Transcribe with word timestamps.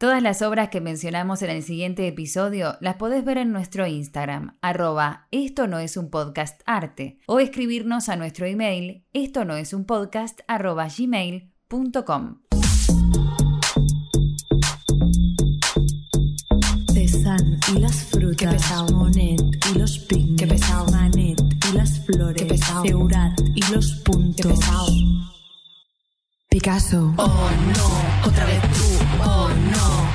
Todas 0.00 0.22
las 0.22 0.40
obras 0.40 0.70
que 0.70 0.80
mencionamos 0.80 1.42
en 1.42 1.50
el 1.50 1.62
siguiente 1.62 2.08
episodio 2.08 2.78
las 2.80 2.96
podés 2.96 3.22
ver 3.22 3.36
en 3.36 3.52
nuestro 3.52 3.86
Instagram, 3.86 4.56
arroba 4.62 5.26
esto 5.30 5.66
no 5.66 5.78
es 5.78 5.98
un 5.98 6.08
podcast 6.08 6.62
arte, 6.64 7.18
o 7.26 7.38
escribirnos 7.38 8.08
a 8.08 8.16
nuestro 8.16 8.46
email, 8.46 9.04
esto 9.12 9.44
no 9.44 9.56
es 9.56 9.74
un 9.74 9.84
podcast 9.84 10.40
arroba 10.48 10.88
gmail.com. 10.88 12.38
Y 17.68 17.78
las 17.78 18.04
frutas. 18.06 18.36
Qué 18.38 18.48
pesado. 18.48 18.96
Monet 18.96 19.40
y 19.70 19.78
los 19.78 19.98
picnics. 19.98 20.40
Qué 20.42 20.46
pesado. 20.46 20.86
Manet 20.90 21.40
y 21.70 21.76
las 21.76 22.00
flores. 22.06 22.42
Qué 22.42 22.48
pesado. 22.48 22.82
Seurat 22.82 23.38
y 23.54 23.72
los 23.72 23.92
puntos. 23.96 24.46
Qué 24.46 24.48
pesado. 24.48 24.86
Picasso. 26.48 27.14
Oh 27.18 27.50
no, 27.76 28.28
otra 28.28 28.46
vez 28.46 28.60
tú. 28.72 28.99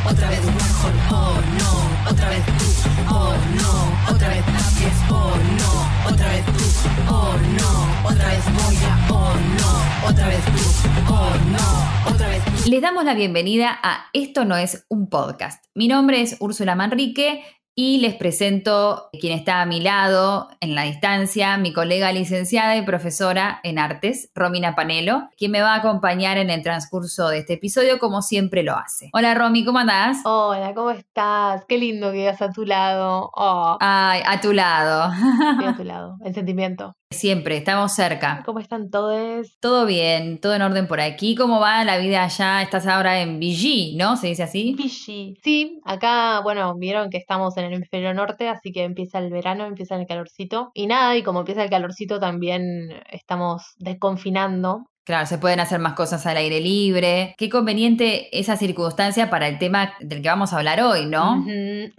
Otra 0.07 0.29
vez 0.29 0.39
Warhol. 0.45 0.93
Oh 1.11 1.39
no, 1.59 2.11
otra 2.11 2.29
vez 2.29 2.45
tú. 2.45 2.65
Oh 3.09 3.33
no, 3.55 4.13
otra 4.13 4.29
vez 4.29 4.45
Tapies. 4.45 4.97
Oh 5.09 5.33
no, 5.57 6.13
otra 6.13 6.29
vez 6.29 6.45
tú. 6.45 6.63
Oh 7.09 7.33
no, 7.59 8.09
otra 8.09 8.29
vez 8.29 8.45
Moya. 8.53 9.07
Oh 9.09 9.33
no, 9.59 10.09
otra 10.09 10.27
vez 10.27 10.45
tú. 10.45 11.11
Oh 11.11 11.29
no, 11.51 12.11
otra 12.13 12.27
vez 12.29 12.43
tú. 12.45 12.69
Les 12.69 12.81
damos 12.81 13.03
la 13.05 13.15
bienvenida 13.15 13.79
a 13.81 14.05
Esto 14.13 14.45
no 14.45 14.55
es 14.57 14.85
un 14.89 15.09
podcast. 15.09 15.65
Mi 15.73 15.87
nombre 15.87 16.21
es 16.21 16.37
Úrsula 16.39 16.75
Manrique 16.75 17.43
y 17.77 17.97
les 17.99 18.15
presento 18.15 19.09
quien 19.19 19.37
está 19.37 19.61
a 19.61 19.65
mi 19.65 19.81
lado 19.81 20.47
en 20.61 20.75
la 20.75 20.83
distancia, 20.83 21.57
mi 21.57 21.73
colega 21.73 22.13
licenciada 22.13 22.77
y 22.77 22.83
profesora 22.83 23.59
en 23.63 23.79
artes, 23.79 24.31
Romina 24.33 24.75
Panelo, 24.75 25.27
quien 25.37 25.51
me 25.51 25.59
va 25.61 25.73
a 25.73 25.79
acompañar 25.79 26.37
en 26.37 26.49
el 26.49 26.63
transcurso 26.63 27.27
de 27.27 27.39
este 27.39 27.53
episodio 27.55 27.99
como 27.99 28.21
siempre 28.21 28.63
lo 28.63 28.77
hace. 28.77 29.09
Hola 29.11 29.33
Romy, 29.33 29.65
¿cómo 29.65 29.79
andás? 29.79 30.19
Hola, 30.23 30.73
¿cómo 30.73 30.91
estás? 30.91 31.65
Qué 31.67 31.77
lindo 31.77 32.11
que 32.11 32.19
digas 32.19 32.41
a 32.41 32.49
tu 32.51 32.65
lado. 32.65 33.29
Oh, 33.35 33.77
Ay, 33.81 34.21
a 34.25 34.39
tu 34.39 34.53
lado. 34.53 35.11
estoy 35.51 35.65
a 35.65 35.75
tu 35.75 35.83
lado. 35.83 36.15
El 36.23 36.33
sentimiento. 36.33 36.95
Siempre, 37.15 37.57
estamos 37.57 37.93
cerca. 37.93 38.43
¿Cómo 38.45 38.59
están 38.59 38.89
todos? 38.89 39.57
Todo 39.59 39.85
bien, 39.85 40.39
todo 40.39 40.53
en 40.53 40.61
orden 40.61 40.87
por 40.87 40.99
aquí. 40.99 41.35
¿Cómo 41.35 41.59
va 41.59 41.83
la 41.83 41.97
vida 41.97 42.23
allá? 42.23 42.61
Estás 42.61 42.87
ahora 42.87 43.21
en 43.21 43.39
Vichy, 43.39 43.95
¿no? 43.95 44.17
¿Se 44.17 44.27
dice 44.27 44.43
así? 44.43 44.75
Vichy. 44.77 45.37
Sí, 45.43 45.79
acá, 45.85 46.41
bueno, 46.41 46.75
vieron 46.75 47.09
que 47.09 47.17
estamos 47.17 47.55
en 47.57 47.65
el 47.65 47.73
hemisferio 47.73 48.13
norte, 48.13 48.49
así 48.49 48.71
que 48.71 48.83
empieza 48.83 49.19
el 49.19 49.31
verano, 49.31 49.65
empieza 49.65 49.95
el 49.95 50.05
calorcito. 50.05 50.71
Y 50.73 50.87
nada, 50.87 51.15
y 51.15 51.23
como 51.23 51.39
empieza 51.39 51.63
el 51.63 51.69
calorcito, 51.69 52.19
también 52.19 52.89
estamos 53.09 53.73
desconfinando. 53.77 54.89
Claro, 55.05 55.27
se 55.27 55.37
pueden 55.37 55.59
hacer 55.59 55.79
más 55.79 55.93
cosas 55.93 56.25
al 56.25 56.37
aire 56.37 56.59
libre. 56.59 57.35
Qué 57.37 57.47
conveniente 57.47 58.37
esa 58.37 58.57
circunstancia 58.57 59.29
para 59.29 59.47
el 59.47 59.59
tema 59.59 59.93
del 59.99 60.23
que 60.23 60.29
vamos 60.29 60.51
a 60.51 60.57
hablar 60.57 60.81
hoy, 60.81 61.05
¿no? 61.05 61.45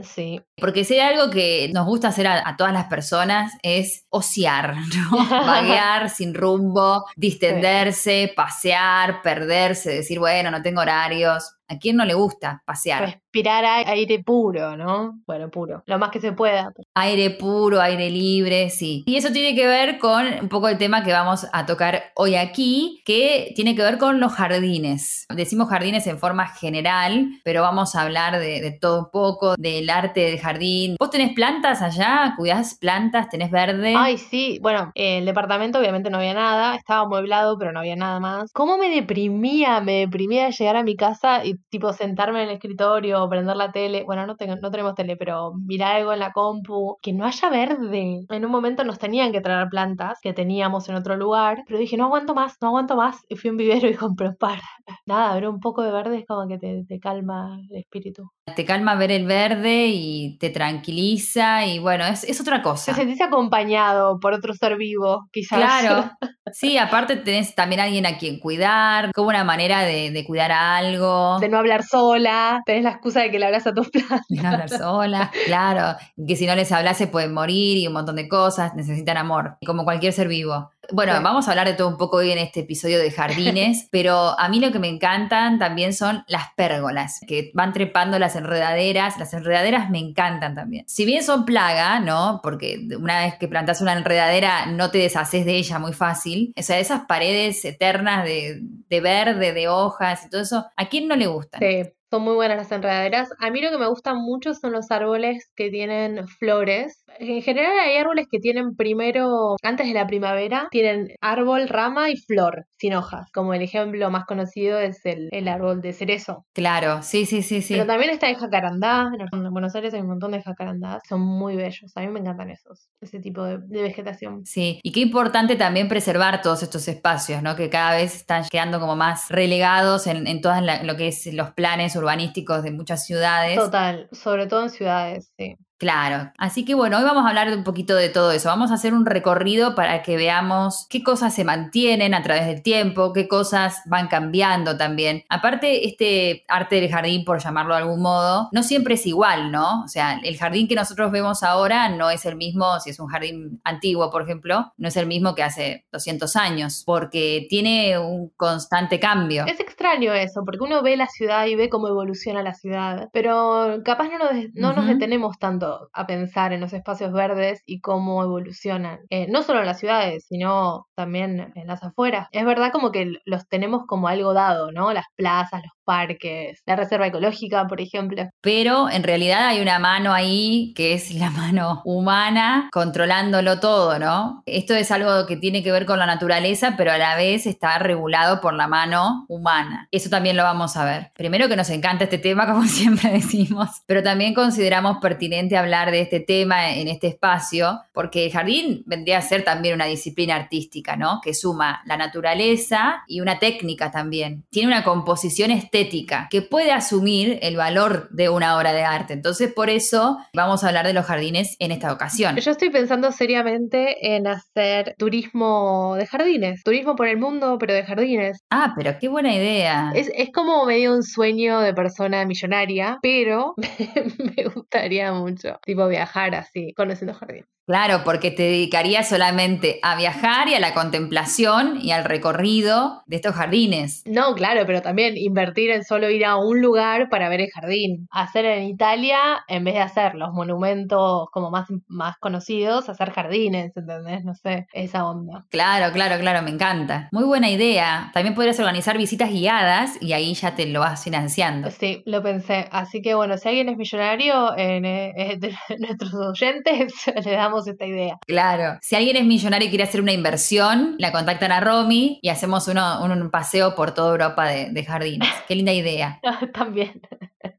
Sí. 0.00 0.40
Porque 0.56 0.84
si 0.84 0.94
hay 0.94 1.14
algo 1.14 1.30
que 1.30 1.70
nos 1.72 1.86
gusta 1.86 2.08
hacer 2.08 2.26
a, 2.26 2.48
a 2.48 2.56
todas 2.56 2.72
las 2.72 2.86
personas 2.86 3.52
es 3.62 4.06
ociar, 4.10 4.74
¿no? 5.10 5.28
Vaguear 5.28 6.10
sin 6.16 6.34
rumbo, 6.34 7.04
distenderse, 7.14 8.32
pasear, 8.34 9.22
perderse, 9.22 9.91
decir, 9.91 10.18
bueno, 10.18 10.50
no 10.50 10.60
tengo 10.62 10.80
horarios. 10.80 11.55
¿A 11.69 11.78
quién 11.78 11.97
no 11.97 12.05
le 12.05 12.14
gusta 12.14 12.62
pasear? 12.64 13.05
Respirar 13.05 13.64
aire 13.64 14.22
puro, 14.22 14.77
¿no? 14.77 15.20
Bueno, 15.27 15.50
puro. 15.50 15.83
Lo 15.86 15.98
más 15.98 16.11
que 16.11 16.20
se 16.20 16.33
pueda. 16.33 16.72
Aire 16.95 17.31
puro, 17.31 17.81
aire 17.81 18.09
libre, 18.09 18.70
sí. 18.70 19.05
Y 19.06 19.17
eso 19.17 19.33
tiene 19.33 19.55
que 19.55 19.67
ver 19.67 19.98
con 19.98 20.27
un 20.42 20.48
poco 20.48 20.69
el 20.69 20.78
tema 20.78 21.03
que 21.03 21.12
vamos 21.12 21.47
a 21.53 21.67
tocar 21.67 22.05
hoy 22.14 22.37
aquí, 22.37 23.03
que 23.05 23.53
tiene 23.56 23.75
que 23.75 23.83
ver 23.83 23.98
con 23.98 24.20
los 24.20 24.33
jardines. 24.33 25.27
Decimos 25.28 25.69
jardines 25.69 26.06
en 26.06 26.19
forma 26.19 26.47
general, 26.47 27.28
pero 27.44 27.62
vamos 27.62 27.94
a 27.94 28.03
hablar 28.03 28.39
de, 28.39 28.61
de 28.61 28.70
todo 28.70 29.00
un 29.00 29.11
poco, 29.11 29.56
del 29.56 29.91
arte 29.91 30.20
del 30.20 30.39
jardín. 30.39 30.97
¿Vos 30.98 31.11
tenés 31.11 31.34
plantas 31.34 31.83
allá? 31.83 32.34
¿Cuidás 32.37 32.77
plantas? 32.77 33.28
¿Tenés 33.28 33.50
verde? 33.50 33.94
Ay, 33.97 34.19
sí. 34.19 34.59
Bueno, 34.62 34.92
el 34.94 35.25
departamento 35.25 35.78
obviamente 35.78 36.10
no 36.10 36.19
había 36.19 36.34
nada, 36.34 36.76
estaba 36.76 37.03
amueblado, 37.03 37.59
pero 37.59 37.72
no 37.72 37.81
había 37.81 37.97
nada 37.97 38.21
más. 38.21 38.53
¿Cómo 38.53 38.78
me 38.78 38.88
deprimía? 38.88 39.81
Me 39.81 40.00
deprimía 40.00 40.49
llegar 40.50 40.76
a 40.76 40.82
mi 40.82 40.97
casa 40.97 41.44
y 41.44 41.56
tipo 41.69 41.93
sentarme 41.93 42.43
en 42.43 42.49
el 42.49 42.55
escritorio, 42.56 43.28
prender 43.28 43.56
la 43.56 43.72
tele. 43.72 44.05
Bueno, 44.05 44.27
no, 44.27 44.37
tengo, 44.37 44.56
no 44.56 44.71
tenemos 44.71 44.94
tele, 44.94 45.17
pero 45.17 45.55
mirar 45.55 45.97
algo 45.97 46.12
en 46.12 46.21
la 46.21 46.33
compu. 46.33 46.97
Que 47.03 47.12
no 47.12 47.25
haya 47.27 47.50
verde. 47.50 48.27
En 48.28 48.44
un 48.44 48.50
momento 48.50 48.84
nos 48.84 48.99
tenían 48.99 49.33
que 49.33 49.41
traer 49.41 49.69
plantas 49.69 50.19
que 50.21 50.33
teníamos 50.33 50.89
en 50.89 50.97
otro 50.97 51.17
lugar, 51.17 51.62
pero 51.67 51.78
dije, 51.78 51.97
no 51.97 52.05
aguanto 52.06 52.34
más, 52.34 52.56
no 52.61 52.69
aguanto 52.69 52.97
más. 52.97 53.25
Y 53.28 53.37
fui 53.37 53.49
a 53.49 53.53
un 53.53 53.56
vivero 53.59 53.89
y 53.89 53.94
compré 53.97 54.28
un 54.28 54.37
par. 54.37 54.61
Nada, 55.06 55.34
ver 55.34 55.49
un 55.49 55.61
poco 55.61 55.83
de 55.83 55.93
verde 55.93 56.19
es 56.19 56.27
como 56.27 56.47
que 56.49 56.59
te, 56.59 56.84
te 56.84 56.99
calma 57.00 57.59
el 57.71 57.77
espíritu. 57.77 58.31
Te 58.54 58.64
calma 58.64 58.94
ver 58.94 59.10
el 59.10 59.26
verde 59.26 59.88
y 59.88 60.38
te 60.38 60.50
tranquiliza 60.50 61.66
y 61.66 61.80
bueno, 61.80 62.06
es, 62.06 62.22
es 62.22 62.40
otra 62.40 62.62
cosa. 62.62 62.92
Te 62.94 63.00
sentís 63.00 63.20
acompañado 63.20 64.20
por 64.20 64.32
otro 64.32 64.54
ser 64.54 64.76
vivo, 64.76 65.28
quizás. 65.32 65.58
Claro. 65.58 66.10
Sí, 66.52 66.78
aparte 66.78 67.16
tenés 67.16 67.56
también 67.56 67.80
alguien 67.80 68.06
a 68.06 68.18
quien 68.18 68.38
cuidar, 68.38 69.10
como 69.12 69.30
una 69.30 69.42
manera 69.42 69.80
de, 69.82 70.12
de 70.12 70.24
cuidar 70.24 70.52
a 70.52 70.76
algo. 70.76 71.40
de 71.40 71.48
no 71.48 71.58
hablar 71.58 71.82
sola, 71.82 72.62
tenés 72.64 72.84
la 72.84 72.90
excusa 72.90 73.20
de 73.20 73.32
que 73.32 73.40
le 73.40 73.46
hablas 73.46 73.66
a 73.66 73.74
tus 73.74 73.90
plantas. 73.90 74.20
de 74.28 74.40
no 74.40 74.48
hablar 74.50 74.68
sola, 74.70 75.32
claro, 75.44 75.98
y 76.16 76.24
que 76.24 76.36
si 76.36 76.46
no 76.46 76.54
les 76.54 76.70
hablas 76.70 76.98
se 76.98 77.08
pueden 77.08 77.34
morir 77.34 77.78
y 77.78 77.88
un 77.88 77.94
montón 77.94 78.14
de 78.14 78.28
cosas, 78.28 78.74
necesitan 78.76 79.16
amor, 79.16 79.56
como 79.66 79.82
cualquier 79.84 80.12
ser 80.12 80.28
vivo. 80.28 80.70
Bueno, 80.92 81.16
Sí. 81.16 81.22
vamos 81.22 81.47
a 81.47 81.50
hablar 81.50 81.66
de 81.66 81.74
todo 81.74 81.88
un 81.88 81.97
poco 81.97 82.19
hoy 82.19 82.30
en 82.30 82.38
este 82.38 82.60
episodio 82.60 82.98
de 82.98 83.10
jardines, 83.10 83.88
pero 83.91 84.38
a 84.38 84.48
mí 84.48 84.60
lo 84.60 84.72
que 84.72 84.78
me 84.78 84.88
encantan 84.88 85.58
también 85.58 85.92
son 85.94 86.24
las 86.28 86.48
pérgolas, 86.56 87.20
que 87.26 87.50
van 87.54 87.72
trepando 87.72 88.19
las 88.19 88.36
enredaderas, 88.36 89.19
las 89.19 89.32
enredaderas 89.34 89.91
me 89.91 89.98
encantan 89.98 90.54
también. 90.54 90.84
Si 90.88 91.04
bien 91.04 91.22
son 91.22 91.44
plaga, 91.44 92.00
¿no? 92.00 92.41
Porque 92.42 92.86
una 92.98 93.20
vez 93.25 93.34
que 93.38 93.48
plantas 93.48 93.80
una 93.80 93.92
enredadera 93.92 94.66
no 94.66 94.91
te 94.91 94.98
deshaces 94.98 95.44
de 95.44 95.56
ella 95.56 95.78
muy 95.78 95.92
fácil, 95.92 96.52
o 96.56 96.62
sea, 96.62 96.78
esas 96.78 97.02
paredes 97.06 97.64
eternas 97.64 98.25
de, 98.25 98.60
de 98.62 99.00
verde, 99.00 99.52
de 99.52 99.69
hojas 99.69 100.25
y 100.26 100.30
todo 100.30 100.41
eso, 100.42 100.66
¿a 100.76 100.88
quién 100.88 101.08
no 101.08 101.16
le 101.16 101.26
gustan? 101.26 101.60
Sí, 101.60 101.91
son 102.11 102.22
muy 102.22 102.34
buenas 102.34 102.56
las 102.56 102.72
enredaderas. 102.72 103.28
A 103.41 103.50
mí 103.50 103.61
lo 103.61 103.71
que 103.71 103.78
me 103.78 103.89
gustan 103.89 104.17
mucho 104.19 104.55
son 104.55 104.72
los 104.72 104.91
árboles 104.91 105.50
que 105.56 105.71
tienen 105.71 106.27
flores. 106.28 107.05
En 107.19 107.43
general 107.43 107.72
hay 107.78 107.97
árboles 107.97 108.27
que 108.31 108.39
tienen 108.39 108.77
primero, 108.77 109.56
antes 109.62 109.87
de 109.89 109.94
la 109.94 110.06
primavera, 110.06 110.69
tienen 110.71 111.09
árbol, 111.21 111.69
rama 111.69 112.11
y 112.11 112.17
flor, 112.17 112.67
sin 112.78 112.94
hojas. 112.94 113.27
Como 113.33 113.55
el 113.55 113.62
ejemplo 113.62 114.11
más 114.11 114.25
conocido 114.25 114.78
es 114.78 115.05
el, 115.05 115.28
el 115.33 115.49
árbol 115.49 115.81
de 115.81 115.93
cerezo. 115.93 116.44
Claro, 116.53 117.03
sí, 117.03 117.27
sí, 117.27 117.43
sí, 117.43 117.62
sí. 117.62 117.75
Pero 117.75 117.87
también 117.87 118.11
está 118.11 118.28
el 118.31 118.37
jacarandá. 118.37 119.11
En 119.33 119.50
Buenos 119.53 119.75
Aires 119.75 119.93
hay 119.94 120.00
un 120.00 120.09
montón 120.09 120.33
de 120.33 120.43
jacarandás. 120.43 121.03
Son 121.09 121.21
muy 121.21 121.56
bellos. 121.56 121.91
A 121.97 122.00
mí 122.03 122.09
me 122.09 122.21
encantan 122.21 122.50
esos, 122.50 122.88
ese 123.00 123.19
tipo 123.21 123.43
de, 123.43 123.59
de 123.59 123.83
vegetación. 123.83 124.44
Sí, 124.47 124.78
y 124.83 124.93
qué 124.93 125.00
importante 125.00 125.56
también 125.56 125.88
preservar 125.88 126.41
todos 126.43 126.62
estos 126.62 126.87
espacios, 126.88 127.43
¿no? 127.43 127.56
Que 127.56 127.69
cada 127.71 127.97
vez 127.97 128.15
están 128.15 128.44
quedando 128.50 128.78
como 128.78 128.94
más 128.94 129.28
relegados 129.31 130.06
en, 130.06 130.27
en 130.27 130.41
todas 130.41 130.62
la- 130.62 130.83
lo 130.83 130.97
que 130.97 131.09
es 131.09 131.27
los 131.33 131.50
planes 131.53 131.95
urbanísticos 131.96 132.62
de 132.62 132.70
muchas 132.70 133.04
ciudades. 133.04 133.56
Total, 133.56 134.08
sobre 134.12 134.46
todo 134.46 134.64
en 134.64 134.70
ciudades, 134.70 135.32
sí. 135.36 135.56
Claro. 135.78 136.32
Así 136.38 136.64
que 136.64 136.75
bueno, 136.75 136.97
hoy 136.97 137.04
vamos 137.04 137.26
a 137.26 137.28
hablar 137.28 137.54
un 137.54 137.62
poquito 137.62 137.94
de 137.94 138.09
todo 138.09 138.32
eso. 138.32 138.48
Vamos 138.48 138.70
a 138.70 138.75
hacer 138.75 138.94
un 138.94 139.04
recorrido 139.04 139.75
para 139.75 140.03
que 140.03 140.16
veamos 140.16 140.87
qué 140.88 141.03
cosas 141.03 141.34
se 141.34 141.44
mantienen 141.44 142.14
a 142.14 142.22
través 142.22 142.47
del 142.47 142.62
tiempo, 142.62 143.12
qué 143.12 143.28
cosas 143.28 143.82
van 143.84 144.09
cambiando 144.09 144.78
también. 144.78 145.25
Aparte, 145.28 145.87
este 145.87 146.44
arte 146.48 146.81
del 146.81 146.91
jardín, 146.91 147.26
por 147.26 147.41
llamarlo 147.41 147.75
de 147.75 147.82
algún 147.82 148.00
modo, 148.00 148.48
no 148.53 148.62
siempre 148.62 148.94
es 148.94 149.06
igual, 149.06 149.53
¿no? 149.53 149.82
O 149.84 149.88
sea, 149.88 150.19
el 150.22 150.38
jardín 150.38 150.66
que 150.66 150.75
nosotros 150.75 151.12
vemos 151.12 151.42
ahora 151.42 151.91
no 151.91 152.08
es 152.08 152.25
el 152.25 152.37
mismo, 152.37 152.81
si 152.81 152.91
es 152.91 152.98
un 152.98 153.08
jardín 153.08 153.60
antiguo, 153.62 154.10
por 154.10 154.22
ejemplo, 154.22 154.72
no 154.78 154.88
es 154.88 154.97
el 154.97 155.06
mismo 155.06 155.34
que 155.34 155.43
hace 155.43 155.84
200 155.93 156.37
años, 156.37 156.84
porque 156.87 157.47
tiene 157.50 157.98
un 157.98 158.31
constante 158.31 158.98
cambio. 158.98 159.44
Es 159.47 159.60
extraño 159.60 160.14
eso, 160.14 160.43
porque 160.47 160.64
uno 160.64 160.82
ve 160.82 160.97
la 160.97 161.06
ciudad 161.06 161.47
y 161.47 161.54
ve 161.54 161.69
cómo 161.69 161.88
evoluciona 161.88 162.43
la 162.43 162.54
ciudad, 162.54 163.10
pero 163.12 163.82
capaz 163.84 164.08
no 164.08 164.19
nos, 164.19 164.31
no 164.55 164.73
nos 164.73 164.87
detenemos 164.87 165.38
tanto 165.38 165.65
a 165.92 166.06
pensar 166.06 166.52
en 166.52 166.60
los 166.60 166.72
espacios 166.72 167.12
verdes 167.12 167.62
y 167.66 167.80
cómo 167.80 168.22
evolucionan, 168.22 169.00
Eh, 169.10 169.26
no 169.28 169.42
solo 169.42 169.60
en 169.60 169.66
las 169.66 169.78
ciudades, 169.80 170.24
sino 170.28 170.86
también 170.94 171.52
en 171.54 171.66
las 171.66 171.82
afueras. 171.82 172.28
Es 172.32 172.44
verdad 172.44 172.72
como 172.72 172.92
que 172.92 173.14
los 173.24 173.48
tenemos 173.48 173.84
como 173.86 174.08
algo 174.08 174.32
dado, 174.34 174.72
¿no? 174.72 174.92
Las 174.92 175.06
plazas, 175.16 175.62
los 175.62 175.72
parques, 175.87 176.61
la 176.67 176.77
reserva 176.77 177.06
ecológica, 177.06 177.67
por 177.67 177.81
ejemplo. 177.81 178.29
Pero 178.43 178.91
en 178.91 179.05
realidad 179.05 179.47
hay 179.47 179.62
una 179.62 179.79
mano 179.79 180.12
ahí 180.12 180.75
que 180.77 180.93
es 180.93 181.11
la 181.15 181.31
mano 181.31 181.81
humana 181.85 182.69
controlándolo 182.73 183.61
todo, 183.61 183.99
¿no? 183.99 184.43
Esto 184.44 184.75
es 184.75 184.91
algo 184.91 185.27
que 185.27 185.37
tiene 185.37 185.62
que 185.62 185.73
ver 185.73 185.87
con 185.87 185.99
la 185.99 186.06
naturaleza, 186.06 186.75
pero 186.77 186.93
a 186.93 186.99
la 186.99 187.17
vez 187.17 187.47
está 187.47 187.79
regulado 187.79 188.41
por 188.41 188.53
la 188.53 188.67
mano 188.67 189.25
humana. 189.29 189.88
Eso 189.91 190.11
también 190.11 190.37
lo 190.37 190.43
vamos 190.43 190.77
a 190.77 190.85
ver. 190.85 191.12
Primero 191.15 191.49
que 191.49 191.56
nos 191.56 191.71
encanta 191.71 192.05
este 192.05 192.19
tema, 192.19 192.47
como 192.53 192.65
siempre 192.65 193.11
decimos, 193.11 193.69
pero 193.87 194.03
también 194.03 194.35
consideramos 194.35 194.99
pertinente 194.99 195.56
hablar 195.56 195.91
de 195.91 196.00
este 196.03 196.21
tema 196.21 196.73
en 196.73 196.88
este 196.88 197.06
espacio, 197.06 197.81
porque 197.93 198.27
el 198.27 198.33
jardín 198.33 198.83
vendría 198.87 199.19
a 199.19 199.23
ser 199.23 199.44
también 199.44 199.75
una 199.75 199.87
disciplina 199.87 200.35
artística, 200.35 200.97
¿no? 200.97 201.21
Que 201.23 201.33
suma 201.33 201.83
la 201.87 201.97
naturaleza 201.97 203.05
y 203.06 203.21
una 203.21 203.38
técnica 203.38 203.93
también. 203.93 204.44
Tiene 204.50 204.69
una 204.69 204.83
composición 204.83 205.53
estética 205.53 205.75
estética, 205.76 206.28
que 206.31 206.43
puede 206.43 206.73
asumir 206.73 207.38
el 207.43 207.56
valor 207.56 208.08
de 208.11 208.28
una 208.28 208.56
obra 208.56 208.73
de 208.73 208.82
arte. 208.82 209.12
Entonces, 209.12 209.52
por 209.52 209.69
eso 209.69 210.19
vamos 210.34 210.64
a 210.64 210.69
hablar 210.69 210.87
de 210.87 210.93
los 210.93 211.05
jardines 211.05 211.56
en 211.58 211.73
esta 211.73 211.93
ocasión. 211.93 212.37
Yo 212.37 212.50
estoy 212.50 212.70
pensando 212.70 213.12
seriamente 213.12 214.14
en 214.14 214.26
hacer 214.26 214.94
turismo 214.99 215.94
de 215.96 216.06
jardines, 216.06 216.62
turismo 216.64 216.96
por 216.96 217.08
el 217.08 217.19
mundo, 217.19 217.58
pero 217.58 217.75
de 217.75 217.84
jardines. 217.84 218.38
Ah, 218.50 218.73
pero 218.76 218.96
qué 218.99 219.08
buena 219.08 219.34
idea. 219.34 219.93
Es, 219.94 220.11
es 220.14 220.31
como 220.32 220.64
medio 220.64 220.94
un 220.94 221.02
sueño 221.02 221.61
de 221.61 221.75
persona 221.75 222.25
millonaria, 222.25 222.99
pero 223.02 223.55
me 224.37 224.44
gustaría 224.44 225.12
mucho, 225.12 225.58
tipo 225.64 225.87
viajar 225.88 226.34
así, 226.34 226.73
conociendo 226.75 227.14
jardines. 227.14 227.56
Claro, 227.66 228.02
porque 228.04 228.30
te 228.30 228.44
dedicarías 228.44 229.08
solamente 229.08 229.80
a 229.82 229.96
viajar 229.96 230.48
y 230.48 230.54
a 230.54 230.60
la 230.60 230.72
contemplación 230.72 231.80
y 231.82 231.90
al 231.90 232.04
recorrido 232.04 233.02
de 233.06 233.16
estos 233.16 233.34
jardines. 233.34 234.04
No, 234.06 234.34
claro, 234.34 234.62
pero 234.66 234.82
también 234.82 235.16
invertir 235.16 235.70
en 235.70 235.82
solo 235.82 236.08
ir 236.08 236.24
a 236.24 236.36
un 236.36 236.60
lugar 236.60 237.08
para 237.08 237.28
ver 237.28 237.40
el 237.40 237.50
jardín. 237.50 238.06
Hacer 238.12 238.44
en 238.44 238.68
Italia, 238.68 239.18
en 239.48 239.64
vez 239.64 239.74
de 239.74 239.80
hacer 239.80 240.14
los 240.14 240.32
monumentos 240.32 241.28
como 241.32 241.50
más, 241.50 241.66
más 241.88 242.16
conocidos, 242.18 242.88
hacer 242.88 243.10
jardines, 243.10 243.76
¿entendés? 243.76 244.24
No 244.24 244.34
sé, 244.34 244.68
esa 244.72 245.04
onda. 245.04 245.44
Claro, 245.50 245.92
claro, 245.92 246.20
claro, 246.20 246.42
me 246.42 246.50
encanta. 246.50 247.08
Muy 247.10 247.24
buena 247.24 247.50
idea. 247.50 248.10
También 248.14 248.36
podrías 248.36 248.60
organizar 248.60 248.96
visitas 248.96 249.30
guiadas 249.30 250.00
y 250.00 250.12
ahí 250.12 250.34
ya 250.34 250.54
te 250.54 250.66
lo 250.66 250.80
vas 250.80 251.02
financiando. 251.02 251.72
Sí, 251.72 252.04
lo 252.06 252.22
pensé. 252.22 252.68
Así 252.70 253.02
que 253.02 253.16
bueno, 253.16 253.38
si 253.38 253.48
alguien 253.48 253.68
es 253.70 253.76
millonario, 253.76 254.56
en, 254.56 254.84
eh, 254.84 255.36
de 255.36 255.52
nuestros 255.80 256.14
oyentes, 256.14 256.94
le 257.24 257.32
damos 257.32 257.56
esta 257.67 257.87
idea. 257.87 258.19
Claro. 258.26 258.79
Si 258.82 258.97
alguien 258.97 259.17
es 259.17 259.25
millonario 259.25 259.67
y 259.67 259.70
quiere 259.70 259.85
hacer 259.85 260.00
una 260.00 260.12
inversión, 260.12 260.97
la 260.99 261.12
contactan 261.12 261.53
a 261.53 261.61
Romy 261.61 262.19
y 262.23 262.29
hacemos 262.29 262.69
uno, 262.69 263.03
un 263.03 263.31
paseo 263.31 263.75
por 263.75 263.94
toda 263.94 264.11
Europa 264.11 264.47
de, 264.47 264.70
de 264.70 264.85
jardines. 264.85 265.29
Qué 265.49 265.55
linda 265.55 265.73
idea. 265.73 266.20
También. 266.53 267.00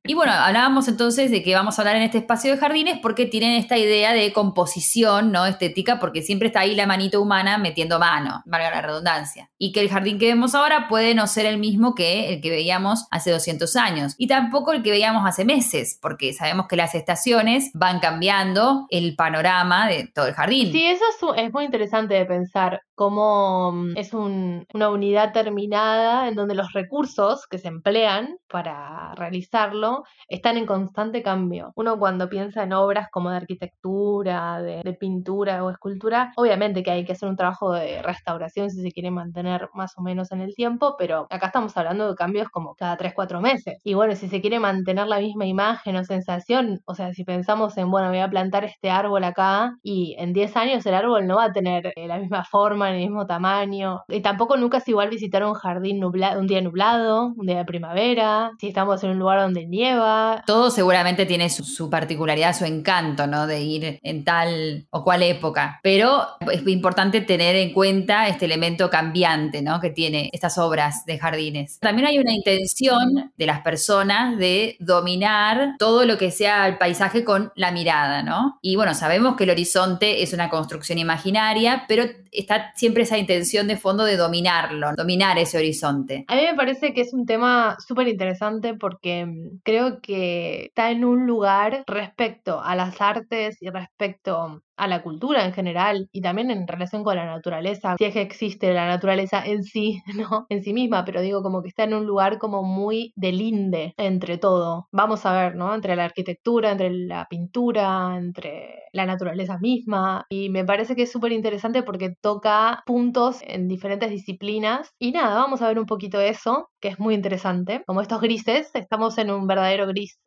Y 0.05 0.13
bueno, 0.13 0.31
hablábamos 0.31 0.87
entonces 0.87 1.31
de 1.31 1.43
que 1.43 1.53
vamos 1.53 1.77
a 1.77 1.81
hablar 1.81 1.97
en 1.97 2.03
este 2.03 2.19
espacio 2.19 2.51
de 2.51 2.57
jardines 2.57 2.99
porque 3.01 3.25
tienen 3.25 3.53
esta 3.53 3.77
idea 3.77 4.13
de 4.13 4.31
composición, 4.31 5.31
¿no? 5.31 5.45
Estética, 5.45 5.99
porque 5.99 6.21
siempre 6.21 6.47
está 6.47 6.61
ahí 6.61 6.75
la 6.75 6.87
manito 6.87 7.21
humana 7.21 7.57
metiendo 7.57 7.99
mano, 7.99 8.41
valga 8.45 8.71
la 8.71 8.81
redundancia. 8.81 9.49
Y 9.57 9.71
que 9.71 9.81
el 9.81 9.89
jardín 9.89 10.17
que 10.17 10.27
vemos 10.27 10.55
ahora 10.55 10.87
puede 10.87 11.13
no 11.13 11.27
ser 11.27 11.45
el 11.45 11.57
mismo 11.57 11.95
que 11.95 12.33
el 12.33 12.41
que 12.41 12.49
veíamos 12.49 13.07
hace 13.11 13.31
200 13.31 13.75
años. 13.75 14.15
Y 14.17 14.27
tampoco 14.27 14.71
el 14.71 14.83
que 14.83 14.91
veíamos 14.91 15.25
hace 15.25 15.45
meses, 15.45 15.99
porque 16.01 16.33
sabemos 16.33 16.67
que 16.67 16.75
las 16.75 16.95
estaciones 16.95 17.71
van 17.73 17.99
cambiando 17.99 18.87
el 18.89 19.15
panorama 19.15 19.86
de 19.87 20.09
todo 20.13 20.27
el 20.27 20.33
jardín. 20.33 20.71
Sí, 20.71 20.85
eso 20.85 21.03
es, 21.35 21.43
es 21.45 21.53
muy 21.53 21.65
interesante 21.65 22.13
de 22.15 22.25
pensar 22.25 22.81
cómo 22.95 23.71
mm, 23.71 23.97
es 23.97 24.13
un- 24.13 24.65
una 24.73 24.89
unidad 24.89 25.31
terminada 25.33 26.27
en 26.27 26.35
donde 26.35 26.55
los 26.55 26.73
recursos 26.73 27.45
que 27.49 27.57
se 27.57 27.67
emplean 27.69 28.37
para 28.49 29.13
realizarlo 29.15 30.03
están 30.27 30.57
en 30.57 30.65
constante 30.65 31.21
cambio. 31.23 31.71
Uno 31.75 31.97
cuando 31.99 32.29
piensa 32.29 32.63
en 32.63 32.73
obras 32.73 33.07
como 33.11 33.29
de 33.29 33.37
arquitectura, 33.37 34.61
de, 34.61 34.81
de 34.83 34.93
pintura 34.93 35.63
o 35.63 35.69
escultura, 35.69 36.31
obviamente 36.35 36.83
que 36.83 36.91
hay 36.91 37.05
que 37.05 37.13
hacer 37.13 37.29
un 37.29 37.35
trabajo 37.37 37.71
de 37.73 38.01
restauración 38.01 38.69
si 38.69 38.81
se 38.81 38.91
quiere 38.91 39.11
mantener 39.11 39.69
más 39.73 39.93
o 39.97 40.01
menos 40.01 40.31
en 40.31 40.41
el 40.41 40.53
tiempo, 40.55 40.95
pero 40.97 41.27
acá 41.29 41.47
estamos 41.47 41.75
hablando 41.77 42.09
de 42.09 42.15
cambios 42.15 42.49
como 42.49 42.75
cada 42.75 42.97
3, 42.97 43.13
4 43.15 43.41
meses. 43.41 43.79
Y 43.83 43.93
bueno, 43.93 44.15
si 44.15 44.27
se 44.27 44.41
quiere 44.41 44.59
mantener 44.59 45.07
la 45.07 45.19
misma 45.19 45.45
imagen 45.45 45.95
o 45.95 46.03
sensación, 46.03 46.79
o 46.85 46.95
sea, 46.95 47.13
si 47.13 47.23
pensamos 47.23 47.77
en, 47.77 47.89
bueno, 47.91 48.09
voy 48.09 48.19
a 48.19 48.29
plantar 48.29 48.65
este 48.65 48.89
árbol 48.89 49.23
acá 49.23 49.76
y 49.83 50.15
en 50.17 50.33
10 50.33 50.55
años 50.57 50.85
el 50.85 50.93
árbol 50.93 51.27
no 51.27 51.37
va 51.37 51.45
a 51.45 51.51
tener 51.53 51.93
eh, 51.95 52.07
la 52.07 52.17
misma 52.17 52.43
forma, 52.43 52.89
ni 52.91 53.03
el 53.03 53.09
mismo 53.09 53.25
tamaño. 53.25 54.03
Y 54.07 54.21
tampoco 54.21 54.57
nunca 54.57 54.77
es 54.77 54.87
igual 54.87 55.09
visitar 55.09 55.43
un 55.43 55.53
jardín 55.53 55.99
nublado, 55.99 56.39
un 56.39 56.47
día 56.47 56.61
nublado, 56.61 57.33
un 57.35 57.45
día 57.45 57.57
de 57.57 57.65
primavera, 57.65 58.51
si 58.59 58.67
estamos 58.67 59.03
en 59.03 59.11
un 59.11 59.19
lugar 59.19 59.41
donde 59.41 59.65
nieva. 59.65 60.43
Todo 60.45 60.69
seguramente 60.71 61.25
tiene 61.25 61.49
su, 61.49 61.63
su 61.63 61.89
particularidad, 61.89 62.55
su 62.55 62.65
encanto, 62.65 63.27
¿no? 63.27 63.47
De 63.47 63.61
ir 63.61 63.99
en 64.01 64.23
tal 64.23 64.87
o 64.89 65.03
cual 65.03 65.23
época. 65.23 65.79
Pero 65.83 66.25
es 66.51 66.65
importante 66.67 67.21
tener 67.21 67.55
en 67.55 67.73
cuenta 67.73 68.27
este 68.27 68.45
elemento 68.45 68.89
cambiante, 68.89 69.61
¿no? 69.61 69.79
Que 69.79 69.89
tiene 69.89 70.29
estas 70.33 70.57
obras 70.57 71.05
de 71.05 71.17
jardines. 71.17 71.79
También 71.79 72.07
hay 72.07 72.19
una 72.19 72.33
intención 72.33 73.31
de 73.37 73.45
las 73.45 73.61
personas 73.61 74.37
de 74.37 74.75
dominar 74.79 75.75
todo 75.77 76.05
lo 76.05 76.17
que 76.17 76.31
sea 76.31 76.67
el 76.67 76.77
paisaje 76.77 77.23
con 77.23 77.51
la 77.55 77.71
mirada, 77.71 78.23
¿no? 78.23 78.57
Y 78.61 78.75
bueno, 78.75 78.93
sabemos 78.93 79.35
que 79.35 79.43
el 79.43 79.51
horizonte 79.51 79.66
es 79.75 80.33
una 80.33 80.49
construcción 80.49 80.97
imaginaria, 80.97 81.85
pero 81.87 82.03
está 82.31 82.71
siempre 82.75 83.03
esa 83.03 83.17
intención 83.17 83.67
de 83.67 83.77
fondo 83.77 84.03
de 84.03 84.17
dominarlo, 84.17 84.93
dominar 84.95 85.37
ese 85.37 85.57
horizonte. 85.57 86.25
A 86.27 86.35
mí 86.35 86.41
me 86.43 86.55
parece 86.55 86.93
que 86.93 87.01
es 87.01 87.13
un 87.13 87.25
tema 87.25 87.77
súper 87.85 88.07
interesante 88.07 88.73
porque 88.73 89.25
mm, 89.25 89.59
creo 89.63 90.01
que 90.01 90.65
está 90.65 90.91
en 90.91 91.05
un 91.05 91.25
lugar 91.25 91.83
respecto 91.87 92.61
a 92.61 92.75
las 92.75 93.01
artes 93.01 93.57
y 93.61 93.69
respecto 93.69 94.61
a 94.77 94.87
la 94.87 95.01
cultura 95.01 95.45
en 95.45 95.53
general 95.53 96.07
y 96.11 96.21
también 96.21 96.51
en 96.51 96.67
relación 96.67 97.03
con 97.03 97.15
la 97.15 97.25
naturaleza, 97.25 97.95
si 97.97 98.05
es 98.05 98.13
que 98.13 98.21
existe 98.21 98.73
la 98.73 98.87
naturaleza 98.87 99.43
en 99.45 99.63
sí, 99.63 100.01
¿no? 100.15 100.45
En 100.49 100.63
sí 100.63 100.73
misma, 100.73 101.05
pero 101.05 101.21
digo 101.21 101.41
como 101.41 101.61
que 101.61 101.69
está 101.69 101.83
en 101.83 101.93
un 101.93 102.05
lugar 102.05 102.37
como 102.37 102.63
muy 102.63 103.13
de 103.15 103.31
linde 103.31 103.93
entre 103.97 104.37
todo. 104.37 104.87
Vamos 104.91 105.25
a 105.25 105.33
ver, 105.33 105.55
¿no? 105.55 105.73
Entre 105.73 105.95
la 105.95 106.05
arquitectura, 106.05 106.71
entre 106.71 106.91
la 106.91 107.27
pintura, 107.29 108.15
entre 108.17 108.83
la 108.93 109.05
naturaleza 109.05 109.57
misma 109.59 110.25
y 110.29 110.49
me 110.49 110.65
parece 110.65 110.95
que 110.95 111.03
es 111.03 111.11
súper 111.11 111.31
interesante 111.31 111.83
porque 111.83 112.15
toca 112.21 112.83
puntos 112.85 113.41
en 113.43 113.67
diferentes 113.67 114.09
disciplinas 114.09 114.93
y 114.99 115.11
nada, 115.11 115.35
vamos 115.35 115.61
a 115.61 115.67
ver 115.67 115.79
un 115.79 115.85
poquito 115.85 116.19
eso, 116.19 116.69
que 116.79 116.89
es 116.89 116.99
muy 116.99 117.15
interesante. 117.15 117.83
Como 117.85 118.01
estos 118.01 118.21
grises, 118.21 118.69
estamos 118.73 119.17
en 119.17 119.31
un 119.31 119.47
verdadero 119.47 119.87
gris. 119.87 120.19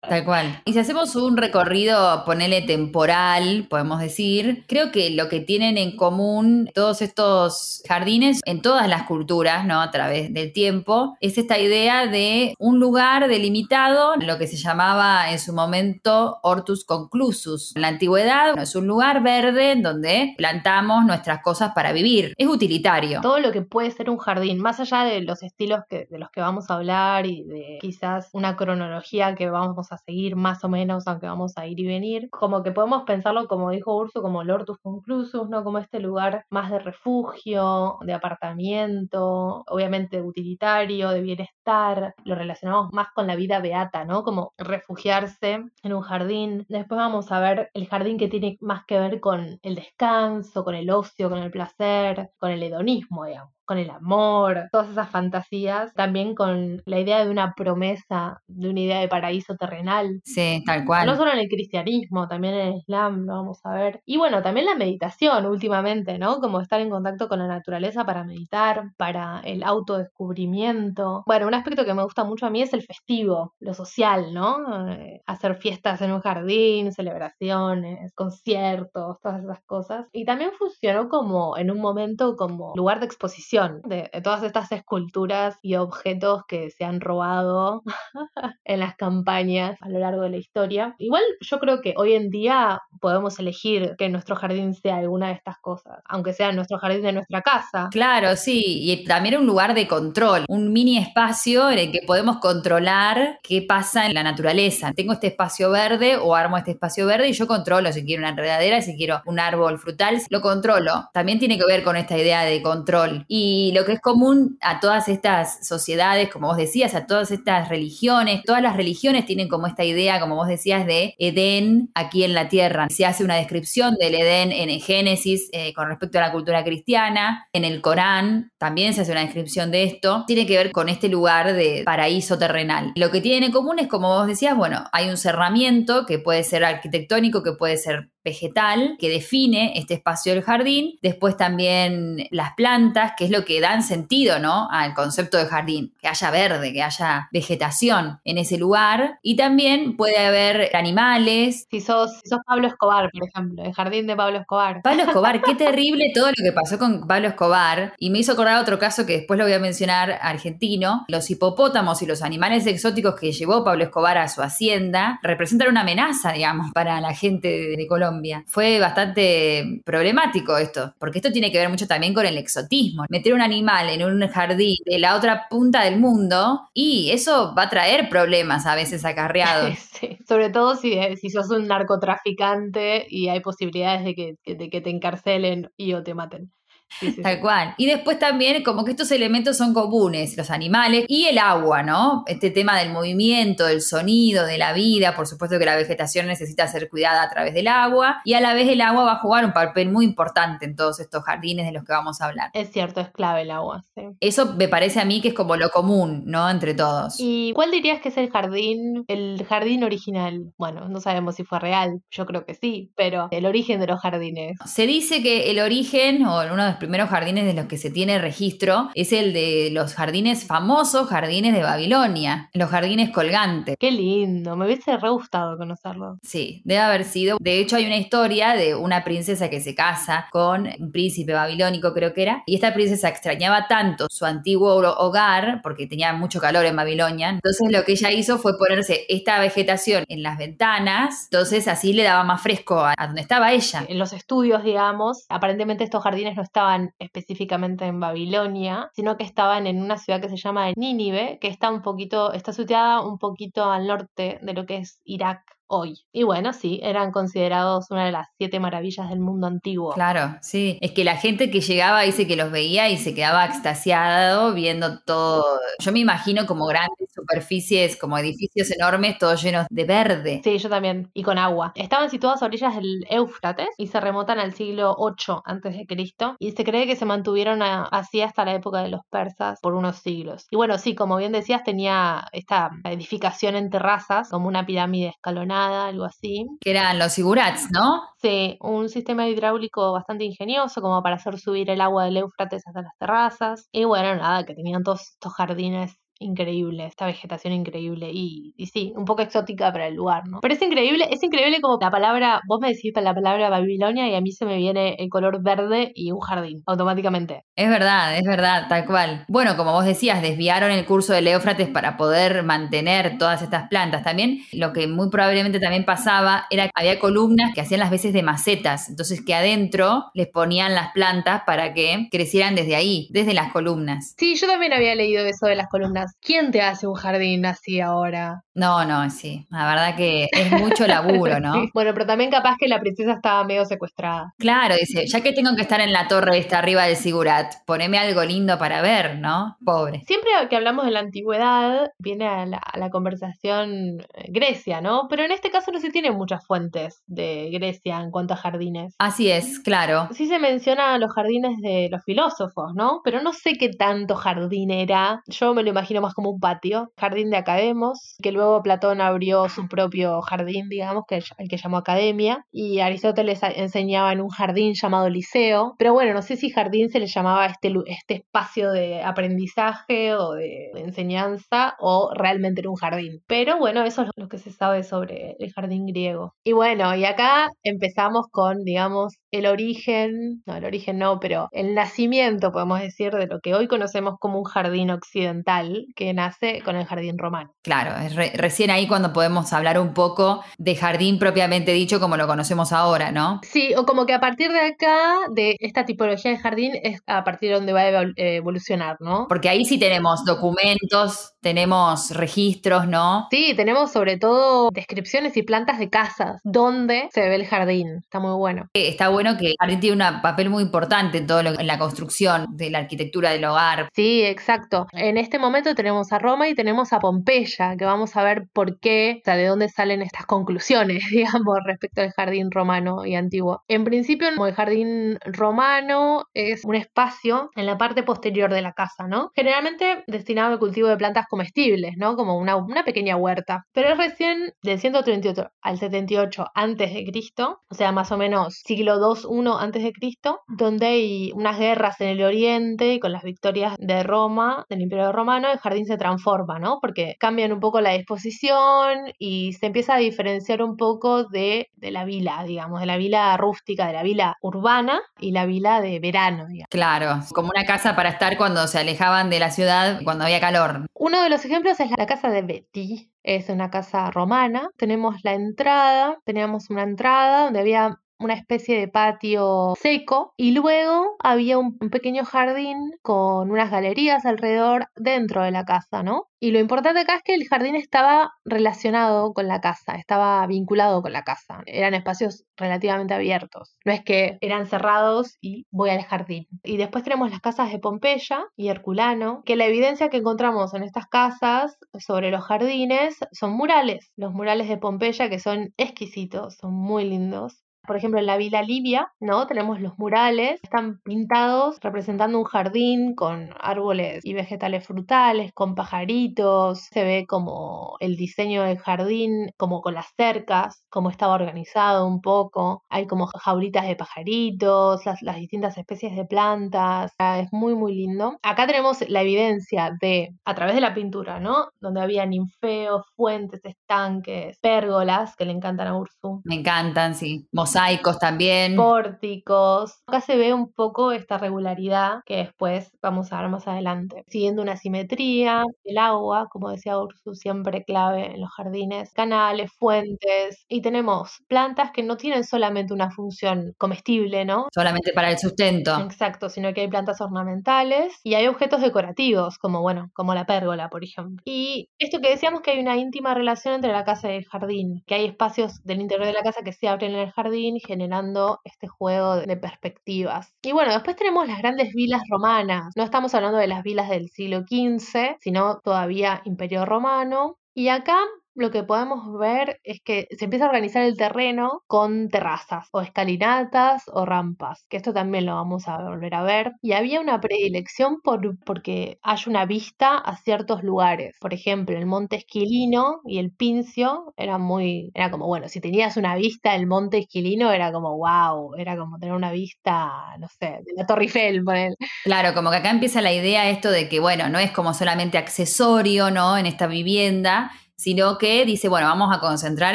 Tal 0.00 0.24
cual. 0.24 0.60
Y 0.66 0.74
si 0.74 0.78
hacemos 0.78 1.16
un 1.16 1.38
recorrido, 1.38 2.22
ponele 2.26 2.60
temporal, 2.60 3.66
podemos 3.70 4.00
decir, 4.00 4.64
creo 4.68 4.92
que 4.92 5.08
lo 5.10 5.30
que 5.30 5.40
tienen 5.40 5.78
en 5.78 5.96
común 5.96 6.70
todos 6.74 7.00
estos 7.00 7.82
jardines 7.88 8.40
en 8.44 8.60
todas 8.60 8.88
las 8.88 9.04
culturas, 9.04 9.64
¿no? 9.64 9.80
A 9.80 9.90
través 9.90 10.34
del 10.34 10.52
tiempo, 10.52 11.16
es 11.20 11.38
esta 11.38 11.58
idea 11.58 12.06
de 12.06 12.54
un 12.58 12.78
lugar 12.78 13.28
delimitado, 13.28 14.16
lo 14.16 14.36
que 14.36 14.46
se 14.46 14.56
llamaba 14.56 15.30
en 15.30 15.38
su 15.38 15.54
momento 15.54 16.38
Hortus 16.42 16.84
Conclusus. 16.84 17.74
En 17.74 17.82
la 17.82 17.88
antigüedad 17.88 18.58
es 18.58 18.76
un 18.76 18.86
lugar 18.86 19.22
verde 19.22 19.72
en 19.72 19.82
donde 19.82 20.34
plantamos 20.36 21.06
nuestras 21.06 21.42
cosas 21.42 21.72
para 21.74 21.92
vivir. 21.92 22.34
Es 22.36 22.48
utilitario. 22.48 23.20
Todo 23.22 23.38
lo 23.38 23.50
que 23.50 23.62
puede 23.62 23.90
ser 23.90 24.10
un 24.10 24.18
jardín, 24.18 24.58
más 24.58 24.78
allá 24.78 25.04
de 25.04 25.22
los 25.22 25.42
estilos 25.42 25.79
de 25.88 26.18
los 26.18 26.30
que 26.30 26.40
vamos 26.40 26.70
a 26.70 26.74
hablar 26.74 27.26
y 27.26 27.44
de 27.44 27.78
quizás 27.80 28.30
una 28.32 28.56
cronología 28.56 29.34
que 29.34 29.50
vamos 29.50 29.92
a 29.92 29.98
seguir 29.98 30.36
más 30.36 30.62
o 30.64 30.68
menos, 30.68 31.06
aunque 31.06 31.26
vamos 31.26 31.56
a 31.56 31.66
ir 31.66 31.80
y 31.80 31.86
venir, 31.86 32.28
como 32.30 32.62
que 32.62 32.72
podemos 32.72 33.04
pensarlo, 33.04 33.48
como 33.48 33.70
dijo 33.70 33.96
Urso, 33.96 34.22
como 34.22 34.42
el 34.42 34.50
Conclusus, 34.82 35.48
¿no? 35.48 35.64
Como 35.64 35.78
este 35.78 36.00
lugar 36.00 36.44
más 36.50 36.70
de 36.70 36.78
refugio, 36.78 37.98
de 38.02 38.12
apartamiento, 38.12 39.64
obviamente 39.68 40.20
utilitario, 40.20 41.10
de 41.10 41.20
bienestar, 41.20 42.14
lo 42.24 42.34
relacionamos 42.34 42.92
más 42.92 43.08
con 43.14 43.26
la 43.26 43.36
vida 43.36 43.60
beata, 43.60 44.04
¿no? 44.04 44.22
Como 44.22 44.52
refugiarse 44.58 45.64
en 45.82 45.92
un 45.92 46.02
jardín. 46.02 46.66
Después 46.68 46.98
vamos 46.98 47.30
a 47.32 47.40
ver 47.40 47.70
el 47.74 47.88
jardín 47.88 48.18
que 48.18 48.28
tiene 48.28 48.58
más 48.60 48.84
que 48.86 48.98
ver 48.98 49.20
con 49.20 49.58
el 49.62 49.74
descanso, 49.74 50.64
con 50.64 50.74
el 50.74 50.90
ocio, 50.90 51.30
con 51.30 51.38
el 51.38 51.50
placer, 51.50 52.30
con 52.38 52.50
el 52.50 52.62
hedonismo, 52.62 53.24
digamos 53.24 53.59
con 53.70 53.78
el 53.78 53.90
amor, 53.90 54.68
todas 54.72 54.90
esas 54.90 55.08
fantasías, 55.10 55.94
también 55.94 56.34
con 56.34 56.82
la 56.86 56.98
idea 56.98 57.24
de 57.24 57.30
una 57.30 57.54
promesa, 57.54 58.42
de 58.48 58.68
una 58.68 58.80
idea 58.80 58.98
de 58.98 59.06
paraíso 59.06 59.54
terrenal. 59.54 60.20
Sí, 60.24 60.60
tal 60.66 60.84
cual. 60.84 61.06
No 61.06 61.14
solo 61.14 61.30
en 61.30 61.38
el 61.38 61.48
cristianismo, 61.48 62.26
también 62.26 62.54
en 62.54 62.66
el 62.66 62.74
Islam, 62.78 63.26
lo 63.26 63.34
vamos 63.34 63.60
a 63.62 63.72
ver. 63.72 64.00
Y 64.04 64.16
bueno, 64.16 64.42
también 64.42 64.66
la 64.66 64.74
meditación 64.74 65.46
últimamente, 65.46 66.18
¿no? 66.18 66.40
Como 66.40 66.60
estar 66.60 66.80
en 66.80 66.90
contacto 66.90 67.28
con 67.28 67.38
la 67.38 67.46
naturaleza 67.46 68.04
para 68.04 68.24
meditar, 68.24 68.90
para 68.96 69.40
el 69.44 69.62
autodescubrimiento. 69.62 71.22
Bueno, 71.24 71.46
un 71.46 71.54
aspecto 71.54 71.84
que 71.84 71.94
me 71.94 72.02
gusta 72.02 72.24
mucho 72.24 72.46
a 72.46 72.50
mí 72.50 72.62
es 72.62 72.72
el 72.72 72.82
festivo, 72.82 73.54
lo 73.60 73.72
social, 73.72 74.34
¿no? 74.34 74.88
Eh, 74.90 75.22
hacer 75.26 75.54
fiestas 75.54 76.02
en 76.02 76.10
un 76.10 76.22
jardín, 76.22 76.90
celebraciones, 76.90 78.12
conciertos, 78.16 79.20
todas 79.22 79.44
esas 79.44 79.60
cosas. 79.64 80.08
Y 80.12 80.24
también 80.24 80.50
funcionó 80.58 81.08
como 81.08 81.56
en 81.56 81.70
un 81.70 81.80
momento 81.80 82.34
como 82.34 82.72
lugar 82.74 82.98
de 82.98 83.06
exposición 83.06 83.59
de, 83.68 84.10
todas 84.22 84.42
estas 84.42 84.72
esculturas 84.72 85.58
y 85.62 85.76
objetos 85.76 86.44
que 86.46 86.70
se 86.70 86.84
han 86.84 87.00
robado 87.00 87.82
en 88.64 88.80
las 88.80 88.96
campañas 88.96 89.76
a 89.80 89.88
lo 89.88 89.98
largo 89.98 90.22
de 90.22 90.30
la 90.30 90.36
historia. 90.36 90.94
Igual 90.98 91.22
yo 91.40 91.58
creo 91.58 91.80
que 91.80 91.94
hoy 91.96 92.14
en 92.14 92.30
día 92.30 92.80
podemos 93.00 93.38
elegir 93.38 93.94
que 93.98 94.08
nuestro 94.08 94.36
jardín 94.36 94.74
sea 94.74 94.96
alguna 94.96 95.28
de 95.28 95.34
estas 95.34 95.58
cosas, 95.58 95.98
aunque 96.06 96.32
sea 96.32 96.52
nuestro 96.52 96.78
jardín 96.78 97.02
de 97.02 97.12
nuestra 97.12 97.42
casa. 97.42 97.88
Claro, 97.90 98.36
sí, 98.36 98.90
y 98.90 99.04
también 99.04 99.38
un 99.38 99.46
lugar 99.46 99.74
de 99.74 99.88
control, 99.88 100.44
un 100.48 100.72
mini 100.72 100.98
espacio 100.98 101.70
en 101.70 101.78
el 101.78 101.92
que 101.92 102.00
podemos 102.06 102.38
controlar 102.38 103.38
qué 103.42 103.62
pasa 103.62 104.06
en 104.06 104.14
la 104.14 104.22
naturaleza. 104.22 104.92
Tengo 104.94 105.12
este 105.12 105.28
espacio 105.28 105.70
verde 105.70 106.16
o 106.16 106.34
armo 106.34 106.56
este 106.56 106.72
espacio 106.72 107.06
verde 107.06 107.28
y 107.28 107.32
yo 107.32 107.46
controlo 107.46 107.92
si 107.92 108.04
quiero 108.04 108.20
una 108.20 108.30
enredadera, 108.30 108.82
si 108.82 108.96
quiero 108.96 109.22
un 109.26 109.40
árbol 109.40 109.78
frutal, 109.78 110.20
lo 110.28 110.40
controlo. 110.40 111.08
También 111.12 111.38
tiene 111.38 111.58
que 111.58 111.66
ver 111.66 111.82
con 111.82 111.96
esta 111.96 112.16
idea 112.16 112.42
de 112.42 112.62
control. 112.62 113.24
Y 113.28 113.72
lo 113.74 113.84
que 113.84 113.92
es 113.92 114.00
común 114.00 114.58
a 114.60 114.80
todas 114.80 115.08
estas 115.08 115.66
sociedades, 115.66 116.30
como 116.30 116.48
vos 116.48 116.56
decías, 116.56 116.94
a 116.94 117.06
todas 117.06 117.30
estas 117.30 117.68
religiones, 117.68 118.42
todas 118.44 118.62
las 118.62 118.76
religiones 118.76 119.26
tienen 119.26 119.48
como 119.48 119.66
esta 119.66 119.84
idea, 119.84 120.20
como 120.20 120.36
vos 120.36 120.48
decías, 120.48 120.86
de 120.86 121.14
Edén 121.18 121.90
aquí 121.94 122.24
en 122.24 122.34
la 122.34 122.48
tierra. 122.48 122.86
Se 122.90 123.06
hace 123.06 123.24
una 123.24 123.36
descripción 123.36 123.94
del 123.94 124.14
Edén 124.14 124.52
en 124.52 124.70
el 124.70 124.82
Génesis 124.82 125.48
eh, 125.52 125.72
con 125.74 125.88
respecto 125.88 126.18
a 126.18 126.22
la 126.22 126.32
cultura 126.32 126.64
cristiana, 126.64 127.48
en 127.52 127.64
el 127.64 127.80
Corán 127.80 128.52
también 128.58 128.92
se 128.94 129.02
hace 129.02 129.12
una 129.12 129.22
descripción 129.22 129.70
de 129.70 129.84
esto. 129.84 130.24
Tiene 130.26 130.46
que 130.46 130.56
ver 130.56 130.72
con 130.72 130.88
este 130.88 131.08
lugar 131.08 131.54
de 131.54 131.82
paraíso 131.84 132.38
terrenal. 132.38 132.92
Lo 132.94 133.10
que 133.10 133.20
tienen 133.20 133.44
en 133.44 133.52
común 133.52 133.78
es, 133.78 133.88
como 133.88 134.08
vos 134.08 134.26
decías, 134.26 134.56
bueno, 134.56 134.84
hay 134.92 135.08
un 135.08 135.16
cerramiento 135.16 136.06
que 136.06 136.18
puede 136.18 136.42
ser 136.44 136.64
arquitectónico, 136.64 137.42
que 137.42 137.52
puede 137.52 137.76
ser 137.76 138.10
vegetal 138.24 138.96
que 138.98 139.08
define 139.08 139.72
este 139.76 139.94
espacio 139.94 140.34
del 140.34 140.42
jardín, 140.42 140.98
después 141.02 141.36
también 141.36 142.26
las 142.30 142.52
plantas, 142.54 143.12
que 143.16 143.24
es 143.24 143.30
lo 143.30 143.44
que 143.44 143.60
dan 143.60 143.82
sentido, 143.82 144.38
¿no? 144.38 144.68
Al 144.70 144.94
concepto 144.94 145.38
de 145.38 145.46
jardín, 145.46 145.94
que 146.00 146.08
haya 146.08 146.30
verde, 146.30 146.72
que 146.72 146.82
haya 146.82 147.28
vegetación 147.32 148.20
en 148.24 148.38
ese 148.38 148.58
lugar, 148.58 149.18
y 149.22 149.36
también 149.36 149.96
puede 149.96 150.18
haber 150.18 150.74
animales. 150.74 151.66
Si 151.70 151.80
sos, 151.80 152.12
si 152.22 152.28
sos 152.28 152.40
Pablo 152.46 152.68
Escobar, 152.68 153.10
por 153.10 153.28
ejemplo, 153.28 153.64
el 153.64 153.72
jardín 153.72 154.06
de 154.06 154.16
Pablo 154.16 154.38
Escobar. 154.38 154.82
Pablo 154.82 155.02
Escobar, 155.04 155.42
qué 155.42 155.54
terrible 155.56 156.10
todo 156.14 156.28
lo 156.28 156.44
que 156.44 156.52
pasó 156.52 156.78
con 156.78 157.06
Pablo 157.06 157.28
Escobar, 157.28 157.94
y 157.98 158.10
me 158.10 158.18
hizo 158.18 158.32
acordar 158.32 158.60
otro 158.60 158.78
caso 158.78 159.06
que 159.06 159.18
después 159.18 159.38
lo 159.38 159.44
voy 159.44 159.54
a 159.54 159.58
mencionar, 159.58 160.18
argentino, 160.22 161.04
los 161.08 161.30
hipopótamos 161.30 162.02
y 162.02 162.06
los 162.06 162.22
animales 162.22 162.66
exóticos 162.66 163.14
que 163.18 163.32
llevó 163.32 163.64
Pablo 163.64 163.84
Escobar 163.84 164.18
a 164.18 164.28
su 164.28 164.42
hacienda 164.42 165.18
representan 165.22 165.68
una 165.68 165.80
amenaza, 165.82 166.32
digamos, 166.32 166.72
para 166.72 167.00
la 167.00 167.14
gente 167.14 167.48
de, 167.48 167.76
de 167.76 167.86
Colombia. 168.10 168.44
Fue 168.46 168.78
bastante 168.78 169.82
problemático 169.84 170.56
esto, 170.56 170.94
porque 170.98 171.18
esto 171.18 171.32
tiene 171.32 171.52
que 171.52 171.58
ver 171.58 171.68
mucho 171.68 171.86
también 171.86 172.12
con 172.12 172.26
el 172.26 172.38
exotismo. 172.38 173.04
Meter 173.08 173.34
un 173.34 173.40
animal 173.40 173.88
en 173.88 174.02
un 174.02 174.28
jardín 174.28 174.76
de 174.84 174.98
la 174.98 175.16
otra 175.16 175.46
punta 175.48 175.84
del 175.84 175.98
mundo 175.98 176.68
y 176.74 177.10
eso 177.12 177.54
va 177.56 177.64
a 177.64 177.70
traer 177.70 178.08
problemas 178.08 178.66
a 178.66 178.74
veces 178.74 179.04
acarreados. 179.04 179.78
Sí, 180.00 180.16
sobre 180.26 180.48
todo 180.48 180.76
si, 180.76 180.98
si 181.16 181.28
sos 181.28 181.50
un 181.50 181.66
narcotraficante 181.66 183.06
y 183.10 183.28
hay 183.28 183.40
posibilidades 183.40 184.02
de 184.02 184.14
que, 184.14 184.54
de 184.54 184.70
que 184.70 184.80
te 184.80 184.88
encarcelen 184.88 185.70
y 185.76 185.92
o 185.92 186.02
te 186.02 186.14
maten. 186.14 186.50
Sí, 186.98 187.12
sí, 187.12 187.22
Tal 187.22 187.40
cual. 187.40 187.74
Y 187.76 187.86
después 187.86 188.18
también 188.18 188.62
como 188.62 188.84
que 188.84 188.90
estos 188.90 189.10
elementos 189.12 189.56
son 189.56 189.72
comunes, 189.72 190.36
los 190.36 190.50
animales 190.50 191.04
y 191.08 191.26
el 191.26 191.38
agua, 191.38 191.82
¿no? 191.82 192.24
Este 192.26 192.50
tema 192.50 192.78
del 192.78 192.90
movimiento, 192.90 193.66
del 193.66 193.80
sonido, 193.80 194.44
de 194.44 194.58
la 194.58 194.72
vida, 194.72 195.14
por 195.14 195.26
supuesto 195.26 195.58
que 195.58 195.64
la 195.64 195.76
vegetación 195.76 196.26
necesita 196.26 196.66
ser 196.66 196.88
cuidada 196.88 197.22
a 197.22 197.30
través 197.30 197.54
del 197.54 197.68
agua 197.68 198.20
y 198.24 198.34
a 198.34 198.40
la 198.40 198.54
vez 198.54 198.68
el 198.68 198.80
agua 198.80 199.04
va 199.04 199.12
a 199.12 199.18
jugar 199.20 199.44
un 199.44 199.52
papel 199.52 199.90
muy 199.90 200.04
importante 200.04 200.64
en 200.64 200.76
todos 200.76 201.00
estos 201.00 201.22
jardines 201.24 201.66
de 201.66 201.72
los 201.72 201.84
que 201.84 201.92
vamos 201.92 202.20
a 202.20 202.26
hablar. 202.26 202.50
Es 202.52 202.70
cierto, 202.72 203.00
es 203.00 203.10
clave 203.10 203.42
el 203.42 203.50
agua. 203.50 203.84
sí. 203.94 204.02
Eso 204.20 204.54
me 204.54 204.68
parece 204.68 205.00
a 205.00 205.04
mí 205.04 205.20
que 205.20 205.28
es 205.28 205.34
como 205.34 205.56
lo 205.56 205.70
común, 205.70 206.22
¿no? 206.26 206.48
Entre 206.50 206.74
todos. 206.74 207.16
¿Y 207.18 207.52
cuál 207.54 207.70
dirías 207.70 208.00
que 208.00 208.08
es 208.08 208.16
el 208.16 208.30
jardín, 208.30 209.04
el 209.08 209.44
jardín 209.48 209.84
original? 209.84 210.52
Bueno, 210.58 210.88
no 210.88 211.00
sabemos 211.00 211.36
si 211.36 211.44
fue 211.44 211.58
real, 211.60 212.02
yo 212.10 212.26
creo 212.26 212.44
que 212.44 212.54
sí, 212.54 212.90
pero 212.96 213.28
el 213.30 213.46
origen 213.46 213.80
de 213.80 213.86
los 213.86 214.00
jardines. 214.00 214.58
Se 214.66 214.86
dice 214.86 215.22
que 215.22 215.50
el 215.50 215.60
origen, 215.60 216.24
o 216.26 216.40
uno 216.52 216.64
de 216.64 216.70
primeros 216.80 217.08
jardines 217.08 217.44
de 217.44 217.54
los 217.54 217.66
que 217.66 217.78
se 217.78 217.90
tiene 217.90 218.18
registro, 218.18 218.90
es 218.94 219.12
el 219.12 219.32
de 219.32 219.68
los 219.70 219.94
jardines 219.94 220.44
famosos, 220.44 221.08
jardines 221.08 221.54
de 221.54 221.62
Babilonia, 221.62 222.50
los 222.54 222.70
jardines 222.70 223.10
colgantes. 223.10 223.76
Qué 223.78 223.92
lindo, 223.92 224.56
me 224.56 224.66
hubiese 224.66 224.96
re 224.96 225.10
gustado 225.10 225.56
conocerlo. 225.56 226.18
Sí, 226.22 226.62
debe 226.64 226.80
haber 226.80 227.04
sido. 227.04 227.36
De 227.40 227.60
hecho, 227.60 227.76
hay 227.76 227.86
una 227.86 227.96
historia 227.96 228.54
de 228.54 228.74
una 228.74 229.04
princesa 229.04 229.48
que 229.48 229.60
se 229.60 229.74
casa 229.74 230.26
con 230.32 230.68
un 230.78 230.90
príncipe 230.90 231.32
babilónico, 231.32 231.92
creo 231.94 232.12
que 232.12 232.22
era, 232.22 232.42
y 232.46 232.56
esta 232.56 232.74
princesa 232.74 233.08
extrañaba 233.08 233.68
tanto 233.68 234.06
su 234.10 234.24
antiguo 234.24 234.74
hogar, 234.74 235.60
porque 235.62 235.86
tenía 235.86 236.12
mucho 236.12 236.40
calor 236.40 236.64
en 236.64 236.76
Babilonia, 236.76 237.28
entonces 237.28 237.70
lo 237.70 237.84
que 237.84 237.92
ella 237.92 238.10
hizo 238.10 238.38
fue 238.38 238.58
ponerse 238.58 239.04
esta 239.08 239.38
vegetación 239.38 240.04
en 240.08 240.22
las 240.22 240.38
ventanas, 240.38 241.28
entonces 241.30 241.68
así 241.68 241.92
le 241.92 242.04
daba 242.04 242.24
más 242.24 242.40
fresco 242.40 242.80
a, 242.80 242.94
a 242.96 243.06
donde 243.06 243.20
estaba 243.20 243.52
ella. 243.52 243.84
En 243.88 243.98
los 243.98 244.12
estudios, 244.12 244.64
digamos, 244.64 245.26
aparentemente 245.28 245.84
estos 245.84 246.02
jardines 246.02 246.36
no 246.36 246.42
estaban 246.42 246.69
específicamente 246.98 247.84
en 247.86 248.00
Babilonia, 248.00 248.90
sino 248.94 249.16
que 249.16 249.24
estaban 249.24 249.66
en 249.66 249.82
una 249.82 249.96
ciudad 249.98 250.20
que 250.20 250.28
se 250.28 250.36
llama 250.36 250.72
Nínive, 250.76 251.38
que 251.40 251.48
está 251.48 251.70
un 251.70 251.82
poquito, 251.82 252.32
está 252.32 252.52
situada 252.52 253.02
un 253.02 253.18
poquito 253.18 253.64
al 253.70 253.86
norte 253.86 254.38
de 254.42 254.52
lo 254.54 254.66
que 254.66 254.78
es 254.78 255.00
Irak 255.04 255.59
hoy. 255.70 256.00
Y 256.12 256.24
bueno, 256.24 256.52
sí, 256.52 256.80
eran 256.82 257.12
considerados 257.12 257.90
una 257.90 258.04
de 258.04 258.12
las 258.12 258.28
siete 258.36 258.60
maravillas 258.60 259.08
del 259.08 259.20
mundo 259.20 259.46
antiguo. 259.46 259.92
Claro, 259.92 260.36
sí. 260.42 260.78
Es 260.80 260.92
que 260.92 261.04
la 261.04 261.16
gente 261.16 261.50
que 261.50 261.60
llegaba 261.60 262.02
dice 262.02 262.26
que 262.26 262.36
los 262.36 262.50
veía 262.50 262.88
y 262.90 262.96
se 262.98 263.14
quedaba 263.14 263.46
extasiado 263.46 264.52
viendo 264.52 265.00
todo. 265.00 265.44
Yo 265.78 265.92
me 265.92 266.00
imagino 266.00 266.46
como 266.46 266.66
grandes 266.66 267.08
superficies, 267.14 267.96
como 267.96 268.18
edificios 268.18 268.70
enormes, 268.70 269.18
todos 269.18 269.42
llenos 269.42 269.66
de 269.70 269.84
verde. 269.84 270.40
Sí, 270.44 270.58
yo 270.58 270.68
también, 270.68 271.10
y 271.14 271.22
con 271.22 271.38
agua. 271.38 271.72
Estaban 271.74 272.10
situados 272.10 272.42
a 272.42 272.46
orillas 272.46 272.74
del 272.74 273.06
Éufrates 273.08 273.68
y 273.78 273.86
se 273.86 274.00
remontan 274.00 274.38
al 274.38 274.54
siglo 274.54 274.94
8 274.98 275.42
antes 275.44 275.76
de 275.76 275.86
Cristo 275.86 276.36
y 276.38 276.52
se 276.52 276.64
cree 276.64 276.86
que 276.86 276.96
se 276.96 277.04
mantuvieron 277.04 277.62
a- 277.62 277.84
así 277.84 278.20
hasta 278.22 278.44
la 278.44 278.54
época 278.54 278.82
de 278.82 278.88
los 278.88 279.02
persas 279.10 279.60
por 279.60 279.74
unos 279.74 279.96
siglos. 279.98 280.46
Y 280.50 280.56
bueno, 280.56 280.78
sí, 280.78 280.94
como 280.94 281.16
bien 281.16 281.32
decías, 281.32 281.62
tenía 281.64 282.26
esta 282.32 282.70
edificación 282.84 283.54
en 283.56 283.70
terrazas, 283.70 284.30
como 284.30 284.48
una 284.48 284.66
pirámide 284.66 285.08
escalonada, 285.08 285.59
algo 285.66 286.04
así. 286.04 286.46
Que 286.60 286.70
eran 286.70 286.98
los 286.98 287.12
sigurats, 287.12 287.68
¿no? 287.70 288.02
Sí, 288.20 288.56
un 288.60 288.88
sistema 288.88 289.28
hidráulico 289.28 289.92
bastante 289.92 290.24
ingenioso 290.24 290.80
como 290.80 291.02
para 291.02 291.16
hacer 291.16 291.38
subir 291.38 291.70
el 291.70 291.80
agua 291.80 292.04
del 292.04 292.18
Éufrates 292.18 292.66
hasta 292.66 292.82
las 292.82 292.96
terrazas. 292.98 293.68
Y 293.72 293.84
bueno, 293.84 294.16
nada, 294.16 294.44
que 294.44 294.54
tenían 294.54 294.82
todos 294.82 295.02
estos 295.02 295.32
jardines 295.34 295.99
increíbles, 296.20 296.88
esta 296.88 297.06
vegetación 297.06 297.54
increíble 297.54 298.10
y, 298.12 298.54
y 298.56 298.66
sí, 298.66 298.92
un 298.94 299.04
poco 299.04 299.22
exótica 299.22 299.72
para 299.72 299.88
el 299.88 299.94
lugar, 299.94 300.28
¿no? 300.28 300.40
Pero 300.40 300.54
es 300.54 300.62
increíble, 300.62 301.08
es 301.10 301.22
increíble 301.22 301.60
como 301.60 301.78
la 301.80 301.90
palabra, 301.90 302.40
vos 302.46 302.60
me 302.60 302.68
decís 302.68 302.92
la 303.00 303.14
palabra 303.14 303.48
Babilonia 303.48 304.08
y 304.08 304.14
a 304.14 304.20
mí 304.20 304.32
se 304.32 304.44
me 304.44 304.56
viene 304.56 304.96
el 304.98 305.08
color 305.08 305.42
verde 305.42 305.92
y 305.94 306.12
un 306.12 306.20
jardín, 306.20 306.62
automáticamente. 306.66 307.44
Es 307.56 307.68
verdad, 307.68 308.16
es 308.16 308.24
verdad, 308.24 308.66
tal 308.68 308.86
cual. 308.86 309.24
Bueno, 309.28 309.56
como 309.56 309.72
vos 309.72 309.84
decías, 309.84 310.22
desviaron 310.22 310.70
el 310.70 310.84
curso 310.84 311.12
del 311.12 311.28
Éufrates 311.28 311.68
para 311.68 311.96
poder 311.96 312.42
mantener 312.42 313.16
todas 313.18 313.42
estas 313.42 313.68
plantas. 313.68 314.04
También 314.04 314.40
lo 314.52 314.72
que 314.72 314.86
muy 314.86 315.08
probablemente 315.10 315.60
también 315.60 315.84
pasaba 315.84 316.46
era 316.50 316.64
que 316.64 316.72
había 316.74 316.98
columnas 316.98 317.52
que 317.54 317.62
hacían 317.62 317.80
las 317.80 317.90
veces 317.90 318.12
de 318.12 318.22
macetas, 318.22 318.90
entonces 318.90 319.24
que 319.24 319.34
adentro 319.34 320.10
les 320.14 320.28
ponían 320.28 320.74
las 320.74 320.92
plantas 320.92 321.42
para 321.46 321.72
que 321.72 322.08
crecieran 322.10 322.54
desde 322.54 322.76
ahí, 322.76 323.08
desde 323.10 323.32
las 323.32 323.52
columnas. 323.52 324.14
Sí, 324.18 324.34
yo 324.36 324.46
también 324.46 324.72
había 324.72 324.94
leído 324.94 325.24
eso 325.24 325.46
de 325.46 325.56
las 325.56 325.68
columnas. 325.68 326.09
¿Quién 326.20 326.50
te 326.50 326.62
hace 326.62 326.86
un 326.86 326.94
jardín 326.94 327.44
así 327.46 327.80
ahora? 327.80 328.44
No, 328.54 328.84
no, 328.84 329.08
sí, 329.10 329.46
la 329.50 329.66
verdad 329.66 329.96
que 329.96 330.28
es 330.32 330.50
mucho 330.52 330.86
laburo, 330.86 331.38
¿no? 331.40 331.68
Bueno, 331.72 331.92
pero 331.92 332.06
también 332.06 332.30
capaz 332.30 332.56
que 332.58 332.68
la 332.68 332.80
princesa 332.80 333.12
estaba 333.12 333.44
medio 333.44 333.64
secuestrada. 333.64 334.34
Claro, 334.38 334.74
dice, 334.74 335.06
ya 335.06 335.20
que 335.20 335.32
tengo 335.32 335.54
que 335.54 335.62
estar 335.62 335.80
en 335.80 335.92
la 335.92 336.08
torre 336.08 336.38
esta 336.38 336.58
arriba 336.58 336.84
del 336.84 336.96
Sigurat, 336.96 337.54
poneme 337.66 337.98
algo 337.98 338.24
lindo 338.24 338.58
para 338.58 338.82
ver, 338.82 339.18
¿no? 339.18 339.56
Pobre. 339.64 340.02
Siempre 340.06 340.30
que 340.48 340.56
hablamos 340.56 340.84
de 340.84 340.90
la 340.90 341.00
antigüedad, 341.00 341.90
viene 341.98 342.26
a 342.26 342.46
la, 342.46 342.58
a 342.58 342.78
la 342.78 342.90
conversación 342.90 344.00
eh, 344.14 344.26
Grecia, 344.28 344.80
¿no? 344.80 345.06
Pero 345.08 345.24
en 345.24 345.32
este 345.32 345.50
caso 345.50 345.70
no 345.70 345.78
se 345.78 345.90
tienen 345.90 346.16
muchas 346.16 346.44
fuentes 346.44 347.02
de 347.06 347.50
Grecia 347.52 348.00
en 348.00 348.10
cuanto 348.10 348.34
a 348.34 348.36
jardines. 348.36 348.94
Así 348.98 349.30
es, 349.30 349.60
claro. 349.60 350.08
Sí 350.12 350.26
se 350.26 350.38
menciona 350.38 350.98
los 350.98 351.12
jardines 351.12 351.56
de 351.60 351.88
los 351.90 352.02
filósofos, 352.04 352.74
¿no? 352.74 353.00
Pero 353.04 353.22
no 353.22 353.32
sé 353.32 353.54
qué 353.54 353.70
tanto 353.70 354.16
jardín 354.16 354.70
era. 354.70 355.22
Yo 355.26 355.54
me 355.54 355.62
lo 355.62 355.70
imagino 355.70 356.00
más 356.00 356.14
como 356.14 356.30
un 356.30 356.40
patio. 356.40 356.92
Jardín 356.96 357.30
de 357.30 357.36
academos, 357.36 358.16
que 358.22 358.32
luego 358.32 358.49
Platón 358.62 359.00
abrió 359.00 359.48
su 359.48 359.68
propio 359.68 360.20
jardín, 360.22 360.68
digamos, 360.68 361.04
que 361.08 361.22
el 361.38 361.48
que 361.48 361.56
llamó 361.56 361.78
academia. 361.78 362.44
Y 362.52 362.80
Aristóteles 362.80 363.40
enseñaba 363.42 364.12
en 364.12 364.20
un 364.20 364.28
jardín 364.28 364.74
llamado 364.74 365.08
liceo. 365.08 365.74
Pero 365.78 365.92
bueno, 365.92 366.12
no 366.14 366.22
sé 366.22 366.36
si 366.36 366.50
jardín 366.50 366.90
se 366.90 367.00
le 367.00 367.06
llamaba 367.06 367.46
este, 367.46 367.72
este 367.86 368.14
espacio 368.16 368.70
de 368.72 369.02
aprendizaje 369.02 370.14
o 370.14 370.32
de 370.32 370.70
enseñanza 370.76 371.74
o 371.78 372.10
realmente 372.14 372.60
era 372.60 372.70
un 372.70 372.76
jardín. 372.76 373.22
Pero 373.26 373.58
bueno, 373.58 373.82
eso 373.84 374.02
es 374.02 374.10
lo 374.16 374.28
que 374.28 374.38
se 374.38 374.50
sabe 374.50 374.82
sobre 374.82 375.36
el 375.38 375.52
jardín 375.52 375.86
griego. 375.86 376.34
Y 376.44 376.52
bueno, 376.52 376.94
y 376.94 377.04
acá 377.04 377.48
empezamos 377.62 378.26
con, 378.30 378.64
digamos, 378.64 379.14
el 379.30 379.46
origen, 379.46 380.42
no, 380.46 380.56
el 380.56 380.64
origen 380.64 380.98
no, 380.98 381.18
pero 381.20 381.48
el 381.52 381.74
nacimiento, 381.74 382.52
podemos 382.52 382.80
decir, 382.80 383.12
de 383.12 383.26
lo 383.26 383.40
que 383.40 383.54
hoy 383.54 383.68
conocemos 383.68 384.14
como 384.20 384.38
un 384.38 384.44
jardín 384.44 384.90
occidental, 384.90 385.86
que 385.96 386.12
nace 386.14 386.60
con 386.64 386.76
el 386.76 386.84
jardín 386.86 387.18
romano. 387.18 387.50
Claro, 387.62 387.96
es, 388.04 388.14
re- 388.14 388.29
re- 388.30 388.36
recién 388.36 388.70
ahí 388.70 388.86
cuando 388.86 389.12
podemos 389.12 389.52
hablar 389.52 389.78
un 389.78 389.94
poco 389.94 390.42
de 390.58 390.76
jardín 390.76 391.18
propiamente 391.18 391.72
dicho 391.72 392.00
como 392.00 392.16
lo 392.16 392.26
conocemos 392.26 392.72
ahora, 392.72 393.12
¿no? 393.12 393.40
Sí, 393.42 393.74
o 393.76 393.84
como 393.86 394.06
que 394.06 394.12
a 394.14 394.20
partir 394.20 394.50
de 394.52 394.60
acá, 394.60 395.18
de 395.32 395.56
esta 395.60 395.84
tipología 395.84 396.30
de 396.30 396.38
jardín, 396.38 396.72
es 396.82 397.00
a 397.06 397.24
partir 397.24 397.50
de 397.50 397.56
donde 397.56 397.72
va 397.72 397.80
a 397.80 397.90
evol- 397.90 398.14
evolucionar, 398.16 398.96
¿no? 399.00 399.26
Porque 399.28 399.48
ahí 399.48 399.64
sí 399.64 399.78
tenemos 399.78 400.24
documentos, 400.24 401.32
tenemos 401.40 402.10
registros, 402.10 402.86
¿no? 402.86 403.26
Sí, 403.30 403.54
tenemos 403.56 403.90
sobre 403.92 404.16
todo 404.18 404.70
descripciones 404.72 405.36
y 405.36 405.42
plantas 405.42 405.78
de 405.78 405.88
casas 405.90 406.40
donde 406.44 407.08
se 407.12 407.20
ve 407.28 407.34
el 407.36 407.46
jardín. 407.46 407.98
Está 408.02 408.20
muy 408.20 408.32
bueno. 408.36 408.68
Eh, 408.74 408.88
Está 408.88 409.08
bueno 409.08 409.36
que 409.38 409.46
el 409.48 409.54
jardín 409.58 409.80
tiene 409.80 410.08
un 410.10 410.20
papel 410.22 410.50
muy 410.50 410.62
importante 410.62 411.18
en 411.18 411.26
todo 411.26 411.42
lo, 411.42 411.58
en 411.58 411.66
la 411.66 411.78
construcción 411.78 412.46
de 412.50 412.70
la 412.70 412.78
arquitectura 412.78 413.30
del 413.30 413.44
hogar. 413.44 413.88
Sí, 413.94 414.22
exacto. 414.22 414.86
En 414.92 415.16
este 415.16 415.38
momento 415.38 415.74
tenemos 415.74 416.12
a 416.12 416.18
Roma 416.18 416.48
y 416.48 416.54
tenemos 416.54 416.92
a 416.92 416.98
Pompeya, 417.00 417.76
que 417.76 417.84
vamos 417.84 418.16
a 418.16 418.19
ver 418.24 418.44
por 418.52 418.78
qué, 418.80 419.18
o 419.20 419.24
sea, 419.24 419.36
de 419.36 419.46
dónde 419.46 419.68
salen 419.68 420.02
estas 420.02 420.26
conclusiones, 420.26 421.04
digamos, 421.10 421.58
respecto 421.64 422.02
al 422.02 422.12
jardín 422.12 422.50
romano 422.50 423.06
y 423.06 423.14
antiguo. 423.14 423.62
En 423.68 423.84
principio, 423.84 424.28
el 424.28 424.54
jardín 424.54 425.18
romano 425.24 426.24
es 426.34 426.64
un 426.64 426.74
espacio 426.74 427.50
en 427.56 427.66
la 427.66 427.78
parte 427.78 428.02
posterior 428.02 428.52
de 428.52 428.62
la 428.62 428.72
casa, 428.72 429.06
¿no? 429.06 429.30
Generalmente 429.34 430.04
destinado 430.06 430.52
al 430.52 430.58
cultivo 430.58 430.88
de 430.88 430.96
plantas 430.96 431.26
comestibles, 431.28 431.94
¿no? 431.96 432.16
Como 432.16 432.38
una, 432.38 432.56
una 432.56 432.84
pequeña 432.84 433.16
huerta. 433.16 433.64
Pero 433.72 433.90
es 433.90 433.98
recién 433.98 434.52
del 434.62 434.78
138 434.78 435.48
al 435.62 435.78
78 435.78 436.46
antes 436.54 436.94
de 436.94 437.04
Cristo, 437.04 437.60
o 437.68 437.74
sea, 437.74 437.92
más 437.92 438.12
o 438.12 438.16
menos 438.16 438.54
siglo 438.64 438.96
II, 438.96 439.26
1 439.28 439.58
antes 439.58 439.82
de 439.82 439.92
Cristo, 439.92 440.40
donde 440.48 440.86
hay 440.86 441.32
unas 441.34 441.58
guerras 441.58 442.00
en 442.00 442.08
el 442.08 442.22
Oriente 442.22 442.94
y 442.94 443.00
con 443.00 443.12
las 443.12 443.22
victorias 443.22 443.74
de 443.78 444.02
Roma, 444.02 444.64
del 444.68 444.82
Imperio 444.82 445.12
Romano, 445.12 445.50
el 445.50 445.58
jardín 445.58 445.86
se 445.86 445.96
transforma, 445.96 446.58
¿no? 446.58 446.78
Porque 446.80 447.16
cambian 447.18 447.52
un 447.52 447.60
poco 447.60 447.80
la 447.80 447.94
disposición 448.10 449.12
y 449.18 449.52
se 449.52 449.66
empieza 449.66 449.94
a 449.94 449.98
diferenciar 449.98 450.62
un 450.62 450.76
poco 450.76 451.24
de, 451.24 451.70
de 451.76 451.90
la 451.90 452.04
vila, 452.04 452.42
digamos, 452.44 452.80
de 452.80 452.86
la 452.86 452.96
vila 452.96 453.36
rústica, 453.36 453.86
de 453.86 453.92
la 453.92 454.02
vila 454.02 454.36
urbana 454.42 455.00
y 455.18 455.32
la 455.32 455.46
vila 455.46 455.80
de 455.80 456.00
verano, 456.00 456.46
digamos. 456.46 456.68
Claro, 456.70 457.20
como 457.32 457.50
una 457.54 457.64
casa 457.64 457.94
para 457.94 458.10
estar 458.10 458.36
cuando 458.36 458.66
se 458.66 458.78
alejaban 458.78 459.30
de 459.30 459.38
la 459.38 459.50
ciudad, 459.50 460.00
cuando 460.02 460.24
había 460.24 460.40
calor. 460.40 460.86
Uno 460.94 461.22
de 461.22 461.30
los 461.30 461.44
ejemplos 461.44 461.78
es 461.80 461.90
la 461.96 462.06
casa 462.06 462.30
de 462.30 462.42
Betty. 462.42 463.10
Es 463.22 463.48
una 463.48 463.70
casa 463.70 464.10
romana. 464.10 464.70
Tenemos 464.76 465.16
la 465.22 465.34
entrada, 465.34 466.18
teníamos 466.24 466.70
una 466.70 466.82
entrada 466.82 467.44
donde 467.44 467.60
había 467.60 468.00
una 468.20 468.34
especie 468.34 468.78
de 468.78 468.88
patio 468.88 469.74
seco 469.80 470.34
y 470.36 470.52
luego 470.52 471.16
había 471.18 471.58
un, 471.58 471.78
pequeño 471.78 472.24
jardín 472.24 472.76
con 473.02 473.50
unas 473.50 473.70
galerías 473.70 474.26
alrededor 474.26 474.88
dentro 474.94 475.42
de 475.42 475.50
la 475.50 475.64
casa, 475.64 476.02
¿no? 476.02 476.26
Y 476.38 476.52
lo 476.52 476.58
importante 476.58 477.00
acá 477.00 477.16
es 477.16 477.22
que 477.22 477.34
el 477.34 477.46
jardín 477.48 477.76
estaba 477.76 478.32
relacionado 478.44 479.32
con 479.34 479.46
la 479.46 479.60
casa, 479.60 479.96
estaba 479.96 480.46
vinculado 480.46 481.02
con 481.02 481.12
la 481.12 481.22
casa. 481.22 481.62
Eran 481.66 481.92
espacios 481.92 482.44
relativamente 482.56 483.12
abiertos. 483.12 483.76
No 483.84 483.92
es 483.92 484.02
que 484.02 484.38
eran 484.40 484.66
cerrados 484.66 485.36
y 485.42 485.66
voy 485.70 485.90
al 485.90 486.02
jardín. 486.02 486.46
Y 486.62 486.78
después 486.78 487.04
tenemos 487.04 487.30
las 487.30 487.40
casas 487.40 487.70
de 487.70 487.78
Pompeya 487.78 488.46
y 488.56 488.68
Herculano, 488.68 489.42
que 489.44 489.56
la 489.56 489.66
evidencia 489.66 490.08
que 490.08 490.18
encontramos 490.18 490.72
en 490.72 490.82
estas 490.82 491.06
casas 491.06 491.76
sobre 491.98 492.30
los 492.30 492.44
jardines 492.44 493.18
son 493.32 493.52
murales. 493.52 494.10
Los 494.16 494.32
murales 494.32 494.68
de 494.68 494.78
Pompeya 494.78 495.28
que 495.28 495.40
son 495.40 495.74
exquisitos, 495.76 496.56
son 496.56 496.72
muy 496.72 497.04
lindos. 497.04 497.62
Por 497.86 497.96
ejemplo, 497.96 498.20
en 498.20 498.26
la 498.26 498.36
Vila 498.36 498.62
Libia, 498.62 499.12
¿no? 499.20 499.46
Tenemos 499.46 499.80
los 499.80 499.98
murales, 499.98 500.60
están 500.62 501.00
pintados 501.00 501.78
representando 501.80 502.38
un 502.38 502.44
jardín 502.44 503.14
con 503.14 503.50
árboles 503.58 504.24
y 504.24 504.34
vegetales 504.34 504.86
frutales, 504.86 505.52
con 505.52 505.74
pajaritos, 505.74 506.88
se 506.92 507.04
ve 507.04 507.26
como 507.26 507.96
el 508.00 508.16
diseño 508.16 508.62
del 508.62 508.78
jardín, 508.78 509.50
como 509.56 509.80
con 509.80 509.94
las 509.94 510.06
cercas, 510.16 510.84
cómo 510.88 511.10
estaba 511.10 511.34
organizado 511.34 512.06
un 512.06 512.20
poco, 512.20 512.82
hay 512.88 513.06
como 513.06 513.26
jaulitas 513.26 513.86
de 513.86 513.96
pajaritos, 513.96 515.02
las, 515.06 515.36
distintas 515.36 515.78
especies 515.78 516.14
de 516.14 516.24
plantas, 516.26 517.12
es 517.18 517.52
muy 517.52 517.74
muy 517.74 517.94
lindo. 517.94 518.38
Acá 518.42 518.66
tenemos 518.66 519.08
la 519.08 519.22
evidencia 519.22 519.96
de, 520.00 520.34
a 520.44 520.54
través 520.54 520.74
de 520.74 520.80
la 520.80 520.94
pintura, 520.94 521.40
¿no? 521.40 521.68
Donde 521.80 522.00
había 522.00 522.26
ninfeos, 522.26 523.06
fuentes, 523.16 523.60
estanques, 523.64 524.58
pérgolas, 524.60 525.34
que 525.36 525.44
le 525.44 525.52
encantan 525.52 525.88
a 525.88 525.96
Ursu, 525.96 526.42
Me 526.44 526.56
encantan, 526.56 527.14
sí. 527.14 527.46
Mosaicos 527.70 528.18
también. 528.18 528.74
pórticos. 528.74 530.02
Acá 530.08 530.20
se 530.20 530.36
ve 530.36 530.52
un 530.52 530.72
poco 530.72 531.12
esta 531.12 531.38
regularidad 531.38 532.22
que 532.26 532.38
después 532.38 532.90
vamos 533.00 533.32
a 533.32 533.40
ver 533.40 533.48
más 533.48 533.68
adelante. 533.68 534.24
Siguiendo 534.26 534.60
una 534.60 534.76
simetría, 534.76 535.62
el 535.84 535.98
agua, 535.98 536.48
como 536.50 536.70
decía 536.70 536.98
Ursu, 536.98 537.34
siempre 537.34 537.84
clave 537.84 538.34
en 538.34 538.40
los 538.40 538.50
jardines, 538.50 539.12
canales, 539.12 539.70
fuentes. 539.78 540.64
Y 540.68 540.82
tenemos 540.82 541.38
plantas 541.46 541.92
que 541.92 542.02
no 542.02 542.16
tienen 542.16 542.42
solamente 542.42 542.92
una 542.92 543.12
función 543.12 543.72
comestible, 543.78 544.44
¿no? 544.44 544.66
Solamente 544.74 545.12
para 545.12 545.30
el 545.30 545.38
sustento. 545.38 545.96
Exacto, 546.00 546.48
sino 546.48 546.74
que 546.74 546.80
hay 546.80 546.88
plantas 546.88 547.20
ornamentales 547.20 548.14
y 548.24 548.34
hay 548.34 548.48
objetos 548.48 548.80
decorativos, 548.80 549.58
como 549.58 549.80
bueno, 549.80 550.10
como 550.12 550.34
la 550.34 550.44
pérgola, 550.44 550.88
por 550.88 551.04
ejemplo. 551.04 551.40
Y 551.44 551.88
esto 552.00 552.18
que 552.20 552.30
decíamos 552.30 552.62
que 552.62 552.72
hay 552.72 552.80
una 552.80 552.96
íntima 552.96 553.32
relación 553.32 553.74
entre 553.74 553.92
la 553.92 554.04
casa 554.04 554.32
y 554.32 554.38
el 554.38 554.44
jardín, 554.46 555.04
que 555.06 555.14
hay 555.14 555.26
espacios 555.26 555.80
del 555.84 556.00
interior 556.00 556.26
de 556.26 556.32
la 556.32 556.42
casa 556.42 556.62
que 556.64 556.72
se 556.72 556.88
abren 556.88 557.12
en 557.12 557.20
el 557.20 557.30
jardín, 557.30 557.59
generando 557.86 558.60
este 558.64 558.86
juego 558.88 559.36
de 559.36 559.56
perspectivas. 559.56 560.54
Y 560.62 560.72
bueno, 560.72 560.92
después 560.92 561.16
tenemos 561.16 561.46
las 561.46 561.58
grandes 561.58 561.92
vilas 561.94 562.22
romanas. 562.28 562.92
No 562.96 563.04
estamos 563.04 563.34
hablando 563.34 563.58
de 563.58 563.66
las 563.66 563.82
vilas 563.82 564.08
del 564.08 564.28
siglo 564.28 564.60
XV, 564.60 565.36
sino 565.40 565.80
todavía 565.80 566.42
Imperio 566.44 566.84
Romano. 566.84 567.58
Y 567.74 567.88
acá 567.88 568.18
lo 568.54 568.70
que 568.70 568.82
podemos 568.82 569.38
ver 569.38 569.80
es 569.84 570.00
que 570.04 570.26
se 570.36 570.44
empieza 570.44 570.66
a 570.66 570.68
organizar 570.68 571.02
el 571.02 571.16
terreno 571.16 571.82
con 571.86 572.28
terrazas 572.28 572.88
o 572.92 573.00
escalinatas 573.00 574.04
o 574.12 574.24
rampas, 574.24 574.84
que 574.88 574.96
esto 574.96 575.12
también 575.12 575.46
lo 575.46 575.54
vamos 575.54 575.88
a 575.88 575.98
volver 575.98 576.34
a 576.34 576.42
ver. 576.42 576.72
Y 576.82 576.92
había 576.92 577.20
una 577.20 577.40
predilección 577.40 578.20
por 578.22 578.40
porque 578.64 579.18
hay 579.22 579.38
una 579.46 579.66
vista 579.66 580.16
a 580.16 580.36
ciertos 580.36 580.82
lugares. 580.82 581.36
Por 581.40 581.54
ejemplo, 581.54 581.96
el 581.96 582.06
monte 582.06 582.36
Esquilino 582.36 583.20
y 583.24 583.38
el 583.38 583.52
Pincio 583.52 584.32
era 584.36 584.58
muy, 584.58 585.10
era 585.14 585.30
como, 585.30 585.46
bueno, 585.46 585.68
si 585.68 585.80
tenías 585.80 586.16
una 586.16 586.34
vista 586.36 586.72
del 586.72 586.86
monte 586.86 587.18
Esquilino 587.18 587.70
era 587.72 587.92
como, 587.92 588.16
wow, 588.16 588.74
era 588.76 588.96
como 588.96 589.18
tener 589.18 589.34
una 589.34 589.52
vista, 589.52 590.10
no 590.38 590.48
sé, 590.48 590.80
de 590.84 590.92
la 590.96 591.06
Torre 591.06 591.24
Eiffel, 591.24 591.62
ponele. 591.64 591.96
Claro, 592.24 592.54
como 592.54 592.70
que 592.70 592.76
acá 592.76 592.90
empieza 592.90 593.20
la 593.20 593.32
idea 593.32 593.70
esto 593.70 593.90
de 593.90 594.08
que, 594.08 594.20
bueno, 594.20 594.48
no 594.48 594.58
es 594.58 594.70
como 594.70 594.94
solamente 594.94 595.38
accesorio, 595.38 596.30
¿no? 596.30 596.56
En 596.56 596.66
esta 596.66 596.86
vivienda, 596.86 597.70
sino 598.00 598.38
que 598.38 598.64
dice, 598.64 598.88
bueno, 598.88 599.06
vamos 599.06 599.34
a 599.34 599.40
concentrar 599.40 599.94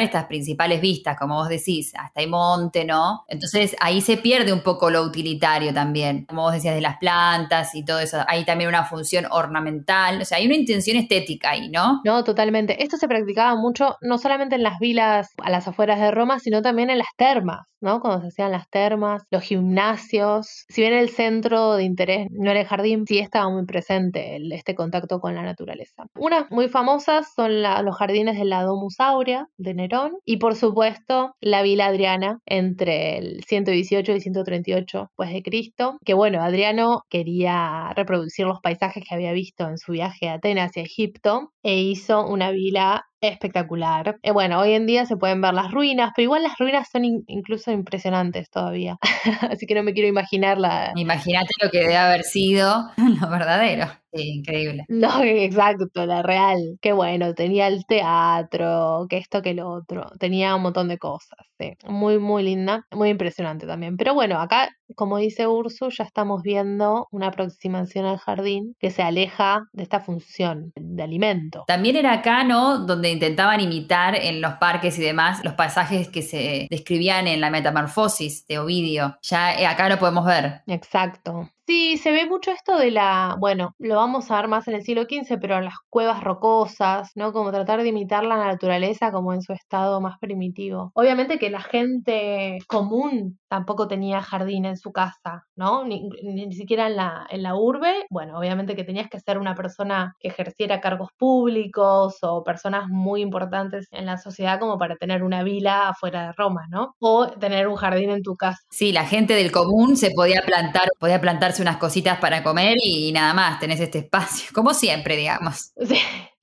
estas 0.00 0.26
principales 0.26 0.80
vistas, 0.80 1.16
como 1.18 1.34
vos 1.34 1.48
decís, 1.48 1.92
hasta 1.98 2.20
hay 2.20 2.26
monte, 2.26 2.84
¿no? 2.84 3.24
Entonces 3.28 3.74
ahí 3.80 4.00
se 4.00 4.16
pierde 4.16 4.52
un 4.52 4.60
poco 4.62 4.90
lo 4.90 5.02
utilitario 5.02 5.74
también, 5.74 6.24
como 6.26 6.42
vos 6.42 6.52
decías, 6.52 6.74
de 6.74 6.80
las 6.80 6.98
plantas 6.98 7.74
y 7.74 7.84
todo 7.84 7.98
eso. 8.00 8.18
Hay 8.28 8.44
también 8.44 8.68
una 8.68 8.84
función 8.84 9.26
ornamental, 9.30 10.20
o 10.22 10.24
sea, 10.24 10.38
hay 10.38 10.46
una 10.46 10.54
intención 10.56 10.96
estética 10.96 11.50
ahí, 11.50 11.68
¿no? 11.68 12.00
No, 12.04 12.22
totalmente. 12.24 12.82
Esto 12.82 12.96
se 12.96 13.08
practicaba 13.08 13.56
mucho, 13.56 13.96
no 14.00 14.18
solamente 14.18 14.54
en 14.54 14.62
las 14.62 14.78
vilas 14.78 15.30
a 15.42 15.50
las 15.50 15.66
afueras 15.68 15.98
de 16.00 16.10
Roma, 16.10 16.38
sino 16.38 16.62
también 16.62 16.90
en 16.90 16.98
las 16.98 17.08
termas, 17.16 17.66
¿no? 17.80 18.00
Cuando 18.00 18.20
se 18.22 18.28
hacían 18.28 18.52
las 18.52 18.68
termas, 18.70 19.22
los 19.30 19.42
gimnasios. 19.42 20.64
Si 20.68 20.80
bien 20.82 20.94
el 20.94 21.08
centro 21.10 21.74
de 21.74 21.84
interés 21.84 22.26
no 22.30 22.50
era 22.50 22.60
el 22.60 22.66
jardín, 22.66 23.04
sí 23.06 23.18
estaba 23.18 23.48
muy 23.50 23.64
presente 23.66 24.38
este 24.52 24.74
contacto 24.74 25.20
con 25.20 25.34
la 25.34 25.42
naturaleza. 25.42 26.04
Unas 26.16 26.50
muy 26.50 26.68
famosas 26.68 27.32
son 27.34 27.62
la- 27.62 27.82
los 27.82 27.95
jardines 27.96 28.38
de 28.38 28.44
la 28.44 28.62
Domus 28.62 29.00
Aurea 29.00 29.48
de 29.56 29.74
Nerón 29.74 30.12
y, 30.24 30.36
por 30.38 30.54
supuesto, 30.54 31.34
la 31.40 31.62
Vila 31.62 31.86
Adriana 31.86 32.40
entre 32.46 33.18
el 33.18 33.44
118 33.44 34.12
y 34.12 34.20
138 34.20 35.10
pues 35.14 35.32
de 35.32 35.42
Cristo, 35.42 35.98
que 36.04 36.14
bueno, 36.14 36.42
Adriano 36.42 37.02
quería 37.08 37.92
reproducir 37.94 38.46
los 38.46 38.60
paisajes 38.60 39.04
que 39.06 39.14
había 39.14 39.32
visto 39.32 39.68
en 39.68 39.78
su 39.78 39.92
viaje 39.92 40.28
a 40.28 40.34
Atenas 40.34 40.76
y 40.76 40.80
a 40.80 40.82
Egipto 40.82 41.52
e 41.66 41.80
hizo 41.80 42.24
una 42.26 42.50
vila 42.52 43.04
espectacular. 43.20 44.18
Eh, 44.22 44.30
bueno, 44.30 44.60
hoy 44.60 44.72
en 44.74 44.86
día 44.86 45.04
se 45.06 45.16
pueden 45.16 45.40
ver 45.40 45.52
las 45.54 45.72
ruinas, 45.72 46.12
pero 46.14 46.24
igual 46.24 46.42
las 46.44 46.56
ruinas 46.58 46.88
son 46.92 47.04
in- 47.04 47.24
incluso 47.26 47.72
impresionantes 47.72 48.50
todavía. 48.50 48.98
Así 49.50 49.66
que 49.66 49.74
no 49.74 49.82
me 49.82 49.92
quiero 49.94 50.08
imaginar 50.08 50.58
la... 50.58 50.92
Imagínate 50.94 51.48
lo 51.62 51.70
que 51.70 51.78
debe 51.80 51.96
haber 51.96 52.22
sido 52.22 52.84
lo 53.20 53.28
verdadero. 53.28 53.86
Sí, 54.12 54.28
increíble. 54.38 54.84
No, 54.88 55.08
exacto, 55.24 56.06
la 56.06 56.22
real. 56.22 56.78
Qué 56.80 56.92
bueno, 56.92 57.34
tenía 57.34 57.66
el 57.66 57.84
teatro, 57.86 59.06
que 59.08 59.16
esto, 59.18 59.42
que 59.42 59.54
lo 59.54 59.68
otro. 59.70 60.06
Tenía 60.20 60.54
un 60.54 60.62
montón 60.62 60.88
de 60.88 60.98
cosas. 60.98 61.38
sí. 61.58 61.72
Muy, 61.88 62.18
muy 62.18 62.42
linda, 62.42 62.86
muy 62.92 63.08
impresionante 63.08 63.66
también. 63.66 63.96
Pero 63.96 64.14
bueno, 64.14 64.38
acá, 64.40 64.68
como 64.94 65.16
dice 65.18 65.46
Ursu, 65.46 65.88
ya 65.90 66.04
estamos 66.04 66.42
viendo 66.42 67.08
una 67.10 67.28
aproximación 67.28 68.04
al 68.06 68.18
jardín 68.18 68.74
que 68.78 68.90
se 68.90 69.02
aleja 69.02 69.62
de 69.72 69.82
esta 69.82 70.00
función 70.00 70.70
de 70.76 71.02
alimento. 71.02 71.55
También 71.66 71.96
era 71.96 72.12
acá, 72.12 72.44
¿no? 72.44 72.78
Donde 72.78 73.10
intentaban 73.10 73.60
imitar 73.60 74.16
en 74.16 74.40
los 74.40 74.54
parques 74.54 74.98
y 74.98 75.02
demás 75.02 75.44
los 75.44 75.54
pasajes 75.54 76.08
que 76.08 76.22
se 76.22 76.66
describían 76.70 77.26
en 77.26 77.40
la 77.40 77.50
Metamorfosis 77.50 78.46
de 78.46 78.58
Ovidio. 78.58 79.18
Ya 79.22 79.58
eh, 79.58 79.66
acá 79.66 79.88
lo 79.88 79.98
podemos 79.98 80.24
ver. 80.24 80.62
Exacto. 80.66 81.50
Sí, 81.66 81.98
se 81.98 82.12
ve 82.12 82.26
mucho 82.26 82.52
esto 82.52 82.78
de 82.78 82.92
la, 82.92 83.36
bueno, 83.40 83.74
lo 83.78 83.96
vamos 83.96 84.30
a 84.30 84.36
ver 84.36 84.46
más 84.46 84.68
en 84.68 84.74
el 84.74 84.82
siglo 84.82 85.02
XV, 85.02 85.38
pero 85.40 85.60
las 85.60 85.74
cuevas 85.90 86.22
rocosas, 86.22 87.10
¿no? 87.16 87.32
Como 87.32 87.50
tratar 87.50 87.82
de 87.82 87.88
imitar 87.88 88.24
la 88.24 88.36
naturaleza 88.36 89.10
como 89.10 89.34
en 89.34 89.42
su 89.42 89.52
estado 89.52 90.00
más 90.00 90.16
primitivo. 90.20 90.92
Obviamente 90.94 91.40
que 91.40 91.50
la 91.50 91.60
gente 91.60 92.58
común 92.68 93.40
tampoco 93.48 93.88
tenía 93.88 94.22
jardín 94.22 94.64
en 94.64 94.76
su 94.76 94.92
casa, 94.92 95.44
¿no? 95.56 95.84
Ni, 95.84 96.08
ni 96.22 96.52
siquiera 96.54 96.86
en 96.86 96.96
la, 96.96 97.26
en 97.30 97.42
la 97.42 97.56
urbe. 97.56 98.04
Bueno, 98.10 98.38
obviamente 98.38 98.76
que 98.76 98.84
tenías 98.84 99.08
que 99.08 99.18
ser 99.18 99.38
una 99.38 99.56
persona 99.56 100.14
que 100.20 100.28
ejerciera 100.28 100.80
cargos 100.80 101.10
públicos 101.18 102.18
o 102.22 102.44
personas 102.44 102.88
muy 102.88 103.22
importantes 103.22 103.88
en 103.90 104.06
la 104.06 104.18
sociedad 104.18 104.60
como 104.60 104.78
para 104.78 104.94
tener 104.96 105.24
una 105.24 105.42
vila 105.42 105.88
afuera 105.88 106.28
de 106.28 106.32
Roma, 106.32 106.66
¿no? 106.70 106.94
O 107.00 107.26
tener 107.26 107.66
un 107.66 107.76
jardín 107.76 108.10
en 108.10 108.22
tu 108.22 108.36
casa. 108.36 108.60
Sí, 108.70 108.92
la 108.92 109.04
gente 109.04 109.34
del 109.34 109.50
común 109.50 109.96
se 109.96 110.12
podía 110.12 110.42
plantar, 110.42 110.88
podía 111.00 111.20
unas 111.60 111.76
cositas 111.78 112.18
para 112.18 112.42
comer 112.42 112.76
y 112.82 113.12
nada 113.12 113.34
más, 113.34 113.58
tenés 113.58 113.80
este 113.80 113.98
espacio, 113.98 114.48
como 114.54 114.74
siempre, 114.74 115.16
digamos. 115.16 115.72
Sí. 115.86 115.98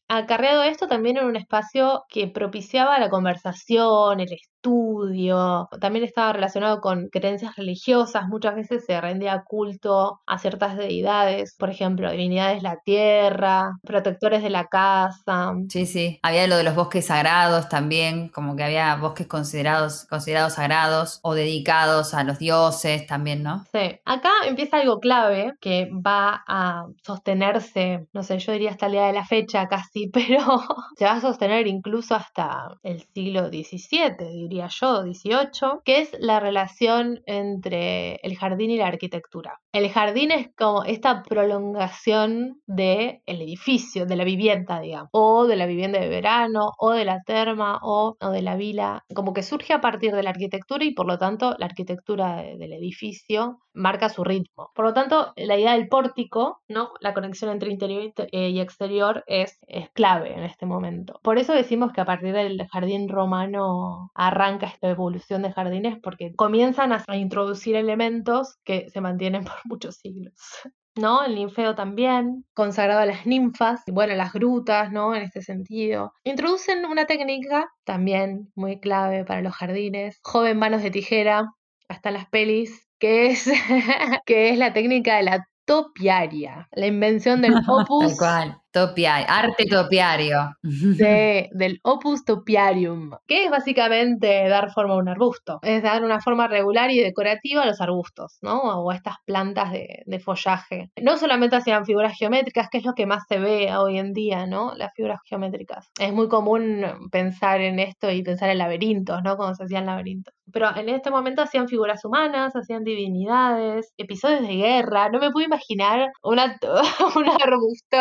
Acarreado 0.08 0.64
esto 0.64 0.88
también 0.88 1.18
era 1.18 1.26
un 1.26 1.36
espacio 1.36 2.04
que 2.10 2.28
propiciaba 2.28 3.00
la 3.00 3.10
conversación, 3.10 4.20
el 4.20 4.34
estudio, 4.64 5.68
también 5.82 6.06
estaba 6.06 6.32
relacionado 6.32 6.80
con 6.80 7.10
creencias 7.10 7.58
religiosas, 7.58 8.30
muchas 8.30 8.56
veces 8.56 8.86
se 8.86 9.00
rendía 9.02 9.44
culto 9.46 10.22
a 10.26 10.38
ciertas 10.38 10.78
deidades, 10.78 11.56
por 11.60 11.70
ejemplo, 11.70 12.10
divinidades 12.10 12.58
de 12.58 12.70
la 12.70 12.80
tierra, 12.80 13.72
protectores 13.84 14.42
de 14.42 14.50
la 14.50 14.68
casa. 14.68 15.54
Sí, 15.68 15.86
sí. 15.86 16.20
Había 16.24 16.48
lo 16.48 16.56
de 16.56 16.64
los 16.64 16.76
bosques 16.76 17.08
sagrados 17.08 17.68
también, 17.68 18.30
como 18.30 18.56
que 18.56 18.64
había 18.64 18.96
bosques 18.96 19.28
considerados, 19.28 20.06
considerados 20.10 20.54
sagrados 20.54 21.20
o 21.24 21.34
dedicados 21.34 22.14
a 22.14 22.24
los 22.24 22.40
dioses 22.40 23.06
también, 23.06 23.44
¿no? 23.44 23.66
Sí. 23.74 24.00
Acá 24.06 24.32
empieza 24.48 24.78
algo 24.78 25.00
clave 25.02 25.54
que 25.60 25.90
va 25.94 26.42
a 26.48 26.86
sostenerse, 27.04 28.08
no 28.14 28.24
sé, 28.24 28.40
yo 28.40 28.54
diría 28.54 28.72
hasta 28.72 28.86
el 28.86 28.94
día 28.94 29.08
de 29.08 29.14
la 29.14 29.26
fecha 29.26 29.68
casi, 29.68 30.08
pero 30.14 30.62
se 30.98 31.04
va 31.04 31.14
a 31.14 31.22
sostener 31.22 31.68
incluso 31.68 32.16
hasta 32.16 32.78
el 32.82 33.04
siglo 33.14 33.50
XVII, 33.50 34.16
diría 34.32 34.53
yo, 34.56 35.04
18, 35.04 35.82
que 35.84 36.02
es 36.02 36.16
la 36.20 36.40
relación 36.40 37.22
entre 37.26 38.16
el 38.24 38.38
jardín 38.38 38.72
y 38.72 38.78
la 38.78 38.88
arquitectura. 38.88 39.63
El 39.74 39.90
jardín 39.90 40.32
es 40.32 40.50
como 40.56 40.84
esta 40.84 41.24
prolongación 41.24 42.62
del 42.68 43.22
edificio, 43.26 44.06
de 44.06 44.16
la 44.16 44.24
vivienda, 44.24 44.80
digamos, 44.80 45.10
o 45.12 45.48
de 45.48 45.56
la 45.56 45.66
vivienda 45.66 46.00
de 46.00 46.10
verano, 46.10 46.74
o 46.78 46.92
de 46.92 47.06
la 47.06 47.24
terma, 47.24 47.80
o, 47.82 48.16
de 48.32 48.44
la 48.44 48.56
vila, 48.56 49.04
como 49.16 49.34
que 49.34 49.42
surge 49.42 49.74
a 49.74 49.82
partir 49.82 50.14
de 50.14 50.22
la 50.22 50.30
arquitectura 50.30 50.86
y 50.86 50.94
por 50.94 51.08
lo 51.08 51.18
tanto 51.18 51.56
la 51.58 51.66
arquitectura 51.66 52.36
de- 52.44 52.58
del 52.58 52.74
edificio 52.74 53.62
marca 53.74 54.10
su 54.10 54.24
ritmo. 54.24 54.70
Por 54.76 54.86
lo 54.86 54.94
tanto, 54.94 55.34
la 55.36 55.58
idea 55.58 55.74
del 55.74 55.88
pórtico, 55.88 56.62
¿no? 56.68 56.92
La 57.00 57.16
conexión 57.16 57.50
entre 57.50 57.72
interior 57.72 58.14
eh, 58.32 58.50
y 58.50 58.60
exterior 58.60 59.24
es, 59.26 59.58
es 59.68 59.90
clave 59.94 60.34
en 60.38 60.44
este 60.44 60.68
momento. 60.68 61.20
Por 61.24 61.40
eso 61.40 61.54
decimos 61.54 61.92
que 61.92 62.02
a 62.02 62.06
partir 62.06 62.34
del 62.34 62.68
jardín 62.68 63.10
romano 63.10 64.12
arranca 64.14 64.68
esta 64.68 64.90
evolución 64.90 65.42
de 65.42 65.52
jardines 65.52 65.98
porque 66.04 66.36
comienzan 66.36 66.94
a, 66.94 67.04
a 67.08 67.18
introducir 67.18 67.76
elementos 67.76 68.58
que 68.64 68.90
se 68.92 69.02
mantienen 69.02 69.44
por 69.44 69.54
muchos 69.66 69.98
siglos. 69.98 70.34
¿no? 70.96 71.24
El 71.24 71.36
ninfeo 71.36 71.76
también, 71.76 72.46
consagrado 72.54 73.02
a 73.02 73.06
las 73.06 73.26
ninfas, 73.26 73.82
y 73.88 73.92
bueno, 73.92 74.14
las 74.16 74.34
grutas, 74.34 74.92
¿no? 74.92 75.16
En 75.16 75.24
este 75.24 75.42
sentido. 75.42 76.14
Introducen 76.24 76.86
una 76.86 77.06
técnica 77.06 77.70
también 77.84 78.52
muy 78.56 78.80
clave 78.80 79.26
para 79.26 79.42
los 79.42 79.54
jardines, 79.54 80.20
joven 80.24 80.58
manos 80.58 80.84
de 80.84 80.92
tijera, 80.92 81.54
hasta 81.90 82.12
las 82.12 82.28
pelis, 82.30 82.88
que 83.00 83.28
es, 83.28 83.46
que 84.26 84.50
es 84.50 84.58
la 84.58 84.74
técnica 84.74 85.18
de 85.18 85.24
la 85.24 85.48
topiaria, 85.66 86.68
la 86.72 86.88
invención 86.88 87.42
del 87.42 87.54
Tal 87.66 87.82
opus 87.82 88.18
cual. 88.18 88.58
Topiario, 88.74 89.28
arte 89.30 89.66
topiario. 89.70 90.58
de- 90.64 91.48
del 91.54 91.80
opus 91.84 92.26
topiarium, 92.26 93.12
que 93.28 93.46
es 93.46 93.52
básicamente 93.52 94.48
dar 94.50 94.72
forma 94.72 94.96
a 94.96 94.98
un 94.98 95.10
arbusto, 95.10 95.60
es 95.62 95.84
dar 95.84 96.04
una 96.04 96.20
forma 96.20 96.48
regular 96.48 96.90
y 96.90 97.00
decorativa 97.00 97.62
a 97.62 97.68
los 97.68 97.80
arbustos, 97.82 98.40
¿no? 98.42 98.58
O 98.60 98.90
a 98.90 98.96
estas 98.96 99.18
plantas 99.26 99.72
de, 99.74 100.02
de 100.08 100.20
follaje. 100.20 100.90
No 101.00 101.18
solamente 101.18 101.56
hacían 101.56 101.86
figuras 101.86 102.18
geométricas, 102.18 102.68
que 102.72 102.80
es 102.80 102.86
lo 102.86 102.94
que 102.96 103.06
más 103.06 103.24
se 103.30 103.38
ve 103.38 103.76
hoy 103.78 104.00
en 104.00 104.12
día, 104.14 104.48
¿no? 104.48 104.74
Las 104.76 104.92
figuras 104.96 105.20
geométricas. 105.26 105.92
Es 106.00 106.12
muy 106.12 106.28
común 106.28 106.84
pensar 107.12 107.62
en 107.62 107.78
esto 107.78 108.10
y 108.10 108.24
pensar 108.24 108.50
en 108.50 108.58
laberintos, 108.58 109.22
¿no? 109.24 109.38
Cuando 109.38 109.54
se 109.56 109.66
hacían 109.66 109.86
laberintos. 109.86 110.34
Pero 110.52 110.76
en 110.76 110.90
este 110.90 111.10
momento 111.12 111.42
hacían 111.44 111.68
figuras 111.70 112.04
humanas, 112.06 112.56
hacían 112.56 112.84
divinidades, 112.84 113.94
episodios 113.98 114.42
de 114.42 114.56
guerra. 114.56 115.10
No 115.10 115.20
me 115.20 115.32
puedo 115.32 115.46
imaginar 115.46 116.12
una, 116.24 116.58
un 117.16 117.30
arbusto. 117.30 117.98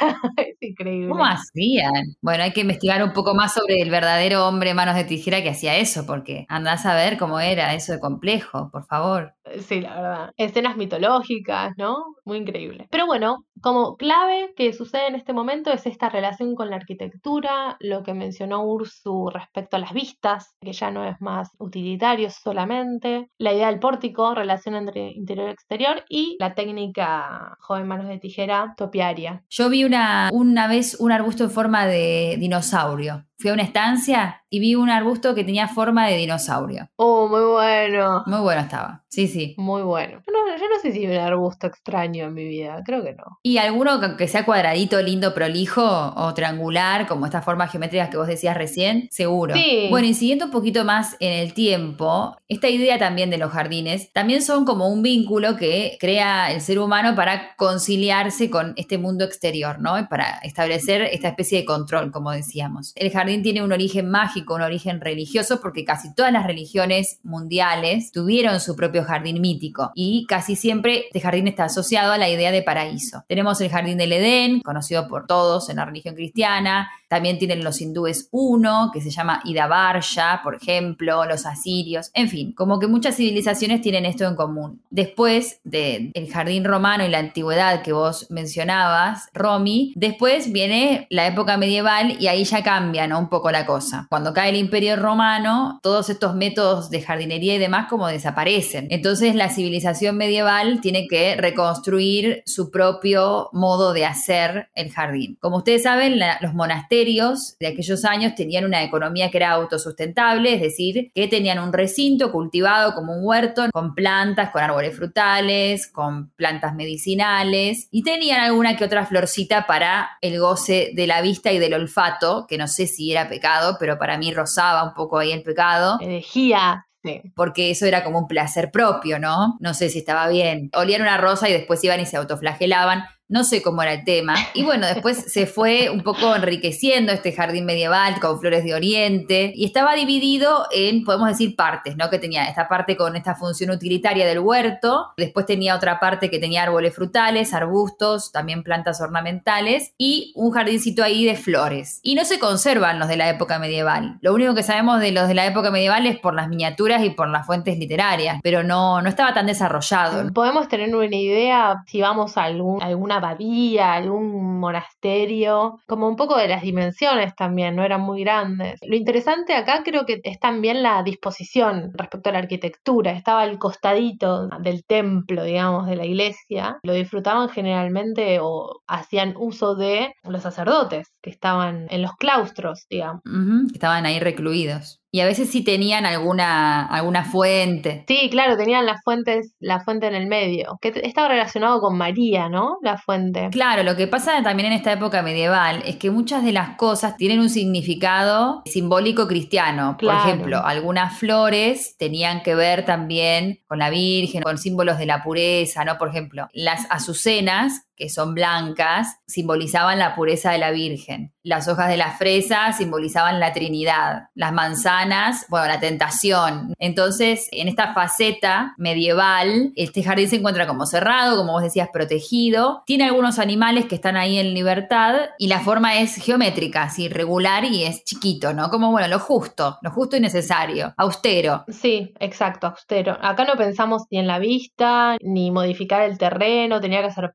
es 0.36 0.56
increíble. 0.60 1.08
¿Cómo 1.08 1.24
hacían? 1.24 2.16
Bueno, 2.20 2.44
hay 2.44 2.52
que 2.52 2.62
investigar 2.62 3.02
un 3.02 3.12
poco 3.12 3.34
más 3.34 3.54
sobre 3.54 3.80
el 3.80 3.90
verdadero 3.90 4.46
hombre 4.46 4.74
manos 4.74 4.94
de 4.94 5.04
tijera 5.04 5.42
que 5.42 5.50
hacía 5.50 5.76
eso, 5.76 6.06
porque 6.06 6.46
andás 6.48 6.86
a 6.86 6.94
ver 6.94 7.18
cómo 7.18 7.40
era 7.40 7.74
eso 7.74 7.92
de 7.92 8.00
complejo, 8.00 8.70
por 8.70 8.86
favor. 8.86 9.34
Sí, 9.60 9.80
la 9.80 9.94
verdad. 9.94 10.30
Escenas 10.36 10.76
mitológicas, 10.76 11.72
¿no? 11.76 11.96
Muy 12.24 12.38
increíble. 12.38 12.86
Pero 12.90 13.06
bueno, 13.06 13.44
como 13.60 13.96
clave 13.96 14.52
que 14.56 14.72
sucede 14.72 15.08
en 15.08 15.14
este 15.14 15.32
momento 15.32 15.72
es 15.72 15.86
esta 15.86 16.08
relación 16.08 16.54
con 16.54 16.70
la 16.70 16.76
arquitectura, 16.76 17.76
lo 17.80 18.02
que 18.02 18.14
mencionó 18.14 18.64
Ursu 18.64 19.30
respecto 19.30 19.76
a 19.76 19.80
las 19.80 19.92
vistas, 19.92 20.56
que 20.60 20.72
ya 20.72 20.90
no 20.90 21.04
es 21.04 21.20
más 21.20 21.50
utilitario 21.58 22.30
solamente, 22.30 23.28
la 23.38 23.52
idea 23.52 23.68
del 23.68 23.80
pórtico, 23.80 24.34
relación 24.34 24.74
entre 24.74 25.12
interior 25.12 25.48
y 25.48 25.52
exterior, 25.52 26.04
y 26.08 26.36
la 26.38 26.54
técnica 26.54 27.56
joven 27.60 27.86
manos 27.88 28.08
de 28.08 28.18
tijera 28.18 28.74
topiaria. 28.76 29.44
Yo 29.48 29.68
vi 29.68 29.81
una, 29.84 30.30
una 30.32 30.66
vez 30.68 30.96
un 30.98 31.12
arbusto 31.12 31.44
en 31.44 31.50
forma 31.50 31.86
de 31.86 32.36
dinosaurio. 32.38 33.26
Fui 33.42 33.50
a 33.50 33.54
una 33.54 33.64
estancia 33.64 34.40
y 34.48 34.60
vi 34.60 34.76
un 34.76 34.88
arbusto 34.88 35.34
que 35.34 35.42
tenía 35.42 35.66
forma 35.66 36.06
de 36.06 36.16
dinosaurio. 36.16 36.88
Oh, 36.96 37.26
muy 37.26 37.40
bueno. 37.42 38.22
Muy 38.26 38.38
bueno 38.40 38.60
estaba. 38.60 39.02
Sí, 39.08 39.26
sí. 39.26 39.54
Muy 39.58 39.82
bueno. 39.82 40.20
Yo 40.26 40.32
no, 40.32 40.56
yo 40.56 40.64
no 40.68 40.78
sé 40.80 40.92
si 40.92 41.00
vi 41.00 41.06
un 41.06 41.16
arbusto 41.20 41.66
extraño 41.66 42.26
en 42.26 42.34
mi 42.34 42.44
vida, 42.44 42.80
creo 42.84 43.02
que 43.02 43.14
no. 43.14 43.24
Y 43.42 43.58
alguno 43.58 43.98
que- 44.16 44.28
sea 44.28 44.44
cuadradito, 44.44 45.02
lindo, 45.02 45.34
prolijo 45.34 45.82
o 46.16 46.32
triangular, 46.34 47.06
como 47.08 47.26
estas 47.26 47.44
formas 47.44 47.70
geométricas 47.72 48.10
que 48.10 48.16
vos 48.16 48.26
decías 48.28 48.56
recién, 48.56 49.08
seguro. 49.10 49.54
Sí. 49.54 49.88
Bueno, 49.90 50.06
y 50.06 50.14
siguiendo 50.14 50.44
un 50.46 50.50
poquito 50.52 50.84
más 50.84 51.16
en 51.18 51.32
el 51.32 51.52
tiempo, 51.52 52.36
esta 52.48 52.68
idea 52.68 52.98
también 52.98 53.28
de 53.30 53.38
los 53.38 53.50
jardines 53.50 54.12
también 54.12 54.40
son 54.42 54.64
como 54.64 54.88
un 54.88 55.02
vínculo 55.02 55.56
que 55.56 55.96
crea 55.98 56.52
el 56.52 56.60
ser 56.60 56.78
humano 56.78 57.14
para 57.16 57.56
conciliarse 57.56 58.50
con 58.50 58.74
este 58.76 58.98
mundo 58.98 59.24
exterior, 59.24 59.78
¿no? 59.80 59.94
Para 60.08 60.38
establecer 60.42 61.02
esta 61.02 61.28
especie 61.28 61.58
de 61.60 61.64
control, 61.64 62.12
como 62.12 62.30
decíamos. 62.30 62.92
El 62.94 63.10
jardín 63.10 63.31
tiene 63.40 63.62
un 63.62 63.72
origen 63.72 64.10
mágico, 64.10 64.56
un 64.56 64.62
origen 64.62 65.00
religioso, 65.00 65.60
porque 65.62 65.86
casi 65.86 66.12
todas 66.14 66.32
las 66.32 66.46
religiones 66.46 67.20
mundiales 67.22 68.12
tuvieron 68.12 68.60
su 68.60 68.76
propio 68.76 69.04
jardín 69.04 69.40
mítico 69.40 69.92
y 69.94 70.26
casi 70.28 70.56
siempre 70.56 71.06
este 71.06 71.20
jardín 71.20 71.48
está 71.48 71.64
asociado 71.64 72.12
a 72.12 72.18
la 72.18 72.28
idea 72.28 72.50
de 72.50 72.62
paraíso. 72.62 73.24
Tenemos 73.28 73.60
el 73.60 73.70
jardín 73.70 73.96
del 73.96 74.12
Edén, 74.12 74.60
conocido 74.60 75.08
por 75.08 75.26
todos 75.26 75.70
en 75.70 75.76
la 75.76 75.84
religión 75.84 76.14
cristiana, 76.14 76.90
también 77.12 77.38
tienen 77.38 77.62
los 77.62 77.78
hindúes 77.82 78.28
uno, 78.30 78.90
que 78.90 79.02
se 79.02 79.10
llama 79.10 79.42
Idavarya, 79.44 80.40
por 80.42 80.54
ejemplo, 80.54 81.26
los 81.26 81.44
asirios, 81.44 82.10
en 82.14 82.30
fin, 82.30 82.52
como 82.54 82.78
que 82.78 82.86
muchas 82.86 83.16
civilizaciones 83.16 83.82
tienen 83.82 84.06
esto 84.06 84.26
en 84.26 84.34
común. 84.34 84.80
Después 84.88 85.60
del 85.62 86.10
jardín 86.32 86.64
romano 86.64 87.04
y 87.04 87.10
la 87.10 87.18
antigüedad 87.18 87.82
que 87.82 87.92
vos 87.92 88.30
mencionabas, 88.30 89.28
Romy, 89.34 89.92
después 89.94 90.52
viene 90.52 91.06
la 91.10 91.26
época 91.26 91.58
medieval 91.58 92.16
y 92.18 92.28
ahí 92.28 92.44
ya 92.44 92.62
cambia 92.62 93.06
un 93.18 93.28
poco 93.28 93.50
la 93.50 93.66
cosa. 93.66 94.06
Cuando 94.08 94.32
cae 94.32 94.50
el 94.50 94.56
imperio 94.56 94.96
romano, 94.96 95.80
todos 95.82 96.10
estos 96.10 96.34
métodos 96.34 96.90
de 96.90 97.02
jardinería 97.02 97.54
y 97.54 97.58
demás 97.58 97.88
como 97.88 98.06
desaparecen. 98.06 98.86
Entonces 98.90 99.34
la 99.34 99.48
civilización 99.48 100.16
medieval 100.16 100.80
tiene 100.80 101.06
que 101.08 101.36
reconstruir 101.36 102.42
su 102.46 102.70
propio 102.70 103.48
modo 103.52 103.92
de 103.92 104.04
hacer 104.04 104.68
el 104.74 104.90
jardín. 104.90 105.36
Como 105.40 105.58
ustedes 105.58 105.82
saben, 105.82 106.20
los 106.40 106.54
monasterios 106.54 107.56
de 107.58 107.68
aquellos 107.68 108.04
años 108.04 108.34
tenían 108.34 108.64
una 108.64 108.82
economía 108.82 109.30
que 109.30 109.38
era 109.38 109.52
autosustentable, 109.52 110.54
es 110.54 110.60
decir, 110.60 111.10
que 111.14 111.28
tenían 111.28 111.58
un 111.58 111.72
recinto 111.72 112.32
cultivado 112.32 112.94
como 112.94 113.14
un 113.14 113.24
huerto 113.24 113.64
con 113.72 113.94
plantas, 113.94 114.50
con 114.50 114.62
árboles 114.62 114.96
frutales, 114.96 115.86
con 115.86 116.30
plantas 116.30 116.74
medicinales 116.74 117.88
y 117.90 118.02
tenían 118.02 118.40
alguna 118.40 118.76
que 118.76 118.84
otra 118.84 119.06
florcita 119.06 119.66
para 119.66 120.10
el 120.20 120.38
goce 120.38 120.92
de 120.94 121.06
la 121.06 121.20
vista 121.20 121.52
y 121.52 121.58
del 121.58 121.74
olfato, 121.74 122.46
que 122.48 122.58
no 122.58 122.68
sé 122.68 122.86
si 122.86 123.01
era 123.10 123.28
pecado, 123.28 123.76
pero 123.80 123.98
para 123.98 124.18
mí 124.18 124.32
rozaba 124.32 124.84
un 124.84 124.94
poco 124.94 125.18
ahí 125.18 125.32
el 125.32 125.42
pecado 125.42 125.98
Herejía. 126.00 126.86
Sí. 127.04 127.20
porque 127.34 127.72
eso 127.72 127.84
era 127.86 128.04
como 128.04 128.20
un 128.20 128.28
placer 128.28 128.70
propio, 128.70 129.18
¿no? 129.18 129.56
No 129.58 129.74
sé 129.74 129.88
si 129.88 129.98
estaba 129.98 130.28
bien. 130.28 130.70
Olían 130.72 131.02
una 131.02 131.16
rosa 131.16 131.48
y 131.48 131.52
después 131.52 131.82
iban 131.82 131.98
y 131.98 132.06
se 132.06 132.16
autoflagelaban. 132.16 133.04
No 133.32 133.44
sé 133.44 133.62
cómo 133.62 133.82
era 133.82 133.94
el 133.94 134.04
tema. 134.04 134.34
Y 134.52 134.62
bueno, 134.62 134.86
después 134.86 135.32
se 135.32 135.46
fue 135.46 135.88
un 135.88 136.02
poco 136.02 136.36
enriqueciendo 136.36 137.12
este 137.12 137.32
jardín 137.32 137.64
medieval 137.64 138.20
con 138.20 138.38
flores 138.38 138.62
de 138.62 138.74
oriente 138.74 139.52
y 139.54 139.64
estaba 139.64 139.94
dividido 139.94 140.66
en, 140.70 141.02
podemos 141.02 141.28
decir, 141.28 141.56
partes, 141.56 141.96
¿no? 141.96 142.10
Que 142.10 142.18
tenía 142.18 142.44
esta 142.44 142.68
parte 142.68 142.94
con 142.94 143.16
esta 143.16 143.34
función 143.34 143.70
utilitaria 143.70 144.26
del 144.26 144.40
huerto, 144.40 145.12
después 145.16 145.46
tenía 145.46 145.74
otra 145.74 145.98
parte 145.98 146.28
que 146.28 146.38
tenía 146.38 146.62
árboles 146.62 146.94
frutales, 146.94 147.54
arbustos, 147.54 148.32
también 148.32 148.62
plantas 148.62 149.00
ornamentales 149.00 149.94
y 149.96 150.32
un 150.36 150.52
jardincito 150.52 151.02
ahí 151.02 151.24
de 151.24 151.36
flores. 151.36 152.00
Y 152.02 152.14
no 152.14 152.26
se 152.26 152.38
conservan 152.38 152.98
los 152.98 153.08
de 153.08 153.16
la 153.16 153.30
época 153.30 153.58
medieval. 153.58 154.18
Lo 154.20 154.34
único 154.34 154.54
que 154.54 154.62
sabemos 154.62 155.00
de 155.00 155.10
los 155.10 155.26
de 155.26 155.34
la 155.34 155.46
época 155.46 155.70
medieval 155.70 156.06
es 156.06 156.18
por 156.18 156.34
las 156.34 156.48
miniaturas 156.48 157.02
y 157.02 157.08
por 157.08 157.28
las 157.28 157.46
fuentes 157.46 157.78
literarias, 157.78 158.40
pero 158.42 158.62
no, 158.62 159.00
no 159.00 159.08
estaba 159.08 159.32
tan 159.32 159.46
desarrollado. 159.46 160.30
Podemos 160.34 160.68
tener 160.68 160.94
una 160.94 161.16
idea 161.16 161.82
si 161.86 162.02
vamos 162.02 162.36
a 162.36 162.44
alguna 162.44 163.21
abadía, 163.22 163.94
algún 163.94 164.58
monasterio, 164.58 165.80
como 165.86 166.08
un 166.08 166.16
poco 166.16 166.36
de 166.36 166.48
las 166.48 166.62
dimensiones 166.62 167.34
también, 167.34 167.76
no 167.76 167.84
eran 167.84 168.00
muy 168.00 168.22
grandes. 168.22 168.80
Lo 168.86 168.96
interesante 168.96 169.54
acá 169.54 169.82
creo 169.84 170.04
que 170.04 170.20
es 170.22 170.38
también 170.38 170.82
la 170.82 171.02
disposición 171.02 171.90
respecto 171.94 172.30
a 172.30 172.32
la 172.32 172.38
arquitectura. 172.40 173.12
Estaba 173.12 173.42
al 173.42 173.58
costadito 173.58 174.48
del 174.60 174.84
templo, 174.84 175.44
digamos, 175.44 175.86
de 175.86 175.96
la 175.96 176.06
iglesia. 176.06 176.78
Lo 176.82 176.92
disfrutaban 176.92 177.48
generalmente 177.48 178.38
o 178.40 178.80
hacían 178.86 179.34
uso 179.36 179.74
de 179.74 180.14
los 180.24 180.42
sacerdotes 180.42 181.12
que 181.22 181.30
estaban 181.30 181.86
en 181.90 182.02
los 182.02 182.12
claustros, 182.16 182.86
digamos. 182.90 183.22
Ujú, 183.24 183.68
que 183.68 183.74
estaban 183.74 184.06
ahí 184.06 184.18
recluidos. 184.18 185.01
Y 185.14 185.20
a 185.20 185.26
veces 185.26 185.50
sí 185.50 185.62
tenían 185.62 186.06
alguna, 186.06 186.86
alguna 186.86 187.22
fuente. 187.24 188.04
Sí, 188.08 188.30
claro, 188.30 188.56
tenían 188.56 188.86
las 188.86 189.02
fuentes, 189.04 189.54
la 189.60 189.80
fuente 189.80 190.06
en 190.06 190.14
el 190.14 190.26
medio, 190.26 190.78
que 190.80 190.90
estaba 191.04 191.28
relacionado 191.28 191.82
con 191.82 191.98
María, 191.98 192.48
¿no? 192.48 192.78
La 192.80 192.96
fuente. 192.96 193.50
Claro, 193.52 193.82
lo 193.82 193.94
que 193.94 194.06
pasa 194.06 194.42
también 194.42 194.68
en 194.68 194.72
esta 194.72 194.90
época 194.90 195.20
medieval 195.20 195.82
es 195.84 195.96
que 195.96 196.10
muchas 196.10 196.42
de 196.42 196.52
las 196.52 196.76
cosas 196.76 197.18
tienen 197.18 197.40
un 197.40 197.50
significado 197.50 198.62
simbólico 198.64 199.28
cristiano. 199.28 199.96
Claro. 199.98 200.18
Por 200.18 200.28
ejemplo, 200.30 200.64
algunas 200.64 201.18
flores 201.18 201.94
tenían 201.98 202.42
que 202.42 202.54
ver 202.54 202.86
también 202.86 203.60
con 203.68 203.80
la 203.80 203.90
Virgen, 203.90 204.42
con 204.42 204.56
símbolos 204.56 204.96
de 204.96 205.04
la 205.04 205.22
pureza, 205.22 205.84
¿no? 205.84 205.98
Por 205.98 206.08
ejemplo, 206.08 206.48
las 206.54 206.86
azucenas, 206.90 207.86
que 207.96 208.08
son 208.08 208.34
blancas, 208.34 209.18
simbolizaban 209.26 209.98
la 209.98 210.14
pureza 210.14 210.52
de 210.52 210.58
la 210.58 210.70
Virgen. 210.70 211.32
Las 211.44 211.66
hojas 211.68 211.88
de 211.88 211.96
la 211.96 212.12
fresa 212.12 212.72
simbolizaban 212.72 213.40
la 213.40 213.52
Trinidad. 213.52 214.28
Las 214.34 214.52
manzanas, 214.52 215.46
bueno, 215.48 215.66
la 215.66 215.80
tentación. 215.80 216.74
Entonces, 216.78 217.48
en 217.50 217.68
esta 217.68 217.94
faceta 217.94 218.74
medieval, 218.78 219.72
este 219.74 220.02
jardín 220.02 220.28
se 220.28 220.36
encuentra 220.36 220.66
como 220.66 220.86
cerrado, 220.86 221.36
como 221.36 221.52
vos 221.52 221.62
decías, 221.62 221.88
protegido. 221.92 222.82
Tiene 222.86 223.04
algunos 223.04 223.38
animales 223.38 223.86
que 223.86 223.96
están 223.96 224.16
ahí 224.16 224.38
en 224.38 224.54
libertad 224.54 225.30
y 225.38 225.48
la 225.48 225.60
forma 225.60 225.98
es 225.98 226.16
geométrica, 226.16 226.84
así, 226.84 227.08
regular 227.08 227.64
y 227.64 227.84
es 227.84 228.04
chiquito, 228.04 228.52
¿no? 228.52 228.70
Como, 228.70 228.90
bueno, 228.90 229.08
lo 229.08 229.18
justo, 229.18 229.78
lo 229.82 229.90
justo 229.90 230.16
y 230.16 230.20
necesario, 230.20 230.94
austero. 230.96 231.64
Sí, 231.68 232.12
exacto, 232.20 232.68
austero. 232.68 233.18
Acá 233.20 233.44
no 233.44 233.56
pensamos 233.56 234.02
ni 234.10 234.18
en 234.18 234.26
la 234.26 234.38
vista, 234.38 235.16
ni 235.20 235.50
modificar 235.50 236.02
el 236.02 236.18
terreno, 236.18 236.80
tenía 236.80 237.02
que 237.02 237.10
ser 237.10 237.34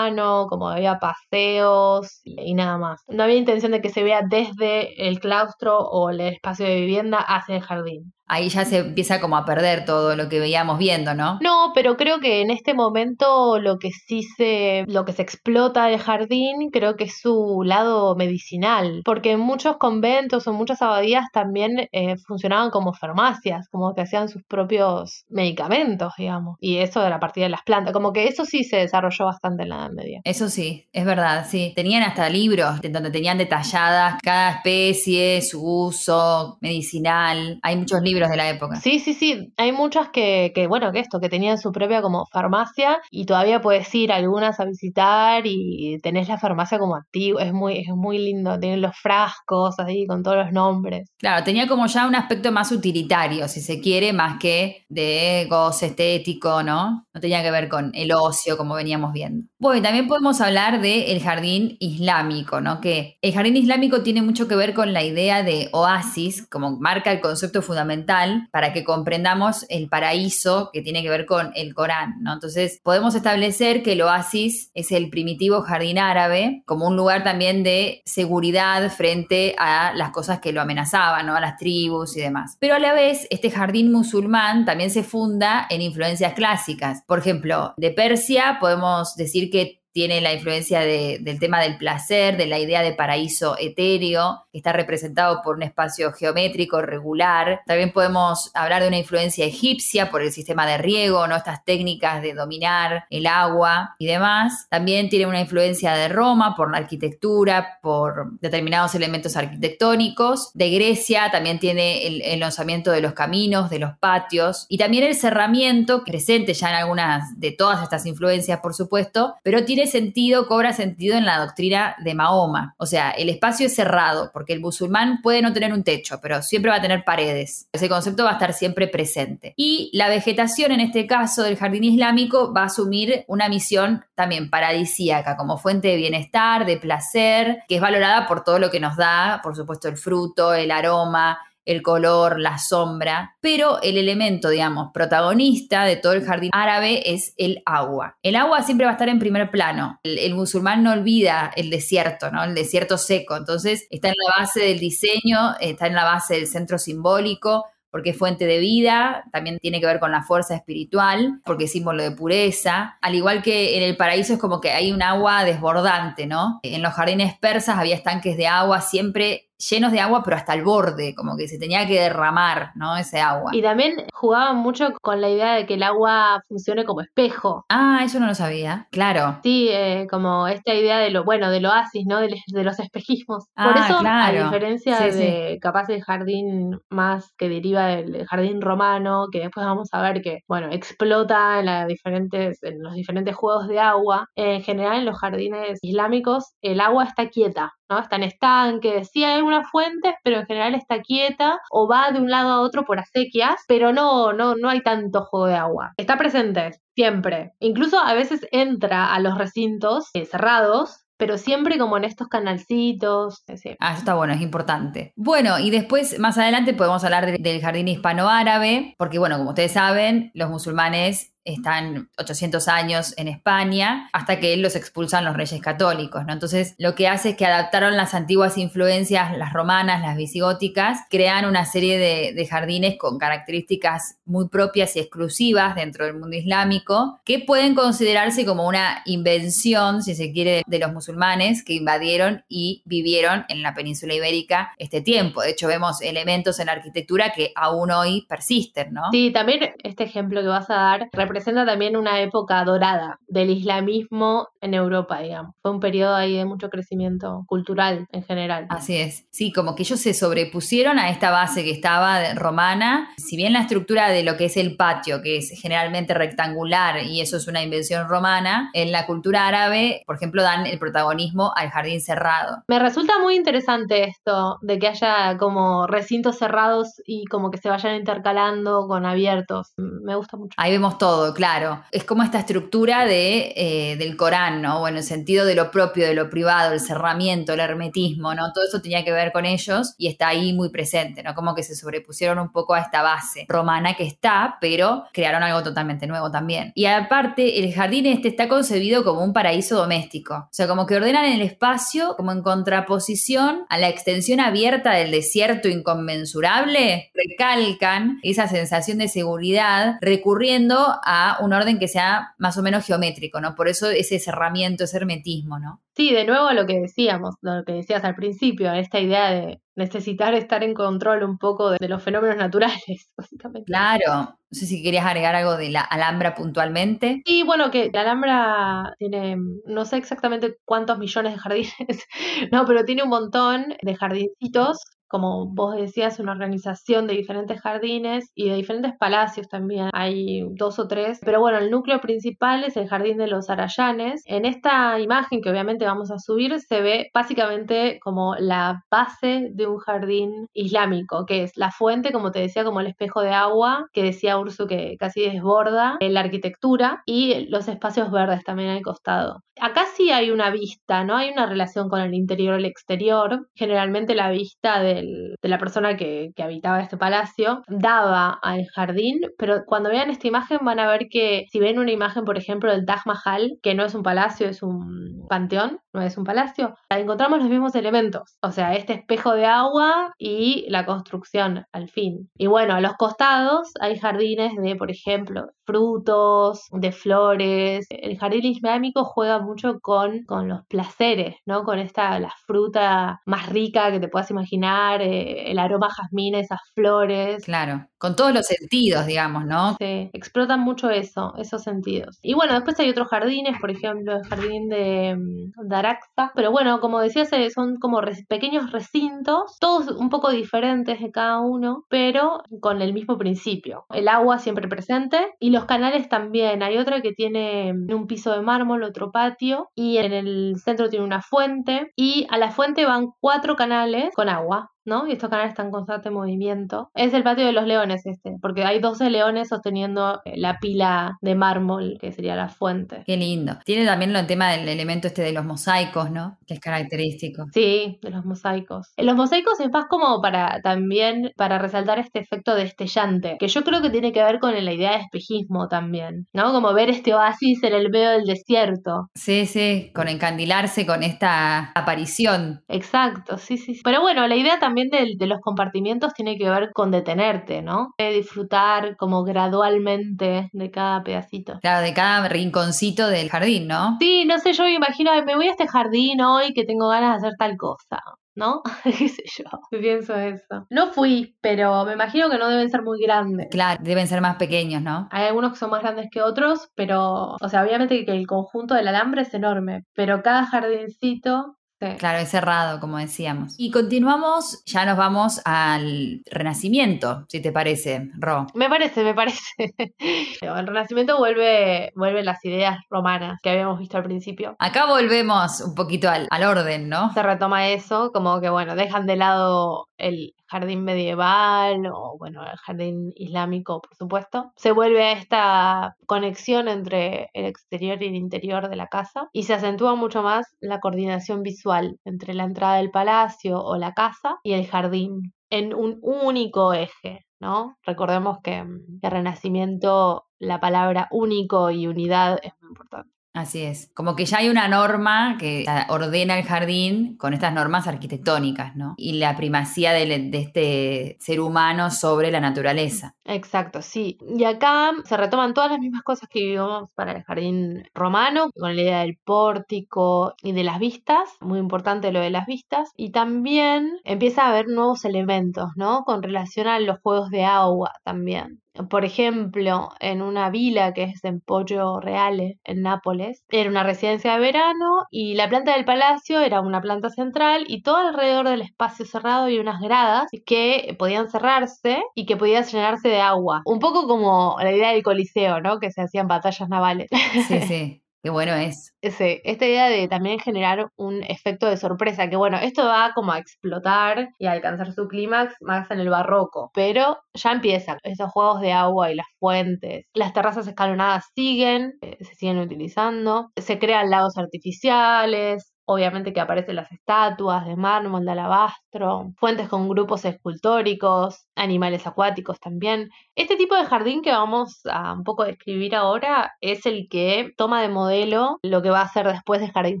como 0.16 0.68
había 0.68 0.98
paseos 0.98 2.20
y 2.24 2.54
nada 2.54 2.78
más. 2.78 3.02
No 3.08 3.22
había 3.22 3.36
intención 3.36 3.72
de 3.72 3.80
que 3.80 3.90
se 3.90 4.02
vea 4.02 4.22
desde 4.28 5.08
el 5.08 5.20
claustro 5.20 5.78
o 5.78 6.10
el 6.10 6.20
espacio 6.20 6.66
de 6.66 6.80
vivienda 6.80 7.18
hacia 7.18 7.56
el 7.56 7.62
jardín. 7.62 8.12
Ahí 8.32 8.48
ya 8.48 8.64
se 8.64 8.78
empieza 8.78 9.20
como 9.20 9.36
a 9.36 9.44
perder 9.44 9.84
todo 9.84 10.14
lo 10.14 10.28
que 10.28 10.38
veíamos 10.40 10.78
viendo, 10.78 11.14
¿no? 11.14 11.38
No, 11.42 11.72
pero 11.74 11.96
creo 11.96 12.20
que 12.20 12.40
en 12.42 12.50
este 12.50 12.74
momento 12.74 13.58
lo 13.58 13.78
que 13.78 13.90
sí 13.90 14.22
se, 14.22 14.84
lo 14.86 15.04
que 15.04 15.12
se 15.12 15.22
explota 15.22 15.86
del 15.86 15.98
jardín, 15.98 16.70
creo 16.72 16.94
que 16.96 17.04
es 17.04 17.18
su 17.20 17.62
lado 17.64 18.14
medicinal, 18.14 19.02
porque 19.04 19.32
en 19.32 19.40
muchos 19.40 19.76
conventos 19.78 20.46
o 20.46 20.52
muchas 20.52 20.80
abadías 20.80 21.24
también 21.32 21.88
eh, 21.92 22.16
funcionaban 22.26 22.70
como 22.70 22.92
farmacias, 22.92 23.68
como 23.70 23.94
que 23.94 24.02
hacían 24.02 24.28
sus 24.28 24.42
propios 24.44 25.24
medicamentos, 25.28 26.12
digamos, 26.16 26.56
y 26.60 26.76
eso 26.78 27.00
de 27.02 27.10
la 27.10 27.18
partida 27.18 27.46
de 27.46 27.50
las 27.50 27.62
plantas, 27.62 27.92
como 27.92 28.12
que 28.12 28.28
eso 28.28 28.44
sí 28.44 28.62
se 28.64 28.76
desarrolló 28.76 29.24
bastante 29.26 29.64
en 29.64 29.70
la 29.70 29.76
Edad 29.76 29.90
Media. 29.90 30.20
Eso 30.24 30.48
sí, 30.48 30.86
es 30.92 31.04
verdad, 31.04 31.46
sí. 31.48 31.72
Tenían 31.74 32.02
hasta 32.04 32.28
libros 32.28 32.80
de- 32.80 32.90
donde 32.90 33.10
tenían 33.10 33.38
detalladas 33.38 34.20
cada 34.22 34.50
especie, 34.52 35.42
su 35.42 35.60
uso 35.64 36.58
medicinal. 36.60 37.58
Hay 37.62 37.76
muchos 37.76 38.02
libros 38.02 38.19
de 38.28 38.36
la 38.36 38.50
época. 38.50 38.76
Sí, 38.76 38.98
sí, 38.98 39.14
sí. 39.14 39.52
Hay 39.56 39.72
muchas 39.72 40.08
que, 40.08 40.52
que, 40.54 40.66
bueno, 40.66 40.92
que 40.92 40.98
esto, 40.98 41.20
que 41.20 41.28
tenían 41.28 41.58
su 41.58 41.72
propia 41.72 42.02
como 42.02 42.26
farmacia 42.32 43.00
y 43.10 43.24
todavía 43.24 43.60
puedes 43.60 43.94
ir 43.94 44.12
algunas 44.12 44.60
a 44.60 44.64
visitar 44.64 45.42
y 45.46 45.98
tenés 46.02 46.28
la 46.28 46.38
farmacia 46.38 46.78
como 46.78 46.96
activo. 46.96 47.38
Es 47.38 47.52
muy, 47.52 47.78
es 47.78 47.88
muy 47.88 48.18
lindo. 48.18 48.58
Tienen 48.58 48.80
los 48.80 48.96
frascos 48.96 49.78
ahí 49.78 50.06
con 50.06 50.22
todos 50.22 50.36
los 50.36 50.52
nombres. 50.52 51.08
Claro, 51.18 51.44
tenía 51.44 51.66
como 51.66 51.86
ya 51.86 52.06
un 52.06 52.14
aspecto 52.14 52.52
más 52.52 52.72
utilitario, 52.72 53.48
si 53.48 53.60
se 53.60 53.80
quiere, 53.80 54.12
más 54.12 54.38
que 54.38 54.84
de 54.88 55.46
goce 55.48 55.86
estético, 55.86 56.62
¿no? 56.62 57.06
No 57.12 57.20
tenía 57.20 57.42
que 57.42 57.50
ver 57.50 57.68
con 57.68 57.90
el 57.94 58.12
ocio, 58.12 58.56
como 58.56 58.74
veníamos 58.74 59.12
viendo. 59.12 59.46
Bueno, 59.58 59.78
y 59.78 59.82
también 59.82 60.08
podemos 60.08 60.40
hablar 60.40 60.80
del 60.80 61.20
jardín 61.22 61.76
islámico, 61.80 62.60
¿no? 62.60 62.80
Que 62.80 63.18
el 63.22 63.32
jardín 63.32 63.56
islámico 63.56 64.02
tiene 64.02 64.22
mucho 64.22 64.48
que 64.48 64.56
ver 64.56 64.74
con 64.74 64.92
la 64.92 65.02
idea 65.02 65.42
de 65.42 65.68
oasis, 65.72 66.46
como 66.48 66.78
marca 66.78 67.12
el 67.12 67.20
concepto 67.20 67.62
fundamental 67.62 68.09
para 68.50 68.72
que 68.72 68.84
comprendamos 68.84 69.66
el 69.68 69.88
paraíso 69.88 70.70
que 70.72 70.82
tiene 70.82 71.02
que 71.02 71.10
ver 71.10 71.26
con 71.26 71.52
el 71.54 71.74
Corán, 71.74 72.16
¿no? 72.22 72.32
Entonces, 72.32 72.80
podemos 72.82 73.14
establecer 73.14 73.82
que 73.82 73.92
el 73.92 74.02
oasis 74.02 74.70
es 74.74 74.92
el 74.92 75.10
primitivo 75.10 75.62
jardín 75.62 75.98
árabe, 75.98 76.62
como 76.66 76.86
un 76.86 76.96
lugar 76.96 77.22
también 77.24 77.62
de 77.62 78.02
seguridad 78.04 78.90
frente 78.90 79.54
a 79.58 79.92
las 79.94 80.10
cosas 80.10 80.40
que 80.40 80.52
lo 80.52 80.60
amenazaban, 80.60 81.26
¿no? 81.26 81.36
A 81.36 81.40
las 81.40 81.56
tribus 81.56 82.16
y 82.16 82.20
demás. 82.20 82.56
Pero 82.60 82.74
a 82.74 82.78
la 82.78 82.92
vez, 82.92 83.26
este 83.30 83.50
jardín 83.50 83.92
musulmán 83.92 84.64
también 84.64 84.90
se 84.90 85.02
funda 85.02 85.66
en 85.70 85.82
influencias 85.82 86.34
clásicas. 86.34 87.02
Por 87.06 87.18
ejemplo, 87.18 87.74
de 87.76 87.90
Persia 87.90 88.58
podemos 88.60 89.14
decir 89.16 89.50
que 89.50 89.79
tiene 89.92 90.20
la 90.20 90.32
influencia 90.32 90.80
de- 90.80 91.18
del 91.20 91.38
tema 91.38 91.60
del 91.60 91.76
placer, 91.76 92.36
de 92.36 92.46
la 92.46 92.58
idea 92.58 92.82
de 92.82 92.92
paraíso 92.92 93.56
etéreo, 93.58 94.46
que 94.52 94.58
está 94.58 94.72
representado 94.72 95.40
por 95.42 95.56
un 95.56 95.62
espacio 95.62 96.12
geométrico 96.12 96.80
regular. 96.82 97.60
También 97.66 97.92
podemos 97.92 98.50
hablar 98.54 98.82
de 98.82 98.88
una 98.88 98.98
influencia 98.98 99.44
egipcia 99.44 100.10
por 100.10 100.22
el 100.22 100.32
sistema 100.32 100.66
de 100.66 100.78
riego, 100.78 101.26
¿no? 101.26 101.36
Estas 101.36 101.64
técnicas 101.64 102.22
de 102.22 102.34
dominar 102.34 103.04
el 103.10 103.26
agua 103.26 103.94
y 103.98 104.06
demás. 104.06 104.66
También 104.70 105.08
tiene 105.08 105.26
una 105.26 105.40
influencia 105.40 105.92
de 105.94 106.08
Roma 106.08 106.54
por 106.56 106.70
la 106.70 106.78
arquitectura, 106.78 107.78
por 107.82 108.38
determinados 108.40 108.94
elementos 108.94 109.36
arquitectónicos. 109.36 110.50
De 110.54 110.70
Grecia 110.70 111.30
también 111.30 111.58
tiene 111.58 112.06
el, 112.06 112.22
el 112.22 112.40
lanzamiento 112.40 112.90
de 112.90 113.00
los 113.00 113.12
caminos, 113.12 113.70
de 113.70 113.78
los 113.78 113.96
patios 113.98 114.66
y 114.68 114.78
también 114.78 115.04
el 115.04 115.14
cerramiento, 115.14 116.04
presente 116.04 116.54
ya 116.54 116.70
en 116.70 116.76
algunas 116.76 117.38
de 117.38 117.52
todas 117.52 117.82
estas 117.82 118.06
influencias, 118.06 118.60
por 118.60 118.74
supuesto, 118.74 119.34
pero 119.42 119.64
tiene 119.64 119.79
sentido, 119.86 120.46
cobra 120.46 120.72
sentido 120.72 121.16
en 121.16 121.24
la 121.24 121.38
doctrina 121.38 121.96
de 122.02 122.14
Mahoma. 122.14 122.74
O 122.78 122.86
sea, 122.86 123.10
el 123.10 123.28
espacio 123.28 123.66
es 123.66 123.74
cerrado 123.74 124.30
porque 124.32 124.52
el 124.52 124.60
musulmán 124.60 125.20
puede 125.22 125.42
no 125.42 125.52
tener 125.52 125.72
un 125.72 125.84
techo, 125.84 126.20
pero 126.20 126.42
siempre 126.42 126.70
va 126.70 126.78
a 126.78 126.82
tener 126.82 127.04
paredes. 127.04 127.68
Ese 127.72 127.88
concepto 127.88 128.24
va 128.24 128.30
a 128.30 128.34
estar 128.34 128.52
siempre 128.52 128.88
presente. 128.88 129.54
Y 129.56 129.90
la 129.92 130.08
vegetación, 130.08 130.72
en 130.72 130.80
este 130.80 131.06
caso 131.06 131.42
del 131.42 131.56
jardín 131.56 131.84
islámico, 131.84 132.52
va 132.52 132.62
a 132.62 132.66
asumir 132.66 133.24
una 133.26 133.48
misión 133.48 134.04
también 134.14 134.50
paradisíaca, 134.50 135.36
como 135.36 135.58
fuente 135.58 135.88
de 135.88 135.96
bienestar, 135.96 136.66
de 136.66 136.76
placer, 136.76 137.62
que 137.68 137.76
es 137.76 137.80
valorada 137.80 138.26
por 138.26 138.44
todo 138.44 138.58
lo 138.58 138.70
que 138.70 138.80
nos 138.80 138.96
da, 138.96 139.40
por 139.42 139.56
supuesto, 139.56 139.88
el 139.88 139.96
fruto, 139.96 140.54
el 140.54 140.70
aroma, 140.70 141.38
el 141.64 141.82
color, 141.82 142.40
la 142.40 142.58
sombra, 142.58 143.36
pero 143.40 143.80
el 143.82 143.96
elemento, 143.98 144.48
digamos, 144.48 144.90
protagonista 144.92 145.84
de 145.84 145.96
todo 145.96 146.12
el 146.14 146.24
jardín 146.24 146.50
árabe 146.52 147.12
es 147.12 147.34
el 147.36 147.62
agua. 147.66 148.16
El 148.22 148.36
agua 148.36 148.62
siempre 148.62 148.86
va 148.86 148.92
a 148.92 148.94
estar 148.94 149.08
en 149.08 149.18
primer 149.18 149.50
plano. 149.50 150.00
El, 150.02 150.34
musulmán 150.34 150.82
no 150.82 150.92
olvida 150.92 151.50
el 151.56 151.70
desierto, 151.70 152.30
¿no? 152.30 152.42
El 152.44 152.54
desierto 152.54 152.98
seco. 152.98 153.36
Entonces 153.36 153.86
está 153.90 154.08
en 154.08 154.14
la 154.26 154.42
base 154.42 154.60
del 154.60 154.78
diseño, 154.78 155.56
está 155.60 155.86
en 155.86 155.94
la 155.94 156.04
base 156.04 156.34
del 156.34 156.46
centro 156.46 156.78
simbólico, 156.78 157.66
porque 157.90 158.10
es 158.10 158.16
fuente 158.16 158.46
de 158.46 158.58
vida, 158.58 159.24
también 159.32 159.58
tiene 159.58 159.80
que 159.80 159.86
ver 159.86 159.98
con 159.98 160.12
la 160.12 160.22
fuerza 160.22 160.54
espiritual, 160.54 161.40
porque 161.44 161.64
es 161.64 161.72
símbolo 161.72 162.02
de 162.02 162.12
pureza. 162.12 162.98
Al 163.00 163.16
igual 163.16 163.42
que 163.42 163.76
en 163.76 163.82
el 163.82 163.96
paraíso 163.96 164.34
es 164.34 164.38
como 164.38 164.60
que 164.60 164.70
hay 164.70 164.92
un 164.92 165.02
agua 165.02 165.44
desbordante, 165.44 166.26
¿no? 166.26 166.60
En 166.62 166.82
los 166.82 166.94
jardines 166.94 167.36
persas 167.38 167.78
había 167.78 167.96
estanques 167.96 168.36
de 168.36 168.46
agua 168.46 168.80
siempre 168.80 169.49
llenos 169.70 169.92
de 169.92 170.00
agua, 170.00 170.22
pero 170.24 170.36
hasta 170.36 170.54
el 170.54 170.62
borde, 170.64 171.14
como 171.14 171.36
que 171.36 171.46
se 171.48 171.58
tenía 171.58 171.86
que 171.86 172.00
derramar, 172.00 172.70
¿no? 172.74 172.96
Ese 172.96 173.20
agua. 173.20 173.50
Y 173.54 173.62
también 173.62 174.04
jugaban 174.12 174.56
mucho 174.56 174.88
con 175.02 175.20
la 175.20 175.28
idea 175.28 175.54
de 175.54 175.66
que 175.66 175.74
el 175.74 175.82
agua 175.82 176.42
funcione 176.48 176.84
como 176.84 177.02
espejo. 177.02 177.64
Ah, 177.68 178.00
eso 178.04 178.18
no 178.20 178.26
lo 178.26 178.34
sabía. 178.34 178.88
Claro. 178.90 179.38
Sí, 179.42 179.68
eh, 179.70 180.06
como 180.10 180.48
esta 180.48 180.74
idea 180.74 180.98
de 180.98 181.10
lo, 181.10 181.24
bueno, 181.24 181.50
del 181.50 181.66
oasis, 181.66 182.04
¿no? 182.06 182.20
De, 182.20 182.28
de 182.46 182.64
los 182.64 182.78
espejismos. 182.78 183.44
Por 183.54 183.76
Ah, 183.78 183.86
eso, 183.88 183.98
claro. 183.98 184.40
a 184.40 184.44
diferencia 184.44 185.10
Sí, 185.10 185.18
de 185.18 185.58
capaz 185.60 185.88
el 185.90 186.02
jardín 186.02 186.78
más 186.88 187.32
que 187.36 187.48
deriva 187.48 187.86
del 187.86 188.26
jardín 188.26 188.60
romano, 188.60 189.26
que 189.30 189.40
después 189.40 189.64
vamos 189.66 189.88
a 189.92 190.02
ver 190.02 190.22
que, 190.22 190.40
bueno, 190.48 190.68
explota 190.70 191.58
en, 191.60 191.66
las 191.66 191.86
diferentes, 191.86 192.62
en 192.62 192.82
los 192.82 192.94
diferentes 192.94 193.34
juegos 193.34 193.68
de 193.68 193.78
agua, 193.80 194.26
en 194.36 194.62
general 194.62 194.98
en 194.98 195.04
los 195.04 195.18
jardines 195.18 195.78
islámicos 195.82 196.54
el 196.62 196.80
agua 196.80 197.04
está 197.04 197.28
quieta, 197.28 197.72
¿no? 197.90 197.98
Está 197.98 198.16
en 198.16 198.22
estanques, 198.22 199.10
sí 199.12 199.24
hay 199.24 199.34
algunas 199.34 199.68
fuentes, 199.70 200.14
pero 200.24 200.38
en 200.40 200.46
general 200.46 200.74
está 200.74 201.00
quieta 201.00 201.58
o 201.70 201.88
va 201.88 202.10
de 202.12 202.20
un 202.20 202.30
lado 202.30 202.50
a 202.52 202.60
otro 202.60 202.84
por 202.84 202.98
acequias, 203.00 203.56
pero 203.68 203.92
no, 203.92 204.32
no, 204.32 204.54
no 204.54 204.68
hay 204.70 204.80
tanto 204.82 205.24
juego 205.24 205.46
de 205.46 205.56
agua. 205.56 205.92
Está 205.96 206.16
presente, 206.16 206.70
siempre. 206.94 207.50
Incluso 207.58 207.98
a 207.98 208.14
veces 208.14 208.46
entra 208.52 209.12
a 209.12 209.18
los 209.20 209.36
recintos 209.36 210.08
eh, 210.14 210.24
cerrados, 210.24 211.04
pero 211.16 211.36
siempre 211.36 211.76
como 211.78 211.96
en 211.98 212.04
estos 212.04 212.28
canalcitos. 212.28 213.42
eh, 213.48 213.56
sí. 213.58 213.76
Ah, 213.80 213.90
eso 213.90 213.98
está 214.00 214.14
bueno, 214.14 214.32
es 214.32 214.40
importante. 214.40 215.12
Bueno, 215.16 215.58
y 215.58 215.70
después, 215.70 216.18
más 216.18 216.38
adelante, 216.38 216.72
podemos 216.74 217.04
hablar 217.04 217.26
de- 217.26 217.36
del 217.38 217.60
jardín 217.60 217.88
hispano-árabe, 217.88 218.94
porque, 218.98 219.18
bueno, 219.18 219.36
como 219.36 219.50
ustedes 219.50 219.72
saben, 219.72 220.30
los 220.34 220.48
musulmanes 220.50 221.29
están 221.44 222.10
800 222.18 222.68
años 222.68 223.14
en 223.16 223.28
España 223.28 224.08
hasta 224.12 224.40
que 224.40 224.56
los 224.56 224.76
expulsan 224.76 225.24
los 225.24 225.36
reyes 225.36 225.60
católicos, 225.60 226.24
¿no? 226.26 226.32
Entonces, 226.32 226.74
lo 226.78 226.94
que 226.94 227.08
hace 227.08 227.30
es 227.30 227.36
que 227.36 227.46
adaptaron 227.46 227.96
las 227.96 228.14
antiguas 228.14 228.58
influencias, 228.58 229.36
las 229.36 229.52
romanas, 229.52 230.02
las 230.02 230.16
visigóticas, 230.16 231.00
crean 231.10 231.44
una 231.44 231.64
serie 231.64 231.98
de, 231.98 232.50
jardines 232.50 232.96
con 232.98 233.18
características 233.18 234.18
muy 234.24 234.48
propias 234.48 234.96
y 234.96 235.00
exclusivas 235.00 235.76
dentro 235.76 236.06
del 236.06 236.18
mundo 236.18 236.36
islámico, 236.36 237.20
que 237.24 237.38
pueden 237.38 237.74
considerarse 237.74 238.44
como 238.44 238.66
una 238.66 239.02
invención, 239.04 240.02
si 240.02 240.14
se 240.14 240.32
quiere, 240.32 240.62
de 240.66 240.78
los 240.78 240.92
musulmanes 240.92 241.62
que 241.62 241.74
invadieron 241.74 242.44
y 242.48 242.82
vivieron 242.86 243.44
en 243.48 243.62
la 243.62 243.74
península 243.74 244.14
ibérica 244.14 244.72
este 244.78 245.00
tiempo. 245.00 245.42
De 245.42 245.50
hecho, 245.50 245.68
vemos 245.68 246.00
elementos 246.00 246.58
en 246.58 246.66
la 246.66 246.72
arquitectura 246.72 247.32
que 247.32 247.52
aún 247.54 247.90
hoy 247.90 248.26
persisten, 248.28 248.92
¿no? 248.92 249.02
Sí, 249.12 249.30
también 249.32 249.74
este 249.84 250.04
ejemplo 250.04 250.40
que 250.40 250.48
vas 250.48 250.70
a 250.70 250.74
dar 250.74 251.10
representa 251.30 251.64
también 251.64 251.96
una 251.96 252.20
época 252.20 252.64
dorada 252.64 253.20
del 253.28 253.50
islamismo 253.50 254.48
en 254.60 254.74
Europa, 254.74 255.20
digamos. 255.20 255.54
Fue 255.62 255.70
un 255.70 255.78
periodo 255.78 256.16
ahí 256.16 256.36
de 256.36 256.44
mucho 256.44 256.68
crecimiento 256.70 257.44
cultural 257.46 258.06
en 258.10 258.24
general. 258.24 258.66
Así 258.68 258.96
es. 258.96 259.28
Sí, 259.30 259.52
como 259.52 259.76
que 259.76 259.84
ellos 259.84 260.00
se 260.00 260.12
sobrepusieron 260.12 260.98
a 260.98 261.10
esta 261.10 261.30
base 261.30 261.62
que 261.62 261.70
estaba 261.70 262.34
romana. 262.34 263.10
Si 263.16 263.36
bien 263.36 263.52
la 263.52 263.60
estructura 263.60 264.08
de 264.08 264.24
lo 264.24 264.36
que 264.36 264.46
es 264.46 264.56
el 264.56 264.76
patio, 264.76 265.22
que 265.22 265.36
es 265.38 265.52
generalmente 265.60 266.14
rectangular 266.14 267.04
y 267.04 267.20
eso 267.20 267.36
es 267.36 267.46
una 267.46 267.62
invención 267.62 268.08
romana, 268.08 268.70
en 268.74 268.90
la 268.90 269.06
cultura 269.06 269.46
árabe, 269.46 270.02
por 270.06 270.16
ejemplo, 270.16 270.42
dan 270.42 270.66
el 270.66 270.80
protagonismo 270.80 271.52
al 271.54 271.70
jardín 271.70 272.00
cerrado. 272.00 272.56
Me 272.66 272.80
resulta 272.80 273.20
muy 273.20 273.36
interesante 273.36 274.02
esto 274.04 274.58
de 274.62 274.80
que 274.80 274.88
haya 274.88 275.36
como 275.38 275.86
recintos 275.86 276.38
cerrados 276.38 277.00
y 277.06 277.24
como 277.26 277.52
que 277.52 277.58
se 277.58 277.68
vayan 277.68 277.94
intercalando 277.94 278.88
con 278.88 279.06
abiertos. 279.06 279.72
Me 279.76 280.16
gusta 280.16 280.36
mucho. 280.36 280.54
Ahí 280.56 280.72
vemos 280.72 280.98
todo, 280.98 281.19
claro. 281.34 281.82
Es 281.90 282.04
como 282.04 282.22
esta 282.22 282.38
estructura 282.38 283.04
de, 283.04 283.52
eh, 283.56 283.96
del 283.96 284.16
Corán, 284.16 284.62
¿no? 284.62 284.80
Bueno, 284.80 284.98
el 284.98 285.04
sentido 285.04 285.44
de 285.46 285.54
lo 285.54 285.70
propio, 285.70 286.06
de 286.06 286.14
lo 286.14 286.30
privado, 286.30 286.72
el 286.72 286.80
cerramiento, 286.80 287.52
el 287.52 287.60
hermetismo, 287.60 288.34
¿no? 288.34 288.52
Todo 288.52 288.64
eso 288.66 288.80
tenía 288.80 289.04
que 289.04 289.12
ver 289.12 289.32
con 289.32 289.46
ellos 289.46 289.94
y 289.98 290.08
está 290.08 290.28
ahí 290.28 290.52
muy 290.52 290.70
presente, 290.70 291.22
¿no? 291.22 291.34
Como 291.34 291.54
que 291.54 291.62
se 291.62 291.74
sobrepusieron 291.74 292.38
un 292.38 292.52
poco 292.52 292.74
a 292.74 292.80
esta 292.80 293.02
base 293.02 293.46
romana 293.48 293.94
que 293.94 294.04
está, 294.04 294.58
pero 294.60 295.04
crearon 295.12 295.42
algo 295.42 295.62
totalmente 295.62 296.06
nuevo 296.06 296.30
también. 296.30 296.72
Y 296.74 296.86
aparte, 296.86 297.60
el 297.60 297.72
jardín 297.72 298.06
este 298.06 298.28
está 298.28 298.48
concebido 298.48 299.04
como 299.04 299.22
un 299.22 299.32
paraíso 299.32 299.76
doméstico. 299.76 300.34
O 300.34 300.48
sea, 300.50 300.66
como 300.66 300.86
que 300.86 300.96
ordenan 300.96 301.24
el 301.26 301.42
espacio 301.42 302.14
como 302.16 302.32
en 302.32 302.42
contraposición 302.42 303.64
a 303.68 303.78
la 303.78 303.88
extensión 303.88 304.40
abierta 304.40 304.92
del 304.92 305.10
desierto 305.10 305.68
inconmensurable, 305.68 307.10
recalcan 307.14 308.18
esa 308.22 308.48
sensación 308.48 308.98
de 308.98 309.08
seguridad 309.08 309.96
recurriendo 310.00 310.78
a 311.04 311.09
un 311.40 311.52
orden 311.52 311.78
que 311.78 311.88
sea 311.88 312.34
más 312.38 312.56
o 312.58 312.62
menos 312.62 312.86
geométrico, 312.86 313.40
¿no? 313.40 313.54
Por 313.54 313.68
eso 313.68 313.88
ese 313.88 314.18
cerramiento, 314.18 314.84
ese 314.84 314.96
hermetismo, 314.96 315.58
¿no? 315.58 315.80
Sí, 315.94 316.12
de 316.12 316.24
nuevo 316.24 316.50
lo 316.52 316.66
que 316.66 316.80
decíamos, 316.80 317.34
lo 317.42 317.64
que 317.64 317.72
decías 317.72 318.04
al 318.04 318.14
principio, 318.14 318.72
esta 318.72 319.00
idea 319.00 319.30
de 319.30 319.60
necesitar 319.76 320.34
estar 320.34 320.62
en 320.62 320.74
control 320.74 321.22
un 321.22 321.38
poco 321.38 321.70
de, 321.70 321.78
de 321.80 321.88
los 321.88 322.02
fenómenos 322.02 322.36
naturales, 322.36 323.12
básicamente. 323.16 323.66
Claro. 323.66 324.36
No 324.52 324.58
sé 324.58 324.66
si 324.66 324.82
querías 324.82 325.06
agregar 325.06 325.36
algo 325.36 325.56
de 325.56 325.70
la 325.70 325.80
Alhambra 325.80 326.34
puntualmente. 326.34 327.22
Sí, 327.24 327.44
bueno, 327.44 327.70
que 327.70 327.90
la 327.92 328.00
Alhambra 328.00 328.94
tiene, 328.98 329.36
no 329.64 329.84
sé 329.84 329.96
exactamente 329.96 330.56
cuántos 330.64 330.98
millones 330.98 331.34
de 331.34 331.38
jardines, 331.38 331.72
no, 332.52 332.64
pero 332.66 332.84
tiene 332.84 333.04
un 333.04 333.10
montón 333.10 333.74
de 333.80 333.94
jardincitos. 333.94 334.78
Como 335.10 335.52
vos 335.52 335.74
decías, 335.74 336.20
una 336.20 336.32
organización 336.32 337.06
de 337.08 337.14
diferentes 337.14 337.60
jardines 337.60 338.30
y 338.34 338.48
de 338.48 338.54
diferentes 338.54 338.92
palacios 338.96 339.48
también. 339.48 339.90
Hay 339.92 340.44
dos 340.52 340.78
o 340.78 340.86
tres. 340.86 341.18
Pero 341.24 341.40
bueno, 341.40 341.58
el 341.58 341.70
núcleo 341.70 342.00
principal 342.00 342.62
es 342.62 342.76
el 342.76 342.88
Jardín 342.88 343.18
de 343.18 343.26
los 343.26 343.50
Arayanes. 343.50 344.22
En 344.24 344.44
esta 344.44 344.98
imagen 345.00 345.40
que 345.42 345.50
obviamente 345.50 345.84
vamos 345.84 346.10
a 346.12 346.18
subir 346.18 346.60
se 346.60 346.80
ve 346.80 347.10
básicamente 347.12 347.98
como 348.00 348.36
la 348.36 348.84
base 348.90 349.48
de 349.52 349.66
un 349.66 349.78
jardín 349.78 350.46
islámico, 350.52 351.26
que 351.26 351.42
es 351.42 351.52
la 351.56 351.70
fuente, 351.70 352.12
como 352.12 352.30
te 352.30 352.40
decía, 352.40 352.64
como 352.64 352.80
el 352.80 352.86
espejo 352.86 353.20
de 353.22 353.30
agua, 353.32 353.86
que 353.92 354.02
decía 354.02 354.38
Ursu 354.38 354.66
que 354.66 354.96
casi 354.98 355.22
desborda, 355.22 355.96
eh, 356.00 356.10
la 356.10 356.20
arquitectura 356.20 357.02
y 357.04 357.46
los 357.48 357.68
espacios 357.68 358.10
verdes 358.10 358.44
también 358.44 358.70
al 358.70 358.82
costado. 358.82 359.40
Acá 359.60 359.84
sí 359.94 360.10
hay 360.10 360.30
una 360.30 360.50
vista, 360.50 361.04
¿no? 361.04 361.16
Hay 361.16 361.30
una 361.30 361.46
relación 361.46 361.88
con 361.88 362.00
el 362.00 362.14
interior 362.14 362.54
y 362.54 362.58
el 362.60 362.64
exterior. 362.64 363.46
Generalmente 363.54 364.14
la 364.14 364.30
vista 364.30 364.80
de 365.02 365.48
la 365.48 365.58
persona 365.58 365.96
que, 365.96 366.32
que 366.34 366.42
habitaba 366.42 366.80
este 366.80 366.96
palacio 366.96 367.62
daba 367.68 368.38
al 368.42 368.66
jardín, 368.74 369.20
pero 369.38 369.64
cuando 369.66 369.90
vean 369.90 370.10
esta 370.10 370.28
imagen 370.28 370.58
van 370.62 370.78
a 370.78 370.90
ver 370.90 371.08
que 371.10 371.46
si 371.50 371.58
ven 371.58 371.78
una 371.78 371.92
imagen, 371.92 372.24
por 372.24 372.38
ejemplo, 372.38 372.70
del 372.70 372.86
Taj 372.86 373.06
Mahal, 373.06 373.58
que 373.62 373.74
no 373.74 373.84
es 373.84 373.94
un 373.94 374.02
palacio, 374.02 374.48
es 374.48 374.62
un 374.62 375.26
panteón, 375.28 375.78
no 375.92 376.02
es 376.02 376.16
un 376.16 376.24
palacio, 376.24 376.74
encontramos 376.90 377.40
los 377.40 377.48
mismos 377.48 377.74
elementos. 377.74 378.36
O 378.42 378.52
sea, 378.52 378.74
este 378.74 378.94
espejo 378.94 379.34
de 379.34 379.46
agua 379.46 380.12
y 380.18 380.66
la 380.68 380.86
construcción 380.86 381.64
al 381.72 381.88
fin. 381.88 382.30
Y 382.36 382.46
bueno, 382.46 382.74
a 382.74 382.80
los 382.80 382.94
costados 382.94 383.72
hay 383.80 383.98
jardines 383.98 384.52
de, 384.56 384.76
por 384.76 384.90
ejemplo, 384.90 385.46
frutos, 385.70 386.66
de 386.72 386.90
flores. 386.90 387.86
El 387.90 388.18
jardín 388.18 388.44
islámico 388.44 389.04
juega 389.04 389.38
mucho 389.38 389.78
con, 389.80 390.24
con 390.24 390.48
los 390.48 390.66
placeres, 390.66 391.36
¿no? 391.46 391.62
Con 391.62 391.78
esta, 391.78 392.18
la 392.18 392.32
fruta 392.46 393.20
más 393.24 393.48
rica 393.48 393.92
que 393.92 394.00
te 394.00 394.08
puedas 394.08 394.30
imaginar, 394.30 395.00
eh, 395.00 395.50
el 395.50 395.58
aroma 395.58 395.86
a 395.86 395.90
jazmín, 395.90 396.34
esas 396.34 396.60
flores. 396.74 397.44
Claro. 397.44 397.86
Con 397.98 398.16
todos 398.16 398.32
los 398.32 398.46
sentidos, 398.46 399.06
digamos, 399.06 399.44
¿no? 399.44 399.76
Sí, 399.78 400.10
explotan 400.12 400.60
mucho 400.60 400.90
eso, 400.90 401.34
esos 401.36 401.62
sentidos. 401.62 402.18
Y 402.22 402.34
bueno, 402.34 402.54
después 402.54 402.80
hay 402.80 402.90
otros 402.90 403.08
jardines, 403.08 403.60
por 403.60 403.70
ejemplo, 403.70 404.16
el 404.16 404.26
jardín 404.26 404.68
de 404.68 405.16
mm, 405.16 405.68
Daraxa. 405.68 406.32
Pero 406.34 406.50
bueno, 406.50 406.80
como 406.80 406.98
decías, 406.98 407.30
son 407.54 407.76
como 407.76 408.00
pequeños 408.28 408.72
recintos, 408.72 409.56
todos 409.60 409.90
un 409.90 410.08
poco 410.08 410.30
diferentes 410.30 411.00
de 411.00 411.12
cada 411.12 411.40
uno, 411.40 411.84
pero 411.88 412.42
con 412.60 412.82
el 412.82 412.92
mismo 412.92 413.18
principio. 413.18 413.84
El 413.90 414.08
agua 414.08 414.38
siempre 414.38 414.66
presente 414.66 415.34
y 415.38 415.50
los 415.50 415.59
canales 415.66 416.08
también. 416.08 416.62
Hay 416.62 416.78
otra 416.78 417.00
que 417.00 417.12
tiene 417.12 417.72
mm, 417.72 417.92
un 417.94 418.06
piso 418.06 418.32
de 418.32 418.42
mármol, 418.42 418.82
otro 418.82 419.10
patio, 419.12 419.70
y 419.74 419.98
en 419.98 420.12
el 420.12 420.54
centro 420.62 420.88
tiene 420.88 421.04
una 421.04 421.22
fuente. 421.22 421.92
Y 421.96 422.26
a 422.30 422.38
la 422.38 422.50
fuente 422.50 422.84
van 422.86 423.08
cuatro 423.20 423.56
canales 423.56 424.10
con 424.14 424.28
agua. 424.28 424.70
¿No? 424.84 425.06
Y 425.06 425.12
estos 425.12 425.30
canales 425.30 425.50
están 425.50 425.66
en 425.66 425.72
constante 425.72 426.10
movimiento. 426.10 426.90
Es 426.94 427.14
el 427.14 427.22
patio 427.22 427.46
de 427.46 427.52
los 427.52 427.66
leones 427.66 428.06
este, 428.06 428.36
porque 428.40 428.64
hay 428.64 428.80
12 428.80 429.10
leones 429.10 429.48
sosteniendo 429.48 430.20
eh, 430.24 430.34
la 430.36 430.58
pila 430.58 431.18
de 431.20 431.34
mármol, 431.34 431.98
que 432.00 432.12
sería 432.12 432.36
la 432.36 432.48
fuente. 432.48 433.02
Qué 433.06 433.16
lindo. 433.16 433.58
Tiene 433.64 433.84
también 433.84 434.14
el 434.14 434.26
tema 434.26 434.50
del 434.50 434.68
elemento 434.68 435.08
este 435.08 435.22
de 435.22 435.32
los 435.32 435.44
mosaicos, 435.44 436.10
¿no? 436.10 436.38
Que 436.46 436.54
es 436.54 436.60
característico. 436.60 437.46
Sí, 437.52 437.98
de 438.02 438.10
los 438.10 438.24
mosaicos. 438.24 438.92
Los 438.96 439.16
mosaicos 439.16 439.60
es 439.60 439.70
más 439.70 439.86
como 439.88 440.20
para 440.20 440.60
también 440.62 441.32
para 441.36 441.58
resaltar 441.58 441.98
este 441.98 442.20
efecto 442.20 442.54
destellante, 442.54 443.36
que 443.38 443.48
yo 443.48 443.62
creo 443.62 443.82
que 443.82 443.90
tiene 443.90 444.12
que 444.12 444.22
ver 444.22 444.38
con 444.38 444.52
la 444.52 444.72
idea 444.72 444.92
de 444.92 445.02
espejismo 445.02 445.68
también, 445.68 446.26
¿no? 446.32 446.52
Como 446.52 446.72
ver 446.72 446.90
este 446.90 447.14
oasis 447.14 447.62
en 447.62 447.74
el 447.74 447.90
medio 447.90 448.10
del 448.10 448.24
desierto. 448.24 449.08
Sí, 449.14 449.46
sí, 449.46 449.90
con 449.94 450.08
encandilarse 450.08 450.86
con 450.86 451.02
esta 451.02 451.72
aparición. 451.74 452.62
Exacto, 452.68 453.38
sí. 453.38 453.56
sí. 453.56 453.80
Pero 453.84 454.00
bueno, 454.00 454.26
la 454.26 454.36
idea 454.36 454.58
también 454.58 454.69
de, 454.74 455.14
de 455.16 455.26
los 455.26 455.40
compartimientos 455.40 456.14
tiene 456.14 456.36
que 456.38 456.48
ver 456.48 456.70
con 456.72 456.90
detenerte, 456.90 457.62
¿no? 457.62 457.94
De 457.98 458.12
disfrutar 458.12 458.96
como 458.96 459.24
gradualmente 459.24 460.48
de 460.52 460.70
cada 460.70 461.02
pedacito. 461.02 461.58
Claro, 461.60 461.82
de 461.84 461.94
cada 461.94 462.28
rinconcito 462.28 463.08
del 463.08 463.28
jardín, 463.30 463.68
¿no? 463.68 463.96
Sí, 464.00 464.24
no 464.24 464.38
sé, 464.38 464.52
yo 464.52 464.64
me 464.64 464.74
imagino, 464.74 465.10
"Ay, 465.12 465.22
me 465.24 465.36
voy 465.36 465.48
a 465.48 465.50
este 465.52 465.66
jardín 465.68 466.20
hoy 466.20 466.52
que 466.54 466.64
tengo 466.64 466.88
ganas 466.88 467.20
de 467.22 467.28
hacer 467.28 467.36
tal 467.38 467.56
cosa. 467.56 467.98
¿no? 468.36 468.62
¿Qué 468.84 469.08
sé 469.08 469.24
yo? 469.36 469.44
Pienso 469.80 470.14
eso. 470.14 470.66
No 470.70 470.92
fui, 470.92 471.36
pero 471.42 471.84
me 471.84 471.92
imagino 471.92 472.30
que 472.30 472.38
no 472.38 472.48
deben 472.48 472.70
ser 472.70 472.82
muy 472.82 472.98
grandes. 473.02 473.48
Claro, 473.50 473.82
deben 473.82 474.06
ser 474.06 474.20
más 474.20 474.36
pequeños, 474.36 474.80
¿no? 474.82 475.08
Hay 475.10 475.26
algunos 475.26 475.52
que 475.52 475.58
son 475.58 475.70
más 475.70 475.82
grandes 475.82 476.06
que 476.10 476.22
otros, 476.22 476.68
pero, 476.74 477.36
o 477.40 477.48
sea, 477.48 477.62
obviamente 477.62 478.04
que 478.04 478.12
el 478.12 478.26
conjunto 478.26 478.74
del 478.74 478.88
alambre 478.88 479.22
es 479.22 479.34
enorme, 479.34 479.82
pero 479.94 480.22
cada 480.22 480.46
jardincito 480.46 481.56
Sí. 481.80 481.86
Claro, 481.98 482.18
es 482.18 482.28
cerrado, 482.28 482.78
como 482.78 482.98
decíamos. 482.98 483.54
Y 483.56 483.70
continuamos, 483.70 484.62
ya 484.66 484.84
nos 484.84 484.98
vamos 484.98 485.40
al 485.46 486.20
Renacimiento, 486.30 487.24
si 487.28 487.40
te 487.40 487.52
parece, 487.52 488.10
Ro. 488.18 488.46
Me 488.54 488.68
parece, 488.68 489.02
me 489.02 489.14
parece. 489.14 489.40
El 490.42 490.66
Renacimiento 490.66 491.16
vuelve, 491.16 491.90
vuelve 491.96 492.22
las 492.22 492.44
ideas 492.44 492.78
romanas 492.90 493.40
que 493.42 493.50
habíamos 493.50 493.78
visto 493.78 493.96
al 493.96 494.04
principio. 494.04 494.56
Acá 494.58 494.84
volvemos 494.86 495.62
un 495.62 495.74
poquito 495.74 496.10
al, 496.10 496.28
al 496.30 496.44
orden, 496.44 496.90
¿no? 496.90 497.12
Se 497.14 497.22
retoma 497.22 497.68
eso, 497.68 498.12
como 498.12 498.40
que 498.40 498.50
bueno, 498.50 498.76
dejan 498.76 499.06
de 499.06 499.16
lado 499.16 499.88
el 499.96 500.34
jardín 500.50 500.84
medieval 500.84 501.86
o 501.92 502.16
bueno, 502.18 502.42
el 502.44 502.56
jardín 502.58 503.12
islámico, 503.14 503.80
por 503.80 503.94
supuesto. 503.96 504.52
Se 504.56 504.72
vuelve 504.72 505.04
a 505.04 505.12
esta 505.12 505.96
conexión 506.06 506.68
entre 506.68 507.30
el 507.34 507.46
exterior 507.46 508.02
y 508.02 508.08
el 508.08 508.16
interior 508.16 508.68
de 508.68 508.76
la 508.76 508.88
casa 508.88 509.28
y 509.32 509.44
se 509.44 509.54
acentúa 509.54 509.94
mucho 509.94 510.22
más 510.22 510.56
la 510.60 510.80
coordinación 510.80 511.42
visual 511.42 511.98
entre 512.04 512.34
la 512.34 512.44
entrada 512.44 512.76
del 512.76 512.90
palacio 512.90 513.62
o 513.62 513.76
la 513.76 513.92
casa 513.92 514.38
y 514.42 514.52
el 514.54 514.66
jardín 514.66 515.32
en 515.50 515.74
un 515.74 515.98
único 516.02 516.72
eje. 516.74 517.26
¿No? 517.42 517.78
Recordemos 517.84 518.36
que 518.44 518.56
en 518.56 518.82
el 519.00 519.10
Renacimiento 519.10 520.26
la 520.38 520.60
palabra 520.60 521.08
único 521.10 521.70
y 521.70 521.86
unidad 521.86 522.38
es 522.42 522.52
muy 522.60 522.68
importante. 522.68 523.19
Así 523.32 523.62
es. 523.62 523.90
Como 523.94 524.16
que 524.16 524.24
ya 524.24 524.38
hay 524.38 524.48
una 524.48 524.66
norma 524.66 525.36
que 525.38 525.64
ordena 525.88 526.36
el 526.36 526.44
jardín 526.44 527.16
con 527.16 527.32
estas 527.32 527.52
normas 527.52 527.86
arquitectónicas, 527.86 528.74
¿no? 528.74 528.94
Y 528.96 529.14
la 529.14 529.36
primacía 529.36 529.92
de, 529.92 530.30
este 530.32 531.16
ser 531.20 531.40
humano 531.40 531.90
sobre 531.90 532.32
la 532.32 532.40
naturaleza. 532.40 533.14
Exacto, 533.24 533.82
sí. 533.82 534.18
Y 534.36 534.44
acá 534.44 534.92
se 535.04 535.16
retoman 535.16 535.54
todas 535.54 535.70
las 535.70 535.78
mismas 535.78 536.02
cosas 536.02 536.28
que 536.28 536.40
vivimos 536.40 536.90
para 536.94 537.12
el 537.12 537.22
jardín 537.22 537.84
romano, 537.94 538.50
con 538.58 538.74
la 538.74 538.82
idea 538.82 539.00
del 539.00 539.18
pórtico 539.24 540.34
y 540.42 540.52
de 540.52 540.64
las 540.64 540.80
vistas, 540.80 541.30
muy 541.40 541.60
importante 541.60 542.10
lo 542.10 542.20
de 542.20 542.30
las 542.30 542.46
vistas. 542.46 542.90
Y 542.96 543.12
también 543.12 544.00
empieza 544.04 544.42
a 544.42 544.48
haber 544.50 544.66
nuevos 544.66 545.04
elementos, 545.04 545.70
¿no? 545.76 546.02
Con 546.04 546.22
relación 546.22 546.66
a 546.66 546.80
los 546.80 546.98
juegos 547.00 547.30
de 547.30 547.44
agua 547.44 547.92
también 548.02 548.60
por 548.88 549.04
ejemplo, 549.04 549.90
en 550.00 550.22
una 550.22 550.50
vila 550.50 550.92
que 550.92 551.04
es 551.04 551.24
en 551.24 551.40
Pollo 551.40 552.00
Reale, 552.00 552.58
en 552.64 552.82
Nápoles, 552.82 553.44
era 553.48 553.70
una 553.70 553.82
residencia 553.82 554.34
de 554.34 554.40
verano 554.40 555.06
y 555.10 555.34
la 555.34 555.48
planta 555.48 555.74
del 555.74 555.84
palacio 555.84 556.40
era 556.40 556.60
una 556.60 556.80
planta 556.80 557.10
central 557.10 557.64
y 557.66 557.82
todo 557.82 557.96
alrededor 557.96 558.48
del 558.48 558.62
espacio 558.62 559.04
cerrado 559.04 559.44
había 559.44 559.60
unas 559.60 559.80
gradas 559.80 560.26
que 560.46 560.94
podían 560.98 561.28
cerrarse 561.28 562.02
y 562.14 562.26
que 562.26 562.36
podían 562.36 562.64
llenarse 562.64 563.08
de 563.08 563.20
agua. 563.20 563.62
Un 563.64 563.78
poco 563.78 564.06
como 564.06 564.56
la 564.60 564.72
idea 564.72 564.92
del 564.92 565.02
Coliseo, 565.02 565.60
¿no? 565.60 565.78
Que 565.78 565.90
se 565.90 566.02
hacían 566.02 566.28
batallas 566.28 566.68
navales. 566.68 567.08
Sí, 567.48 567.60
sí. 567.62 568.02
Qué 568.22 568.28
bueno 568.28 568.52
es. 568.54 568.92
Sí, 569.02 569.40
esta 569.44 569.64
idea 569.66 569.88
de 569.88 570.06
también 570.06 570.38
generar 570.40 570.88
un 570.96 571.22
efecto 571.24 571.66
de 571.66 571.78
sorpresa, 571.78 572.28
que 572.28 572.36
bueno, 572.36 572.58
esto 572.58 572.84
va 572.84 573.12
como 573.14 573.32
a 573.32 573.38
explotar 573.38 574.28
y 574.38 574.44
a 574.46 574.52
alcanzar 574.52 574.92
su 574.92 575.08
clímax 575.08 575.54
más 575.62 575.90
en 575.90 576.00
el 576.00 576.10
barroco, 576.10 576.70
pero 576.74 577.16
ya 577.32 577.52
empiezan 577.52 577.96
esos 578.02 578.30
juegos 578.30 578.60
de 578.60 578.72
agua 578.72 579.10
y 579.10 579.14
las 579.14 579.26
fuentes. 579.38 580.04
Las 580.12 580.34
terrazas 580.34 580.66
escalonadas 580.66 581.24
siguen, 581.34 581.94
eh, 582.02 582.18
se 582.22 582.34
siguen 582.34 582.58
utilizando, 582.58 583.52
se 583.56 583.78
crean 583.78 584.10
lagos 584.10 584.36
artificiales, 584.36 585.72
obviamente 585.92 586.32
que 586.32 586.40
aparecen 586.40 586.76
las 586.76 586.90
estatuas 586.92 587.66
de 587.66 587.74
mármol, 587.74 588.24
de 588.24 588.30
alabastro, 588.30 589.32
fuentes 589.36 589.68
con 589.68 589.88
grupos 589.88 590.24
escultóricos, 590.24 591.46
animales 591.56 592.06
acuáticos 592.06 592.60
también. 592.60 593.10
Este 593.34 593.56
tipo 593.56 593.74
de 593.74 593.84
jardín 593.84 594.22
que 594.22 594.30
vamos 594.30 594.80
a 594.90 595.12
un 595.12 595.24
poco 595.24 595.44
describir 595.44 595.96
ahora 595.96 596.52
es 596.60 596.86
el 596.86 597.08
que 597.10 597.52
toma 597.56 597.82
de 597.82 597.88
modelo 597.88 598.58
lo 598.62 598.82
que 598.82 598.90
va 598.90 599.00
a 599.00 599.08
ser 599.08 599.26
después 599.26 599.60
del 599.60 599.72
jardín 599.72 600.00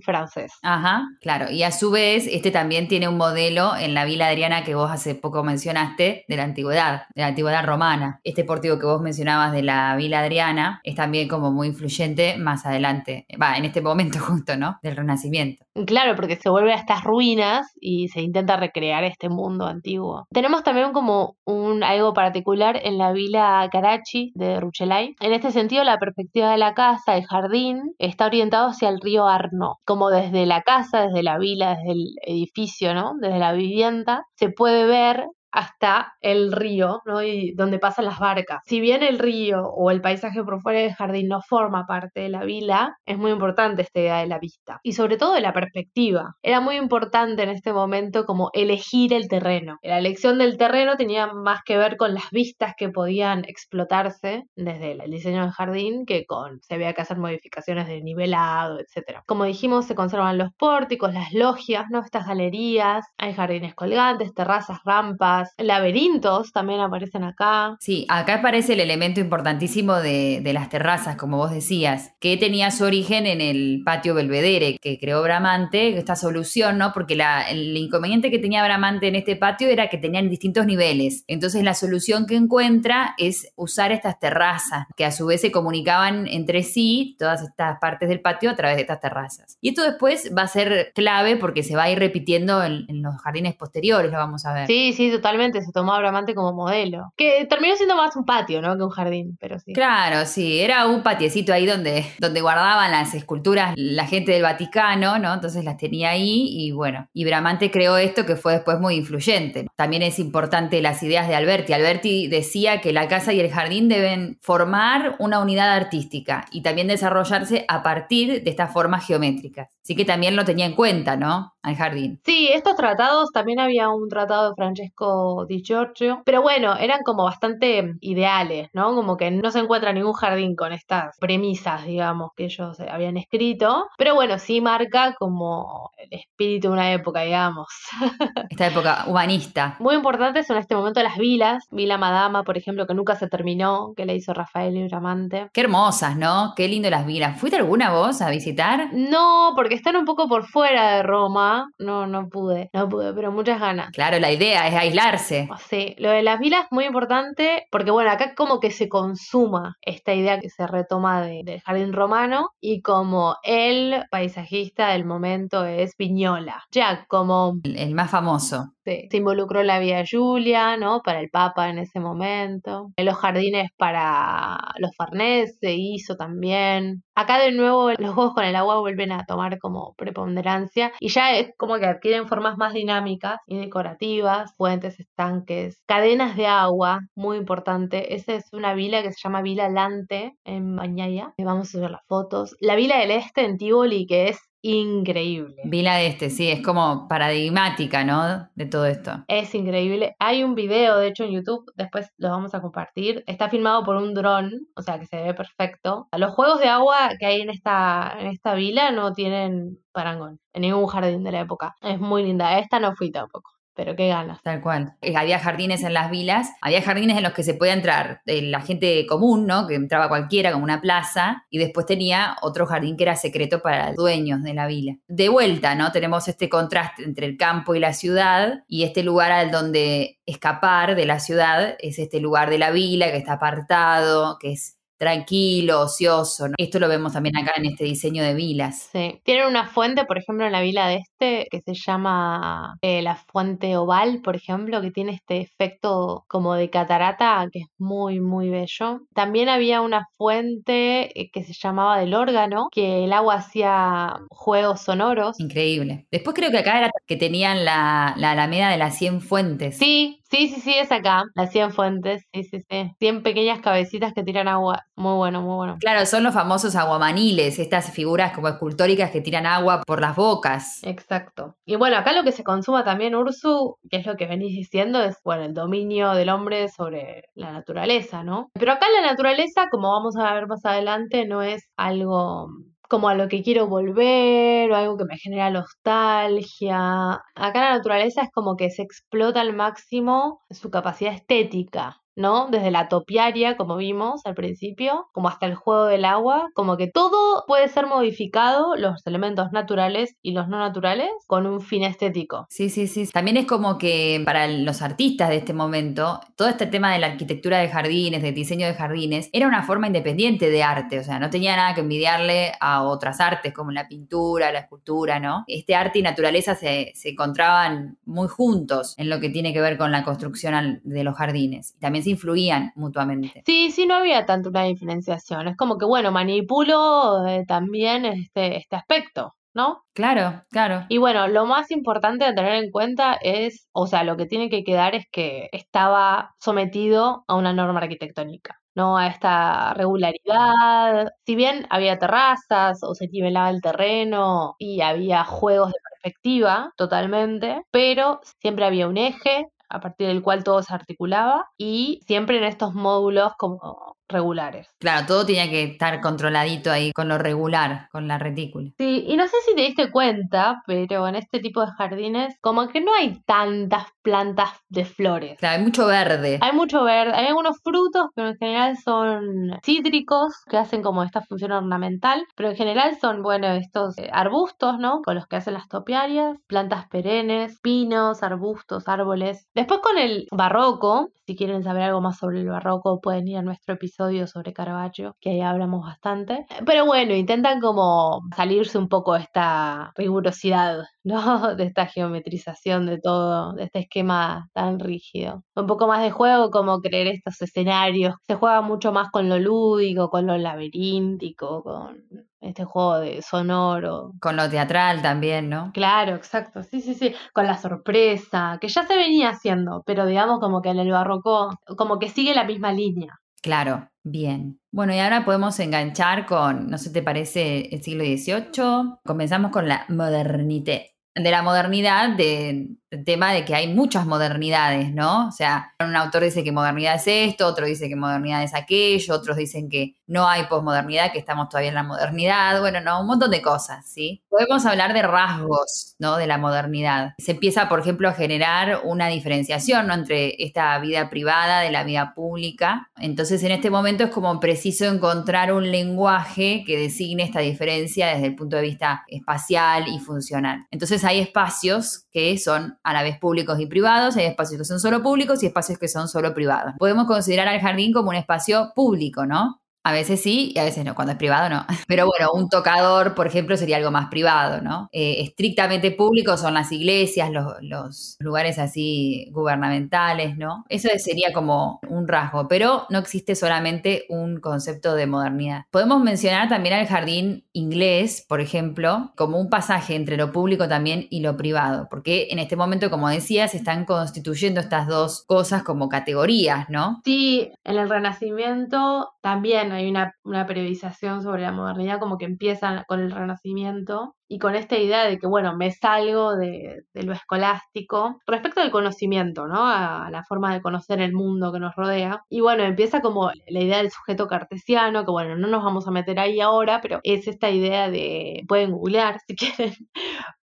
francés. 0.00 0.52
Ajá, 0.62 1.08
claro. 1.20 1.50
Y 1.50 1.64
a 1.64 1.72
su 1.72 1.90
vez, 1.90 2.28
este 2.30 2.50
también 2.50 2.86
tiene 2.86 3.08
un 3.08 3.16
modelo 3.16 3.76
en 3.76 3.94
la 3.94 4.04
Vila 4.04 4.28
Adriana 4.28 4.62
que 4.62 4.74
vos 4.74 4.90
hace 4.90 5.14
poco 5.14 5.42
mencionaste, 5.42 6.24
de 6.28 6.36
la 6.36 6.44
antigüedad, 6.44 7.02
de 7.14 7.22
la 7.22 7.28
antigüedad 7.28 7.64
romana. 7.64 8.20
Este 8.22 8.44
pórtico 8.44 8.78
que 8.78 8.86
vos 8.86 9.02
mencionabas 9.02 9.52
de 9.52 9.62
la 9.62 9.96
Vila 9.96 10.20
Adriana 10.20 10.80
es 10.84 10.94
también 10.94 11.26
como 11.26 11.50
muy 11.50 11.68
influyente 11.68 12.36
más 12.38 12.64
adelante, 12.64 13.26
va, 13.40 13.56
en 13.56 13.64
este 13.64 13.80
momento 13.80 14.18
justo, 14.20 14.56
¿no? 14.56 14.78
Del 14.82 14.96
Renacimiento. 14.96 15.64
Claro, 15.86 16.16
porque 16.16 16.36
se 16.36 16.50
vuelve 16.50 16.72
a 16.72 16.76
estas 16.76 17.04
ruinas 17.04 17.72
y 17.80 18.08
se 18.08 18.20
intenta 18.20 18.56
recrear 18.56 19.04
este 19.04 19.28
mundo 19.28 19.66
antiguo. 19.66 20.26
Tenemos 20.32 20.62
también 20.62 20.92
como 20.92 21.36
un 21.44 21.82
algo 21.82 22.12
particular 22.12 22.80
en 22.82 22.98
la 22.98 23.12
vila 23.12 23.68
Karachi 23.70 24.32
de 24.34 24.60
Ruchelay. 24.60 25.14
En 25.20 25.32
este 25.32 25.50
sentido, 25.50 25.84
la 25.84 25.98
perspectiva 25.98 26.50
de 26.50 26.58
la 26.58 26.74
casa, 26.74 27.16
el 27.16 27.24
jardín, 27.26 27.94
está 27.98 28.26
orientado 28.26 28.68
hacia 28.68 28.88
el 28.88 29.00
río 29.00 29.26
Arno. 29.26 29.76
Como 29.84 30.10
desde 30.10 30.46
la 30.46 30.62
casa, 30.62 31.02
desde 31.06 31.22
la 31.22 31.38
vila, 31.38 31.76
desde 31.76 31.92
el 31.92 32.06
edificio, 32.26 32.94
¿no? 32.94 33.12
Desde 33.20 33.38
la 33.38 33.52
vivienda, 33.52 34.24
se 34.34 34.50
puede 34.50 34.86
ver 34.86 35.26
hasta 35.52 36.14
el 36.20 36.52
río, 36.52 37.00
¿no? 37.04 37.22
Y 37.22 37.52
donde 37.52 37.78
pasan 37.78 38.04
las 38.04 38.18
barcas. 38.18 38.60
Si 38.66 38.80
bien 38.80 39.02
el 39.02 39.18
río 39.18 39.64
o 39.64 39.90
el 39.90 40.00
paisaje 40.00 40.42
por 40.44 40.60
fuera 40.60 40.80
del 40.80 40.94
jardín 40.94 41.28
no 41.28 41.40
forma 41.42 41.86
parte 41.86 42.20
de 42.20 42.28
la 42.28 42.44
vila, 42.44 42.96
es 43.06 43.18
muy 43.18 43.30
importante 43.30 43.82
esta 43.82 44.00
idea 44.00 44.18
de 44.18 44.26
la 44.26 44.38
vista 44.38 44.80
y 44.82 44.92
sobre 44.92 45.16
todo 45.16 45.34
de 45.34 45.40
la 45.40 45.52
perspectiva. 45.52 46.34
Era 46.42 46.60
muy 46.60 46.76
importante 46.76 47.42
en 47.42 47.50
este 47.50 47.72
momento 47.72 48.24
como 48.24 48.50
elegir 48.52 49.12
el 49.12 49.28
terreno. 49.28 49.78
La 49.82 49.98
elección 49.98 50.38
del 50.38 50.56
terreno 50.56 50.96
tenía 50.96 51.26
más 51.28 51.60
que 51.64 51.76
ver 51.76 51.96
con 51.96 52.14
las 52.14 52.30
vistas 52.30 52.74
que 52.76 52.88
podían 52.88 53.44
explotarse 53.46 54.44
desde 54.56 54.92
el 54.92 55.10
diseño 55.10 55.42
del 55.42 55.52
jardín 55.52 56.04
que 56.06 56.24
con 56.26 56.60
se 56.62 56.74
había 56.74 56.92
que 56.92 57.02
hacer 57.02 57.18
modificaciones 57.18 57.86
de 57.88 58.00
nivelado, 58.02 58.78
etc. 58.78 59.20
Como 59.26 59.44
dijimos, 59.44 59.86
se 59.86 59.94
conservan 59.94 60.38
los 60.38 60.50
pórticos, 60.58 61.12
las 61.12 61.32
logias, 61.32 61.86
¿no? 61.90 62.00
Estas 62.00 62.26
galerías, 62.26 63.04
hay 63.18 63.34
jardines 63.34 63.74
colgantes, 63.74 64.34
terrazas, 64.34 64.78
rampas, 64.84 65.39
laberintos 65.58 66.52
también 66.52 66.80
aparecen 66.80 67.24
acá. 67.24 67.76
Sí, 67.80 68.06
acá 68.08 68.36
aparece 68.36 68.74
el 68.74 68.80
elemento 68.80 69.20
importantísimo 69.20 69.96
de, 69.96 70.40
de, 70.42 70.52
las 70.52 70.68
terrazas, 70.68 71.16
como 71.16 71.38
vos 71.38 71.50
decías, 71.50 72.12
que 72.20 72.36
tenía 72.36 72.70
su 72.70 72.84
origen 72.84 73.26
en 73.26 73.40
el 73.40 73.82
patio 73.84 74.14
Belvedere 74.14 74.78
que 74.78 74.98
creó 74.98 75.22
Bramante, 75.22 75.96
esta 75.96 76.16
solución, 76.16 76.78
¿no? 76.78 76.92
Porque 76.92 77.16
la, 77.16 77.42
el 77.42 77.76
inconveniente 77.76 78.30
que 78.30 78.38
tenía 78.38 78.64
Bramante 78.64 79.08
en 79.08 79.14
este 79.14 79.36
patio 79.36 79.68
era 79.68 79.88
que 79.88 79.98
tenían 79.98 80.28
distintos 80.28 80.66
niveles. 80.66 81.24
Entonces 81.26 81.62
la 81.62 81.74
solución 81.74 82.26
que 82.26 82.36
encuentra 82.36 83.14
es 83.18 83.52
usar 83.56 83.92
estas 83.92 84.18
terrazas, 84.18 84.86
que 84.96 85.04
a 85.04 85.12
su 85.12 85.26
vez 85.26 85.40
se 85.40 85.50
comunicaban 85.50 86.26
entre 86.26 86.62
sí, 86.62 87.16
todas 87.18 87.42
estas 87.42 87.78
partes 87.78 88.08
del 88.08 88.20
patio, 88.20 88.50
a 88.50 88.56
través 88.56 88.76
de 88.76 88.82
estas 88.82 89.00
terrazas. 89.00 89.56
Y 89.60 89.70
esto 89.70 89.82
después 89.82 90.32
va 90.36 90.42
a 90.42 90.48
ser 90.48 90.92
clave 90.94 91.36
porque 91.36 91.62
se 91.62 91.76
va 91.76 91.84
a 91.84 91.90
ir 91.90 91.98
repitiendo 91.98 92.62
en, 92.62 92.86
en 92.88 93.02
los 93.02 93.20
jardines 93.20 93.54
posteriores, 93.54 94.10
lo 94.10 94.18
vamos 94.18 94.44
a 94.46 94.52
ver. 94.52 94.66
Sí, 94.66 94.92
sí, 94.92 95.10
totalmente. 95.10 95.29
Se 95.30 95.72
tomó 95.72 95.94
a 95.94 95.98
Bramante 95.98 96.34
como 96.34 96.52
modelo. 96.52 97.12
Que 97.16 97.46
terminó 97.48 97.76
siendo 97.76 97.96
más 97.96 98.16
un 98.16 98.24
patio, 98.24 98.60
¿no? 98.60 98.76
Que 98.76 98.82
un 98.82 98.90
jardín, 98.90 99.36
pero 99.40 99.58
sí. 99.58 99.72
Claro, 99.72 100.26
sí. 100.26 100.60
Era 100.60 100.86
un 100.86 101.02
patiecito 101.02 101.52
ahí 101.52 101.66
donde, 101.66 102.04
donde 102.18 102.40
guardaban 102.40 102.90
las 102.90 103.14
esculturas 103.14 103.74
la 103.76 104.06
gente 104.06 104.32
del 104.32 104.42
Vaticano, 104.42 105.18
¿no? 105.18 105.32
Entonces 105.32 105.64
las 105.64 105.76
tenía 105.76 106.10
ahí 106.10 106.48
y 106.50 106.72
bueno. 106.72 107.08
Y 107.12 107.24
Bramante 107.24 107.70
creó 107.70 107.96
esto 107.96 108.26
que 108.26 108.36
fue 108.36 108.54
después 108.54 108.80
muy 108.80 108.96
influyente. 108.96 109.66
También 109.76 110.02
es 110.02 110.18
importante 110.18 110.80
las 110.82 111.02
ideas 111.02 111.28
de 111.28 111.34
Alberti. 111.34 111.72
Alberti 111.72 112.28
decía 112.28 112.80
que 112.80 112.92
la 112.92 113.08
casa 113.08 113.32
y 113.32 113.40
el 113.40 113.50
jardín 113.50 113.88
deben 113.88 114.38
formar 114.40 115.16
una 115.18 115.40
unidad 115.40 115.72
artística 115.72 116.46
y 116.50 116.62
también 116.62 116.88
desarrollarse 116.88 117.64
a 117.68 117.82
partir 117.82 118.42
de 118.42 118.50
estas 118.50 118.72
formas 118.72 119.06
geométricas. 119.06 119.68
Así 119.82 119.96
que 119.96 120.04
también 120.04 120.36
lo 120.36 120.44
tenía 120.44 120.66
en 120.66 120.74
cuenta, 120.74 121.16
¿no? 121.16 121.54
Al 121.62 121.76
jardín. 121.76 122.20
Sí, 122.24 122.48
estos 122.52 122.74
tratados, 122.74 123.30
también 123.32 123.60
había 123.60 123.90
un 123.90 124.08
tratado 124.08 124.48
de 124.48 124.54
Francesco 124.54 125.44
Di 125.46 125.62
Giorgio, 125.62 126.22
pero 126.24 126.40
bueno, 126.40 126.74
eran 126.76 127.00
como 127.04 127.24
bastante 127.24 127.96
ideales, 128.00 128.70
¿no? 128.72 128.94
Como 128.94 129.18
que 129.18 129.30
no 129.30 129.50
se 129.50 129.58
encuentra 129.58 129.92
ningún 129.92 130.14
jardín 130.14 130.56
con 130.56 130.72
estas 130.72 131.18
premisas, 131.18 131.84
digamos, 131.84 132.30
que 132.34 132.44
ellos 132.44 132.80
habían 132.80 133.18
escrito, 133.18 133.88
pero 133.98 134.14
bueno, 134.14 134.38
sí 134.38 134.62
marca 134.62 135.14
como 135.18 135.90
el 135.98 136.18
espíritu 136.18 136.68
de 136.68 136.72
una 136.72 136.92
época, 136.92 137.20
digamos. 137.22 137.66
Esta 138.50 138.68
época 138.68 139.04
humanista. 139.06 139.76
Muy 139.80 139.96
importantes 139.96 140.46
son 140.46 140.56
en 140.56 140.62
este 140.62 140.74
momento 140.74 141.02
las 141.02 141.18
vilas, 141.18 141.66
Vila 141.70 141.98
Madama, 141.98 142.42
por 142.42 142.56
ejemplo, 142.56 142.86
que 142.86 142.94
nunca 142.94 143.16
se 143.16 143.28
terminó, 143.28 143.92
que 143.94 144.06
le 144.06 144.16
hizo 144.16 144.32
Rafael 144.32 144.76
y 144.78 144.88
Bramante. 144.88 145.50
Qué 145.52 145.60
hermosas, 145.60 146.16
¿no? 146.16 146.54
Qué 146.56 146.68
lindo 146.68 146.88
las 146.88 147.04
vilas. 147.04 147.38
¿Fuiste 147.38 147.58
alguna 147.58 147.90
vos 147.90 148.22
a 148.22 148.30
visitar? 148.30 148.88
No, 148.94 149.52
porque 149.54 149.74
están 149.74 149.96
un 149.96 150.06
poco 150.06 150.26
por 150.26 150.46
fuera 150.46 150.96
de 150.96 151.02
Roma 151.02 151.49
No, 151.78 152.06
no 152.06 152.28
pude, 152.28 152.70
no 152.72 152.88
pude, 152.88 153.12
pero 153.14 153.32
muchas 153.32 153.60
ganas. 153.60 153.90
Claro, 153.90 154.18
la 154.18 154.30
idea 154.32 154.66
es 154.68 154.74
aislarse. 154.74 155.48
Sí, 155.68 155.94
lo 155.98 156.10
de 156.10 156.22
las 156.22 156.38
vilas 156.38 156.64
es 156.64 156.72
muy 156.72 156.84
importante 156.84 157.66
porque, 157.70 157.90
bueno, 157.90 158.10
acá 158.10 158.34
como 158.34 158.60
que 158.60 158.70
se 158.70 158.88
consuma 158.88 159.76
esta 159.82 160.14
idea 160.14 160.38
que 160.40 160.50
se 160.50 160.66
retoma 160.66 161.22
de- 161.22 161.42
del 161.44 161.60
jardín 161.60 161.92
romano 161.92 162.50
y 162.60 162.82
como 162.82 163.36
el 163.42 164.04
paisajista 164.10 164.88
del 164.88 165.04
momento 165.04 165.64
es 165.64 165.96
Viñola. 165.96 166.64
Ya, 166.70 167.04
como 167.08 167.58
El, 167.64 167.76
el 167.78 167.94
más 167.94 168.10
famoso. 168.10 168.72
Se, 168.84 169.08
involucró 169.12 169.62
la 169.62 169.78
Vía 169.78 170.04
Giulia, 170.04 170.76
¿no? 170.76 171.00
Para 171.02 171.20
el 171.20 171.30
Papa 171.30 171.68
en 171.68 171.78
ese 171.78 172.00
momento. 172.00 172.92
En 172.96 173.06
los 173.06 173.16
jardines 173.16 173.70
para 173.76 174.58
los 174.78 174.94
Farnés 174.96 175.58
se 175.60 175.74
hizo 175.74 176.16
también. 176.16 177.02
Acá 177.14 177.38
de 177.38 177.52
nuevo 177.52 177.90
los 177.90 178.14
juegos 178.14 178.34
con 178.34 178.44
el 178.44 178.56
agua 178.56 178.80
vuelven 178.80 179.12
a 179.12 179.24
tomar 179.24 179.58
como 179.58 179.94
preponderancia 179.96 180.92
y 181.00 181.08
ya 181.08 181.32
es 181.36 181.52
como 181.58 181.78
que 181.78 181.86
adquieren 181.86 182.28
formas 182.28 182.56
más 182.56 182.72
dinámicas 182.74 183.38
y 183.46 183.58
decorativas, 183.58 184.54
fuentes, 184.56 184.98
estanques, 185.00 185.82
cadenas 185.86 186.36
de 186.36 186.46
agua, 186.46 187.00
muy 187.14 187.36
importante. 187.36 188.14
Esa 188.14 188.34
es 188.34 188.44
una 188.52 188.74
vila 188.74 189.02
que 189.02 189.12
se 189.12 189.20
llama 189.22 189.42
Vila 189.42 189.68
Lante 189.68 190.34
en 190.44 190.76
Bañaya. 190.76 191.34
Vamos 191.38 191.74
a 191.74 191.80
ver 191.80 191.90
las 191.90 192.06
fotos. 192.06 192.56
La 192.60 192.74
Vila 192.74 192.98
del 192.98 193.10
Este 193.10 193.44
en 193.44 193.56
Tivoli 193.58 194.06
que 194.06 194.28
es 194.28 194.49
increíble. 194.62 195.56
Vila 195.64 195.96
de 195.96 196.06
este, 196.06 196.30
sí, 196.30 196.48
es 196.50 196.62
como 196.62 197.08
paradigmática, 197.08 198.04
¿no? 198.04 198.48
De 198.54 198.66
todo 198.66 198.86
esto. 198.86 199.24
Es 199.28 199.54
increíble. 199.54 200.16
Hay 200.18 200.44
un 200.44 200.54
video, 200.54 200.98
de 200.98 201.08
hecho, 201.08 201.24
en 201.24 201.32
YouTube, 201.32 201.70
después 201.76 202.10
lo 202.18 202.30
vamos 202.30 202.54
a 202.54 202.60
compartir. 202.60 203.24
Está 203.26 203.48
filmado 203.48 203.84
por 203.84 203.96
un 203.96 204.14
dron, 204.14 204.52
o 204.76 204.82
sea 204.82 204.98
que 204.98 205.06
se 205.06 205.22
ve 205.22 205.34
perfecto. 205.34 206.08
Los 206.16 206.32
juegos 206.32 206.60
de 206.60 206.68
agua 206.68 207.10
que 207.18 207.26
hay 207.26 207.40
en 207.40 207.50
esta, 207.50 208.16
en 208.18 208.26
esta 208.28 208.54
vila 208.54 208.90
no 208.90 209.12
tienen 209.12 209.78
parangón 209.92 210.38
en 210.52 210.62
ningún 210.62 210.86
jardín 210.86 211.24
de 211.24 211.32
la 211.32 211.40
época. 211.40 211.74
Es 211.80 212.00
muy 212.00 212.22
linda. 212.24 212.58
Esta 212.58 212.80
no 212.80 212.94
fui 212.94 213.10
tampoco, 213.10 213.50
pero 213.80 213.96
qué 213.96 214.08
ganas. 214.08 214.42
Tal 214.42 214.60
cual. 214.60 214.92
Eh, 215.00 215.16
Había 215.16 215.38
jardines 215.38 215.82
en 215.84 215.94
las 215.94 216.10
vilas, 216.10 216.50
había 216.60 216.82
jardines 216.82 217.16
en 217.16 217.22
los 217.22 217.32
que 217.32 217.42
se 217.42 217.54
podía 217.54 217.72
entrar 217.72 218.20
eh, 218.26 218.42
la 218.42 218.60
gente 218.60 219.06
común, 219.06 219.46
¿no? 219.46 219.66
Que 219.66 219.74
entraba 219.74 220.10
cualquiera, 220.10 220.52
como 220.52 220.64
una 220.64 220.82
plaza, 220.82 221.46
y 221.48 221.56
después 221.56 221.86
tenía 221.86 222.36
otro 222.42 222.66
jardín 222.66 222.98
que 222.98 223.04
era 223.04 223.16
secreto 223.16 223.62
para 223.62 223.94
dueños 223.94 224.42
de 224.42 224.52
la 224.52 224.66
vila. 224.66 224.96
De 225.08 225.30
vuelta, 225.30 225.74
¿no? 225.74 225.92
Tenemos 225.92 226.28
este 226.28 226.50
contraste 226.50 227.04
entre 227.04 227.24
el 227.24 227.38
campo 227.38 227.74
y 227.74 227.80
la 227.80 227.94
ciudad, 227.94 228.64
y 228.68 228.82
este 228.82 229.02
lugar 229.02 229.32
al 229.32 229.50
donde 229.50 230.18
escapar 230.26 230.94
de 230.94 231.06
la 231.06 231.18
ciudad 231.18 231.76
es 231.78 231.98
este 231.98 232.20
lugar 232.20 232.50
de 232.50 232.58
la 232.58 232.72
vila 232.72 233.10
que 233.10 233.16
está 233.16 233.32
apartado, 233.32 234.36
que 234.38 234.52
es 234.52 234.76
tranquilo, 235.00 235.80
ocioso. 235.80 236.46
¿no? 236.46 236.54
Esto 236.58 236.78
lo 236.78 236.86
vemos 236.86 237.14
también 237.14 237.34
acá 237.34 237.52
en 237.56 237.64
este 237.64 237.84
diseño 237.84 238.22
de 238.22 238.34
vilas. 238.34 238.90
Sí. 238.92 239.18
Tienen 239.24 239.46
una 239.46 239.66
fuente, 239.66 240.04
por 240.04 240.18
ejemplo, 240.18 240.44
en 240.44 240.52
la 240.52 240.60
vila 240.60 240.88
de 240.88 240.96
este, 240.96 241.48
que 241.50 241.62
se 241.62 241.72
llama 241.74 242.76
eh, 242.82 243.00
la 243.00 243.16
fuente 243.16 243.78
oval, 243.78 244.20
por 244.22 244.36
ejemplo, 244.36 244.82
que 244.82 244.90
tiene 244.90 245.12
este 245.12 245.40
efecto 245.40 246.26
como 246.28 246.54
de 246.54 246.68
catarata, 246.68 247.48
que 247.50 247.60
es 247.60 247.66
muy, 247.78 248.20
muy 248.20 248.50
bello. 248.50 249.00
También 249.14 249.48
había 249.48 249.80
una 249.80 250.06
fuente 250.18 251.18
eh, 251.18 251.30
que 251.32 251.44
se 251.44 251.54
llamaba 251.54 251.98
del 251.98 252.12
órgano, 252.12 252.68
que 252.70 253.04
el 253.04 253.14
agua 253.14 253.36
hacía 253.36 254.16
juegos 254.28 254.82
sonoros. 254.82 255.40
Increíble. 255.40 256.06
Después 256.10 256.36
creo 256.36 256.50
que 256.50 256.58
acá 256.58 256.78
era 256.78 256.90
que 257.06 257.16
tenían 257.16 257.64
la, 257.64 258.12
la 258.18 258.32
Alameda 258.32 258.68
de 258.68 258.76
las 258.76 258.98
100 258.98 259.22
fuentes. 259.22 259.78
Sí, 259.78 260.19
sí, 260.30 260.48
sí, 260.48 260.60
sí, 260.60 260.74
es 260.74 260.90
acá. 260.92 261.24
Las 261.34 261.50
100 261.50 261.72
fuentes, 261.72 262.24
sí, 262.32 262.44
sí, 262.44 262.60
sí. 262.68 262.92
100 262.98 263.22
pequeñas 263.22 263.60
cabecitas 263.60 264.12
que 264.12 264.22
tiran 264.22 264.48
agua. 264.48 264.84
Muy 264.96 265.14
bueno, 265.14 265.42
muy 265.42 265.54
bueno. 265.54 265.76
Claro, 265.80 266.04
son 266.06 266.22
los 266.22 266.34
famosos 266.34 266.76
aguamaniles, 266.76 267.58
estas 267.58 267.90
figuras 267.92 268.32
como 268.32 268.48
escultóricas 268.48 269.10
que 269.10 269.20
tiran 269.20 269.46
agua 269.46 269.82
por 269.86 270.00
las 270.00 270.16
bocas. 270.16 270.82
Exacto. 270.84 271.56
Y 271.64 271.76
bueno, 271.76 271.96
acá 271.96 272.12
lo 272.12 272.24
que 272.24 272.32
se 272.32 272.44
consuma 272.44 272.84
también, 272.84 273.14
Ursu, 273.14 273.76
que 273.90 273.98
es 273.98 274.06
lo 274.06 274.16
que 274.16 274.26
venís 274.26 274.54
diciendo, 274.54 275.02
es, 275.02 275.16
bueno, 275.24 275.44
el 275.44 275.54
dominio 275.54 276.12
del 276.12 276.28
hombre 276.28 276.68
sobre 276.68 277.24
la 277.34 277.52
naturaleza, 277.52 278.22
¿no? 278.24 278.50
Pero 278.54 278.72
acá 278.72 278.86
la 279.00 279.06
naturaleza, 279.06 279.68
como 279.70 279.90
vamos 279.90 280.16
a 280.16 280.32
ver 280.34 280.46
más 280.46 280.64
adelante, 280.64 281.26
no 281.26 281.42
es 281.42 281.68
algo 281.76 282.48
como 282.90 283.08
a 283.08 283.14
lo 283.14 283.28
que 283.28 283.42
quiero 283.42 283.68
volver 283.68 284.70
o 284.70 284.76
algo 284.76 284.98
que 284.98 285.04
me 285.04 285.16
genera 285.18 285.50
nostalgia. 285.50 287.12
Acá 287.36 287.60
la 287.60 287.76
naturaleza 287.78 288.22
es 288.22 288.30
como 288.32 288.56
que 288.56 288.70
se 288.70 288.82
explota 288.82 289.40
al 289.40 289.54
máximo 289.54 290.42
su 290.50 290.70
capacidad 290.70 291.14
estética. 291.14 292.02
¿No? 292.20 292.48
Desde 292.50 292.70
la 292.70 292.88
topiaria, 292.88 293.56
como 293.56 293.76
vimos 293.76 294.20
al 294.24 294.34
principio, 294.34 295.08
como 295.12 295.28
hasta 295.28 295.46
el 295.46 295.54
juego 295.54 295.86
del 295.86 296.04
agua, 296.04 296.48
como 296.54 296.76
que 296.76 296.86
todo 296.86 297.44
puede 297.46 297.68
ser 297.68 297.86
modificado, 297.86 298.76
los 298.76 299.06
elementos 299.06 299.52
naturales 299.52 300.16
y 300.22 300.32
los 300.32 300.48
no 300.48 300.58
naturales, 300.58 301.10
con 301.26 301.46
un 301.46 301.60
fin 301.60 301.82
estético. 301.82 302.46
Sí, 302.50 302.68
sí, 302.70 302.86
sí. 302.86 303.08
También 303.12 303.36
es 303.36 303.46
como 303.46 303.78
que 303.78 304.22
para 304.24 304.46
los 304.46 304.82
artistas 304.82 305.30
de 305.30 305.36
este 305.36 305.52
momento, 305.52 306.20
todo 306.36 306.48
este 306.48 306.66
tema 306.66 306.92
de 306.92 306.98
la 306.98 307.08
arquitectura 307.08 307.58
de 307.58 307.68
jardines, 307.68 308.22
del 308.22 308.34
diseño 308.34 308.66
de 308.66 308.74
jardines, 308.74 309.30
era 309.32 309.48
una 309.48 309.62
forma 309.62 309.86
independiente 309.86 310.50
de 310.50 310.62
arte, 310.62 310.98
o 310.98 311.04
sea, 311.04 311.18
no 311.18 311.30
tenía 311.30 311.56
nada 311.56 311.74
que 311.74 311.80
envidiarle 311.80 312.52
a 312.60 312.82
otras 312.82 313.20
artes 313.20 313.52
como 313.52 313.70
la 313.70 313.88
pintura, 313.88 314.52
la 314.52 314.60
escultura, 314.60 315.18
¿no? 315.18 315.44
Este 315.46 315.74
arte 315.74 315.98
y 315.98 316.02
naturaleza 316.02 316.54
se, 316.54 316.92
se 316.94 317.10
encontraban 317.10 317.98
muy 318.04 318.28
juntos 318.28 318.94
en 318.98 319.08
lo 319.08 319.20
que 319.20 319.30
tiene 319.30 319.52
que 319.52 319.60
ver 319.60 319.78
con 319.78 319.92
la 319.92 320.04
construcción 320.04 320.80
de 320.84 321.04
los 321.04 321.16
jardines. 321.16 321.74
También 321.80 322.04
se 322.04 322.09
influían 322.10 322.72
mutuamente. 322.74 323.42
Sí, 323.46 323.70
sí, 323.70 323.86
no 323.86 323.94
había 323.96 324.26
tanto 324.26 324.50
una 324.50 324.64
diferenciación. 324.64 325.48
Es 325.48 325.56
como 325.56 325.78
que, 325.78 325.84
bueno, 325.86 326.12
manipulo 326.12 327.26
eh, 327.26 327.44
también 327.46 328.04
este, 328.04 328.56
este 328.56 328.76
aspecto, 328.76 329.34
¿no? 329.54 329.82
Claro, 329.94 330.42
claro. 330.50 330.86
Y 330.88 330.98
bueno, 330.98 331.28
lo 331.28 331.46
más 331.46 331.70
importante 331.70 332.24
a 332.24 332.34
tener 332.34 332.54
en 332.62 332.70
cuenta 332.70 333.14
es, 333.22 333.68
o 333.72 333.86
sea, 333.86 334.04
lo 334.04 334.16
que 334.16 334.26
tiene 334.26 334.50
que 334.50 334.64
quedar 334.64 334.94
es 334.94 335.06
que 335.10 335.48
estaba 335.52 336.34
sometido 336.38 337.24
a 337.28 337.36
una 337.36 337.52
norma 337.52 337.80
arquitectónica, 337.80 338.60
no 338.74 338.96
a 338.98 339.08
esta 339.08 339.74
regularidad. 339.74 341.08
Si 341.26 341.34
bien 341.34 341.66
había 341.70 341.98
terrazas 341.98 342.82
o 342.82 342.94
se 342.94 343.08
nivelaba 343.08 343.50
el 343.50 343.60
terreno 343.62 344.54
y 344.58 344.80
había 344.80 345.24
juegos 345.24 345.72
de 345.72 345.78
perspectiva 345.90 346.72
totalmente, 346.76 347.62
pero 347.70 348.20
siempre 348.40 348.64
había 348.64 348.88
un 348.88 348.96
eje 348.96 349.46
a 349.70 349.80
partir 349.80 350.08
del 350.08 350.22
cual 350.22 350.44
todo 350.44 350.62
se 350.62 350.74
articulaba 350.74 351.50
y 351.56 352.00
siempre 352.06 352.38
en 352.38 352.44
estos 352.44 352.74
módulos 352.74 353.32
como 353.38 353.96
regulares. 354.12 354.68
Claro, 354.78 355.06
todo 355.06 355.26
tenía 355.26 355.48
que 355.48 355.64
estar 355.64 356.00
controladito 356.00 356.70
ahí 356.70 356.92
con 356.92 357.08
lo 357.08 357.18
regular, 357.18 357.88
con 357.90 358.08
la 358.08 358.18
retícula. 358.18 358.70
Sí, 358.78 359.04
y 359.06 359.16
no 359.16 359.26
sé 359.26 359.36
si 359.46 359.54
te 359.54 359.62
diste 359.62 359.90
cuenta, 359.90 360.62
pero 360.66 361.06
en 361.08 361.16
este 361.16 361.40
tipo 361.40 361.60
de 361.60 361.72
jardines 361.76 362.36
como 362.40 362.68
que 362.68 362.80
no 362.80 362.94
hay 362.94 363.20
tantas 363.26 363.86
plantas 364.02 364.50
de 364.68 364.84
flores. 364.84 365.38
Claro, 365.38 365.58
hay 365.58 365.64
mucho 365.64 365.86
verde. 365.86 366.38
Hay 366.40 366.52
mucho 366.52 366.84
verde, 366.84 367.12
hay 367.14 367.26
algunos 367.26 367.58
frutos, 367.62 368.08
pero 368.14 368.28
en 368.28 368.36
general 368.36 368.76
son 368.78 369.58
cítricos 369.62 370.34
que 370.48 370.56
hacen 370.56 370.82
como 370.82 371.02
esta 371.02 371.22
función 371.22 371.52
ornamental, 371.52 372.24
pero 372.36 372.50
en 372.50 372.56
general 372.56 372.98
son, 373.00 373.22
bueno, 373.22 373.48
estos 373.48 373.98
eh, 373.98 374.10
arbustos, 374.12 374.78
¿no? 374.78 375.02
Con 375.02 375.14
los 375.14 375.26
que 375.26 375.36
hacen 375.36 375.54
las 375.54 375.68
topiarias, 375.68 376.36
plantas 376.46 376.88
perennes, 376.88 377.58
pinos, 377.60 378.22
arbustos, 378.22 378.88
árboles. 378.88 379.46
Después 379.54 379.80
con 379.80 379.98
el 379.98 380.26
barroco, 380.30 381.10
si 381.26 381.36
quieren 381.36 381.62
saber 381.62 381.84
algo 381.84 382.00
más 382.00 382.18
sobre 382.18 382.40
el 382.40 382.48
barroco, 382.48 383.00
pueden 383.00 383.28
ir 383.28 383.38
a 383.38 383.42
nuestro 383.42 383.74
episodio 383.74 383.99
sobre 384.26 384.52
Caravaggio, 384.54 385.16
que 385.20 385.30
ahí 385.30 385.40
hablamos 385.40 385.84
bastante. 385.84 386.46
Pero 386.64 386.86
bueno, 386.86 387.14
intentan 387.14 387.60
como 387.60 388.22
salirse 388.34 388.78
un 388.78 388.88
poco 388.88 389.14
de 389.14 389.20
esta 389.20 389.92
rigurosidad, 389.94 390.84
¿no? 391.04 391.54
De 391.54 391.64
esta 391.64 391.86
geometrización 391.86 392.86
de 392.86 392.98
todo, 392.98 393.52
de 393.52 393.64
este 393.64 393.80
esquema 393.80 394.48
tan 394.54 394.80
rígido. 394.80 395.44
Un 395.54 395.66
poco 395.66 395.86
más 395.86 396.02
de 396.02 396.10
juego, 396.10 396.50
como 396.50 396.80
creer 396.80 397.08
estos 397.08 397.40
escenarios. 397.42 398.14
Se 398.26 398.36
juega 398.36 398.62
mucho 398.62 398.92
más 398.92 399.10
con 399.10 399.28
lo 399.28 399.38
lúdico, 399.38 400.08
con 400.08 400.26
lo 400.26 400.36
laberíntico, 400.38 401.62
con 401.62 402.04
este 402.40 402.64
juego 402.64 402.98
de 403.00 403.22
sonoro. 403.22 404.12
Con 404.20 404.36
lo 404.36 404.48
teatral 404.48 405.02
también, 405.02 405.50
¿no? 405.50 405.70
Claro, 405.72 406.16
exacto, 406.16 406.62
sí, 406.62 406.80
sí, 406.80 406.94
sí, 406.94 407.14
con 407.32 407.46
la 407.46 407.58
sorpresa, 407.58 408.58
que 408.60 408.68
ya 408.68 408.84
se 408.86 408.96
venía 408.96 409.30
haciendo, 409.30 409.82
pero 409.86 410.06
digamos 410.06 410.40
como 410.40 410.62
que 410.62 410.70
en 410.70 410.78
el 410.78 410.90
barroco, 410.90 411.50
como 411.76 411.98
que 411.98 412.08
sigue 412.08 412.34
la 412.34 412.44
misma 412.44 412.72
línea. 412.72 413.20
Claro, 413.42 413.90
bien. 414.02 414.60
Bueno, 414.70 414.94
y 414.94 414.98
ahora 414.98 415.24
podemos 415.24 415.58
enganchar 415.60 416.26
con, 416.26 416.68
no 416.68 416.76
sé, 416.76 416.90
¿te 416.90 417.02
parece 417.02 417.74
el 417.74 417.82
siglo 417.82 418.04
XVIII? 418.04 418.98
Comenzamos 419.04 419.50
con 419.50 419.66
la 419.66 419.86
modernité. 419.88 420.94
De 421.14 421.30
la 421.30 421.42
modernidad 421.42 422.16
de, 422.16 422.76
el 422.90 423.04
tema 423.04 423.32
de 423.32 423.44
que 423.44 423.54
hay 423.54 423.72
muchas 423.72 424.04
modernidades, 424.04 424.92
¿no? 424.92 425.28
O 425.28 425.32
sea, 425.32 425.74
un 425.78 425.94
autor 425.94 426.24
dice 426.24 426.42
que 426.42 426.50
modernidad 426.50 426.96
es 426.96 427.06
esto, 427.06 427.46
otro 427.46 427.66
dice 427.66 427.88
que 427.88 427.94
modernidad 427.94 428.42
es 428.42 428.52
aquello, 428.52 429.14
otros 429.14 429.36
dicen 429.36 429.68
que 429.68 429.94
no 430.08 430.28
hay 430.28 430.44
posmodernidad, 430.46 431.12
que 431.12 431.20
estamos 431.20 431.48
todavía 431.48 431.68
en 431.68 431.76
la 431.76 431.84
modernidad, 431.84 432.60
bueno, 432.60 432.80
no, 432.80 433.00
un 433.00 433.06
montón 433.06 433.30
de 433.30 433.40
cosas, 433.40 433.88
¿sí? 433.88 434.24
Podemos 434.28 434.66
hablar 434.66 434.92
de 434.92 435.02
rasgos, 435.02 435.94
¿no? 436.00 436.16
De 436.16 436.26
la 436.26 436.36
modernidad. 436.36 437.14
Se 437.18 437.30
empieza, 437.30 437.68
por 437.68 437.78
ejemplo, 437.78 438.08
a 438.08 438.12
generar 438.12 438.80
una 438.82 439.06
diferenciación, 439.06 439.86
¿no? 439.86 439.94
Entre 439.94 440.42
esta 440.42 440.76
vida 440.80 441.08
privada 441.10 441.60
de 441.60 441.70
la 441.70 441.84
vida 441.84 442.12
pública. 442.12 442.90
Entonces, 442.96 443.44
en 443.44 443.52
este 443.52 443.70
momento 443.70 444.02
es 444.02 444.10
como 444.10 444.40
preciso 444.40 444.86
encontrar 444.86 445.52
un 445.52 445.70
lenguaje 445.70 446.64
que 446.66 446.76
designe 446.76 447.22
esta 447.22 447.38
diferencia 447.38 448.08
desde 448.08 448.26
el 448.26 448.34
punto 448.34 448.56
de 448.56 448.62
vista 448.62 449.04
espacial 449.06 449.86
y 449.86 450.00
funcional. 450.00 450.66
Entonces, 450.72 451.04
hay 451.04 451.20
espacios 451.20 452.06
que 452.10 452.36
son 452.36 452.79
a 452.82 452.92
la 452.92 453.02
vez 453.02 453.18
públicos 453.18 453.58
y 453.60 453.66
privados, 453.66 454.16
hay 454.16 454.26
espacios 454.26 454.58
que 454.58 454.64
son 454.64 454.80
solo 454.80 455.02
públicos 455.02 455.42
y 455.42 455.46
espacios 455.46 455.78
que 455.78 455.88
son 455.88 456.08
solo 456.08 456.34
privados. 456.34 456.74
Podemos 456.78 457.06
considerar 457.06 457.48
al 457.48 457.60
jardín 457.60 457.92
como 457.92 458.10
un 458.10 458.16
espacio 458.16 458.72
público, 458.74 459.26
¿no? 459.26 459.60
A 459.82 459.92
veces 459.92 460.22
sí 460.22 460.52
y 460.54 460.58
a 460.58 460.64
veces 460.64 460.84
no. 460.84 460.94
Cuando 460.94 461.12
es 461.12 461.18
privado, 461.18 461.48
no. 461.48 461.64
Pero 461.88 462.06
bueno, 462.06 462.30
un 462.34 462.48
tocador, 462.48 463.14
por 463.14 463.26
ejemplo, 463.26 463.56
sería 463.56 463.76
algo 463.76 463.90
más 463.90 464.08
privado, 464.08 464.60
¿no? 464.60 464.88
Eh, 464.92 465.16
estrictamente 465.20 465.90
público 465.90 466.36
son 466.36 466.54
las 466.54 466.70
iglesias, 466.72 467.30
los, 467.30 467.54
los, 467.62 468.16
lugares 468.20 468.58
así 468.58 469.28
gubernamentales, 469.32 470.36
¿no? 470.36 470.64
Eso 470.68 470.88
sería 470.98 471.32
como 471.32 471.80
un 471.88 472.06
rasgo, 472.06 472.48
pero 472.48 472.86
no 472.90 472.98
existe 472.98 473.34
solamente 473.34 474.04
un 474.08 474.40
concepto 474.40 474.94
de 474.94 475.06
modernidad. 475.06 475.64
Podemos 475.70 476.02
mencionar 476.02 476.48
también 476.48 476.74
al 476.74 476.86
jardín 476.86 477.44
inglés, 477.52 478.24
por 478.28 478.40
ejemplo, 478.40 479.12
como 479.16 479.38
un 479.38 479.48
pasaje 479.48 479.94
entre 479.94 480.16
lo 480.16 480.32
público 480.32 480.68
también 480.68 481.06
y 481.10 481.20
lo 481.20 481.36
privado, 481.36 481.88
porque 481.90 482.28
en 482.30 482.38
este 482.38 482.56
momento, 482.56 482.90
como 482.90 483.08
decía, 483.08 483.48
se 483.48 483.56
están 483.56 483.84
constituyendo 483.84 484.60
estas 484.60 484.86
dos 484.86 485.24
cosas 485.26 485.62
como 485.62 485.88
categorías, 485.88 486.68
¿no? 486.68 487.00
Sí, 487.04 487.52
en 487.64 487.76
el 487.78 487.88
Renacimiento 487.88 489.12
también 489.20 489.69
hay 489.72 489.90
una, 489.90 490.14
una 490.24 490.46
periodización 490.46 491.22
sobre 491.22 491.42
la 491.42 491.52
modernidad, 491.52 491.98
como 492.00 492.18
que 492.18 492.24
empiezan 492.26 492.84
con 492.88 493.00
el 493.00 493.10
Renacimiento 493.12 494.16
y 494.32 494.38
con 494.38 494.54
esta 494.54 494.78
idea 494.78 495.06
de 495.06 495.18
que, 495.18 495.26
bueno, 495.26 495.56
me 495.56 495.72
salgo 495.72 496.36
de, 496.36 496.84
de, 496.94 497.02
lo 497.02 497.12
escolástico 497.12 498.20
respecto 498.28 498.60
al 498.60 498.70
conocimiento, 498.70 499.48
¿no? 499.48 499.66
A, 499.66 500.08
la 500.12 500.22
forma 500.22 500.54
de 500.54 500.62
conocer 500.62 501.00
el 501.00 501.12
mundo 501.12 501.52
que 501.52 501.58
nos 501.58 501.74
rodea. 501.74 502.22
Y 502.28 502.40
bueno, 502.40 502.62
empieza 502.62 503.00
como 503.00 503.32
la 503.48 503.60
idea 503.60 503.78
del 503.78 503.90
sujeto 503.90 504.28
cartesiano, 504.28 505.04
que 505.04 505.10
bueno, 505.10 505.36
no 505.36 505.48
nos 505.48 505.64
vamos 505.64 505.88
a 505.88 505.90
meter 505.90 506.20
ahí 506.20 506.40
ahora, 506.40 506.80
pero 506.80 507.00
es 507.02 507.26
esta 507.26 507.50
idea 507.50 507.90
de, 507.90 508.44
pueden 508.46 508.70
googlear 508.70 509.18
si 509.26 509.34
quieren, 509.56 509.74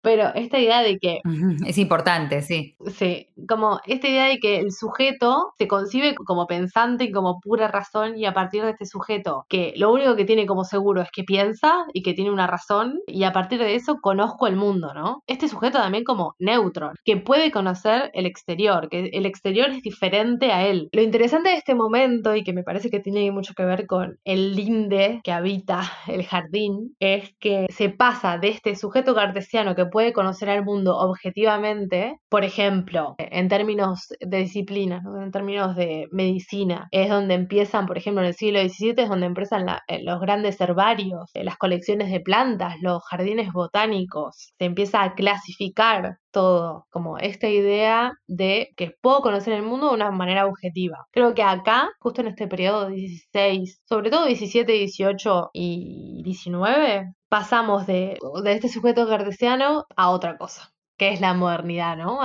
pero 0.03 0.35
esta 0.35 0.59
idea 0.59 0.83
de 0.83 0.99
que... 0.99 1.21
Es 1.65 1.79
importante, 1.79 2.43
sí. 2.43 2.77
Sí, 2.87 3.29
como 3.49 3.81
esta 3.87 4.09
idea 4.09 4.27
de 4.27 4.39
que 4.39 4.59
el 4.59 4.73
sujeto 4.73 5.53
se 5.59 5.69
concibe 5.69 6.17
como 6.17 6.49
pensante 6.49 7.05
y 7.05 7.13
como 7.13 7.39
pura 7.41 7.69
razón 7.69 8.19
y 8.19 8.25
a 8.27 8.35
partir 8.35 8.65
de 8.65 8.71
este 8.71 8.87
sujeto, 8.87 9.47
que 9.49 9.75
lo 9.77 9.93
único 9.93 10.17
que 10.17 10.25
tiene 10.25 10.47
como 10.47 10.65
seguro 10.65 11.03
es 11.03 11.09
que 11.13 11.23
piensa 11.23 11.85
y 11.93 12.03
que 12.03 12.15
tiene 12.15 12.33
una 12.33 12.49
razón 12.49 13.01
y 13.07 13.23
a 13.23 13.33
partir 13.33 13.61
de 13.61 13.76
eso 13.77 13.99
conozco 14.01 14.47
el 14.47 14.57
mundo, 14.57 14.95
¿no? 14.95 15.23
Este 15.27 15.49
sujeto 15.49 15.79
también 15.79 16.05
como 16.05 16.35
neutro, 16.39 16.93
que 17.05 17.17
puede 17.17 17.51
conocer 17.51 18.11
el 18.15 18.27
exterior, 18.27 18.89
que 18.89 19.11
el 19.13 19.27
exterior 19.27 19.71
es 19.71 19.83
diferente 19.83 20.53
a 20.53 20.67
él. 20.67 20.89
Lo 20.93 21.03
interesante 21.03 21.51
de 21.51 21.57
este 21.57 21.75
momento 21.75 22.35
y 22.35 22.45
que 22.45 22.53
me 22.53 22.63
parece 22.63 22.91
que 22.91 23.01
tiene 23.01 23.31
mucho 23.31 23.55
que 23.55 23.65
ver 23.65 23.87
con 23.87 24.19
el 24.25 24.55
linde 24.55 25.21
que 25.23 25.33
habita 25.33 25.83
el 26.07 26.25
jardín, 26.25 26.95
es 27.01 27.35
que 27.39 27.67
se 27.71 27.91
pasa 27.91 28.39
de 28.39 28.49
este 28.49 28.75
sujeto 28.77 29.15
cartesiano 29.15 29.75
que 29.75 29.87
puede 29.87 30.13
conocer 30.13 30.51
al 30.51 30.65
mundo 30.65 30.97
objetivamente, 30.97 32.19
por 32.29 32.45
ejemplo, 32.45 33.15
en 33.19 33.49
términos 33.49 34.09
de 34.21 34.39
disciplina, 34.39 35.01
¿no? 35.03 35.23
en 35.23 35.31
términos 35.31 35.77
de 35.77 36.09
medicina, 36.11 36.89
es 36.91 37.09
donde 37.09 37.35
empiezan, 37.35 37.87
por 37.87 37.99
ejemplo, 37.99 38.23
en 38.23 38.29
el 38.29 38.35
siglo 38.35 38.61
XVII, 38.61 38.95
es 38.97 39.09
donde 39.09 39.27
empiezan 39.27 39.67
la, 39.67 39.83
eh, 39.89 40.03
los 40.03 40.21
grandes 40.21 40.61
herbarios, 40.61 41.31
eh, 41.35 41.45
las 41.45 41.57
colecciones 41.57 42.11
de 42.11 42.21
plantas, 42.21 42.75
los 42.81 43.03
jardines 43.05 43.53
botánicos, 43.53 43.66
botánicos, 43.67 44.53
se 44.59 44.65
empieza 44.65 45.03
a 45.03 45.15
clasificar 45.15 46.19
todo, 46.31 46.87
como 46.91 47.19
esta 47.19 47.49
idea 47.49 48.13
de 48.27 48.71
que 48.77 48.93
puedo 49.01 49.23
conocer 49.23 49.55
el 49.55 49.63
mundo 49.63 49.89
de 49.89 49.95
una 49.95 50.11
manera 50.11 50.47
objetiva. 50.47 51.07
Creo 51.13 51.35
que 51.35 51.43
acá, 51.43 51.91
justo 52.01 52.21
en 52.21 52.29
este 52.29 52.47
periodo 52.49 52.89
16, 52.89 53.81
sobre 53.89 54.11
todo 54.11 54.27
17, 54.27 54.71
18 54.73 55.51
y 55.53 56.23
19, 56.25 57.13
pasamos 57.29 57.87
de, 57.87 58.19
de 58.45 58.53
este 58.53 58.69
sujeto 58.69 59.09
cartesiano 59.09 59.87
a 59.97 60.11
otra 60.11 60.37
cosa 60.39 60.76
que 60.97 61.11
es 61.11 61.21
la 61.21 61.35
modernidad, 61.35 61.97
¿no? 61.97 62.21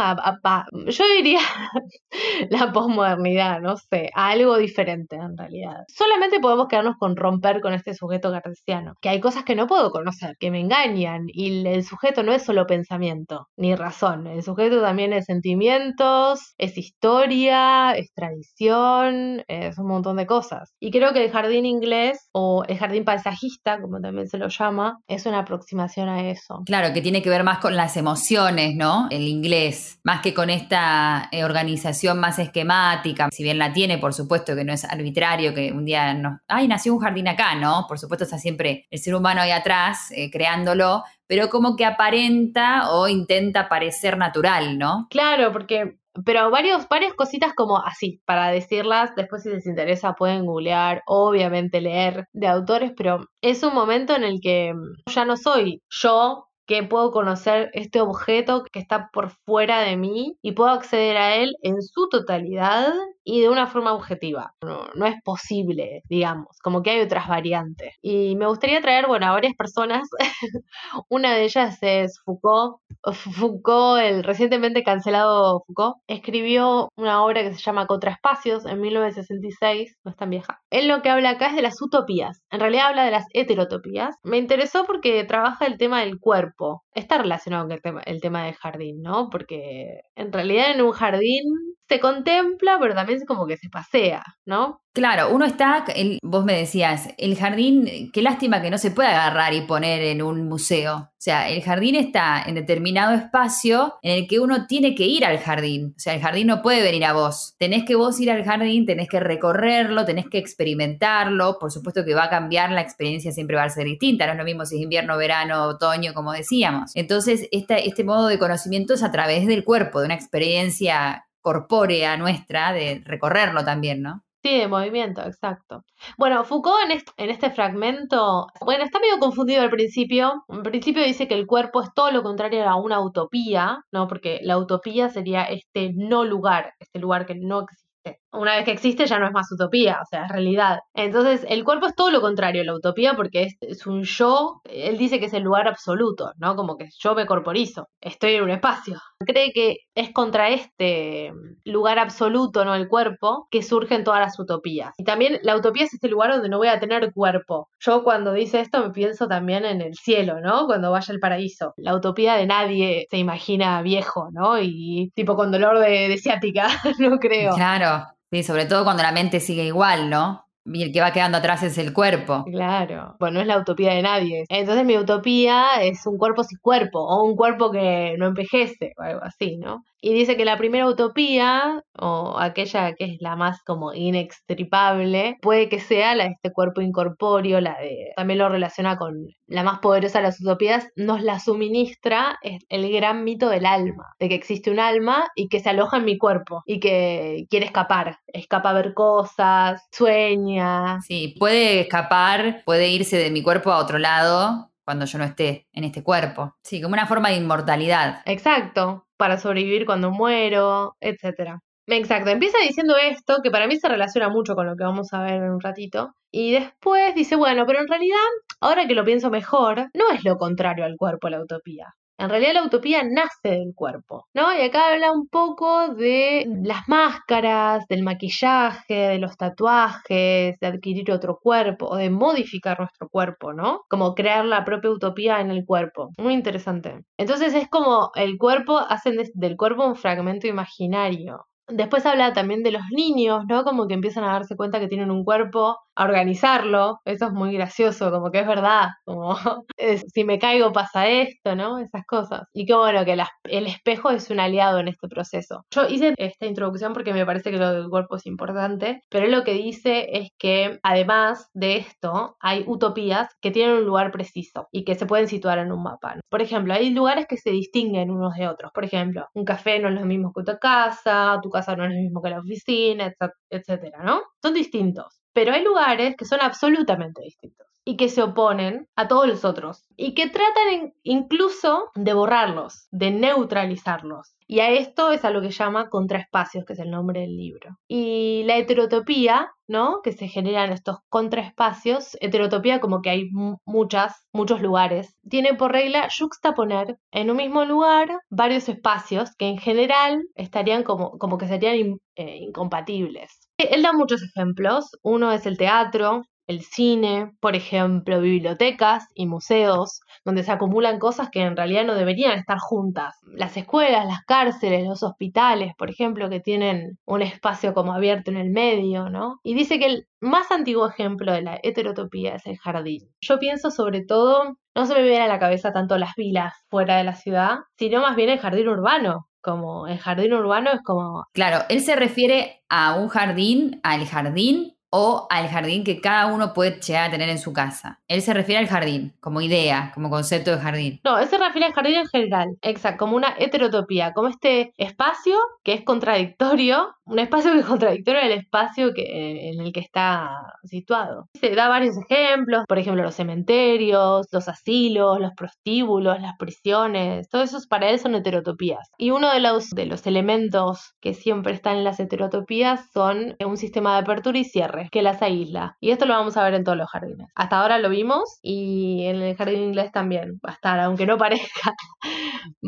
yo 0.87 1.03
diría 1.15 1.39
la 2.49 2.71
posmodernidad, 2.71 3.59
no 3.61 3.75
sé, 3.77 4.09
algo 4.13 4.57
diferente 4.57 5.15
en 5.15 5.37
realidad. 5.37 5.83
Solamente 5.87 6.39
podemos 6.39 6.67
quedarnos 6.67 6.95
con 6.97 7.15
romper 7.15 7.61
con 7.61 7.73
este 7.73 7.93
sujeto 7.93 8.31
cartesiano, 8.31 8.93
que 9.01 9.09
hay 9.09 9.19
cosas 9.19 9.43
que 9.43 9.55
no 9.55 9.67
puedo 9.67 9.91
conocer, 9.91 10.35
que 10.39 10.51
me 10.51 10.59
engañan, 10.59 11.25
y 11.27 11.65
el 11.67 11.83
sujeto 11.83 12.23
no 12.23 12.33
es 12.33 12.43
solo 12.43 12.65
pensamiento 12.65 13.47
ni 13.57 13.75
razón, 13.75 14.27
el 14.27 14.43
sujeto 14.43 14.81
también 14.81 15.13
es 15.13 15.25
sentimientos, 15.25 16.53
es 16.57 16.77
historia, 16.77 17.91
es 17.93 18.13
tradición, 18.13 19.43
es 19.47 19.77
un 19.77 19.87
montón 19.87 20.17
de 20.17 20.25
cosas. 20.25 20.73
Y 20.79 20.91
creo 20.91 21.13
que 21.13 21.23
el 21.23 21.31
jardín 21.31 21.65
inglés 21.65 22.29
o 22.31 22.63
el 22.67 22.77
jardín 22.77 23.05
paisajista, 23.05 23.81
como 23.81 23.99
también 23.99 24.27
se 24.27 24.37
lo 24.37 24.47
llama, 24.47 24.99
es 25.07 25.25
una 25.25 25.39
aproximación 25.39 26.09
a 26.09 26.29
eso. 26.29 26.61
Claro, 26.65 26.93
que 26.93 27.01
tiene 27.01 27.21
que 27.21 27.29
ver 27.29 27.43
más 27.43 27.59
con 27.59 27.75
las 27.75 27.97
emociones 27.97 28.60
¿no? 28.75 29.07
El 29.09 29.27
inglés, 29.27 29.99
más 30.03 30.21
que 30.21 30.33
con 30.33 30.49
esta 30.49 31.27
eh, 31.31 31.43
organización 31.43 32.19
más 32.19 32.39
esquemática, 32.39 33.29
si 33.31 33.43
bien 33.43 33.57
la 33.57 33.73
tiene, 33.73 33.97
por 33.97 34.13
supuesto 34.13 34.55
que 34.55 34.63
no 34.63 34.73
es 34.73 34.85
arbitrario, 34.85 35.53
que 35.53 35.71
un 35.71 35.85
día 35.85 36.13
no, 36.13 36.39
ay, 36.47 36.67
nació 36.67 36.93
un 36.93 36.99
jardín 36.99 37.27
acá, 37.27 37.55
¿no? 37.55 37.85
Por 37.87 37.99
supuesto 37.99 38.23
está 38.25 38.37
siempre 38.37 38.85
el 38.89 38.99
ser 38.99 39.15
humano 39.15 39.41
ahí 39.41 39.51
atrás, 39.51 40.11
eh, 40.11 40.29
creándolo, 40.31 41.03
pero 41.27 41.49
como 41.49 41.75
que 41.75 41.85
aparenta 41.85 42.91
o 42.91 43.07
intenta 43.07 43.69
parecer 43.69 44.17
natural, 44.17 44.77
¿no? 44.77 45.07
Claro, 45.09 45.51
porque 45.51 45.97
pero 46.25 46.51
varios, 46.51 46.87
varias 46.89 47.13
cositas 47.13 47.53
como 47.53 47.77
así, 47.77 48.21
para 48.25 48.49
decirlas, 48.49 49.15
después 49.15 49.43
si 49.43 49.49
les 49.49 49.65
interesa 49.65 50.13
pueden 50.13 50.45
googlear, 50.45 51.03
obviamente 51.05 51.81
leer 51.81 52.25
de 52.33 52.47
autores, 52.47 52.91
pero 52.97 53.25
es 53.41 53.63
un 53.63 53.73
momento 53.73 54.15
en 54.15 54.23
el 54.23 54.41
que 54.41 54.73
ya 55.07 55.25
no 55.25 55.37
soy 55.37 55.81
yo 55.89 56.47
que 56.65 56.83
puedo 56.83 57.11
conocer 57.11 57.69
este 57.73 58.01
objeto 58.01 58.63
que 58.71 58.79
está 58.79 59.09
por 59.11 59.31
fuera 59.45 59.81
de 59.81 59.97
mí 59.97 60.37
y 60.41 60.53
puedo 60.53 60.69
acceder 60.69 61.17
a 61.17 61.35
él 61.35 61.55
en 61.61 61.81
su 61.81 62.09
totalidad 62.09 62.93
y 63.23 63.41
de 63.41 63.49
una 63.49 63.67
forma 63.67 63.93
objetiva. 63.93 64.53
No, 64.63 64.87
no, 64.95 65.05
es 65.05 65.21
posible, 65.23 66.01
digamos, 66.09 66.57
como 66.63 66.81
que 66.81 66.91
hay 66.91 67.01
otras 67.01 67.27
variantes. 67.27 67.95
Y 68.01 68.35
me 68.35 68.47
gustaría 68.47 68.81
traer, 68.81 69.07
bueno, 69.07 69.27
a 69.27 69.31
varias 69.31 69.53
personas. 69.55 70.07
una 71.09 71.33
de 71.33 71.43
ellas 71.43 71.77
es 71.81 72.19
Foucault. 72.23 72.77
Foucault, 73.13 74.01
el 74.01 74.23
recientemente 74.23 74.83
cancelado 74.83 75.63
Foucault, 75.65 75.97
escribió 76.07 76.89
una 76.95 77.23
obra 77.23 77.43
que 77.43 77.53
se 77.53 77.61
llama 77.61 77.87
Contraespacios 77.87 78.65
en 78.65 78.81
1966, 78.81 79.97
no 80.03 80.11
es 80.11 80.17
tan 80.17 80.29
vieja. 80.29 80.59
Él 80.69 80.87
lo 80.87 81.01
que 81.01 81.09
habla 81.09 81.31
acá 81.31 81.47
es 81.47 81.55
de 81.55 81.61
las 81.61 81.81
utopías. 81.81 82.41
En 82.49 82.59
realidad 82.59 82.87
habla 82.87 83.05
de 83.05 83.11
las 83.11 83.25
heterotopías. 83.33 84.15
Me 84.23 84.37
interesó 84.37 84.85
porque 84.85 85.23
trabaja 85.23 85.65
el 85.65 85.77
tema 85.77 86.01
del 86.01 86.19
cuerpo. 86.19 86.83
Está 86.93 87.17
relacionado 87.17 87.65
con 87.65 87.71
el 87.73 87.81
tema, 87.81 88.01
el 88.05 88.21
tema 88.21 88.45
del 88.45 88.55
jardín, 88.55 89.01
¿no? 89.01 89.29
Porque 89.29 90.01
en 90.15 90.31
realidad 90.31 90.71
en 90.71 90.81
un 90.81 90.91
jardín 90.91 91.43
se 91.91 91.99
contempla, 91.99 92.77
pero 92.79 92.95
también 92.95 93.10
como 93.27 93.47
que 93.47 93.57
se 93.57 93.69
pasea, 93.69 94.23
¿no? 94.45 94.81
Claro, 94.93 95.33
uno 95.33 95.45
está, 95.45 95.85
el, 95.95 96.19
vos 96.21 96.43
me 96.43 96.53
decías, 96.53 97.09
el 97.17 97.37
jardín, 97.37 98.11
qué 98.11 98.21
lástima 98.21 98.61
que 98.61 98.69
no 98.69 98.77
se 98.77 98.91
puede 98.91 99.07
agarrar 99.07 99.53
y 99.53 99.61
poner 99.61 100.01
en 100.01 100.21
un 100.21 100.49
museo. 100.49 101.11
O 101.11 101.23
sea, 101.23 101.47
el 101.49 101.61
jardín 101.61 101.95
está 101.95 102.43
en 102.45 102.55
determinado 102.55 103.13
espacio 103.13 103.93
en 104.01 104.17
el 104.17 104.27
que 104.27 104.41
uno 104.41 104.67
tiene 104.67 104.93
que 104.93 105.05
ir 105.05 105.23
al 105.23 105.37
jardín. 105.37 105.93
O 105.95 105.99
sea, 105.99 106.13
el 106.13 106.21
jardín 106.21 106.47
no 106.47 106.61
puede 106.61 106.81
venir 106.81 107.05
a 107.05 107.13
vos. 107.13 107.55
Tenés 107.57 107.85
que 107.85 107.95
vos 107.95 108.19
ir 108.19 108.31
al 108.31 108.43
jardín, 108.43 108.85
tenés 108.85 109.07
que 109.07 109.21
recorrerlo, 109.21 110.03
tenés 110.03 110.25
que 110.29 110.39
experimentarlo. 110.39 111.57
Por 111.57 111.71
supuesto 111.71 112.03
que 112.03 112.13
va 112.13 112.25
a 112.25 112.29
cambiar, 112.29 112.71
la 112.71 112.81
experiencia 112.81 113.31
siempre 113.31 113.55
va 113.55 113.63
a 113.63 113.69
ser 113.69 113.85
distinta. 113.85 114.25
No 114.25 114.33
es 114.33 114.37
lo 114.39 114.43
mismo 114.43 114.65
si 114.65 114.75
es 114.75 114.81
invierno, 114.81 115.15
verano, 115.15 115.67
otoño, 115.67 116.13
como 116.13 116.33
decíamos. 116.33 116.91
Entonces, 116.95 117.47
este 117.51 118.03
modo 118.03 118.27
de 118.27 118.39
conocimiento 118.39 118.95
es 118.95 119.03
a 119.03 119.11
través 119.11 119.47
del 119.47 119.63
cuerpo, 119.63 119.99
de 119.99 120.07
una 120.07 120.15
experiencia 120.15 121.25
corpórea 121.41 122.17
nuestra 122.17 122.73
de 122.73 123.01
recorrerlo 123.05 123.63
también, 123.65 124.01
¿no? 124.01 124.23
Sí, 124.43 124.57
de 124.57 124.67
movimiento, 124.67 125.21
exacto. 125.21 125.83
Bueno, 126.17 126.43
Foucault 126.43 126.85
en 126.85 126.91
este, 126.91 127.11
en 127.17 127.29
este, 127.29 127.51
fragmento, 127.51 128.47
bueno, 128.61 128.83
está 128.83 128.99
medio 128.99 129.19
confundido 129.19 129.61
al 129.61 129.69
principio. 129.69 130.43
En 130.49 130.63
principio 130.63 131.03
dice 131.03 131.27
que 131.27 131.35
el 131.35 131.45
cuerpo 131.45 131.81
es 131.83 131.93
todo 131.93 132.09
lo 132.11 132.23
contrario 132.23 132.67
a 132.67 132.75
una 132.75 133.01
utopía, 133.01 133.83
¿no? 133.91 134.07
Porque 134.07 134.39
la 134.41 134.57
utopía 134.57 135.09
sería 135.09 135.43
este 135.43 135.91
no 135.95 136.23
lugar, 136.25 136.73
este 136.79 136.97
lugar 136.99 137.27
que 137.27 137.35
no 137.35 137.61
existe. 137.61 138.20
Una 138.33 138.55
vez 138.55 138.65
que 138.65 138.71
existe 138.71 139.05
ya 139.05 139.19
no 139.19 139.27
es 139.27 139.33
más 139.33 139.51
utopía, 139.51 139.99
o 140.01 140.05
sea, 140.05 140.25
es 140.25 140.31
realidad. 140.31 140.79
Entonces, 140.93 141.45
el 141.49 141.63
cuerpo 141.63 141.87
es 141.87 141.95
todo 141.95 142.11
lo 142.11 142.21
contrario 142.21 142.61
a 142.61 142.65
la 142.65 142.75
utopía 142.75 143.15
porque 143.15 143.43
es, 143.43 143.57
es 143.61 143.85
un 143.85 144.03
yo, 144.03 144.61
él 144.65 144.97
dice 144.97 145.19
que 145.19 145.25
es 145.25 145.33
el 145.33 145.43
lugar 145.43 145.67
absoluto, 145.67 146.31
¿no? 146.37 146.55
Como 146.55 146.77
que 146.77 146.89
yo 146.97 147.15
me 147.15 147.25
corporizo, 147.25 147.87
estoy 147.99 148.35
en 148.35 148.43
un 148.43 148.51
espacio. 148.51 148.99
Cree 149.19 149.51
que 149.51 149.77
es 149.95 150.11
contra 150.11 150.49
este 150.49 151.31
lugar 151.65 151.99
absoluto, 151.99 152.65
¿no? 152.65 152.75
El 152.75 152.87
cuerpo, 152.87 153.47
que 153.51 153.61
surgen 153.61 154.03
todas 154.03 154.21
las 154.21 154.39
utopías. 154.39 154.93
Y 154.97 155.03
también 155.03 155.39
la 155.43 155.55
utopía 155.55 155.83
es 155.83 155.93
este 155.93 156.07
lugar 156.07 156.31
donde 156.31 156.49
no 156.49 156.57
voy 156.57 156.69
a 156.69 156.79
tener 156.79 157.11
cuerpo. 157.13 157.69
Yo 157.79 158.03
cuando 158.03 158.33
dice 158.33 158.61
esto 158.61 158.81
me 158.81 158.91
pienso 158.91 159.27
también 159.27 159.65
en 159.65 159.81
el 159.81 159.95
cielo, 159.95 160.39
¿no? 160.39 160.65
Cuando 160.65 160.91
vaya 160.91 161.13
al 161.13 161.19
paraíso. 161.19 161.73
La 161.77 161.95
utopía 161.95 162.35
de 162.35 162.47
nadie 162.47 163.07
se 163.09 163.17
imagina 163.17 163.81
viejo, 163.81 164.29
¿no? 164.31 164.59
Y 164.59 165.11
tipo 165.15 165.35
con 165.35 165.51
dolor 165.51 165.79
de, 165.79 166.07
de 166.07 166.17
ciática, 166.17 166.67
no 166.99 167.19
creo. 167.19 167.53
Claro, 167.55 168.05
sí, 168.31 168.43
sobre 168.43 168.65
todo 168.65 168.83
cuando 168.83 169.03
la 169.03 169.11
mente 169.11 169.39
sigue 169.39 169.65
igual, 169.65 170.09
¿no? 170.09 170.45
Y 170.65 170.83
el 170.83 170.91
que 170.91 171.01
va 171.01 171.11
quedando 171.13 171.37
atrás 171.37 171.63
es 171.63 171.77
el 171.77 171.93
cuerpo. 171.93 172.51
Claro, 172.51 173.15
bueno, 173.19 173.35
no 173.35 173.41
es 173.41 173.47
la 173.47 173.57
utopía 173.59 173.93
de 173.93 174.01
nadie. 174.01 174.45
Entonces 174.49 174.85
mi 174.85 174.97
utopía 174.97 175.81
es 175.81 176.05
un 176.05 176.17
cuerpo 176.17 176.43
sin 176.43 176.57
cuerpo, 176.59 176.99
o 176.99 177.23
un 177.23 177.35
cuerpo 177.35 177.71
que 177.71 178.15
no 178.17 178.27
envejece, 178.27 178.93
o 178.97 179.01
algo 179.01 179.21
así, 179.23 179.57
¿no? 179.57 179.83
Y 180.01 180.15
dice 180.15 180.35
que 180.35 180.45
la 180.45 180.57
primera 180.57 180.87
utopía, 180.87 181.83
o 181.99 182.39
aquella 182.39 182.95
que 182.95 183.05
es 183.05 183.17
la 183.19 183.35
más 183.35 183.61
como 183.63 183.93
inextripable, 183.93 185.37
puede 185.41 185.69
que 185.69 185.79
sea 185.79 186.15
la 186.15 186.23
de 186.23 186.31
este 186.31 186.51
cuerpo 186.51 186.81
incorpóreo, 186.81 187.61
la 187.61 187.77
de, 187.79 188.11
también 188.15 188.39
lo 188.39 188.49
relaciona 188.49 188.97
con 188.97 189.27
la 189.45 189.61
más 189.61 189.77
poderosa 189.79 190.17
de 190.17 190.23
las 190.23 190.41
utopías, 190.41 190.87
nos 190.95 191.21
la 191.21 191.39
suministra 191.39 192.39
el 192.41 192.91
gran 192.91 193.23
mito 193.23 193.49
del 193.49 193.67
alma, 193.67 194.07
de 194.19 194.29
que 194.29 194.35
existe 194.35 194.71
un 194.71 194.79
alma 194.79 195.27
y 195.35 195.49
que 195.49 195.59
se 195.59 195.69
aloja 195.69 195.97
en 195.97 196.05
mi 196.05 196.17
cuerpo 196.17 196.63
y 196.65 196.79
que 196.79 197.45
quiere 197.51 197.67
escapar, 197.67 198.17
escapa 198.27 198.71
a 198.71 198.73
ver 198.73 198.95
cosas, 198.95 199.87
sueña. 199.91 200.99
Sí, 201.01 201.35
puede 201.37 201.81
escapar, 201.81 202.63
puede 202.65 202.89
irse 202.89 203.17
de 203.17 203.29
mi 203.29 203.43
cuerpo 203.43 203.71
a 203.71 203.77
otro 203.77 203.99
lado 203.99 204.70
cuando 204.85 205.05
yo 205.05 205.17
no 205.17 205.23
esté 205.23 205.67
en 205.73 205.83
este 205.83 206.03
cuerpo. 206.03 206.55
Sí, 206.63 206.81
como 206.81 206.93
una 206.93 207.07
forma 207.07 207.29
de 207.29 207.35
inmortalidad. 207.35 208.21
Exacto, 208.25 209.05
para 209.17 209.37
sobrevivir 209.37 209.85
cuando 209.85 210.11
muero, 210.11 210.95
etcétera. 210.99 211.59
Exacto, 211.87 212.29
empieza 212.29 212.57
diciendo 212.59 212.95
esto, 212.95 213.39
que 213.43 213.51
para 213.51 213.67
mí 213.67 213.77
se 213.77 213.89
relaciona 213.89 214.29
mucho 214.29 214.55
con 214.55 214.67
lo 214.67 214.75
que 214.75 214.83
vamos 214.83 215.13
a 215.13 215.23
ver 215.23 215.43
en 215.43 215.51
un 215.51 215.59
ratito, 215.59 216.13
y 216.31 216.53
después 216.53 217.13
dice, 217.15 217.35
bueno, 217.35 217.65
pero 217.65 217.79
en 217.79 217.87
realidad, 217.87 218.17
ahora 218.61 218.87
que 218.87 218.93
lo 218.93 219.03
pienso 219.03 219.29
mejor, 219.29 219.89
no 219.93 220.09
es 220.13 220.23
lo 220.23 220.37
contrario 220.37 220.85
al 220.85 220.95
cuerpo 220.95 221.27
la 221.29 221.41
utopía. 221.41 221.93
En 222.21 222.29
realidad 222.29 222.53
la 222.53 222.63
utopía 222.65 223.01
nace 223.03 223.49
del 223.49 223.73
cuerpo, 223.73 224.27
¿no? 224.35 224.55
Y 224.55 224.61
acá 224.61 224.91
habla 224.93 225.11
un 225.11 225.27
poco 225.27 225.87
de 225.95 226.45
las 226.63 226.87
máscaras, 226.87 227.87
del 227.87 228.03
maquillaje, 228.03 228.93
de 228.93 229.17
los 229.17 229.35
tatuajes, 229.37 230.59
de 230.59 230.67
adquirir 230.67 231.11
otro 231.11 231.39
cuerpo 231.41 231.87
o 231.87 231.95
de 231.95 232.11
modificar 232.11 232.79
nuestro 232.79 233.09
cuerpo, 233.09 233.53
¿no? 233.53 233.81
Como 233.89 234.13
crear 234.13 234.45
la 234.45 234.63
propia 234.65 234.91
utopía 234.91 235.41
en 235.41 235.49
el 235.49 235.65
cuerpo. 235.65 236.11
Muy 236.19 236.33
interesante. 236.33 237.03
Entonces 237.17 237.55
es 237.55 237.67
como 237.69 238.11
el 238.13 238.37
cuerpo, 238.37 238.77
hacen 238.77 239.17
del 239.33 239.57
cuerpo 239.57 239.87
un 239.87 239.95
fragmento 239.95 240.45
imaginario. 240.45 241.47
Después 241.67 242.05
habla 242.05 242.33
también 242.33 242.63
de 242.63 242.71
los 242.71 242.81
niños, 242.91 243.43
¿no? 243.47 243.63
Como 243.63 243.87
que 243.87 243.93
empiezan 243.93 244.23
a 244.25 244.33
darse 244.33 244.55
cuenta 244.55 244.79
que 244.79 244.87
tienen 244.87 245.09
un 245.11 245.23
cuerpo, 245.23 245.77
a 245.95 246.03
organizarlo. 246.05 246.99
Eso 247.05 247.27
es 247.27 247.31
muy 247.33 247.53
gracioso, 247.53 248.11
como 248.11 248.31
que 248.31 248.39
es 248.39 248.47
verdad. 248.47 248.87
Como, 249.05 249.35
si 250.13 250.23
me 250.23 250.39
caigo 250.39 250.71
pasa 250.73 251.07
esto, 251.07 251.55
¿no? 251.55 251.77
Esas 251.79 252.05
cosas. 252.05 252.41
Y 252.53 252.65
qué 252.65 252.73
bueno 252.75 253.05
que 253.05 253.15
las- 253.15 253.29
el 253.43 253.67
espejo 253.67 254.09
es 254.11 254.29
un 254.29 254.39
aliado 254.39 254.79
en 254.79 254.87
este 254.89 255.07
proceso. 255.07 255.65
Yo 255.71 255.87
hice 255.87 256.13
esta 256.17 256.45
introducción 256.45 256.93
porque 256.93 257.13
me 257.13 257.25
parece 257.25 257.51
que 257.51 257.57
lo 257.57 257.71
del 257.73 257.89
cuerpo 257.89 258.15
es 258.17 258.25
importante, 258.25 259.01
pero 259.09 259.27
lo 259.27 259.43
que 259.43 259.53
dice 259.53 260.07
es 260.17 260.29
que 260.37 260.79
además 260.83 261.49
de 261.53 261.77
esto, 261.77 262.35
hay 262.39 262.63
utopías 262.67 263.29
que 263.41 263.51
tienen 263.51 263.77
un 263.77 263.85
lugar 263.85 264.11
preciso 264.11 264.67
y 264.71 264.83
que 264.85 264.95
se 264.95 265.05
pueden 265.05 265.27
situar 265.27 265.59
en 265.59 265.71
un 265.71 265.83
mapa. 265.83 266.15
¿no? 266.15 266.21
Por 266.29 266.41
ejemplo, 266.41 266.73
hay 266.73 266.89
lugares 266.91 267.25
que 267.27 267.37
se 267.37 267.51
distinguen 267.51 268.11
unos 268.11 268.35
de 268.35 268.47
otros. 268.47 268.71
Por 268.73 268.85
ejemplo, 268.85 269.27
un 269.33 269.45
café 269.45 269.79
no 269.79 269.89
es 269.89 269.95
lo 269.95 270.05
mismo 270.05 270.31
que 270.33 270.43
tu 270.43 270.57
casa, 270.59 271.39
tu 271.43 271.49
casa 271.51 271.75
no 271.75 271.85
es 271.85 271.91
lo 271.91 271.97
mismo 271.97 272.21
que 272.21 272.29
la 272.31 272.39
oficina, 272.39 273.07
etc- 273.07 273.33
etcétera, 273.49 274.03
¿no? 274.03 274.23
Son 274.41 274.53
distintos. 274.53 275.21
Pero 275.33 275.53
hay 275.53 275.63
lugares 275.63 276.15
que 276.17 276.25
son 276.25 276.41
absolutamente 276.41 277.21
distintos 277.23 277.67
y 277.83 277.97
que 277.97 278.09
se 278.09 278.21
oponen 278.21 278.87
a 278.95 279.07
todos 279.07 279.27
los 279.27 279.43
otros 279.43 279.85
y 279.97 280.13
que 280.13 280.29
tratan 280.29 280.93
incluso 281.03 281.89
de 281.95 282.13
borrarlos, 282.13 282.87
de 282.91 283.11
neutralizarlos. 283.11 284.35
Y 284.47 284.59
a 284.59 284.69
esto 284.69 285.11
es 285.11 285.23
a 285.23 285.29
lo 285.29 285.41
que 285.41 285.49
llama 285.51 285.89
contraespacios, 285.89 286.65
que 286.65 286.73
es 286.73 286.79
el 286.79 286.91
nombre 286.91 287.21
del 287.21 287.37
libro. 287.37 287.77
Y 287.87 288.43
la 288.45 288.57
heterotopía, 288.57 289.49
¿no? 289.67 290.01
Que 290.03 290.11
se 290.11 290.27
generan 290.27 290.71
estos 290.73 290.97
contraespacios, 291.09 292.17
heterotopía 292.19 292.81
como 292.81 293.01
que 293.01 293.09
hay 293.11 293.29
mu- 293.31 293.57
muchas, 293.65 294.27
muchos 294.33 294.61
lugares, 294.61 295.15
tiene 295.29 295.53
por 295.53 295.71
regla 295.71 296.07
juxtaponer 296.17 296.97
en 297.11 297.31
un 297.31 297.37
mismo 297.37 297.63
lugar 297.63 298.19
varios 298.29 298.67
espacios 298.67 299.33
que 299.37 299.47
en 299.47 299.57
general 299.57 300.21
estarían 300.35 300.83
como, 300.83 301.17
como 301.17 301.37
que 301.37 301.47
serían 301.47 301.97
eh, 302.15 302.37
incompatibles. 302.41 303.47
Él 303.57 303.83
da 303.83 303.93
muchos 303.93 304.21
ejemplos. 304.23 304.89
Uno 305.03 305.31
es 305.31 305.45
el 305.45 305.57
teatro, 305.57 306.23
el 306.47 306.61
cine, 306.61 307.31
por 307.39 307.55
ejemplo, 307.55 308.21
bibliotecas 308.21 309.07
y 309.13 309.25
museos, 309.25 310.01
donde 310.25 310.43
se 310.43 310.51
acumulan 310.51 310.99
cosas 310.99 311.29
que 311.29 311.41
en 311.41 311.55
realidad 311.55 311.85
no 311.85 311.95
deberían 311.95 312.37
estar 312.37 312.59
juntas. 312.59 313.15
Las 313.25 313.55
escuelas, 313.57 314.05
las 314.05 314.23
cárceles, 314.25 314.85
los 314.85 315.03
hospitales, 315.03 315.73
por 315.77 315.89
ejemplo, 315.89 316.29
que 316.29 316.39
tienen 316.39 316.97
un 317.05 317.21
espacio 317.21 317.73
como 317.73 317.93
abierto 317.93 318.31
en 318.31 318.37
el 318.37 318.49
medio, 318.49 319.09
¿no? 319.09 319.39
Y 319.43 319.53
dice 319.53 319.79
que 319.79 319.85
el 319.85 320.07
más 320.19 320.51
antiguo 320.51 320.87
ejemplo 320.87 321.31
de 321.33 321.41
la 321.41 321.59
heterotopía 321.63 322.35
es 322.35 322.45
el 322.45 322.57
jardín. 322.57 323.09
Yo 323.21 323.39
pienso 323.39 323.71
sobre 323.71 324.03
todo, 324.05 324.57
no 324.75 324.85
se 324.85 324.93
me 324.93 325.03
viene 325.03 325.21
a 325.21 325.27
la 325.27 325.39
cabeza 325.39 325.71
tanto 325.71 325.97
las 325.97 326.15
vilas 326.15 326.53
fuera 326.69 326.97
de 326.97 327.03
la 327.03 327.15
ciudad, 327.15 327.59
sino 327.77 328.01
más 328.01 328.15
bien 328.15 328.29
el 328.29 328.39
jardín 328.39 328.67
urbano. 328.67 329.27
Como 329.41 329.87
el 329.87 329.97
jardín 329.97 330.33
urbano 330.33 330.69
es 330.71 330.81
como 330.83 331.25
Claro, 331.33 331.65
él 331.69 331.81
se 331.81 331.95
refiere 331.95 332.61
a 332.69 332.93
un 332.93 333.07
jardín, 333.07 333.79
al 333.81 334.05
jardín 334.05 334.75
o 334.91 335.25
al 335.29 335.47
jardín 335.47 335.83
que 335.83 336.01
cada 336.01 336.27
uno 336.27 336.53
puede 336.53 336.79
llegar 336.79 337.07
a 337.07 337.11
tener 337.11 337.29
en 337.29 337.39
su 337.39 337.53
casa. 337.53 337.99
Él 338.07 338.21
se 338.21 338.33
refiere 338.33 338.59
al 338.59 338.67
jardín, 338.67 339.13
como 339.19 339.41
idea, 339.41 339.91
como 339.95 340.09
concepto 340.09 340.51
de 340.51 340.57
jardín. 340.57 340.99
No, 341.03 341.17
él 341.17 341.27
se 341.27 341.37
refiere 341.37 341.67
al 341.67 341.73
jardín 341.73 341.95
en 341.95 342.07
general, 342.07 342.49
exacto, 342.61 342.99
como 343.05 343.15
una 343.15 343.33
heterotopía, 343.39 344.13
como 344.13 344.27
este 344.27 344.73
espacio 344.77 345.37
que 345.63 345.73
es 345.73 345.83
contradictorio, 345.83 346.95
un 347.05 347.19
espacio 347.19 347.53
que 347.53 347.59
es 347.59 347.65
contradictorio 347.65 348.21
al 348.21 348.31
espacio 348.31 348.93
que, 348.93 349.49
en 349.49 349.61
el 349.61 349.71
que 349.71 349.79
está 349.79 350.29
situado. 350.63 351.27
Se 351.39 351.55
da 351.55 351.69
varios 351.69 351.95
ejemplos, 351.97 352.65
por 352.67 352.77
ejemplo, 352.77 353.03
los 353.03 353.15
cementerios, 353.15 354.27
los 354.31 354.47
asilos, 354.49 355.19
los 355.19 355.31
prostíbulos, 355.35 356.21
las 356.21 356.35
prisiones, 356.37 357.29
todo 357.29 357.43
eso 357.43 357.57
para 357.69 357.89
él 357.89 357.99
son 357.99 358.15
heterotopías. 358.15 358.89
Y 358.97 359.11
uno 359.11 359.31
de 359.31 359.39
los 359.39 360.05
elementos 360.05 360.93
que 360.99 361.13
siempre 361.13 361.53
están 361.53 361.77
en 361.77 361.83
las 361.85 361.99
heterotopías 361.99 362.89
son 362.93 363.35
un 363.45 363.57
sistema 363.57 363.93
de 363.93 364.01
apertura 364.01 364.37
y 364.37 364.43
cierre 364.43 364.80
que 364.89 365.01
las 365.01 365.21
aísla. 365.21 365.77
Y 365.79 365.91
esto 365.91 366.05
lo 366.05 366.13
vamos 366.13 366.37
a 366.37 366.43
ver 366.43 366.53
en 366.55 366.63
todos 366.63 366.77
los 366.77 366.89
jardines. 366.89 367.27
Hasta 367.35 367.61
ahora 367.61 367.77
lo 367.79 367.89
vimos 367.89 368.39
y 368.41 369.03
en 369.05 369.17
el 369.21 369.35
jardín 369.35 369.61
inglés 369.63 369.91
también 369.91 370.39
va 370.45 370.51
a 370.51 370.53
estar, 370.53 370.79
aunque 370.79 371.05
no 371.05 371.17
parezca, 371.17 371.73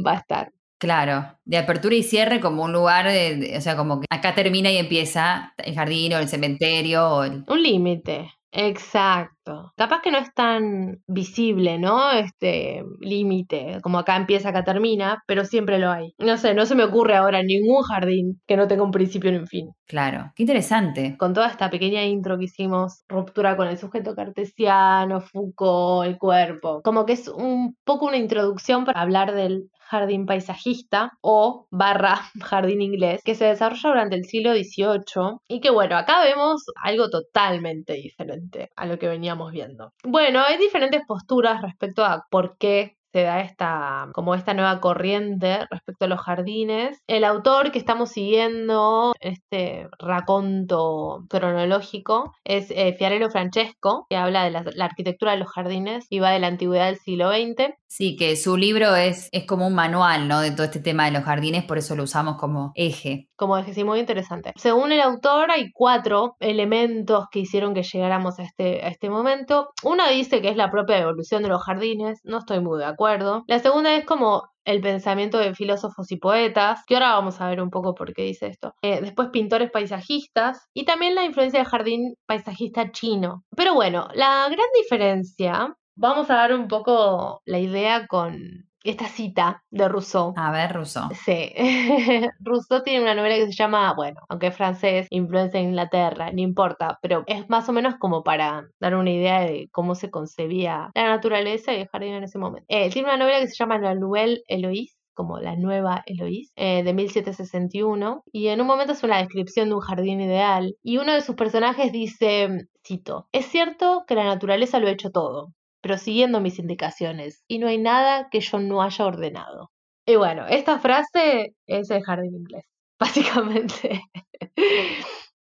va 0.06 0.12
a 0.14 0.16
estar. 0.18 0.52
Claro, 0.78 1.38
de 1.46 1.58
apertura 1.58 1.96
y 1.96 2.04
cierre 2.04 2.42
como 2.42 2.64
un 2.64 2.74
lugar, 2.74 3.06
de- 3.08 3.56
o 3.58 3.62
sea, 3.62 3.78
como 3.78 4.02
que 4.02 4.08
acá 4.10 4.36
termina 4.36 4.70
y 4.70 4.78
empieza 4.78 5.54
el 5.58 5.76
jardín 5.76 6.14
o 6.14 6.18
el 6.18 6.28
cementerio 6.28 7.08
o 7.10 7.24
el... 7.24 7.46
Un 7.48 7.64
límite. 7.64 8.34
Exacto. 8.52 9.43
Capaz 9.76 10.02
que 10.02 10.12
no 10.12 10.18
es 10.18 10.34
tan 10.34 11.02
visible, 11.08 11.78
¿no? 11.80 12.12
Este 12.12 12.84
límite, 13.00 13.80
como 13.82 14.00
acá 14.00 14.16
empieza, 14.16 14.50
acá 14.50 14.64
termina, 14.64 15.24
pero 15.28 15.46
siempre 15.46 15.80
lo 15.80 15.92
hay. 15.92 16.14
No 16.18 16.38
sé, 16.38 16.54
no 16.54 16.66
se 16.66 16.76
me 16.76 16.84
ocurre 16.84 17.16
ahora 17.16 17.44
ningún 17.44 17.84
jardín 17.84 18.42
que 18.48 18.58
no 18.58 18.68
tenga 18.68 18.84
un 18.84 18.92
principio 18.92 19.32
ni 19.32 19.38
un 19.38 19.48
fin. 19.48 19.70
Claro, 19.88 20.32
qué 20.36 20.44
interesante. 20.44 21.16
Con 21.18 21.34
toda 21.34 21.48
esta 21.48 21.70
pequeña 21.70 22.04
intro 22.06 22.38
que 22.38 22.46
hicimos, 22.46 23.04
ruptura 23.08 23.58
con 23.58 23.68
el 23.68 23.78
sujeto 23.78 24.16
cartesiano, 24.16 25.22
Foucault, 25.22 26.08
el 26.08 26.18
cuerpo, 26.18 26.82
como 26.84 27.06
que 27.06 27.14
es 27.14 27.28
un 27.28 27.76
poco 27.84 28.06
una 28.08 28.18
introducción 28.18 28.86
para 28.86 29.02
hablar 29.02 29.34
del 29.34 29.70
jardín 29.94 30.26
paisajista 30.26 31.12
o 31.22 31.68
barra 31.70 32.20
jardín 32.42 32.82
inglés 32.82 33.22
que 33.24 33.36
se 33.36 33.46
desarrolla 33.46 33.90
durante 33.90 34.16
el 34.16 34.26
siglo 34.26 34.54
XVIII 34.54 35.38
y 35.48 35.60
que 35.62 35.70
bueno, 35.70 35.98
acá 35.98 36.24
vemos 36.24 36.64
algo 36.82 37.10
totalmente 37.10 37.94
diferente 37.94 38.72
a 38.76 38.86
lo 38.86 38.98
que 38.98 39.08
veníamos 39.08 39.33
viendo. 39.52 39.92
Bueno, 40.04 40.42
hay 40.42 40.58
diferentes 40.58 41.02
posturas 41.06 41.62
respecto 41.62 42.04
a 42.04 42.26
por 42.30 42.58
qué 42.58 42.96
se 43.14 43.22
da 43.22 43.42
esta, 43.42 44.10
como 44.14 44.34
esta 44.34 44.56
nueva 44.56 44.82
corriente 44.82 45.68
respecto 45.70 46.06
a 46.06 46.08
los 46.08 46.20
jardines. 46.20 47.00
El 47.08 47.24
autor 47.24 47.72
que 47.72 47.78
estamos 47.78 48.10
siguiendo, 48.10 49.14
este 49.20 49.88
raconto 50.00 51.24
cronológico, 51.30 52.34
es 52.44 52.72
eh, 52.72 52.96
Fiarello 52.98 53.30
Francesco, 53.30 54.08
que 54.10 54.18
habla 54.18 54.44
de 54.44 54.52
la, 54.52 54.66
la 54.74 54.86
arquitectura 54.86 55.34
de 55.34 55.38
los 55.38 55.52
jardines 55.52 56.08
y 56.10 56.20
va 56.20 56.32
de 56.32 56.40
la 56.40 56.48
antigüedad 56.48 56.88
del 56.88 56.98
siglo 56.98 57.30
XX. 57.32 57.76
Sí, 57.96 58.16
que 58.16 58.36
su 58.38 58.58
libro 58.58 58.96
es, 58.96 59.30
es 59.32 59.46
como 59.46 59.68
un 59.68 59.76
manual, 59.76 60.28
¿no? 60.28 60.42
De 60.42 60.50
todo 60.50 60.64
este 60.64 60.80
tema 60.80 61.06
de 61.06 61.12
los 61.12 61.24
jardines, 61.24 61.64
por 61.64 61.78
eso 61.78 61.96
lo 61.96 62.02
usamos 62.02 62.38
como 62.40 62.72
eje. 62.74 63.30
Como 63.36 63.56
dije, 63.56 63.76
sí, 63.76 63.84
muy 63.84 64.00
interesante. 64.00 64.52
Según 64.56 64.92
el 64.92 65.00
autor, 65.00 65.52
hay 65.52 65.72
cuatro 65.72 66.36
elementos 66.40 67.26
que 67.32 67.42
hicieron 67.42 67.76
que 67.76 67.84
llegáramos 67.84 68.40
a 68.40 68.44
este, 68.46 68.84
a 68.84 68.88
este 68.88 69.12
momento. 69.12 69.70
Una 69.84 70.10
dice 70.10 70.42
que 70.42 70.50
es 70.50 70.58
la 70.58 70.72
propia 70.72 70.98
evolución 70.98 71.44
de 71.44 71.50
los 71.50 71.62
jardines, 71.62 72.20
no 72.24 72.40
estoy 72.40 72.62
muy 72.62 72.80
de 72.80 72.86
acuerdo. 72.86 73.44
La 73.46 73.60
segunda 73.60 73.94
es 73.94 74.06
como 74.06 74.42
el 74.66 74.82
pensamiento 74.82 75.38
de 75.38 75.54
filósofos 75.54 76.12
y 76.12 76.18
poetas, 76.18 76.82
que 76.88 76.96
ahora 76.96 77.14
vamos 77.14 77.42
a 77.42 77.48
ver 77.48 77.62
un 77.62 77.70
poco 77.70 77.94
por 77.94 78.14
qué 78.14 78.24
dice 78.24 78.48
esto. 78.48 78.74
Eh, 78.82 79.02
después 79.02 79.30
pintores 79.30 79.70
paisajistas 79.70 80.68
y 80.74 80.86
también 80.86 81.14
la 81.14 81.26
influencia 81.26 81.60
del 81.60 81.70
jardín 81.70 82.16
paisajista 82.26 82.92
chino. 82.92 83.44
Pero 83.56 83.76
bueno, 83.76 84.08
la 84.16 84.48
gran 84.50 84.68
diferencia, 84.76 85.76
vamos 85.96 86.30
a 86.30 86.36
dar 86.36 86.54
un 86.54 86.68
poco 86.68 87.42
la 87.46 87.60
idea 87.60 88.08
con 88.08 88.66
esta 88.84 89.08
cita 89.08 89.64
de 89.72 89.88
Rousseau. 89.88 90.34
A 90.36 90.52
ver, 90.52 90.74
Rousseau. 90.74 91.10
Sí, 91.26 91.54
Rousseau 92.40 92.84
tiene 92.84 93.02
una 93.02 93.16
novela 93.16 93.36
que 93.36 93.48
se 93.48 93.54
llama, 93.54 93.94
bueno, 93.94 94.22
aunque 94.28 94.48
es 94.48 94.56
francés, 94.58 95.08
influencia 95.10 95.60
en 95.60 95.70
Inglaterra, 95.70 96.32
no 96.32 96.42
importa, 96.42 97.00
pero 97.02 97.24
es 97.28 97.50
más 97.50 97.68
o 97.70 97.74
menos 97.74 97.96
como 97.96 98.24
para 98.24 98.68
dar 98.80 98.96
una 98.96 99.12
idea 99.12 99.42
de 99.42 99.70
cómo 99.72 99.96
se 99.96 100.12
concebía 100.12 100.92
la 100.94 101.08
naturaleza 101.08 101.74
y 101.74 101.82
el 101.82 101.88
jardín 101.88 102.14
en 102.16 102.24
ese 102.24 102.38
momento. 102.38 102.66
Eh, 102.68 102.90
tiene 102.90 103.08
una 103.08 103.18
novela 103.18 103.40
que 103.40 103.48
se 103.48 103.56
llama 103.56 103.78
La 103.80 103.96
Nouvelle 103.96 104.42
Eloïse 104.48 104.96
como 105.14 105.40
la 105.40 105.56
nueva 105.56 106.02
Eloís, 106.08 106.52
eh, 106.56 106.82
de 106.84 106.92
1761, 106.92 108.24
y 108.32 108.48
en 108.48 108.62
un 108.62 108.66
momento 108.68 108.94
es 108.94 109.04
una 109.04 109.20
descripción 109.20 109.70
de 109.70 109.76
un 109.76 109.82
jardín 109.82 110.22
ideal, 110.22 110.76
y 110.82 110.98
uno 110.98 111.14
de 111.14 111.22
sus 111.22 111.36
personajes 111.36 111.92
dice, 111.92 112.68
cito, 112.84 113.28
es 113.32 113.46
cierto 113.46 114.06
que 114.08 114.16
la 114.16 114.24
naturaleza 114.24 114.80
lo 114.80 114.88
ha 114.88 114.92
hecho 114.92 115.12
todo, 115.12 115.54
pero 115.84 115.98
siguiendo 115.98 116.40
mis 116.40 116.60
indicaciones, 116.60 117.44
y 117.48 117.60
no 117.60 117.68
hay 117.68 117.78
nada 117.78 118.30
que 118.32 118.40
yo 118.40 118.58
no 118.60 118.82
haya 118.82 119.06
ordenado. 119.06 119.70
Y 120.08 120.16
bueno, 120.16 120.48
esta 120.48 120.80
frase 120.80 121.54
es 121.68 121.92
el 121.92 122.04
jardín 122.04 122.36
inglés, 122.36 122.66
básicamente. 123.00 124.02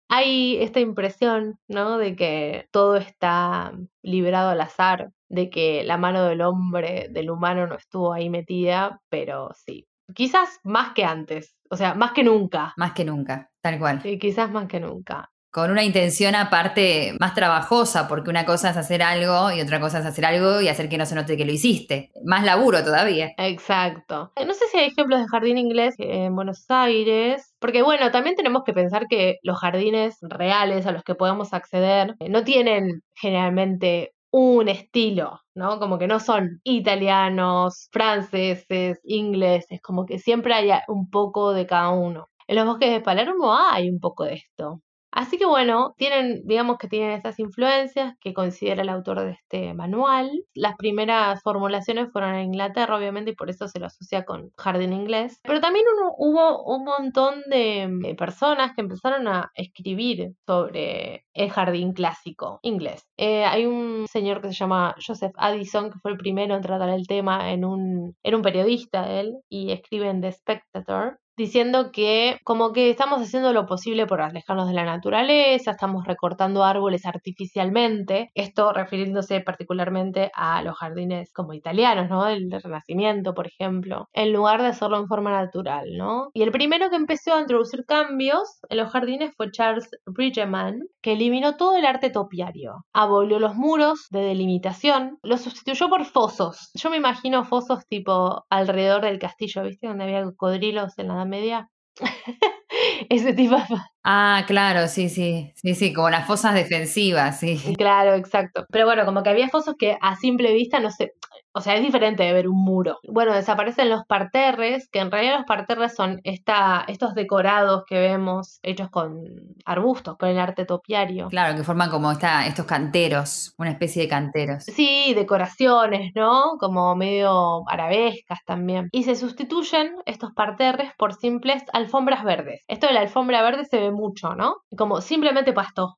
hay 0.10 0.58
esta 0.58 0.80
impresión, 0.80 1.60
¿no? 1.68 2.00
De 2.00 2.16
que 2.16 2.68
todo 2.72 2.98
está 2.98 3.74
liberado 4.02 4.50
al 4.50 4.62
azar, 4.62 5.12
de 5.30 5.52
que 5.52 5.84
la 5.84 5.98
mano 5.98 6.24
del 6.26 6.42
hombre, 6.42 7.10
del 7.12 7.30
humano, 7.30 7.68
no 7.68 7.76
estuvo 7.76 8.12
ahí 8.12 8.32
metida, 8.32 9.02
pero 9.10 9.52
sí. 9.54 9.86
Quizás 10.16 10.60
más 10.64 10.94
que 10.94 11.06
antes, 11.06 11.56
o 11.70 11.78
sea, 11.78 11.94
más 11.94 12.12
que 12.12 12.24
nunca. 12.24 12.74
Más 12.76 12.94
que 12.94 13.06
nunca, 13.06 13.52
tal 13.62 13.78
cual. 13.78 14.02
Sí, 14.02 14.18
quizás 14.18 14.52
más 14.52 14.68
que 14.68 14.80
nunca. 14.80 15.32
Con 15.54 15.70
una 15.70 15.84
intención 15.84 16.34
aparte 16.34 17.16
más 17.20 17.36
trabajosa, 17.36 18.08
porque 18.08 18.32
una 18.32 18.44
cosa 18.44 18.72
es 18.72 18.78
hacer 18.78 19.04
algo 19.04 19.52
y 19.52 19.62
otra 19.62 19.80
cosa 19.80 20.00
es 20.00 20.06
hacer 20.08 20.26
algo 20.26 20.62
y 20.62 20.68
hacer 20.68 20.90
que 20.90 20.98
no 20.98 21.06
se 21.06 21.14
note 21.14 21.38
que 21.38 21.46
lo 21.46 21.52
hiciste. 21.52 22.10
Más 22.26 22.44
laburo 22.44 22.84
todavía. 22.84 23.34
Exacto. 23.38 24.32
Eh, 24.36 24.48
No 24.48 24.56
sé 24.56 24.66
si 24.72 24.80
hay 24.80 24.88
ejemplos 24.88 25.20
de 25.20 25.28
jardín 25.28 25.60
inglés 25.60 25.94
en 26.00 26.36
Buenos 26.36 26.66
Aires, 26.70 27.54
porque 27.60 27.84
bueno, 27.84 28.10
también 28.10 28.36
tenemos 28.36 28.64
que 28.64 28.74
pensar 28.74 29.06
que 29.08 29.38
los 29.44 29.60
jardines 29.60 30.18
reales 30.22 30.88
a 30.88 30.92
los 30.92 31.04
que 31.04 31.14
podemos 31.14 31.54
acceder 31.54 32.16
eh, 32.20 32.30
no 32.30 32.44
tienen 32.44 33.04
generalmente 33.14 34.16
un 34.32 34.70
estilo, 34.70 35.40
¿no? 35.54 35.78
Como 35.78 36.00
que 36.00 36.08
no 36.08 36.20
son 36.20 36.62
italianos, 36.64 37.90
franceses, 37.92 39.00
ingleses, 39.04 39.80
como 39.84 40.08
que 40.08 40.18
siempre 40.18 40.56
hay 40.56 40.72
un 40.88 41.12
poco 41.12 41.54
de 41.54 41.68
cada 41.68 41.92
uno. 41.92 42.30
En 42.48 42.56
los 42.56 42.66
bosques 42.66 42.90
de 42.90 43.02
Palermo 43.02 43.56
hay 43.56 43.88
un 43.92 44.00
poco 44.00 44.24
de 44.24 44.34
esto. 44.34 44.82
Así 45.16 45.38
que 45.38 45.46
bueno, 45.46 45.94
tienen, 45.96 46.42
digamos 46.44 46.78
que 46.80 46.88
tienen 46.88 47.12
estas 47.12 47.38
influencias 47.38 48.16
que 48.20 48.34
considera 48.34 48.82
el 48.82 48.90
autor 48.90 49.22
de 49.22 49.32
este 49.32 49.76
manual. 49.76 50.32
Las 50.56 50.76
primeras 50.76 51.40
formulaciones 51.44 52.12
fueron 52.12 52.34
en 52.34 52.46
Inglaterra, 52.46 52.98
obviamente, 52.98 53.32
y 53.32 53.36
por 53.36 53.52
eso 53.52 53.68
se 53.68 53.80
lo 53.80 53.86
asocia 53.86 54.26
con 54.26 54.50
jardín 54.58 54.92
inglés. 54.92 55.40
Pero 55.44 55.62
también 55.62 55.86
uno- 55.96 56.14
hubo 56.18 56.64
un 56.66 56.84
montón 56.84 57.42
de 57.48 58.16
personas 58.18 58.74
que 58.74 58.82
empezaron 58.82 59.28
a 59.28 59.52
escribir 59.54 60.32
sobre 60.48 61.26
el 61.36 61.52
jardín 61.52 61.94
clásico 61.94 62.60
inglés. 62.64 63.06
Eh, 63.18 63.46
hay 63.46 63.68
un 63.68 64.08
señor 64.08 64.42
que 64.42 64.48
se 64.48 64.54
llama 64.56 64.96
Joseph 65.06 65.34
Addison, 65.38 65.92
que 65.92 66.00
fue 66.00 66.10
el 66.12 66.18
primero 66.18 66.56
en 66.56 66.62
tratar 66.62 66.90
el 66.90 67.06
tema 67.06 67.52
en 67.52 67.66
un, 67.66 68.16
era 68.24 68.36
un 68.36 68.42
periodista 68.44 69.12
él, 69.12 69.36
y 69.48 69.72
escribe 69.72 70.10
en 70.10 70.22
The 70.22 70.32
Spectator 70.32 71.20
diciendo 71.38 71.92
que 71.92 72.40
como 72.44 72.74
que 72.74 72.90
estamos 72.90 73.22
haciendo 73.22 73.54
lo 73.54 73.66
posible 73.66 74.06
por 74.06 74.22
alejarnos 74.22 74.68
de 74.68 74.74
la 74.74 74.86
naturaleza, 74.86 75.72
estamos 75.72 76.06
recortando 76.06 76.64
árboles 76.64 77.06
artificialmente, 77.06 78.32
esto 78.36 78.74
refiriéndose 78.74 79.42
particularmente 79.42 80.32
a 80.36 80.62
los 80.62 80.78
jardines 80.78 81.32
como 81.34 81.54
italianos, 81.54 82.10
¿no? 82.10 82.28
El 82.28 82.52
Renacimiento, 82.52 83.34
por 83.34 83.48
ejemplo, 83.48 84.10
en 84.14 84.34
lugar 84.34 84.62
de 84.62 84.70
hacerlo 84.70 84.98
en 84.98 85.08
forma 85.08 85.32
natural, 85.32 85.98
¿no? 85.98 86.30
Y 86.34 86.44
el 86.44 86.52
primero 86.52 86.90
que 86.90 86.96
empezó 86.96 87.34
a 87.34 87.42
introducir 87.42 87.86
cambios 87.86 88.60
en 88.70 88.78
los 88.78 88.92
jardines 88.92 89.34
fue 89.36 89.52
Charles 89.52 89.90
Bridgeman, 90.06 90.82
que 91.02 91.14
eliminó 91.14 91.58
todo 91.58 91.76
el 91.76 91.86
arte 91.86 92.10
topiario, 92.10 92.86
abolió 92.94 93.40
los 93.40 93.56
muros 93.56 94.08
de 94.12 94.22
delimitación, 94.22 95.18
los 95.24 95.42
sustituyó 95.42 95.90
por 95.90 96.06
fosos. 96.06 96.72
Yo 96.74 96.90
me 96.90 96.98
imagino 96.98 97.44
fosos 97.44 97.86
tipo 97.88 98.46
alrededor 98.50 99.02
del 99.02 99.20
castillo, 99.20 99.64
¿viste? 99.64 99.88
Donde 99.88 100.06
había 100.06 100.24
cocodrilos 100.24 100.98
en 100.98 101.08
la 101.08 101.16
Media. 101.30 101.68
Ese 103.10 103.34
tipo 103.34 103.56
de... 103.56 103.64
Ah, 104.04 104.44
claro, 104.48 104.88
sí, 104.88 105.10
sí, 105.10 105.54
sí, 105.56 105.76
sí, 105.76 105.94
como 105.94 106.10
las 106.10 106.28
fosas 106.28 106.54
defensivas, 106.54 107.40
sí. 107.40 107.58
Claro, 107.78 108.16
exacto. 108.16 108.66
Pero 108.70 108.86
bueno, 108.86 109.06
como 109.06 109.24
que 109.24 109.30
había 109.30 109.50
fosos 109.50 109.76
que 109.78 109.98
a 110.02 110.16
simple 110.16 110.54
vista 110.54 110.80
no 110.80 110.92
sé, 110.92 111.14
o 111.56 111.62
sea, 111.62 111.76
es 111.76 111.84
diferente 111.84 112.24
de 112.24 112.34
ver 112.34 112.48
un 112.48 112.58
muro. 112.58 112.98
Bueno, 113.08 113.34
desaparecen 113.34 113.90
los 113.90 114.06
parterres, 114.06 114.90
que 114.92 115.00
en 115.00 115.12
realidad 115.12 115.38
los 115.38 115.46
parterres 115.46 115.96
son 115.96 116.20
esta, 116.24 116.84
estos 116.88 117.14
decorados 117.14 117.84
que 117.88 118.00
vemos 118.00 118.60
hechos 118.64 118.90
con 118.90 119.24
arbustos, 119.64 120.18
con 120.18 120.30
el 120.30 120.40
arte 120.40 120.66
topiario. 120.66 121.28
Claro, 121.28 121.56
que 121.56 121.64
forman 121.64 121.92
como 121.92 122.12
esta, 122.12 122.48
estos 122.48 122.66
canteros, 122.66 123.54
una 123.60 123.70
especie 123.70 124.02
de 124.02 124.08
canteros. 124.08 124.64
Sí, 124.64 125.14
decoraciones, 125.14 126.12
¿no? 126.16 126.58
Como 126.60 126.96
medio 126.96 127.62
arabescas 127.70 128.40
también. 128.46 128.90
Y 128.92 129.04
se 129.04 129.16
sustituyen 129.16 129.96
estos 130.08 130.32
parterres 130.34 130.92
por 130.98 131.14
simples 131.14 131.64
alfombras 131.72 132.24
verdes. 132.24 132.63
Esto 132.68 132.88
de 132.88 132.94
la 132.94 133.02
alfombra 133.02 133.42
verde 133.42 133.66
se 133.66 133.80
ve 133.80 133.92
mucho, 133.92 134.36
¿no? 134.36 134.58
Como 134.78 135.02
simplemente 135.02 135.54
pasto. 135.54 135.98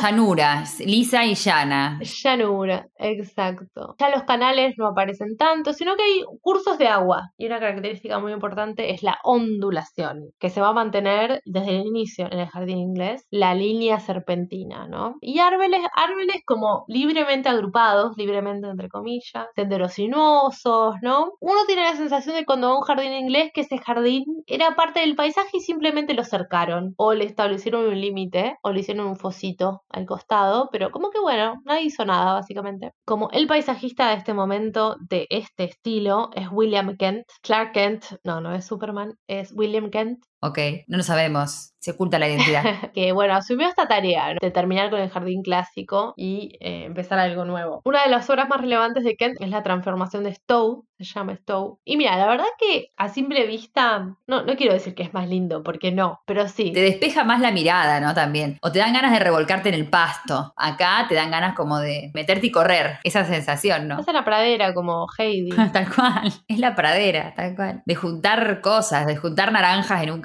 Llanura, 0.00 0.64
lisa 0.80 1.24
y 1.24 1.34
llana. 1.34 2.00
Llanura, 2.00 2.88
exacto. 2.96 3.94
Ya 3.98 4.10
los 4.10 4.24
canales 4.24 4.74
no 4.76 4.88
aparecen 4.88 5.36
tanto, 5.36 5.72
sino 5.72 5.96
que 5.96 6.02
hay 6.02 6.24
cursos 6.40 6.78
de 6.78 6.88
agua. 6.88 7.30
Y 7.38 7.46
una 7.46 7.60
característica 7.60 8.18
muy 8.18 8.32
importante 8.32 8.92
es 8.92 9.02
la 9.02 9.18
ondulación, 9.24 10.30
que 10.38 10.50
se 10.50 10.60
va 10.60 10.68
a 10.68 10.72
mantener 10.72 11.40
desde 11.44 11.80
el 11.80 11.86
inicio 11.86 12.26
en 12.30 12.40
el 12.40 12.48
jardín 12.48 12.78
inglés, 12.78 13.26
la 13.30 13.54
línea 13.54 14.00
serpentina, 14.00 14.88
¿no? 14.88 15.16
Y 15.20 15.38
árboles, 15.38 15.80
árboles 15.94 16.42
como 16.44 16.84
libremente 16.88 17.48
agrupados, 17.48 18.16
libremente 18.16 18.68
entre 18.68 18.88
comillas, 18.88 19.46
senderos 19.54 19.92
sinuosos, 19.92 20.96
¿no? 21.02 21.32
Uno 21.40 21.60
tiene 21.66 21.82
la 21.82 21.96
sensación 21.96 22.34
de 22.36 22.44
cuando 22.44 22.68
va 22.68 22.74
a 22.74 22.78
un 22.78 22.82
jardín 22.82 23.12
inglés 23.12 23.50
que 23.54 23.62
ese 23.62 23.78
jardín 23.78 24.24
era 24.46 24.74
parte 24.74 25.00
del 25.00 25.16
paisaje 25.16 25.58
y 25.58 25.60
simplemente 25.60 26.14
lo 26.14 26.24
cercaron, 26.24 26.94
o 26.96 27.14
le 27.14 27.24
establecieron 27.24 27.86
un 27.86 28.00
límite, 28.00 28.56
o 28.62 28.72
le 28.72 28.80
hicieron 28.80 29.06
un 29.06 29.16
fosito 29.16 29.59
al 29.88 30.06
costado, 30.06 30.68
pero 30.72 30.90
como 30.90 31.10
que 31.10 31.20
bueno, 31.20 31.60
nadie 31.64 31.84
hizo 31.84 32.04
nada 32.04 32.34
básicamente. 32.34 32.92
Como 33.04 33.30
el 33.30 33.46
paisajista 33.46 34.08
de 34.08 34.16
este 34.16 34.34
momento, 34.34 34.96
de 35.08 35.26
este 35.30 35.64
estilo, 35.64 36.30
es 36.34 36.48
William 36.50 36.96
Kent. 36.96 37.24
Clark 37.42 37.72
Kent, 37.72 38.04
no, 38.24 38.40
no 38.40 38.52
es 38.54 38.64
Superman, 38.64 39.14
es 39.26 39.52
William 39.52 39.90
Kent. 39.90 40.24
Ok, 40.42 40.58
no 40.86 40.96
lo 40.96 41.02
sabemos, 41.02 41.74
se 41.80 41.90
oculta 41.92 42.18
la 42.18 42.28
identidad. 42.28 42.62
que 42.94 43.12
bueno, 43.12 43.34
asumió 43.34 43.68
esta 43.68 43.88
tarea 43.88 44.34
¿no? 44.34 44.38
de 44.40 44.50
terminar 44.50 44.90
con 44.90 45.00
el 45.00 45.10
jardín 45.10 45.42
clásico 45.42 46.14
y 46.16 46.56
eh, 46.60 46.84
empezar 46.84 47.18
algo 47.18 47.44
nuevo. 47.44 47.80
Una 47.84 48.04
de 48.04 48.10
las 48.10 48.28
obras 48.30 48.48
más 48.48 48.60
relevantes 48.60 49.04
de 49.04 49.16
Kent 49.16 49.36
es 49.40 49.50
la 49.50 49.62
transformación 49.62 50.24
de 50.24 50.34
Stowe, 50.34 50.84
se 50.98 51.04
llama 51.04 51.36
Stowe. 51.36 51.78
Y 51.84 51.96
mira, 51.96 52.16
la 52.16 52.26
verdad 52.26 52.46
que 52.58 52.90
a 52.96 53.08
simple 53.08 53.46
vista, 53.46 54.16
no, 54.26 54.42
no 54.42 54.56
quiero 54.56 54.74
decir 54.74 54.94
que 54.94 55.02
es 55.02 55.14
más 55.14 55.28
lindo, 55.28 55.62
porque 55.62 55.92
no, 55.92 56.20
pero 56.26 56.48
sí. 56.48 56.72
Te 56.72 56.82
despeja 56.82 57.24
más 57.24 57.40
la 57.40 57.50
mirada, 57.50 58.00
¿no? 58.00 58.14
También. 58.14 58.58
O 58.60 58.70
te 58.70 58.78
dan 58.78 58.92
ganas 58.92 59.12
de 59.12 59.18
revolcarte 59.18 59.70
en 59.70 59.74
el 59.74 59.88
pasto. 59.88 60.52
Acá 60.56 61.06
te 61.08 61.14
dan 61.14 61.30
ganas 61.30 61.54
como 61.54 61.78
de 61.78 62.10
meterte 62.14 62.48
y 62.48 62.50
correr. 62.50 62.98
Esa 63.04 63.24
sensación, 63.24 63.88
¿no? 63.88 64.00
Es 64.00 64.08
en 64.08 64.14
la 64.14 64.24
pradera 64.24 64.74
como 64.74 65.06
Heidi. 65.18 65.50
Tal 65.72 65.92
cual. 65.94 66.32
Es 66.48 66.58
la 66.58 66.74
pradera, 66.74 67.34
tal 67.34 67.54
cual. 67.54 67.82
De 67.86 67.94
juntar 67.94 68.60
cosas, 68.60 69.06
de 69.06 69.16
juntar 69.16 69.52
naranjas 69.52 70.02
en 70.02 70.10
un 70.10 70.20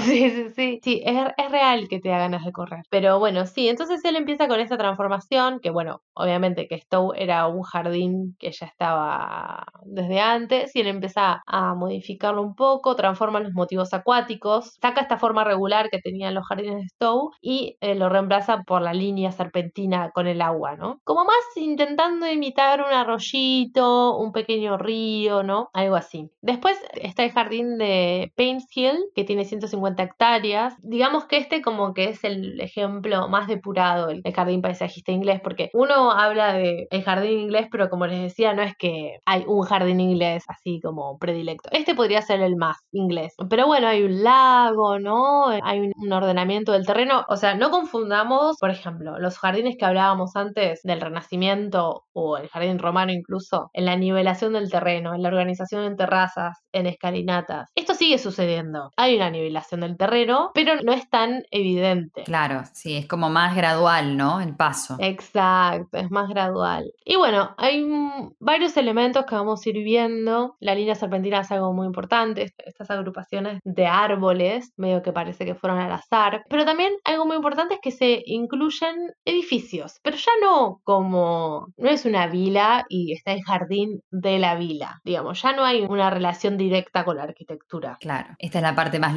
Sí, 0.00 0.30
sí, 0.30 0.48
sí. 0.54 0.80
Sí, 0.82 1.02
es, 1.04 1.16
es 1.36 1.50
real 1.50 1.88
que 1.88 2.00
te 2.00 2.08
da 2.08 2.18
ganas 2.18 2.44
de 2.44 2.52
correr. 2.52 2.82
Pero 2.90 3.18
bueno, 3.18 3.46
sí, 3.46 3.68
entonces 3.68 4.04
él 4.04 4.16
empieza 4.16 4.48
con 4.48 4.60
esta 4.60 4.76
transformación, 4.78 5.60
que 5.60 5.70
bueno, 5.70 6.02
obviamente 6.14 6.66
que 6.68 6.78
Stowe 6.80 7.12
era 7.16 7.46
un 7.46 7.62
jardín 7.62 8.36
que 8.38 8.52
ya 8.52 8.66
estaba 8.66 9.66
desde 9.84 10.20
antes, 10.20 10.74
y 10.74 10.80
él 10.80 10.86
empieza 10.88 11.42
a 11.46 11.74
modificarlo 11.74 12.42
un 12.42 12.54
poco, 12.54 12.96
transforma 12.96 13.40
los 13.40 13.52
motivos 13.52 13.92
acuáticos, 13.94 14.76
saca 14.80 15.00
esta 15.02 15.18
forma 15.18 15.44
regular 15.44 15.90
que 15.90 15.98
tenían 16.00 16.34
los 16.34 16.46
jardines 16.46 16.76
de 16.82 16.88
Stowe 16.88 17.30
y 17.40 17.76
eh, 17.80 17.94
lo 17.94 18.08
reemplaza 18.08 18.62
por 18.66 18.82
la 18.82 18.92
línea 18.94 19.32
serpentina 19.32 20.10
con 20.12 20.26
el 20.26 20.40
agua, 20.42 20.76
¿no? 20.76 21.00
Como 21.04 21.24
más 21.24 21.34
intentando 21.56 22.26
imitar 22.30 22.80
un 22.80 22.92
arroyito, 22.92 24.16
un 24.18 24.32
pequeño 24.32 24.76
río, 24.78 25.42
¿no? 25.42 25.70
Algo 25.72 25.96
así. 25.96 26.30
Después 26.40 26.78
está 26.94 27.24
el 27.24 27.32
jardín 27.32 27.78
de 27.78 28.32
Paynes 28.36 28.66
Hill, 28.74 28.98
que 29.14 29.24
tiene 29.24 29.39
150 29.44 30.02
hectáreas. 30.02 30.74
Digamos 30.82 31.26
que 31.26 31.38
este 31.38 31.62
como 31.62 31.94
que 31.94 32.10
es 32.10 32.24
el 32.24 32.60
ejemplo 32.60 33.28
más 33.28 33.48
depurado, 33.48 34.10
el, 34.10 34.22
jardín 34.34 34.62
paisajista 34.62 35.12
inglés, 35.12 35.40
porque 35.42 35.70
uno 35.74 36.12
habla 36.12 36.52
de 36.52 36.86
el 36.90 37.02
jardín 37.02 37.40
inglés, 37.40 37.68
pero 37.70 37.90
como 37.90 38.06
les 38.06 38.20
decía, 38.20 38.54
no 38.54 38.62
es 38.62 38.74
que 38.76 39.18
hay 39.26 39.44
un 39.46 39.62
jardín 39.62 40.00
inglés 40.00 40.44
así 40.48 40.80
como 40.80 41.18
predilecto. 41.18 41.68
Este 41.72 41.94
podría 41.94 42.22
ser 42.22 42.40
el 42.40 42.56
más 42.56 42.78
inglés. 42.92 43.34
Pero 43.48 43.66
bueno, 43.66 43.88
hay 43.88 44.02
un 44.02 44.22
lago, 44.22 44.98
¿no? 44.98 45.46
Hay 45.48 45.80
un 45.80 46.12
ordenamiento 46.12 46.72
del 46.72 46.86
terreno. 46.86 47.24
O 47.28 47.36
sea, 47.36 47.54
no 47.54 47.70
confundamos, 47.70 48.56
por 48.58 48.70
ejemplo, 48.70 49.18
los 49.18 49.38
jardines 49.38 49.76
que 49.78 49.84
hablábamos 49.84 50.36
antes 50.36 50.80
del 50.82 51.00
Renacimiento 51.00 52.04
o 52.12 52.36
el 52.36 52.48
jardín 52.48 52.78
romano 52.78 53.12
incluso, 53.12 53.70
en 53.72 53.84
la 53.84 53.96
nivelación 53.96 54.52
del 54.52 54.70
terreno, 54.70 55.14
en 55.14 55.22
la 55.22 55.28
organización 55.28 55.84
en 55.84 55.96
terrazas, 55.96 56.58
en 56.72 56.86
escalinatas. 56.86 57.70
Esto 57.74 57.94
sigue 57.94 58.18
sucediendo. 58.18 58.90
Hay 58.96 59.16
una 59.16 59.29
nivelación 59.30 59.80
del 59.80 59.96
terreno, 59.96 60.50
pero 60.54 60.76
no 60.82 60.92
es 60.92 61.08
tan 61.08 61.44
evidente. 61.50 62.24
Claro, 62.24 62.62
sí, 62.72 62.96
es 62.96 63.06
como 63.06 63.30
más 63.30 63.54
gradual, 63.56 64.16
¿no? 64.16 64.40
El 64.40 64.54
paso. 64.56 64.96
Exacto, 64.98 65.98
es 65.98 66.10
más 66.10 66.28
gradual. 66.28 66.92
Y 67.04 67.16
bueno, 67.16 67.54
hay 67.56 67.86
varios 68.38 68.76
elementos 68.76 69.24
que 69.26 69.34
vamos 69.34 69.64
a 69.64 69.68
ir 69.68 69.76
viendo. 69.84 70.56
La 70.60 70.74
línea 70.74 70.94
serpentina 70.94 71.40
es 71.40 71.50
algo 71.52 71.72
muy 71.72 71.86
importante, 71.86 72.42
est- 72.42 72.60
estas 72.66 72.90
agrupaciones 72.90 73.60
de 73.64 73.86
árboles, 73.86 74.72
medio 74.76 75.02
que 75.02 75.12
parece 75.12 75.44
que 75.44 75.54
fueron 75.54 75.78
al 75.78 75.92
azar. 75.92 76.44
Pero 76.48 76.64
también 76.64 76.92
algo 77.04 77.26
muy 77.26 77.36
importante 77.36 77.74
es 77.74 77.80
que 77.80 77.90
se 77.90 78.22
incluyen 78.26 79.12
edificios, 79.24 79.98
pero 80.02 80.16
ya 80.16 80.32
no 80.42 80.80
como, 80.84 81.68
no 81.76 81.88
es 81.90 82.04
una 82.04 82.26
vila 82.26 82.84
y 82.88 83.12
está 83.12 83.32
el 83.32 83.42
jardín 83.42 84.02
de 84.10 84.38
la 84.38 84.54
vila, 84.54 85.00
digamos, 85.04 85.40
ya 85.42 85.52
no 85.52 85.64
hay 85.64 85.82
una 85.82 86.10
relación 86.10 86.56
directa 86.56 87.04
con 87.04 87.16
la 87.16 87.24
arquitectura. 87.24 87.96
Claro, 88.00 88.34
esta 88.38 88.58
es 88.58 88.62
la 88.62 88.74
parte 88.74 88.98
más 88.98 89.14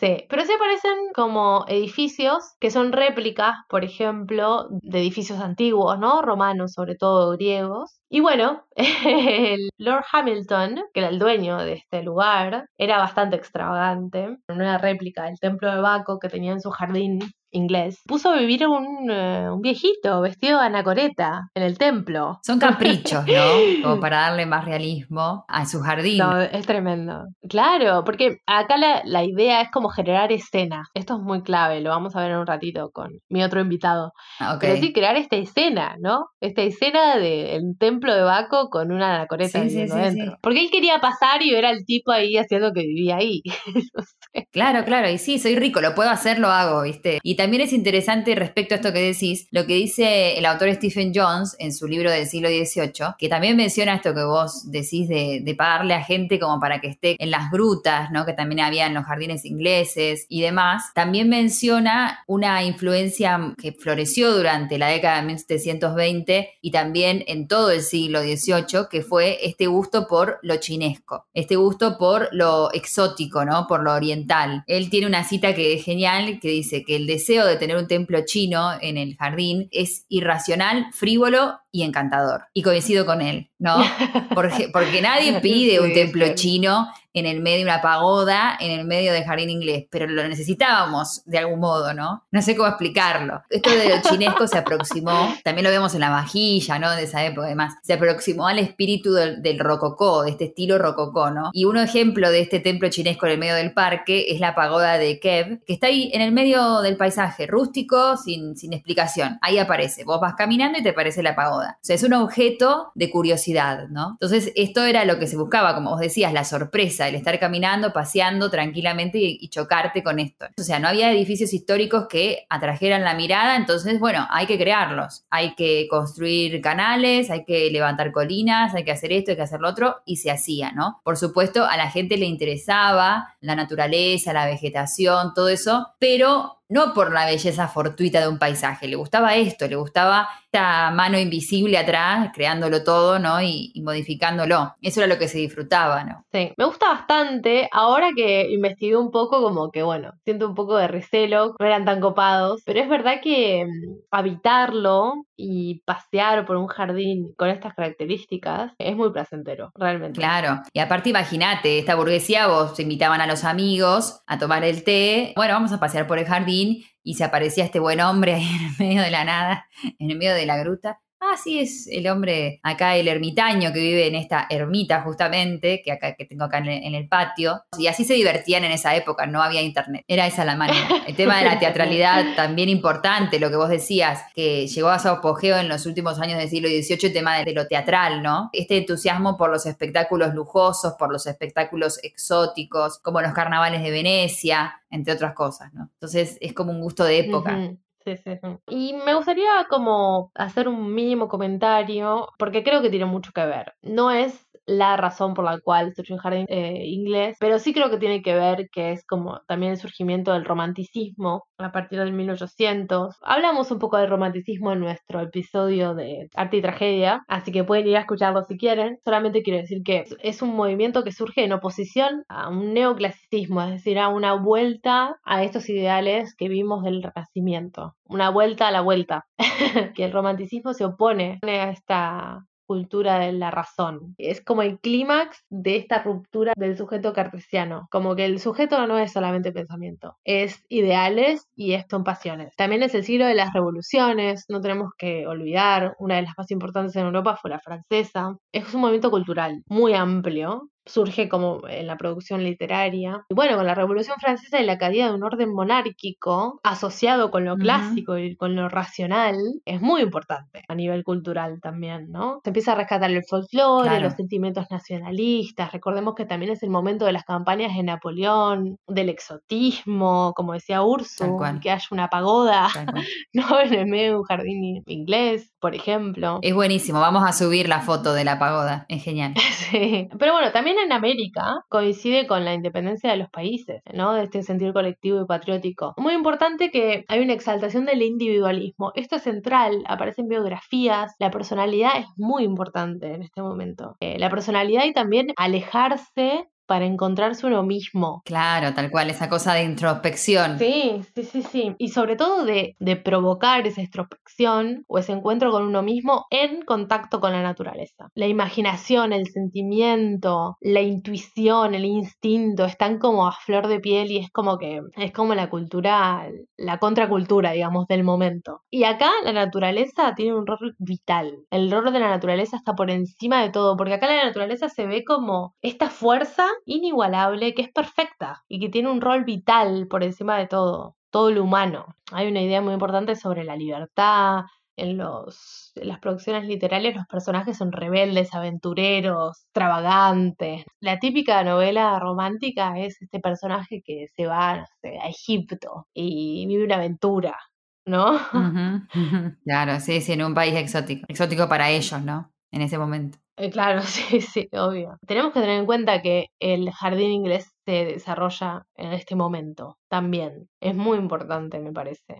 Sí, 0.00 0.26
pero 0.28 0.44
sí 0.44 0.52
aparecen 0.52 1.12
como 1.14 1.64
edificios 1.68 2.54
que 2.60 2.70
son 2.70 2.92
réplicas, 2.92 3.56
por 3.68 3.84
ejemplo, 3.84 4.68
de 4.70 5.00
edificios 5.00 5.40
antiguos, 5.40 5.98
¿no? 5.98 6.22
Romanos, 6.22 6.72
sobre 6.72 6.96
todo 6.96 7.32
griegos. 7.32 8.00
Y 8.08 8.20
bueno, 8.20 8.64
el 8.76 9.70
Lord 9.78 10.04
Hamilton, 10.12 10.80
que 10.92 11.00
era 11.00 11.08
el 11.08 11.18
dueño 11.18 11.58
de 11.58 11.74
este 11.74 12.02
lugar, 12.02 12.66
era 12.78 12.98
bastante 12.98 13.36
extravagante. 13.36 14.36
Una 14.48 14.78
réplica 14.78 15.24
del 15.24 15.38
templo 15.40 15.72
de 15.72 15.80
Baco 15.80 16.18
que 16.18 16.28
tenía 16.28 16.52
en 16.52 16.60
su 16.60 16.70
jardín 16.70 17.20
inglés, 17.52 18.00
puso 18.06 18.30
a 18.30 18.36
vivir 18.36 18.66
un, 18.66 19.10
eh, 19.10 19.50
un 19.50 19.60
viejito 19.60 20.20
vestido 20.20 20.60
de 20.60 20.66
anacoreta 20.66 21.48
en 21.54 21.62
el 21.62 21.78
templo. 21.78 22.38
Son 22.44 22.58
caprichos, 22.58 23.24
¿no? 23.26 23.32
Como 23.82 24.00
para 24.00 24.20
darle 24.22 24.46
más 24.46 24.64
realismo 24.64 25.44
a 25.48 25.66
su 25.66 25.80
jardín. 25.80 26.18
No, 26.18 26.40
es 26.40 26.66
tremendo. 26.66 27.24
Claro, 27.48 28.04
porque 28.04 28.38
acá 28.46 28.76
la, 28.76 29.02
la 29.04 29.24
idea 29.24 29.60
es 29.62 29.70
como 29.70 29.88
generar 29.88 30.32
escena. 30.32 30.88
Esto 30.94 31.16
es 31.16 31.20
muy 31.22 31.42
clave, 31.42 31.80
lo 31.80 31.90
vamos 31.90 32.14
a 32.16 32.20
ver 32.22 32.32
en 32.32 32.38
un 32.38 32.46
ratito 32.46 32.90
con 32.92 33.10
mi 33.28 33.42
otro 33.42 33.60
invitado. 33.60 34.12
Ok. 34.40 34.58
Pero 34.60 34.76
sí 34.76 34.92
crear 34.92 35.16
esta 35.16 35.36
escena, 35.36 35.96
¿no? 36.00 36.26
Esta 36.40 36.62
escena 36.62 37.16
del 37.16 37.76
templo 37.78 38.14
de 38.14 38.22
Baco 38.22 38.68
con 38.70 38.92
una 38.92 39.14
anacoreta 39.16 39.60
Sí, 39.62 39.70
sí, 39.70 39.88
sí, 39.88 39.96
dentro. 39.96 40.32
sí. 40.32 40.38
Porque 40.42 40.60
él 40.60 40.70
quería 40.70 41.00
pasar 41.00 41.42
y 41.42 41.50
ver 41.52 41.66
al 41.66 41.84
tipo 41.84 42.12
ahí 42.12 42.36
haciendo 42.36 42.72
que 42.72 42.80
vivía 42.82 43.16
ahí. 43.16 43.42
No 43.94 44.02
sé. 44.02 44.46
Claro, 44.52 44.84
claro, 44.84 45.08
y 45.10 45.18
sí, 45.18 45.38
soy 45.38 45.56
rico, 45.56 45.80
lo 45.80 45.94
puedo 45.94 46.10
hacer, 46.10 46.38
lo 46.38 46.48
hago, 46.48 46.82
¿viste? 46.82 47.18
Y 47.22 47.34
también 47.40 47.62
es 47.62 47.72
interesante 47.72 48.34
respecto 48.34 48.74
a 48.74 48.76
esto 48.76 48.92
que 48.92 49.00
decís, 49.00 49.48
lo 49.50 49.64
que 49.64 49.72
dice 49.72 50.36
el 50.36 50.44
autor 50.44 50.74
Stephen 50.74 51.10
Jones 51.14 51.56
en 51.58 51.72
su 51.72 51.88
libro 51.88 52.10
del 52.10 52.26
siglo 52.26 52.50
XVIII, 52.50 53.14
que 53.18 53.30
también 53.30 53.56
menciona 53.56 53.94
esto 53.94 54.12
que 54.14 54.24
vos 54.24 54.70
decís 54.70 55.08
de, 55.08 55.40
de 55.42 55.54
pagarle 55.54 55.94
a 55.94 56.02
gente 56.02 56.38
como 56.38 56.60
para 56.60 56.82
que 56.82 56.88
esté 56.88 57.16
en 57.18 57.30
las 57.30 57.50
grutas, 57.50 58.10
¿no? 58.10 58.26
Que 58.26 58.34
también 58.34 58.60
había 58.60 58.86
en 58.86 58.92
los 58.92 59.06
jardines 59.06 59.46
ingleses 59.46 60.26
y 60.28 60.42
demás. 60.42 60.92
También 60.94 61.30
menciona 61.30 62.24
una 62.26 62.62
influencia 62.62 63.54
que 63.56 63.72
floreció 63.72 64.36
durante 64.36 64.76
la 64.76 64.88
década 64.88 65.22
de 65.22 65.26
1720 65.28 66.58
y 66.60 66.70
también 66.70 67.24
en 67.26 67.48
todo 67.48 67.70
el 67.70 67.80
siglo 67.80 68.20
XVIII, 68.20 68.88
que 68.90 69.00
fue 69.00 69.38
este 69.46 69.66
gusto 69.66 70.06
por 70.06 70.40
lo 70.42 70.56
chinesco, 70.56 71.24
este 71.32 71.56
gusto 71.56 71.96
por 71.96 72.28
lo 72.32 72.70
exótico, 72.74 73.46
¿no? 73.46 73.66
Por 73.66 73.82
lo 73.82 73.94
oriental. 73.94 74.62
Él 74.66 74.90
tiene 74.90 75.06
una 75.06 75.24
cita 75.24 75.54
que 75.54 75.72
es 75.72 75.82
genial, 75.82 76.38
que 76.38 76.48
dice 76.48 76.84
que 76.84 76.96
el 76.96 77.06
deseo 77.06 77.29
de 77.30 77.56
tener 77.56 77.76
un 77.76 77.86
templo 77.86 78.20
chino 78.24 78.72
en 78.80 78.98
el 78.98 79.16
jardín 79.16 79.68
es 79.70 80.04
irracional, 80.08 80.86
frívolo 80.92 81.60
y 81.70 81.82
encantador. 81.82 82.46
Y 82.52 82.62
coincido 82.62 83.06
con 83.06 83.22
él, 83.22 83.49
¿no? 83.60 83.76
Porque, 84.34 84.70
porque 84.72 85.02
nadie 85.02 85.40
pide 85.40 85.80
un 85.80 85.92
templo 85.92 86.34
chino 86.34 86.88
en 87.12 87.26
el 87.26 87.40
medio 87.40 87.58
de 87.58 87.64
una 87.64 87.82
pagoda, 87.82 88.56
en 88.60 88.70
el 88.78 88.86
medio 88.86 89.12
del 89.12 89.24
jardín 89.24 89.50
inglés, 89.50 89.86
pero 89.90 90.06
lo 90.06 90.26
necesitábamos 90.28 91.22
de 91.24 91.38
algún 91.38 91.60
modo, 91.60 91.92
¿no? 91.92 92.24
No 92.30 92.42
sé 92.42 92.56
cómo 92.56 92.68
explicarlo. 92.68 93.42
Esto 93.50 93.70
de 93.70 93.88
lo 93.88 94.02
chinesco 94.02 94.46
se 94.46 94.58
aproximó, 94.58 95.34
también 95.42 95.64
lo 95.64 95.70
vemos 95.70 95.94
en 95.94 96.00
la 96.00 96.10
vajilla, 96.10 96.78
¿no? 96.78 96.90
De 96.92 97.04
esa 97.04 97.24
época, 97.24 97.46
además, 97.46 97.74
se 97.82 97.94
aproximó 97.94 98.46
al 98.46 98.58
espíritu 98.58 99.12
del, 99.12 99.42
del 99.42 99.58
rococó, 99.58 100.22
de 100.22 100.30
este 100.30 100.44
estilo 100.46 100.78
rococó, 100.78 101.30
¿no? 101.30 101.50
Y 101.52 101.64
un 101.64 101.78
ejemplo 101.78 102.30
de 102.30 102.40
este 102.40 102.60
templo 102.60 102.88
chinesco 102.90 103.26
en 103.26 103.32
el 103.32 103.38
medio 103.38 103.54
del 103.54 103.72
parque 103.72 104.26
es 104.28 104.40
la 104.40 104.54
pagoda 104.54 104.98
de 104.98 105.18
Kev, 105.18 105.64
que 105.64 105.72
está 105.72 105.88
ahí 105.88 106.10
en 106.14 106.20
el 106.20 106.32
medio 106.32 106.80
del 106.80 106.96
paisaje, 106.96 107.46
rústico, 107.46 108.16
sin, 108.16 108.56
sin 108.56 108.72
explicación. 108.72 109.38
Ahí 109.42 109.58
aparece, 109.58 110.04
vos 110.04 110.20
vas 110.20 110.34
caminando 110.34 110.78
y 110.78 110.82
te 110.82 110.90
aparece 110.90 111.22
la 111.22 111.34
pagoda. 111.34 111.78
O 111.80 111.84
sea, 111.84 111.96
es 111.96 112.02
un 112.04 112.12
objeto 112.12 112.92
de 112.94 113.10
curiosidad, 113.10 113.49
¿no? 113.90 114.12
Entonces, 114.12 114.52
esto 114.56 114.84
era 114.84 115.04
lo 115.04 115.18
que 115.18 115.26
se 115.26 115.36
buscaba, 115.36 115.74
como 115.74 115.90
vos 115.90 116.00
decías, 116.00 116.32
la 116.32 116.44
sorpresa, 116.44 117.08
el 117.08 117.14
estar 117.14 117.38
caminando, 117.38 117.92
paseando 117.92 118.50
tranquilamente 118.50 119.18
y, 119.18 119.38
y 119.40 119.48
chocarte 119.48 120.02
con 120.02 120.18
esto. 120.18 120.46
O 120.58 120.62
sea, 120.62 120.78
no 120.78 120.88
había 120.88 121.12
edificios 121.12 121.52
históricos 121.52 122.06
que 122.08 122.46
atrajeran 122.48 123.04
la 123.04 123.14
mirada, 123.14 123.56
entonces, 123.56 123.98
bueno, 123.98 124.26
hay 124.30 124.46
que 124.46 124.58
crearlos. 124.58 125.24
Hay 125.30 125.54
que 125.54 125.86
construir 125.88 126.60
canales, 126.60 127.30
hay 127.30 127.44
que 127.44 127.70
levantar 127.70 128.12
colinas, 128.12 128.74
hay 128.74 128.84
que 128.84 128.92
hacer 128.92 129.12
esto, 129.12 129.32
hay 129.32 129.36
que 129.36 129.42
hacer 129.42 129.60
lo 129.60 129.68
otro, 129.68 129.96
y 130.04 130.16
se 130.16 130.30
hacía, 130.30 130.72
¿no? 130.72 131.00
Por 131.04 131.16
supuesto, 131.16 131.64
a 131.64 131.76
la 131.76 131.90
gente 131.90 132.16
le 132.16 132.26
interesaba 132.26 133.34
la 133.40 133.54
naturaleza, 133.54 134.32
la 134.32 134.46
vegetación, 134.46 135.32
todo 135.34 135.48
eso, 135.48 135.88
pero 135.98 136.59
no 136.70 136.94
por 136.94 137.12
la 137.12 137.26
belleza 137.26 137.68
fortuita 137.68 138.20
de 138.20 138.28
un 138.28 138.38
paisaje, 138.38 138.88
le 138.88 138.96
gustaba 138.96 139.34
esto, 139.34 139.66
le 139.68 139.76
gustaba 139.76 140.28
esta 140.44 140.90
mano 140.90 141.18
invisible 141.18 141.76
atrás, 141.76 142.30
creándolo 142.34 142.82
todo, 142.82 143.18
¿no? 143.18 143.40
Y, 143.42 143.70
y 143.74 143.82
modificándolo. 143.82 144.74
Eso 144.80 145.00
era 145.00 145.12
lo 145.12 145.18
que 145.18 145.28
se 145.28 145.38
disfrutaba, 145.38 146.02
¿no? 146.04 146.24
Sí, 146.32 146.52
me 146.56 146.64
gusta 146.64 146.88
bastante. 146.88 147.68
Ahora 147.72 148.08
que 148.16 148.50
investigué 148.50 148.96
un 148.96 149.10
poco, 149.10 149.42
como 149.42 149.70
que 149.70 149.82
bueno, 149.82 150.12
siento 150.24 150.48
un 150.48 150.54
poco 150.54 150.76
de 150.76 150.88
recelo, 150.88 151.54
no 151.58 151.66
eran 151.66 151.84
tan 151.84 152.00
copados, 152.00 152.62
pero 152.64 152.80
es 152.80 152.88
verdad 152.88 153.20
que 153.22 153.66
mm, 153.66 153.98
habitarlo 154.10 155.14
y 155.36 155.82
pasear 155.84 156.46
por 156.46 156.56
un 156.56 156.66
jardín 156.66 157.32
con 157.36 157.48
estas 157.48 157.74
características 157.74 158.72
es 158.78 158.96
muy 158.96 159.10
placentero, 159.10 159.70
realmente. 159.74 160.18
Claro. 160.18 160.60
Y 160.72 160.80
aparte, 160.80 161.10
imagínate, 161.10 161.78
esta 161.78 161.94
burguesía, 161.94 162.46
vos 162.46 162.74
te 162.74 162.82
invitaban 162.82 163.20
a 163.20 163.26
los 163.26 163.44
amigos 163.44 164.20
a 164.26 164.38
tomar 164.38 164.64
el 164.64 164.84
té. 164.84 165.32
Bueno, 165.36 165.54
vamos 165.54 165.72
a 165.72 165.80
pasear 165.80 166.06
por 166.06 166.18
el 166.18 166.26
jardín 166.26 166.59
y 167.02 167.14
se 167.14 167.24
aparecía 167.24 167.64
este 167.64 167.80
buen 167.80 168.00
hombre 168.00 168.34
ahí 168.34 168.46
en 168.46 168.76
medio 168.78 169.02
de 169.02 169.10
la 169.10 169.24
nada, 169.24 169.66
en 169.98 170.10
el 170.10 170.18
medio 170.18 170.34
de 170.34 170.46
la 170.46 170.58
gruta. 170.58 171.00
Ah, 171.22 171.36
sí, 171.36 171.60
es 171.60 171.86
el 171.86 172.08
hombre 172.08 172.60
acá, 172.62 172.96
el 172.96 173.06
ermitaño 173.06 173.74
que 173.74 173.78
vive 173.78 174.06
en 174.06 174.14
esta 174.14 174.46
ermita 174.48 175.02
justamente, 175.02 175.82
que 175.82 175.92
acá 175.92 176.14
que 176.14 176.24
tengo 176.24 176.44
acá 176.44 176.58
en 176.58 176.66
el, 176.66 176.82
en 176.84 176.94
el 176.94 177.08
patio. 177.08 177.62
Y 177.78 177.88
así 177.88 178.04
se 178.04 178.14
divertían 178.14 178.64
en 178.64 178.72
esa 178.72 178.96
época, 178.96 179.26
no 179.26 179.42
había 179.42 179.60
internet. 179.60 180.02
Era 180.08 180.26
esa 180.26 180.46
la 180.46 180.56
manera. 180.56 180.88
El 181.06 181.14
tema 181.14 181.38
de 181.38 181.44
la 181.44 181.58
teatralidad 181.60 182.34
también 182.36 182.70
importante, 182.70 183.38
lo 183.38 183.50
que 183.50 183.56
vos 183.56 183.68
decías, 183.68 184.22
que 184.34 184.66
llegó 184.66 184.88
a 184.88 184.98
su 184.98 185.08
apogeo 185.08 185.58
en 185.58 185.68
los 185.68 185.84
últimos 185.84 186.18
años 186.20 186.38
del 186.38 186.48
siglo 186.48 186.68
XVIII, 186.68 187.08
el 187.08 187.12
tema 187.12 187.36
de, 187.36 187.44
de 187.44 187.52
lo 187.52 187.66
teatral, 187.66 188.22
¿no? 188.22 188.48
Este 188.54 188.78
entusiasmo 188.78 189.36
por 189.36 189.50
los 189.50 189.66
espectáculos 189.66 190.34
lujosos, 190.34 190.94
por 190.94 191.12
los 191.12 191.26
espectáculos 191.26 191.98
exóticos, 192.02 192.98
como 192.98 193.20
los 193.20 193.34
carnavales 193.34 193.82
de 193.82 193.90
Venecia, 193.90 194.80
entre 194.90 195.12
otras 195.12 195.34
cosas, 195.34 195.72
¿no? 195.74 195.90
Entonces 195.92 196.38
es 196.40 196.54
como 196.54 196.72
un 196.72 196.80
gusto 196.80 197.04
de 197.04 197.18
época. 197.18 197.56
Ujú. 197.56 197.78
Sí, 198.04 198.16
sí, 198.16 198.30
sí. 198.42 198.48
Y 198.68 198.94
me 198.94 199.14
gustaría 199.14 199.66
como 199.68 200.32
hacer 200.34 200.68
un 200.68 200.94
mínimo 200.94 201.28
comentario, 201.28 202.28
porque 202.38 202.62
creo 202.64 202.80
que 202.80 202.88
tiene 202.88 203.04
mucho 203.04 203.32
que 203.32 203.44
ver. 203.44 203.74
No 203.82 204.10
es 204.10 204.48
la 204.70 204.96
razón 204.96 205.34
por 205.34 205.44
la 205.44 205.58
cual 205.58 205.92
surgió 205.94 206.14
el 206.14 206.20
jardín 206.20 206.46
eh, 206.48 206.84
inglés, 206.86 207.36
pero 207.40 207.58
sí 207.58 207.74
creo 207.74 207.90
que 207.90 207.98
tiene 207.98 208.22
que 208.22 208.34
ver 208.34 208.68
que 208.72 208.92
es 208.92 209.04
como 209.04 209.40
también 209.48 209.72
el 209.72 209.78
surgimiento 209.78 210.32
del 210.32 210.44
romanticismo 210.44 211.44
a 211.58 211.72
partir 211.72 211.98
del 211.98 212.12
1800. 212.12 213.16
Hablamos 213.22 213.70
un 213.72 213.80
poco 213.80 213.96
del 213.96 214.08
romanticismo 214.08 214.72
en 214.72 214.80
nuestro 214.80 215.20
episodio 215.20 215.94
de 215.94 216.28
arte 216.36 216.58
y 216.58 216.62
tragedia, 216.62 217.24
así 217.26 217.50
que 217.50 217.64
pueden 217.64 217.88
ir 217.88 217.96
a 217.96 218.00
escucharlo 218.00 218.44
si 218.44 218.56
quieren. 218.56 218.98
Solamente 219.04 219.42
quiero 219.42 219.58
decir 219.58 219.82
que 219.84 220.04
es 220.22 220.40
un 220.40 220.54
movimiento 220.54 221.02
que 221.02 221.12
surge 221.12 221.44
en 221.44 221.52
oposición 221.52 222.22
a 222.28 222.48
un 222.48 222.72
neoclasicismo, 222.72 223.62
es 223.62 223.70
decir, 223.70 223.98
a 223.98 224.08
una 224.08 224.34
vuelta 224.34 225.16
a 225.24 225.42
estos 225.42 225.68
ideales 225.68 226.34
que 226.36 226.48
vimos 226.48 226.84
del 226.84 227.02
Renacimiento, 227.02 227.96
una 228.04 228.30
vuelta 228.30 228.68
a 228.68 228.70
la 228.70 228.82
vuelta, 228.82 229.26
que 229.96 230.04
el 230.04 230.12
romanticismo 230.12 230.74
se 230.74 230.84
opone 230.84 231.40
a 231.42 231.70
esta 231.70 232.46
cultura 232.70 233.18
de 233.18 233.32
la 233.32 233.50
razón. 233.50 234.14
Es 234.16 234.40
como 234.40 234.62
el 234.62 234.78
clímax 234.78 235.44
de 235.50 235.74
esta 235.74 236.04
ruptura 236.04 236.52
del 236.54 236.76
sujeto 236.76 237.12
cartesiano. 237.12 237.88
Como 237.90 238.14
que 238.14 238.24
el 238.24 238.38
sujeto 238.38 238.86
no 238.86 238.96
es 238.96 239.10
solamente 239.10 239.50
pensamiento, 239.50 240.18
es 240.22 240.62
ideales 240.68 241.48
y 241.56 241.76
son 241.90 242.04
pasiones. 242.04 242.54
También 242.54 242.84
es 242.84 242.94
el 242.94 243.02
siglo 243.02 243.26
de 243.26 243.34
las 243.34 243.52
revoluciones, 243.52 244.44
no 244.48 244.60
tenemos 244.60 244.92
que 244.96 245.26
olvidar, 245.26 245.96
una 245.98 246.14
de 246.14 246.22
las 246.22 246.34
más 246.38 246.48
importantes 246.52 246.94
en 246.94 247.06
Europa 247.06 247.36
fue 247.42 247.50
la 247.50 247.58
francesa. 247.58 248.36
Es 248.52 248.72
un 248.72 248.82
movimiento 248.82 249.10
cultural 249.10 249.64
muy 249.66 249.94
amplio 249.94 250.70
surge 250.90 251.28
como 251.28 251.60
en 251.68 251.86
la 251.86 251.96
producción 251.96 252.42
literaria. 252.42 253.24
Y 253.28 253.34
bueno, 253.34 253.56
con 253.56 253.66
la 253.66 253.74
Revolución 253.74 254.16
Francesa 254.20 254.60
y 254.60 254.66
la 254.66 254.78
caída 254.78 255.06
de 255.06 255.14
un 255.14 255.22
orden 255.22 255.52
monárquico 255.52 256.60
asociado 256.62 257.30
con 257.30 257.44
lo 257.44 257.56
clásico 257.56 258.18
y 258.18 258.36
con 258.36 258.56
lo 258.56 258.68
racional, 258.68 259.36
es 259.64 259.80
muy 259.80 260.02
importante 260.02 260.62
a 260.68 260.74
nivel 260.74 261.04
cultural 261.04 261.60
también, 261.60 262.10
¿no? 262.10 262.40
Se 262.44 262.50
empieza 262.50 262.72
a 262.72 262.74
rescatar 262.76 263.10
el 263.10 263.24
folclore, 263.24 264.00
los 264.00 264.14
sentimientos 264.14 264.66
nacionalistas. 264.70 265.72
Recordemos 265.72 266.14
que 266.14 266.24
también 266.24 266.52
es 266.52 266.62
el 266.62 266.70
momento 266.70 267.04
de 267.04 267.12
las 267.12 267.24
campañas 267.24 267.74
de 267.76 267.82
Napoleón, 267.82 268.78
del 268.86 269.08
exotismo, 269.08 270.32
como 270.34 270.54
decía 270.54 270.82
Urso, 270.82 271.38
que 271.62 271.70
haya 271.70 271.86
una 271.90 272.08
pagoda, 272.08 272.68
¿no? 273.32 273.60
En 273.60 273.74
el 273.74 273.86
medio 273.86 274.10
de 274.10 274.16
un 274.16 274.24
jardín 274.24 274.82
inglés, 274.86 275.52
por 275.60 275.74
ejemplo. 275.74 276.38
Es 276.42 276.54
buenísimo, 276.54 277.00
vamos 277.00 277.24
a 277.26 277.32
subir 277.32 277.68
la 277.68 277.80
foto 277.80 278.12
de 278.14 278.24
la 278.24 278.38
pagoda, 278.38 278.86
es 278.88 279.02
genial. 279.02 279.34
sí, 279.70 280.08
pero 280.18 280.32
bueno, 280.32 280.52
también 280.52 280.76
en 280.84 280.92
América 280.92 281.64
coincide 281.68 282.26
con 282.26 282.44
la 282.44 282.54
independencia 282.54 283.10
de 283.10 283.16
los 283.16 283.30
países, 283.30 283.82
¿no? 283.94 284.12
De 284.12 284.24
este 284.24 284.42
sentido 284.42 284.72
colectivo 284.72 285.20
y 285.22 285.26
patriótico. 285.26 285.94
Muy 285.96 286.14
importante 286.14 286.70
que 286.70 287.04
hay 287.08 287.20
una 287.20 287.32
exaltación 287.32 287.86
del 287.86 288.02
individualismo. 288.02 288.92
Esto 288.94 289.16
es 289.16 289.22
central, 289.22 289.82
aparece 289.86 290.22
en 290.22 290.28
biografías. 290.28 291.14
La 291.18 291.30
personalidad 291.30 291.98
es 291.98 292.06
muy 292.16 292.44
importante 292.44 293.14
en 293.14 293.22
este 293.22 293.42
momento. 293.42 293.96
Eh, 294.00 294.18
la 294.18 294.30
personalidad 294.30 294.84
y 294.84 294.92
también 294.92 295.28
alejarse 295.36 296.49
para 296.70 296.86
encontrarse 296.86 297.48
uno 297.48 297.64
mismo. 297.64 298.22
Claro, 298.24 298.72
tal 298.74 298.92
cual, 298.92 299.10
esa 299.10 299.28
cosa 299.28 299.54
de 299.54 299.64
introspección. 299.64 300.56
Sí, 300.56 301.00
sí, 301.16 301.24
sí, 301.24 301.42
sí. 301.42 301.74
Y 301.78 301.88
sobre 301.88 302.14
todo 302.14 302.44
de, 302.44 302.76
de, 302.78 302.94
provocar 302.94 303.66
esa 303.66 303.80
introspección 303.80 304.84
o 304.86 304.98
ese 304.98 305.10
encuentro 305.10 305.50
con 305.50 305.64
uno 305.64 305.82
mismo 305.82 306.26
en 306.30 306.62
contacto 306.62 307.18
con 307.18 307.32
la 307.32 307.42
naturaleza. 307.42 308.10
La 308.14 308.28
imaginación, 308.28 309.12
el 309.12 309.26
sentimiento, 309.26 310.58
la 310.60 310.80
intuición, 310.80 311.74
el 311.74 311.86
instinto 311.86 312.66
están 312.66 313.00
como 313.00 313.26
a 313.26 313.32
flor 313.32 313.66
de 313.66 313.80
piel 313.80 314.12
y 314.12 314.18
es 314.18 314.30
como 314.30 314.56
que 314.56 314.80
es 314.96 315.10
como 315.10 315.34
la 315.34 315.50
cultura, 315.50 316.28
la 316.56 316.78
contracultura, 316.78 317.50
digamos, 317.50 317.88
del 317.88 318.04
momento. 318.04 318.62
Y 318.70 318.84
acá 318.84 319.10
la 319.24 319.32
naturaleza 319.32 320.14
tiene 320.14 320.36
un 320.36 320.46
rol 320.46 320.76
vital. 320.78 321.36
El 321.50 321.68
rol 321.68 321.92
de 321.92 321.98
la 321.98 322.10
naturaleza 322.10 322.56
está 322.56 322.76
por 322.76 322.92
encima 322.92 323.42
de 323.42 323.50
todo, 323.50 323.76
porque 323.76 323.94
acá 323.94 324.06
la 324.06 324.24
naturaleza 324.24 324.68
se 324.68 324.86
ve 324.86 325.02
como 325.04 325.56
esta 325.62 325.90
fuerza 325.90 326.46
inigualable, 326.66 327.54
que 327.54 327.62
es 327.62 327.72
perfecta 327.72 328.42
y 328.48 328.60
que 328.60 328.68
tiene 328.68 328.90
un 328.90 329.00
rol 329.00 329.24
vital 329.24 329.86
por 329.88 330.02
encima 330.04 330.38
de 330.38 330.46
todo, 330.46 330.96
todo 331.10 331.30
lo 331.30 331.44
humano. 331.44 331.96
Hay 332.12 332.28
una 332.28 332.42
idea 332.42 332.60
muy 332.60 332.74
importante 332.74 333.16
sobre 333.16 333.44
la 333.44 333.56
libertad. 333.56 334.42
En, 334.76 334.96
los, 334.96 335.72
las 335.74 335.98
producciones 335.98 336.44
literarias 336.44 336.94
los 336.94 337.06
personajes 337.06 337.58
son 337.58 337.70
rebeldes, 337.70 338.34
aventureros, 338.34 339.42
extravagantes. 339.44 340.64
La 340.80 340.98
típica 340.98 341.44
novela 341.44 341.98
romántica 341.98 342.78
es 342.78 343.00
este 343.02 343.20
personaje 343.20 343.82
que 343.84 344.06
se 344.16 344.26
va 344.26 344.52
a 344.52 345.08
Egipto 345.08 345.86
y 345.92 346.46
vive 346.46 346.64
una 346.64 346.76
aventura, 346.76 347.36
¿no? 347.84 348.18
Claro, 349.44 349.80
sí, 349.80 350.00
sí, 350.00 350.12
en 350.12 350.22
un 350.22 350.34
país 350.34 350.54
exótico. 350.54 351.04
Exótico 351.08 351.48
para 351.48 351.70
ellos, 351.70 352.02
¿no? 352.02 352.32
En 352.50 352.62
ese 352.62 352.78
momento. 352.78 353.18
Eh, 353.40 353.50
claro, 353.50 353.80
sí, 353.82 354.20
sí, 354.20 354.48
obvio. 354.52 354.98
Tenemos 355.06 355.32
que 355.32 355.40
tener 355.40 355.58
en 355.58 355.66
cuenta 355.66 356.02
que 356.02 356.26
el 356.40 356.70
jardín 356.72 357.10
inglés 357.10 357.50
se 357.64 357.84
desarrolla 357.84 358.66
en 358.76 358.92
este 358.92 359.14
momento 359.16 359.78
también. 359.90 360.48
Es 360.60 360.74
muy 360.74 360.98
importante, 360.98 361.58
me 361.58 361.72
parece. 361.72 362.18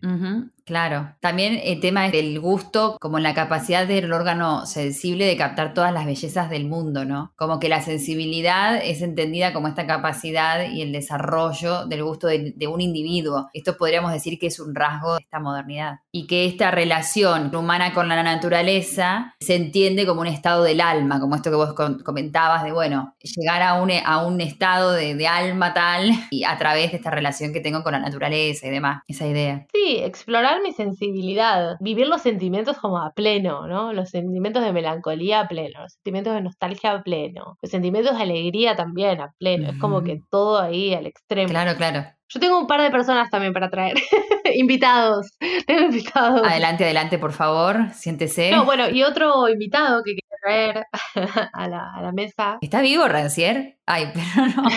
claro. 0.65 1.15
También 1.21 1.61
el 1.63 1.79
tema 1.81 2.09
del 2.11 2.41
gusto, 2.41 2.97
como 3.01 3.19
la 3.21 3.33
capacidad 3.33 3.87
del 3.87 4.13
órgano 4.13 4.67
sensible 4.67 5.25
de 5.25 5.37
captar 5.37 5.73
todas 5.73 5.93
las 5.93 6.05
bellezas 6.05 6.51
del 6.51 6.67
mundo, 6.67 7.05
¿no? 7.05 7.33
Como 7.37 7.61
que 7.61 7.69
la 7.69 7.81
sensibilidad 7.81 8.81
es 8.83 9.03
entendida 9.03 9.53
como 9.53 9.69
esta 9.69 9.87
capacidad 9.87 10.69
y 10.69 10.83
el 10.83 10.91
desarrollo 10.91 11.87
del 11.87 12.03
gusto 12.03 12.27
de, 12.27 12.67
un 12.67 12.81
individuo. 12.81 13.49
Esto 13.53 13.77
podríamos 13.77 14.13
decir 14.13 14.39
que 14.39 14.49
es 14.49 14.59
un 14.59 14.75
rasgo 14.75 15.15
de 15.15 15.23
esta 15.23 15.39
modernidad. 15.39 16.01
Y 16.11 16.27
que 16.27 16.47
esta 16.47 16.73
relación 16.73 17.55
humana 17.55 17.93
con 17.93 18.09
la 18.09 18.23
naturaleza 18.23 19.37
se 19.39 19.55
entiende 19.55 20.07
como 20.07 20.23
un 20.23 20.27
estado 20.27 20.65
del 20.65 20.81
alma, 20.81 21.21
como 21.21 21.37
esto 21.37 21.51
que 21.51 21.57
vos 21.57 21.75
comentabas 21.75 22.65
de, 22.65 22.73
bueno, 22.73 23.15
llegar 23.21 23.63
a 23.63 23.75
un, 23.75 23.91
a 24.05 24.27
un 24.27 24.41
estado 24.41 24.93
de, 24.93 25.15
de 25.15 25.29
alma 25.37 25.75
tal 25.75 26.11
y 26.31 26.45
a 26.45 26.57
través 26.59 26.91
de 26.91 26.99
esta 26.99 27.11
relación 27.11 27.53
que 27.53 27.61
tengo 27.61 27.83
con 27.83 27.93
la 27.93 27.99
naturaleza 27.99 28.67
y 28.67 28.71
demás, 28.71 29.03
esa 29.09 29.27
idea. 29.27 29.67
Sí, 29.73 29.99
explorar 29.99 30.63
mi 30.63 30.73
sensibilidad, 30.73 31.77
vivir 31.81 32.07
los 32.07 32.23
sentimientos 32.23 32.79
como 32.79 32.99
a 32.99 33.13
pleno, 33.13 33.67
¿no? 33.67 33.93
Los 33.93 34.11
sentimientos 34.11 34.65
de 34.65 34.73
melancolía 34.73 35.41
a 35.41 35.49
pleno, 35.49 35.83
los 35.83 35.93
sentimientos 35.95 36.35
de 36.35 36.43
nostalgia 36.43 36.93
a 36.93 37.03
pleno, 37.03 37.59
los 37.61 37.71
sentimientos 37.71 38.17
de 38.17 38.23
alegría 38.23 38.77
también 38.77 39.21
a 39.21 39.33
pleno, 39.39 39.71
es 39.71 39.79
como 39.79 40.03
que 40.03 40.21
todo 40.31 40.61
ahí 40.61 40.95
al 40.95 41.07
extremo. 41.07 41.49
Claro, 41.49 41.77
claro. 41.77 42.07
Yo 42.33 42.39
tengo 42.39 42.61
un 42.61 42.69
par 42.69 42.81
de 42.81 42.91
personas 42.91 43.29
también 43.29 43.53
para 43.53 43.71
traer. 43.71 43.97
invitados. 44.55 45.37
Tengo 45.67 45.83
invitados. 45.87 46.43
Adelante, 46.45 46.85
adelante, 46.85 47.19
por 47.19 47.33
favor. 47.33 47.93
Siéntese. 47.93 48.53
No, 48.53 48.65
bueno, 48.65 48.89
y 48.89 49.03
otro 49.03 49.49
invitado 49.49 50.03
que 50.05 50.15
traer 50.43 50.85
a 51.53 51.69
la, 51.69 51.95
a 51.95 52.03
la 52.03 52.13
mesa. 52.13 52.59
¿Está 52.61 52.81
vivo, 52.81 53.07
Rancier? 53.09 53.79
Ay, 53.87 54.13
pero 54.15 54.47
no. 54.57 54.69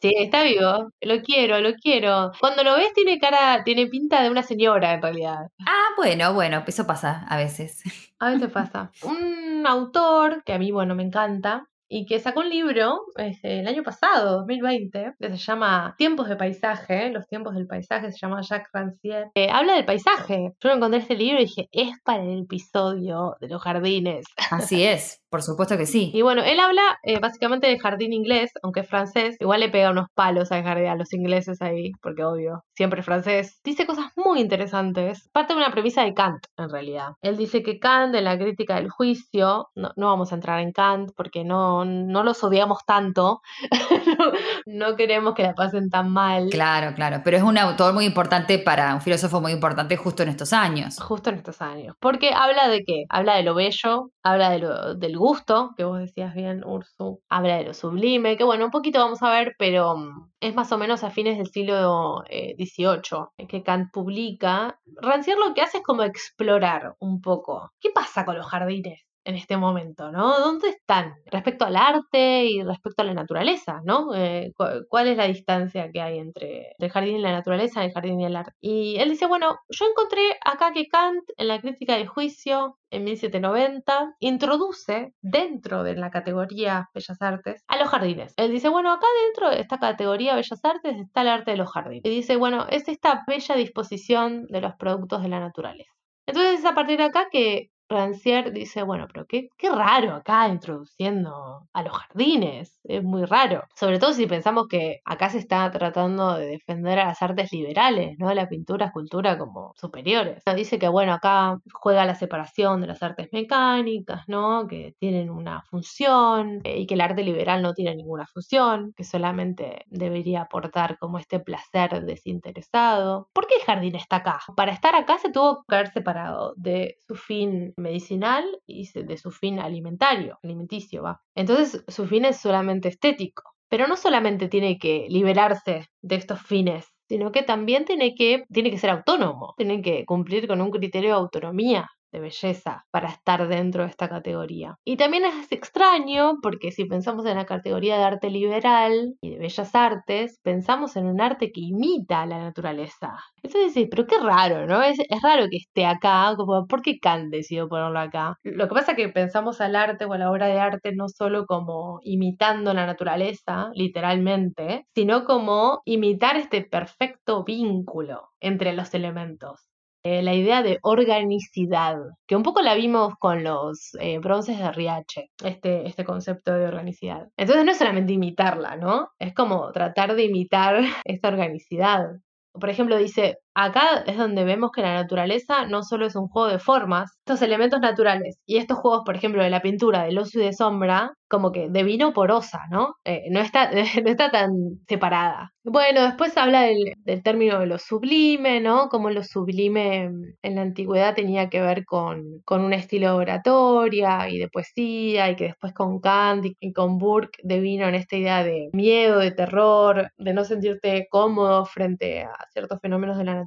Sí, 0.00 0.12
está 0.18 0.42
vivo. 0.42 0.90
Lo 1.00 1.22
quiero, 1.22 1.60
lo 1.60 1.72
quiero. 1.74 2.32
Cuando 2.38 2.62
lo 2.62 2.76
ves 2.76 2.92
tiene 2.92 3.18
cara, 3.18 3.64
tiene 3.64 3.86
pinta 3.86 4.22
de 4.22 4.30
una 4.30 4.42
señora 4.42 4.92
en 4.92 5.00
realidad. 5.00 5.48
Ah, 5.66 5.88
bueno, 5.96 6.34
bueno, 6.34 6.62
eso 6.66 6.86
pasa 6.86 7.24
a 7.26 7.38
veces. 7.38 7.82
A 8.18 8.30
veces 8.30 8.50
pasa. 8.50 8.90
Un 9.02 9.66
autor 9.66 10.42
que 10.44 10.52
a 10.52 10.58
mí, 10.58 10.70
bueno, 10.72 10.94
me 10.94 11.02
encanta, 11.04 11.66
y 11.94 12.06
que 12.06 12.18
sacó 12.18 12.40
un 12.40 12.50
libro 12.50 13.02
este, 13.14 13.60
el 13.60 13.68
año 13.68 13.84
pasado, 13.84 14.38
2020, 14.38 15.14
que 15.16 15.28
se 15.30 15.36
llama 15.36 15.94
Tiempos 15.96 16.28
de 16.28 16.34
Paisaje, 16.34 17.08
los 17.10 17.24
tiempos 17.28 17.54
del 17.54 17.68
paisaje, 17.68 18.10
se 18.10 18.18
llama 18.18 18.40
Jacques 18.42 18.72
Rancière. 18.72 19.30
habla 19.48 19.74
del 19.74 19.84
paisaje. 19.84 20.54
Yo 20.58 20.70
encontré 20.70 20.98
este 20.98 21.14
libro 21.14 21.40
y 21.40 21.44
dije, 21.44 21.68
es 21.70 21.92
para 22.02 22.24
el 22.24 22.42
episodio 22.42 23.36
de 23.40 23.46
los 23.46 23.62
jardines. 23.62 24.26
Así 24.50 24.82
es. 24.82 25.23
Por 25.34 25.42
supuesto 25.42 25.76
que 25.76 25.86
sí. 25.86 26.12
Y 26.14 26.22
bueno, 26.22 26.44
él 26.44 26.60
habla 26.60 27.00
eh, 27.02 27.18
básicamente 27.18 27.66
del 27.66 27.80
jardín 27.80 28.12
inglés, 28.12 28.52
aunque 28.62 28.78
es 28.82 28.88
francés. 28.88 29.36
Igual 29.40 29.58
le 29.58 29.68
pega 29.68 29.90
unos 29.90 30.06
palos 30.14 30.52
al 30.52 30.62
jardín, 30.62 30.86
a 30.86 30.94
los 30.94 31.12
ingleses 31.12 31.60
ahí, 31.60 31.90
porque 32.00 32.22
obvio, 32.22 32.62
siempre 32.76 33.00
es 33.00 33.04
francés. 33.04 33.58
Dice 33.64 33.84
cosas 33.84 34.12
muy 34.14 34.40
interesantes. 34.40 35.28
Parte 35.32 35.52
de 35.52 35.58
una 35.58 35.72
premisa 35.72 36.04
de 36.04 36.14
Kant, 36.14 36.44
en 36.56 36.70
realidad. 36.70 37.14
Él 37.20 37.36
dice 37.36 37.64
que 37.64 37.80
Kant, 37.80 38.14
en 38.14 38.22
la 38.22 38.38
crítica 38.38 38.76
del 38.76 38.90
juicio, 38.90 39.70
no, 39.74 39.90
vamos 39.96 40.30
a 40.30 40.36
entrar 40.36 40.60
en 40.60 40.70
Kant 40.70 41.10
porque 41.16 41.42
no, 41.42 41.84
no 41.84 42.22
los 42.22 42.44
odiamos 42.44 42.84
tanto. 42.86 43.40
no, 44.66 44.94
queremos 44.94 45.34
que 45.34 45.42
la 45.42 45.54
pasen 45.54 45.90
tan 45.90 46.12
mal. 46.12 46.48
Claro, 46.52 46.94
claro. 46.94 47.22
Pero 47.24 47.38
es 47.38 47.42
un 47.42 47.58
autor 47.58 47.92
muy 47.92 48.04
importante 48.04 48.60
para, 48.60 48.94
un 48.94 49.00
filósofo 49.00 49.40
muy 49.40 49.50
importante 49.50 49.96
justo 49.96 50.22
en 50.22 50.28
estos 50.28 50.52
años. 50.52 50.96
Justo 51.00 51.30
en 51.30 51.36
estos 51.38 51.60
años. 51.60 51.96
Porque 51.98 52.32
habla 52.32 52.68
de 52.68 52.84
qué? 52.84 53.02
Habla 53.08 53.34
de 53.34 53.42
lo 53.42 53.56
bello, 53.56 54.10
habla 54.22 54.50
de 54.50 54.60
lo, 54.60 54.94
del 54.94 55.23
gusto, 55.24 55.72
que 55.76 55.84
vos 55.84 55.98
decías 55.98 56.34
bien, 56.34 56.62
Ursu, 56.64 57.22
habla 57.30 57.56
de 57.56 57.64
lo 57.64 57.74
sublime, 57.74 58.36
que 58.36 58.44
bueno, 58.44 58.66
un 58.66 58.70
poquito 58.70 58.98
vamos 58.98 59.22
a 59.22 59.30
ver, 59.30 59.54
pero 59.58 59.96
mm, 59.96 60.32
es 60.40 60.54
más 60.54 60.70
o 60.72 60.78
menos 60.78 61.02
a 61.02 61.10
fines 61.10 61.38
del 61.38 61.48
siglo 61.48 62.22
XVIII 62.28 63.28
eh, 63.38 63.46
que 63.46 63.62
Kant 63.62 63.90
publica. 63.90 64.78
Rancière 65.00 65.38
lo 65.38 65.54
que 65.54 65.62
hace 65.62 65.78
es 65.78 65.82
como 65.82 66.02
explorar 66.02 66.94
un 66.98 67.20
poco. 67.22 67.72
¿Qué 67.80 67.90
pasa 67.90 68.24
con 68.26 68.36
los 68.36 68.46
jardines? 68.46 69.00
En 69.24 69.36
este 69.36 69.56
momento, 69.56 70.10
¿no? 70.12 70.38
¿Dónde 70.40 70.68
están 70.70 71.14
respecto 71.26 71.64
al 71.64 71.76
arte 71.76 72.44
y 72.46 72.62
respecto 72.62 73.02
a 73.02 73.06
la 73.06 73.14
naturaleza, 73.14 73.80
¿no? 73.84 74.14
Eh, 74.14 74.52
cu- 74.56 74.84
¿Cuál 74.88 75.08
es 75.08 75.16
la 75.16 75.26
distancia 75.26 75.90
que 75.90 76.00
hay 76.00 76.18
entre 76.18 76.74
el 76.78 76.90
jardín 76.90 77.16
y 77.16 77.20
la 77.20 77.32
naturaleza, 77.32 77.84
el 77.84 77.92
jardín 77.92 78.20
y 78.20 78.26
el 78.26 78.36
arte? 78.36 78.52
Y 78.60 78.96
él 78.98 79.10
dice, 79.10 79.26
bueno, 79.26 79.58
yo 79.68 79.86
encontré 79.86 80.36
acá 80.44 80.72
que 80.72 80.86
Kant 80.88 81.22
en 81.36 81.48
la 81.48 81.60
crítica 81.60 81.96
del 81.96 82.06
juicio 82.08 82.78
en 82.90 83.04
1790 83.04 84.14
introduce 84.20 85.12
dentro 85.20 85.82
de 85.82 85.96
la 85.96 86.10
categoría 86.10 86.88
Bellas 86.94 87.20
Artes 87.20 87.64
a 87.66 87.76
los 87.78 87.88
jardines. 87.88 88.34
Él 88.36 88.50
dice, 88.52 88.68
bueno, 88.68 88.92
acá 88.92 89.06
dentro 89.26 89.50
de 89.50 89.60
esta 89.60 89.78
categoría 89.78 90.34
Bellas 90.36 90.64
Artes 90.64 90.96
está 90.98 91.22
el 91.22 91.28
arte 91.28 91.50
de 91.52 91.56
los 91.56 91.70
jardines. 91.70 92.02
Y 92.04 92.10
dice, 92.10 92.36
bueno, 92.36 92.66
es 92.70 92.88
esta 92.88 93.22
bella 93.26 93.54
disposición 93.56 94.46
de 94.48 94.60
los 94.60 94.74
productos 94.76 95.22
de 95.22 95.28
la 95.28 95.40
naturaleza. 95.40 95.90
Entonces 96.26 96.60
es 96.60 96.64
a 96.64 96.74
partir 96.74 96.98
de 96.98 97.04
acá 97.04 97.28
que 97.30 97.70
Rancière 97.88 98.50
dice, 98.50 98.82
bueno, 98.82 99.06
pero 99.12 99.26
qué, 99.26 99.48
qué 99.58 99.70
raro 99.70 100.14
acá 100.14 100.48
introduciendo 100.48 101.68
a 101.72 101.82
los 101.82 101.92
jardines, 101.92 102.78
es 102.84 103.02
muy 103.02 103.24
raro. 103.24 103.64
Sobre 103.74 103.98
todo 103.98 104.12
si 104.12 104.26
pensamos 104.26 104.66
que 104.68 105.00
acá 105.04 105.28
se 105.30 105.38
está 105.38 105.70
tratando 105.70 106.34
de 106.34 106.46
defender 106.46 106.98
a 106.98 107.06
las 107.06 107.22
artes 107.22 107.52
liberales, 107.52 108.16
¿no? 108.18 108.32
La 108.34 108.48
pintura, 108.48 108.86
escultura 108.86 109.38
como 109.38 109.72
superiores. 109.76 110.42
Dice 110.56 110.78
que, 110.78 110.88
bueno, 110.88 111.12
acá 111.12 111.58
juega 111.72 112.04
la 112.04 112.14
separación 112.14 112.80
de 112.80 112.86
las 112.86 113.02
artes 113.02 113.28
mecánicas, 113.32 114.22
¿no? 114.28 114.66
Que 114.68 114.94
tienen 114.98 115.30
una 115.30 115.62
función 115.62 116.60
eh, 116.64 116.78
y 116.78 116.86
que 116.86 116.94
el 116.94 117.00
arte 117.00 117.22
liberal 117.22 117.62
no 117.62 117.74
tiene 117.74 117.94
ninguna 117.96 118.26
función, 118.26 118.92
que 118.96 119.04
solamente 119.04 119.84
debería 119.88 120.42
aportar 120.42 120.98
como 120.98 121.18
este 121.18 121.40
placer 121.40 122.04
desinteresado. 122.04 123.28
¿Por 123.32 123.46
qué 123.46 123.56
el 123.56 123.62
jardín 123.62 123.96
está 123.96 124.16
acá? 124.16 124.40
Para 124.56 124.72
estar 124.72 124.94
acá 124.94 125.18
se 125.18 125.30
tuvo 125.30 125.64
que 125.68 125.74
haber 125.74 125.92
separado 125.92 126.54
de 126.56 126.96
su 127.06 127.14
fin 127.14 127.73
medicinal 127.76 128.44
y 128.66 128.88
de 128.92 129.16
su 129.16 129.30
fin 129.30 129.58
alimentario, 129.58 130.38
alimenticio, 130.42 131.02
va. 131.02 131.20
Entonces 131.34 131.84
su 131.88 132.06
fin 132.06 132.24
es 132.24 132.38
solamente 132.38 132.88
estético. 132.88 133.42
Pero 133.68 133.88
no 133.88 133.96
solamente 133.96 134.48
tiene 134.48 134.78
que 134.78 135.06
liberarse 135.08 135.86
de 136.02 136.14
estos 136.14 136.40
fines, 136.42 136.86
sino 137.08 137.32
que 137.32 137.42
también 137.42 137.84
tiene 137.84 138.14
que, 138.14 138.44
tiene 138.52 138.70
que 138.70 138.78
ser 138.78 138.90
autónomo, 138.90 139.54
tiene 139.56 139.82
que 139.82 140.04
cumplir 140.04 140.46
con 140.46 140.60
un 140.60 140.70
criterio 140.70 141.10
de 141.10 141.16
autonomía 141.16 141.88
de 142.14 142.20
belleza 142.20 142.86
para 142.92 143.08
estar 143.08 143.48
dentro 143.48 143.82
de 143.82 143.90
esta 143.90 144.08
categoría. 144.08 144.78
Y 144.84 144.96
también 144.96 145.24
es 145.24 145.50
extraño 145.50 146.38
porque 146.42 146.70
si 146.70 146.84
pensamos 146.84 147.26
en 147.26 147.36
la 147.36 147.44
categoría 147.44 147.98
de 147.98 148.04
arte 148.04 148.30
liberal 148.30 149.16
y 149.20 149.30
de 149.30 149.38
bellas 149.38 149.74
artes, 149.74 150.38
pensamos 150.42 150.96
en 150.96 151.06
un 151.06 151.20
arte 151.20 151.50
que 151.50 151.60
imita 151.60 152.22
a 152.22 152.26
la 152.26 152.38
naturaleza. 152.38 153.18
Entonces 153.42 153.74
dices, 153.74 153.88
pero 153.90 154.06
qué 154.06 154.18
raro, 154.20 154.66
¿no? 154.66 154.80
Es, 154.82 155.00
es 155.00 155.22
raro 155.22 155.46
que 155.50 155.56
esté 155.56 155.86
acá, 155.86 156.34
como, 156.36 156.66
¿por 156.68 156.82
qué 156.82 157.00
Kant 157.00 157.32
decidió 157.32 157.68
ponerlo 157.68 157.98
acá? 157.98 158.38
Lo 158.44 158.68
que 158.68 158.74
pasa 158.74 158.92
es 158.92 158.96
que 158.96 159.08
pensamos 159.08 159.60
al 159.60 159.74
arte 159.74 160.04
o 160.04 160.12
a 160.12 160.18
la 160.18 160.30
obra 160.30 160.46
de 160.46 160.60
arte 160.60 160.92
no 160.94 161.08
solo 161.08 161.46
como 161.46 161.98
imitando 162.04 162.72
la 162.74 162.86
naturaleza, 162.86 163.70
literalmente, 163.74 164.86
sino 164.94 165.24
como 165.24 165.80
imitar 165.84 166.36
este 166.36 166.62
perfecto 166.62 167.42
vínculo 167.42 168.28
entre 168.40 168.72
los 168.72 168.94
elementos 168.94 169.73
eh, 170.04 170.22
la 170.22 170.34
idea 170.34 170.62
de 170.62 170.78
organicidad, 170.82 171.96
que 172.26 172.36
un 172.36 172.42
poco 172.42 172.60
la 172.60 172.74
vimos 172.74 173.14
con 173.18 173.42
los 173.42 173.96
eh, 174.00 174.18
bronces 174.18 174.58
de 174.58 174.70
Riache, 174.70 175.30
este, 175.42 175.86
este 175.88 176.04
concepto 176.04 176.52
de 176.52 176.66
organicidad. 176.66 177.28
Entonces 177.38 177.64
no 177.64 177.70
es 177.72 177.78
solamente 177.78 178.12
imitarla, 178.12 178.76
¿no? 178.76 179.08
Es 179.18 179.34
como 179.34 179.72
tratar 179.72 180.14
de 180.14 180.24
imitar 180.24 180.82
esta 181.04 181.28
organicidad. 181.28 182.18
Por 182.52 182.68
ejemplo, 182.68 182.98
dice, 182.98 183.38
acá 183.54 184.04
es 184.06 184.16
donde 184.16 184.44
vemos 184.44 184.70
que 184.72 184.82
la 184.82 184.94
naturaleza 184.94 185.66
no 185.66 185.82
solo 185.82 186.06
es 186.06 186.16
un 186.16 186.28
juego 186.28 186.48
de 186.48 186.58
formas, 186.58 187.12
estos 187.18 187.42
elementos 187.42 187.80
naturales 187.80 188.38
y 188.46 188.58
estos 188.58 188.78
juegos, 188.78 189.02
por 189.04 189.16
ejemplo, 189.16 189.42
de 189.42 189.50
la 189.50 189.62
pintura, 189.62 190.04
de 190.04 190.12
luz 190.12 190.34
y 190.34 190.40
de 190.40 190.52
sombra, 190.52 191.14
como 191.28 191.52
que 191.52 191.68
de 191.68 191.82
vino 191.82 192.12
porosa, 192.12 192.60
¿no? 192.70 192.96
Eh, 193.04 193.24
no, 193.30 193.40
está, 193.40 193.70
no 194.04 194.10
está 194.10 194.30
tan 194.30 194.52
separada. 194.88 195.52
Bueno, 195.64 196.02
después 196.04 196.36
habla 196.36 196.62
del, 196.62 196.92
del 196.98 197.22
término 197.22 197.58
de 197.58 197.66
lo 197.66 197.78
sublime, 197.78 198.60
¿no? 198.60 198.88
Como 198.88 199.10
lo 199.10 199.24
sublime 199.24 200.10
en 200.42 200.54
la 200.54 200.62
antigüedad 200.62 201.14
tenía 201.14 201.48
que 201.48 201.60
ver 201.60 201.84
con, 201.86 202.42
con 202.44 202.60
un 202.60 202.72
estilo 202.72 203.08
de 203.08 203.14
oratoria 203.14 204.28
y 204.28 204.38
de 204.38 204.48
poesía, 204.48 205.30
y 205.30 205.36
que 205.36 205.44
después 205.44 205.72
con 205.72 206.00
Kant 206.00 206.46
y 206.60 206.72
con 206.72 206.98
Burke 206.98 207.38
devino 207.42 207.88
en 207.88 207.94
esta 207.94 208.16
idea 208.16 208.44
de 208.44 208.68
miedo, 208.72 209.18
de 209.18 209.32
terror, 209.32 210.10
de 210.18 210.34
no 210.34 210.44
sentirte 210.44 211.08
cómodo 211.10 211.64
frente 211.64 212.22
a 212.24 212.32
ciertos 212.52 212.78
fenómenos 212.80 213.16
de 213.18 213.24
la 213.24 213.34
naturaleza, 213.34 213.43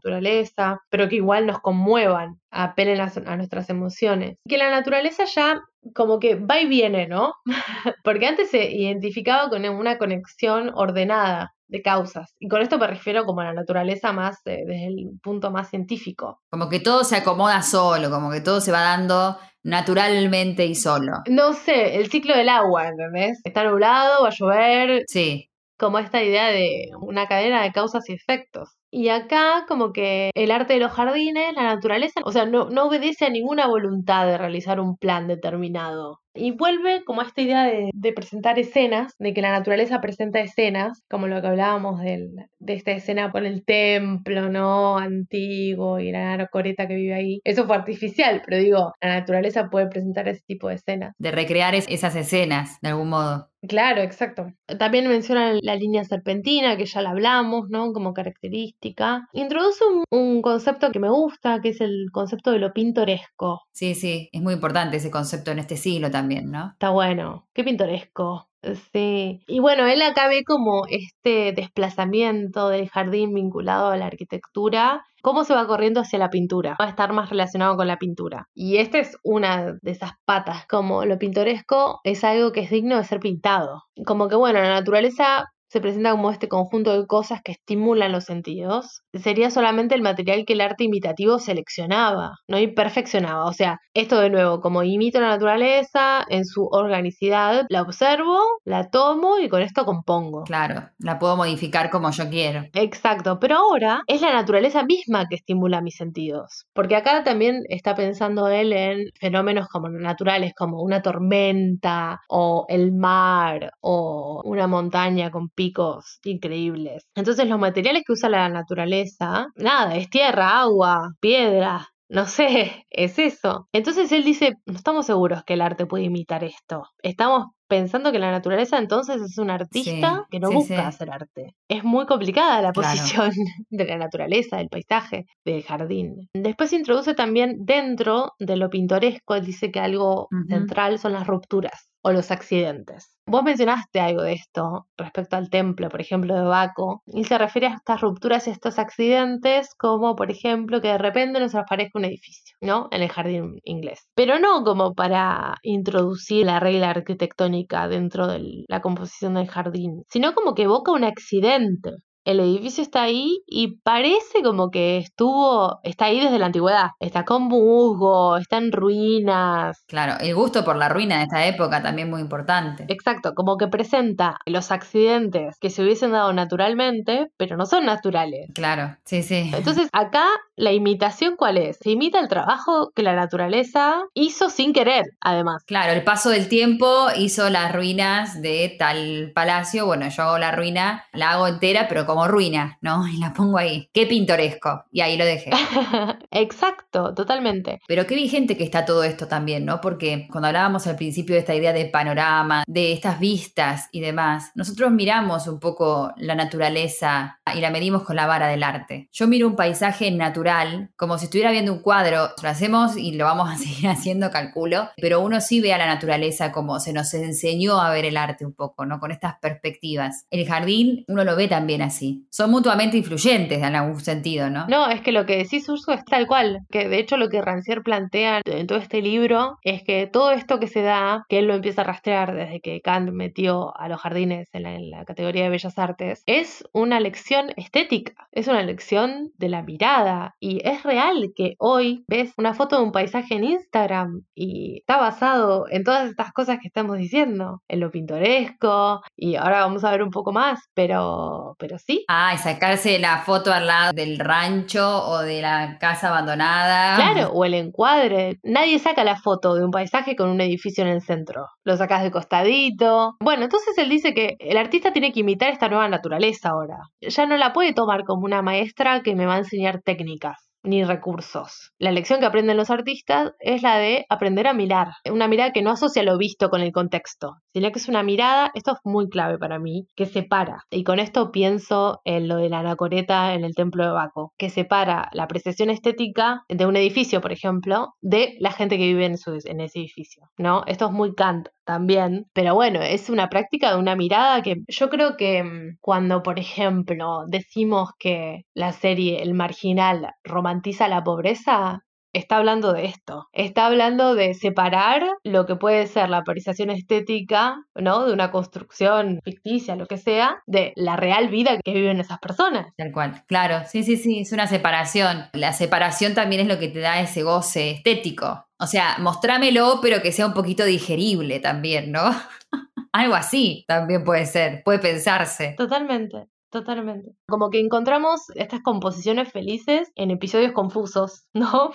pero 0.89 1.09
que 1.09 1.15
igual 1.15 1.45
nos 1.45 1.59
conmuevan, 1.59 2.39
apelen 2.51 3.01
a, 3.01 3.11
a 3.25 3.37
nuestras 3.37 3.69
emociones. 3.69 4.37
Que 4.47 4.57
la 4.57 4.69
naturaleza 4.69 5.25
ya 5.25 5.61
como 5.93 6.19
que 6.19 6.35
va 6.35 6.59
y 6.59 6.67
viene, 6.67 7.07
¿no? 7.07 7.33
Porque 8.03 8.27
antes 8.27 8.49
se 8.49 8.71
identificaba 8.71 9.49
con 9.49 9.65
una 9.65 9.97
conexión 9.97 10.71
ordenada 10.73 11.53
de 11.67 11.81
causas. 11.81 12.33
Y 12.39 12.47
con 12.47 12.61
esto 12.61 12.77
me 12.77 12.87
refiero 12.87 13.25
como 13.25 13.41
a 13.41 13.45
la 13.45 13.53
naturaleza 13.53 14.13
más 14.13 14.37
eh, 14.45 14.63
desde 14.65 14.87
el 14.87 15.09
punto 15.21 15.51
más 15.51 15.69
científico. 15.69 16.41
Como 16.49 16.69
que 16.69 16.79
todo 16.79 17.03
se 17.03 17.17
acomoda 17.17 17.61
solo, 17.61 18.09
como 18.09 18.31
que 18.31 18.41
todo 18.41 18.61
se 18.61 18.71
va 18.71 18.81
dando 18.81 19.37
naturalmente 19.63 20.65
y 20.65 20.75
solo. 20.75 21.23
No 21.27 21.53
sé, 21.53 21.97
el 21.97 22.09
ciclo 22.09 22.35
del 22.35 22.49
agua, 22.49 22.87
¿entendés? 22.87 23.39
Está 23.43 23.63
nublado, 23.63 24.23
va 24.23 24.29
a 24.29 24.31
llover, 24.31 25.03
Sí, 25.07 25.49
como 25.77 25.99
esta 25.99 26.23
idea 26.23 26.47
de 26.47 26.89
una 27.01 27.27
cadena 27.27 27.63
de 27.63 27.71
causas 27.71 28.09
y 28.09 28.13
efectos. 28.13 28.77
Y 28.89 29.09
acá 29.09 29.65
como 29.67 29.93
que 29.93 30.31
el 30.35 30.51
arte 30.51 30.73
de 30.73 30.79
los 30.79 30.91
jardines, 30.91 31.53
la 31.55 31.63
naturaleza, 31.63 32.21
o 32.25 32.31
sea, 32.31 32.45
no, 32.45 32.69
no 32.69 32.85
obedece 32.87 33.25
a 33.25 33.29
ninguna 33.29 33.67
voluntad 33.67 34.25
de 34.27 34.37
realizar 34.37 34.79
un 34.79 34.97
plan 34.97 35.27
determinado. 35.27 36.21
Y 36.37 36.51
vuelve 36.51 37.03
como 37.05 37.21
a 37.21 37.25
esta 37.25 37.41
idea 37.41 37.63
de, 37.65 37.89
de 37.93 38.13
presentar 38.13 38.57
escenas, 38.59 39.13
de 39.19 39.33
que 39.33 39.41
la 39.41 39.51
naturaleza 39.51 39.99
presenta 40.01 40.39
escenas, 40.39 41.01
como 41.09 41.27
lo 41.27 41.41
que 41.41 41.47
hablábamos 41.47 42.01
del, 42.01 42.29
de 42.59 42.73
esta 42.73 42.91
escena 42.91 43.31
por 43.31 43.45
el 43.45 43.63
templo, 43.65 44.49
¿no? 44.49 44.97
Antiguo 44.97 45.99
y 45.99 46.11
la 46.11 46.33
anacoreta 46.33 46.87
que 46.87 46.95
vive 46.95 47.13
ahí. 47.13 47.41
Eso 47.43 47.65
fue 47.65 47.75
artificial, 47.75 48.41
pero 48.45 48.61
digo, 48.61 48.93
la 49.01 49.19
naturaleza 49.19 49.69
puede 49.69 49.87
presentar 49.87 50.27
ese 50.27 50.41
tipo 50.47 50.69
de 50.69 50.75
escenas. 50.75 51.13
de 51.17 51.31
recrear 51.31 51.75
es- 51.75 51.87
esas 51.89 52.15
escenas 52.15 52.77
de 52.81 52.89
algún 52.89 53.09
modo. 53.09 53.49
Claro, 53.67 54.01
exacto. 54.01 54.47
También 54.77 55.07
menciona 55.09 55.53
la 55.61 55.75
línea 55.75 56.03
serpentina, 56.05 56.77
que 56.77 56.85
ya 56.85 57.01
la 57.01 57.09
hablamos, 57.09 57.69
¿no? 57.69 57.91
Como 57.91 58.13
característica. 58.13 59.27
Introduce 59.33 59.83
un, 59.83 60.03
un 60.11 60.41
concepto 60.41 60.91
que 60.91 60.99
me 60.99 61.09
gusta, 61.09 61.59
que 61.61 61.69
es 61.69 61.81
el 61.81 62.07
concepto 62.11 62.51
de 62.51 62.59
lo 62.59 62.71
pintoresco. 62.71 63.61
Sí, 63.71 63.95
sí, 63.95 64.29
es 64.31 64.41
muy 64.41 64.53
importante 64.53 64.97
ese 64.97 65.11
concepto 65.11 65.51
en 65.51 65.59
este 65.59 65.75
siglo 65.75 66.09
también, 66.11 66.26
Está 66.73 66.89
bueno, 66.89 67.47
qué 67.53 67.63
pintoresco. 67.63 68.47
Sí. 68.91 69.41
Y 69.47 69.59
bueno, 69.59 69.85
él 69.85 70.01
acá 70.01 70.27
ve 70.27 70.43
como 70.45 70.83
este 70.89 71.53
desplazamiento 71.53 72.69
del 72.69 72.89
jardín 72.89 73.33
vinculado 73.33 73.89
a 73.89 73.97
la 73.97 74.07
arquitectura, 74.07 75.05
cómo 75.21 75.43
se 75.43 75.53
va 75.53 75.67
corriendo 75.67 76.01
hacia 76.01 76.19
la 76.19 76.29
pintura, 76.29 76.75
va 76.79 76.85
a 76.85 76.89
estar 76.89 77.13
más 77.13 77.29
relacionado 77.29 77.77
con 77.77 77.87
la 77.87 77.97
pintura. 77.97 78.47
Y 78.53 78.77
esta 78.77 78.99
es 78.99 79.17
una 79.23 79.77
de 79.81 79.91
esas 79.91 80.11
patas, 80.25 80.65
como 80.67 81.05
lo 81.05 81.17
pintoresco 81.17 81.99
es 82.03 82.23
algo 82.23 82.51
que 82.51 82.61
es 82.61 82.69
digno 82.69 82.97
de 82.97 83.03
ser 83.03 83.19
pintado. 83.19 83.83
Como 84.05 84.27
que 84.27 84.35
bueno, 84.35 84.59
la 84.59 84.69
naturaleza 84.69 85.45
se 85.69 85.81
presenta 85.81 86.11
como 86.11 86.31
este 86.31 86.47
conjunto 86.47 86.99
de 86.99 87.07
cosas 87.07 87.41
que 87.43 87.51
estimulan 87.53 88.11
los 88.11 88.25
sentidos. 88.25 89.01
Sería 89.13 89.51
solamente 89.51 89.95
el 89.95 90.01
material 90.01 90.45
que 90.45 90.53
el 90.53 90.61
arte 90.61 90.83
imitativo 90.83 91.39
seleccionaba, 91.39 92.37
¿no? 92.47 92.59
Y 92.59 92.67
perfeccionaba. 92.67 93.45
O 93.45 93.53
sea, 93.53 93.79
esto 93.93 94.19
de 94.19 94.29
nuevo, 94.29 94.61
como 94.61 94.83
imito 94.83 95.19
la 95.19 95.29
naturaleza 95.29 96.25
en 96.29 96.45
su 96.45 96.67
organicidad, 96.71 97.65
la 97.69 97.81
observo, 97.81 98.39
la 98.63 98.89
tomo 98.89 99.39
y 99.39 99.49
con 99.49 99.61
esto 99.61 99.85
compongo. 99.85 100.43
Claro, 100.43 100.89
la 100.99 101.19
puedo 101.19 101.35
modificar 101.35 101.89
como 101.89 102.11
yo 102.11 102.29
quiero. 102.29 102.63
Exacto, 102.73 103.39
pero 103.39 103.57
ahora 103.57 104.01
es 104.07 104.21
la 104.21 104.33
naturaleza 104.33 104.83
misma 104.83 105.27
que 105.27 105.35
estimula 105.35 105.81
mis 105.81 105.95
sentidos. 105.95 106.65
Porque 106.73 106.95
acá 106.95 107.23
también 107.23 107.63
está 107.69 107.95
pensando 107.95 108.47
él 108.47 108.73
en 108.73 109.09
fenómenos 109.19 109.67
como 109.67 109.89
naturales, 109.89 110.53
como 110.55 110.81
una 110.81 111.01
tormenta, 111.01 112.21
o 112.29 112.65
el 112.69 112.93
mar, 112.93 113.71
o 113.81 114.41
una 114.45 114.67
montaña 114.67 115.31
con 115.31 115.49
picos 115.57 116.19
increíbles. 116.23 117.03
Entonces 117.15 117.47
los 117.49 117.59
materiales 117.59 118.03
que 118.05 118.13
usa 118.13 118.29
la 118.29 118.47
naturaleza, 118.47 119.47
nada, 119.55 119.95
es 119.97 120.09
tierra, 120.09 120.61
agua, 120.61 121.09
piedra. 121.19 121.87
No 122.09 122.25
sé, 122.25 122.85
es 122.89 123.19
eso. 123.19 123.67
Entonces 123.73 124.11
él 124.13 124.23
dice, 124.23 124.53
no 124.65 124.75
estamos 124.77 125.05
seguros 125.07 125.43
que 125.43 125.55
el 125.55 125.61
arte 125.61 125.85
puede 125.85 126.05
imitar 126.05 126.43
esto. 126.45 126.83
Estamos 127.03 127.47
pensando 127.67 128.13
que 128.13 128.19
la 128.19 128.31
naturaleza 128.31 128.77
entonces 128.77 129.21
es 129.21 129.37
un 129.37 129.49
artista 129.49 130.19
Sí, 130.21 130.23
que 130.31 130.39
no 130.39 130.47
sí, 130.47 130.53
busca 130.55 130.75
sí. 130.83 130.87
hacer 130.87 131.11
arte. 131.11 131.55
Es 131.67 131.83
muy 131.83 132.05
complicada 132.05 132.61
la 132.61 132.71
Claro. 132.71 132.87
posición 132.97 133.31
de 133.69 133.83
la 133.85 133.97
naturaleza, 133.97 134.55
del 134.55 134.69
paisaje, 134.69 135.25
del 135.43 135.63
jardín. 135.63 136.29
Después 136.33 136.71
introduce 136.71 137.13
también 137.13 137.65
dentro 137.65 138.31
de 138.39 138.55
lo 138.55 138.69
pintoresco, 138.69 139.35
él 139.35 139.45
dice 139.45 139.69
que 139.69 139.81
algo 139.81 140.29
central 140.47 140.97
son 140.99 141.11
las 141.11 141.27
rupturas. 141.27 141.89
O 142.01 142.11
los 142.11 142.31
accidentes. 142.31 143.15
Vos 143.25 143.43
mencionaste 143.43 143.99
algo 143.99 144.21
de 144.21 144.33
esto 144.33 144.87
respecto 144.97 145.35
al 145.35 145.49
templo, 145.49 145.89
por 145.89 145.99
ejemplo, 145.99 146.33
de 146.33 146.43
Baco, 146.43 147.03
y 147.07 147.25
se 147.25 147.37
refiere 147.37 147.67
a 147.67 147.75
estas 147.75 147.99
rupturas 147.99 148.47
y 148.47 148.51
estos 148.51 148.79
accidentes 148.79 149.75
como, 149.75 150.15
por 150.15 150.31
ejemplo, 150.31 150.81
que 150.81 150.87
de 150.89 150.97
repente 150.97 151.39
nos 151.39 151.53
aparezca 151.55 151.99
un 151.99 152.05
edificio, 152.05 152.55
¿no? 152.61 152.87
En 152.91 153.01
el 153.01 153.09
jardín 153.09 153.59
inglés. 153.63 154.07
Pero 154.15 154.39
no 154.39 154.63
como 154.63 154.93
para 154.93 155.57
introducir 155.63 156.45
la 156.45 156.59
regla 156.61 156.91
arquitectónica 156.91 157.87
dentro 157.89 158.27
de 158.27 158.63
la 158.69 158.81
composición 158.81 159.33
del 159.33 159.47
jardín, 159.47 160.03
sino 160.09 160.33
como 160.33 160.55
que 160.55 160.63
evoca 160.63 160.91
un 160.93 161.03
accidente 161.03 161.91
el 162.27 162.41
edificio 162.41 162.83
está 162.83 163.03
ahí 163.03 163.41
y 163.47 163.77
parece 163.77 164.43
como 164.43 164.69
que 164.69 164.97
estuvo, 164.97 165.79
está 165.83 166.05
ahí 166.05 166.19
desde 166.19 166.37
la 166.37 166.47
antigüedad. 166.47 166.89
Está 166.99 167.23
con 167.23 167.43
musgo, 167.43 168.35
está 168.35 168.57
en 168.57 168.73
ruinas. 168.73 169.83
Claro, 169.87 170.15
el 170.19 170.35
gusto 170.35 170.65
por 170.65 170.75
la 170.75 170.89
ruina 170.89 171.17
de 171.17 171.23
esta 171.23 171.45
época 171.47 171.81
también 171.81 172.09
muy 172.09 172.19
importante. 172.19 172.85
Exacto, 172.89 173.33
como 173.33 173.55
que 173.57 173.67
presenta 173.67 174.39
los 174.45 174.71
accidentes 174.71 175.57
que 175.59 175.69
se 175.69 175.81
hubiesen 175.83 176.11
dado 176.11 176.33
naturalmente, 176.33 177.27
pero 177.37 177.55
no 177.55 177.65
son 177.65 177.85
naturales. 177.85 178.49
Claro, 178.53 178.97
sí, 179.05 179.23
sí. 179.23 179.49
Entonces, 179.53 179.87
acá 179.93 180.25
la 180.57 180.73
imitación 180.73 181.37
cuál 181.37 181.57
es? 181.57 181.77
Se 181.77 181.91
imita 181.91 182.19
el 182.19 182.27
trabajo 182.27 182.91
que 182.93 183.03
la 183.03 183.15
naturaleza 183.15 184.01
hizo 184.13 184.49
sin 184.49 184.73
querer, 184.73 185.05
además. 185.21 185.63
Claro, 185.65 185.93
el 185.93 186.03
paso 186.03 186.29
del 186.29 186.49
tiempo 186.49 187.07
hizo 187.15 187.49
las 187.49 187.73
ruinas 187.73 188.41
de 188.41 188.75
tal 188.77 189.31
palacio. 189.33 189.85
Bueno, 189.85 190.09
yo 190.09 190.23
hago 190.23 190.37
la 190.37 190.51
ruina, 190.51 191.05
la 191.13 191.31
hago 191.31 191.47
entera, 191.47 191.87
pero 191.87 192.05
como 192.05 192.16
ruina, 192.25 192.77
¿no? 192.81 193.05
Y 193.17 193.17
la 193.17 193.33
pongo 193.33 193.57
ahí. 193.57 193.89
Qué 193.93 194.05
pintoresco. 194.05 194.85
Y 194.91 195.01
ahí 195.01 195.17
lo 195.17 195.25
dejé. 195.25 195.51
Exacto, 196.31 197.13
totalmente. 197.13 197.79
Pero 197.87 198.05
qué 198.05 198.15
vigente 198.15 198.55
que 198.55 198.63
está 198.63 198.85
todo 198.85 199.03
esto 199.03 199.27
también, 199.27 199.65
¿no? 199.65 199.81
Porque 199.81 200.27
cuando 200.31 200.47
hablábamos 200.47 200.87
al 200.87 200.95
principio 200.95 201.35
de 201.35 201.39
esta 201.41 201.55
idea 201.55 201.73
de 201.73 201.85
panorama, 201.85 202.63
de 202.67 202.93
estas 202.93 203.19
vistas 203.19 203.89
y 203.91 203.99
demás, 203.99 204.51
nosotros 204.55 204.91
miramos 204.91 205.47
un 205.47 205.59
poco 205.59 206.13
la 206.17 206.35
naturaleza 206.35 207.39
y 207.55 207.59
la 207.59 207.71
medimos 207.71 208.03
con 208.03 208.15
la 208.15 208.27
vara 208.27 208.47
del 208.47 208.63
arte. 208.63 209.09
Yo 209.11 209.27
miro 209.27 209.47
un 209.47 209.55
paisaje 209.55 210.11
natural 210.11 210.91
como 210.95 211.17
si 211.17 211.25
estuviera 211.25 211.51
viendo 211.51 211.73
un 211.73 211.79
cuadro. 211.79 212.29
Lo 212.41 212.49
hacemos 212.49 212.97
y 212.97 213.13
lo 213.13 213.25
vamos 213.25 213.49
a 213.53 213.57
seguir 213.57 213.89
haciendo, 213.89 214.31
calculo. 214.31 214.89
Pero 214.97 215.21
uno 215.21 215.41
sí 215.41 215.59
ve 215.61 215.73
a 215.73 215.77
la 215.77 215.87
naturaleza 215.87 216.51
como 216.51 216.79
se 216.79 216.93
nos 216.93 217.13
enseñó 217.13 217.81
a 217.81 217.91
ver 217.91 218.05
el 218.05 218.17
arte 218.17 218.45
un 218.45 218.53
poco, 218.53 218.85
¿no? 218.85 218.99
Con 218.99 219.11
estas 219.11 219.37
perspectivas. 219.39 220.25
El 220.29 220.47
jardín 220.47 221.03
uno 221.07 221.23
lo 221.23 221.35
ve 221.35 221.47
también 221.47 221.81
así 221.81 222.06
son 222.29 222.51
mutuamente 222.51 222.97
influyentes 222.97 223.61
en 223.61 223.75
algún 223.75 223.99
sentido, 223.99 224.49
¿no? 224.49 224.67
No, 224.67 224.89
es 224.89 225.01
que 225.01 225.11
lo 225.11 225.25
que 225.25 225.37
decís, 225.37 225.67
Urso, 225.69 225.91
es 225.91 226.03
tal 226.05 226.27
cual. 226.27 226.59
Que 226.69 226.87
de 226.87 226.99
hecho 226.99 227.17
lo 227.17 227.29
que 227.29 227.41
Rancière 227.41 227.83
plantea 227.83 228.41
en 228.45 228.67
todo 228.67 228.77
este 228.77 229.01
libro 229.01 229.57
es 229.63 229.83
que 229.83 230.07
todo 230.07 230.31
esto 230.31 230.59
que 230.59 230.67
se 230.67 230.81
da, 230.81 231.25
que 231.29 231.39
él 231.39 231.47
lo 231.47 231.55
empieza 231.55 231.81
a 231.81 231.85
rastrear 231.85 232.35
desde 232.35 232.61
que 232.61 232.81
Kant 232.81 233.11
metió 233.11 233.77
a 233.77 233.87
los 233.89 234.01
jardines 234.01 234.49
en 234.53 234.63
la, 234.63 234.75
en 234.75 234.89
la 234.89 235.05
categoría 235.05 235.43
de 235.43 235.49
bellas 235.49 235.77
artes, 235.77 236.23
es 236.25 236.63
una 236.73 236.99
lección 236.99 237.51
estética, 237.55 238.27
es 238.31 238.47
una 238.47 238.63
lección 238.63 239.31
de 239.37 239.49
la 239.49 239.63
mirada. 239.63 240.35
Y 240.39 240.61
es 240.67 240.83
real 240.83 241.33
que 241.35 241.55
hoy 241.59 242.03
ves 242.07 242.33
una 242.37 242.53
foto 242.53 242.77
de 242.77 242.83
un 242.83 242.91
paisaje 242.91 243.35
en 243.35 243.43
Instagram 243.43 244.23
y 244.35 244.79
está 244.79 244.97
basado 244.97 245.65
en 245.69 245.83
todas 245.83 246.09
estas 246.09 246.31
cosas 246.33 246.59
que 246.59 246.67
estamos 246.67 246.97
diciendo, 246.97 247.61
en 247.67 247.79
lo 247.79 247.91
pintoresco, 247.91 249.01
y 249.15 249.35
ahora 249.35 249.61
vamos 249.61 249.83
a 249.83 249.91
ver 249.91 250.03
un 250.03 250.11
poco 250.11 250.31
más, 250.31 250.59
pero, 250.73 251.55
pero 251.59 251.77
Ah, 252.07 252.33
y 252.33 252.37
sacarse 252.37 252.99
la 252.99 253.19
foto 253.19 253.53
al 253.53 253.67
lado 253.67 253.93
del 253.93 254.19
rancho 254.19 255.03
o 255.05 255.19
de 255.19 255.41
la 255.41 255.77
casa 255.79 256.09
abandonada. 256.09 256.95
Claro, 256.95 257.31
o 257.31 257.45
el 257.45 257.53
encuadre. 257.53 258.39
Nadie 258.43 258.79
saca 258.79 259.03
la 259.03 259.17
foto 259.17 259.55
de 259.55 259.63
un 259.63 259.71
paisaje 259.71 260.15
con 260.15 260.29
un 260.29 260.41
edificio 260.41 260.83
en 260.83 260.89
el 260.89 261.01
centro. 261.01 261.47
Lo 261.63 261.77
sacas 261.77 262.03
de 262.03 262.11
costadito. 262.11 263.15
Bueno, 263.19 263.43
entonces 263.43 263.77
él 263.77 263.89
dice 263.89 264.13
que 264.13 264.35
el 264.39 264.57
artista 264.57 264.91
tiene 264.91 265.11
que 265.11 265.21
imitar 265.21 265.49
esta 265.49 265.69
nueva 265.69 265.87
naturaleza 265.87 266.49
ahora. 266.49 266.77
Ya 267.01 267.25
no 267.25 267.37
la 267.37 267.53
puede 267.53 267.73
tomar 267.73 268.03
como 268.03 268.25
una 268.25 268.41
maestra 268.41 269.01
que 269.01 269.15
me 269.15 269.25
va 269.25 269.35
a 269.35 269.39
enseñar 269.39 269.81
técnicas 269.81 270.47
ni 270.63 270.83
recursos. 270.83 271.71
La 271.79 271.91
lección 271.91 272.19
que 272.19 272.25
aprenden 272.25 272.57
los 272.57 272.69
artistas 272.69 273.31
es 273.39 273.61
la 273.61 273.77
de 273.77 274.05
aprender 274.09 274.47
a 274.47 274.53
mirar, 274.53 274.89
una 275.09 275.27
mirada 275.27 275.51
que 275.51 275.61
no 275.61 275.71
asocia 275.71 276.03
lo 276.03 276.17
visto 276.17 276.49
con 276.49 276.61
el 276.61 276.71
contexto, 276.71 277.35
sino 277.57 277.71
que 277.71 277.79
es 277.79 277.87
una 277.87 278.03
mirada, 278.03 278.51
esto 278.53 278.71
es 278.73 278.77
muy 278.83 279.09
clave 279.09 279.37
para 279.37 279.59
mí, 279.59 279.87
que 279.95 280.05
separa. 280.05 280.63
Y 280.69 280.83
con 280.83 280.99
esto 280.99 281.31
pienso 281.31 282.01
en 282.05 282.27
lo 282.27 282.37
de 282.37 282.49
la 282.49 282.59
anacoreta 282.59 283.33
en 283.33 283.43
el 283.43 283.55
templo 283.55 283.83
de 283.85 283.91
Baco, 283.91 284.33
que 284.37 284.49
separa 284.49 285.09
la 285.13 285.23
apreciación 285.23 285.69
estética 285.69 286.43
de 286.49 286.65
un 286.65 286.75
edificio, 286.77 287.21
por 287.21 287.31
ejemplo, 287.31 287.93
de 288.01 288.35
la 288.39 288.51
gente 288.51 288.77
que 288.77 288.85
vive 288.87 289.05
en, 289.05 289.17
su- 289.17 289.39
en 289.45 289.61
ese 289.61 289.79
edificio, 289.79 290.29
¿no? 290.37 290.63
Esto 290.67 290.85
es 290.87 290.91
muy 290.91 291.13
Kant 291.15 291.47
también, 291.65 292.25
pero 292.33 292.55
bueno, 292.55 292.81
es 292.81 293.09
una 293.09 293.29
práctica 293.29 293.71
de 293.73 293.79
una 293.79 293.95
mirada 293.95 294.41
que 294.41 294.57
yo 294.67 294.89
creo 294.89 295.17
que 295.17 295.43
mm, 295.43 295.77
cuando, 295.81 296.23
por 296.23 296.39
ejemplo, 296.39 297.23
decimos 297.27 297.89
que 297.99 298.43
la 298.53 298.71
serie 298.73 299.21
El 299.23 299.33
Marginal 299.33 300.11
romantiza 300.23 300.87
la 300.87 301.03
pobreza, 301.03 301.81
está 302.17 302.37
hablando 302.37 302.73
de 302.73 302.85
esto. 302.85 303.27
Está 303.31 303.67
hablando 303.67 304.15
de 304.15 304.33
separar 304.33 305.03
lo 305.23 305.45
que 305.45 305.55
puede 305.55 305.87
ser 305.87 306.09
la 306.09 306.17
apreciación 306.17 306.69
estética, 306.69 307.63
¿no? 307.75 308.05
De 308.05 308.13
una 308.13 308.31
construcción 308.31 309.19
ficticia, 309.23 309.75
lo 309.75 309.85
que 309.85 309.97
sea, 309.97 310.41
de 310.45 310.73
la 310.75 310.95
real 310.95 311.29
vida 311.29 311.59
que 311.63 311.73
viven 311.73 311.99
esas 311.99 312.19
personas. 312.19 312.67
Tal 312.77 312.91
cual. 312.91 313.23
Claro, 313.27 313.61
sí, 313.67 313.83
sí, 313.83 313.97
sí, 313.97 314.21
es 314.21 314.31
una 314.31 314.47
separación. 314.47 315.25
La 315.33 315.53
separación 315.53 316.13
también 316.13 316.41
es 316.41 316.47
lo 316.47 316.59
que 316.59 316.67
te 316.67 316.79
da 316.79 316.99
ese 316.99 317.23
goce 317.23 317.71
estético. 317.71 318.47
O 318.59 318.67
sea, 318.67 318.97
mostrámelo, 318.99 319.79
pero 319.81 320.01
que 320.01 320.11
sea 320.11 320.25
un 320.25 320.33
poquito 320.33 320.65
digerible 320.65 321.39
también, 321.39 321.91
¿no? 321.91 322.03
Algo 322.91 323.15
así 323.15 323.63
también 323.67 324.03
puede 324.03 324.25
ser, 324.25 324.63
puede 324.63 324.79
pensarse. 324.79 325.53
Totalmente. 325.57 326.27
Totalmente. 326.57 327.11
Como 327.27 327.49
que 327.51 327.59
encontramos 327.59 328.29
estas 328.35 328.61
composiciones 328.61 329.31
felices 329.31 329.91
en 329.95 330.09
episodios 330.11 330.53
confusos, 330.53 331.27
¿no? 331.33 331.71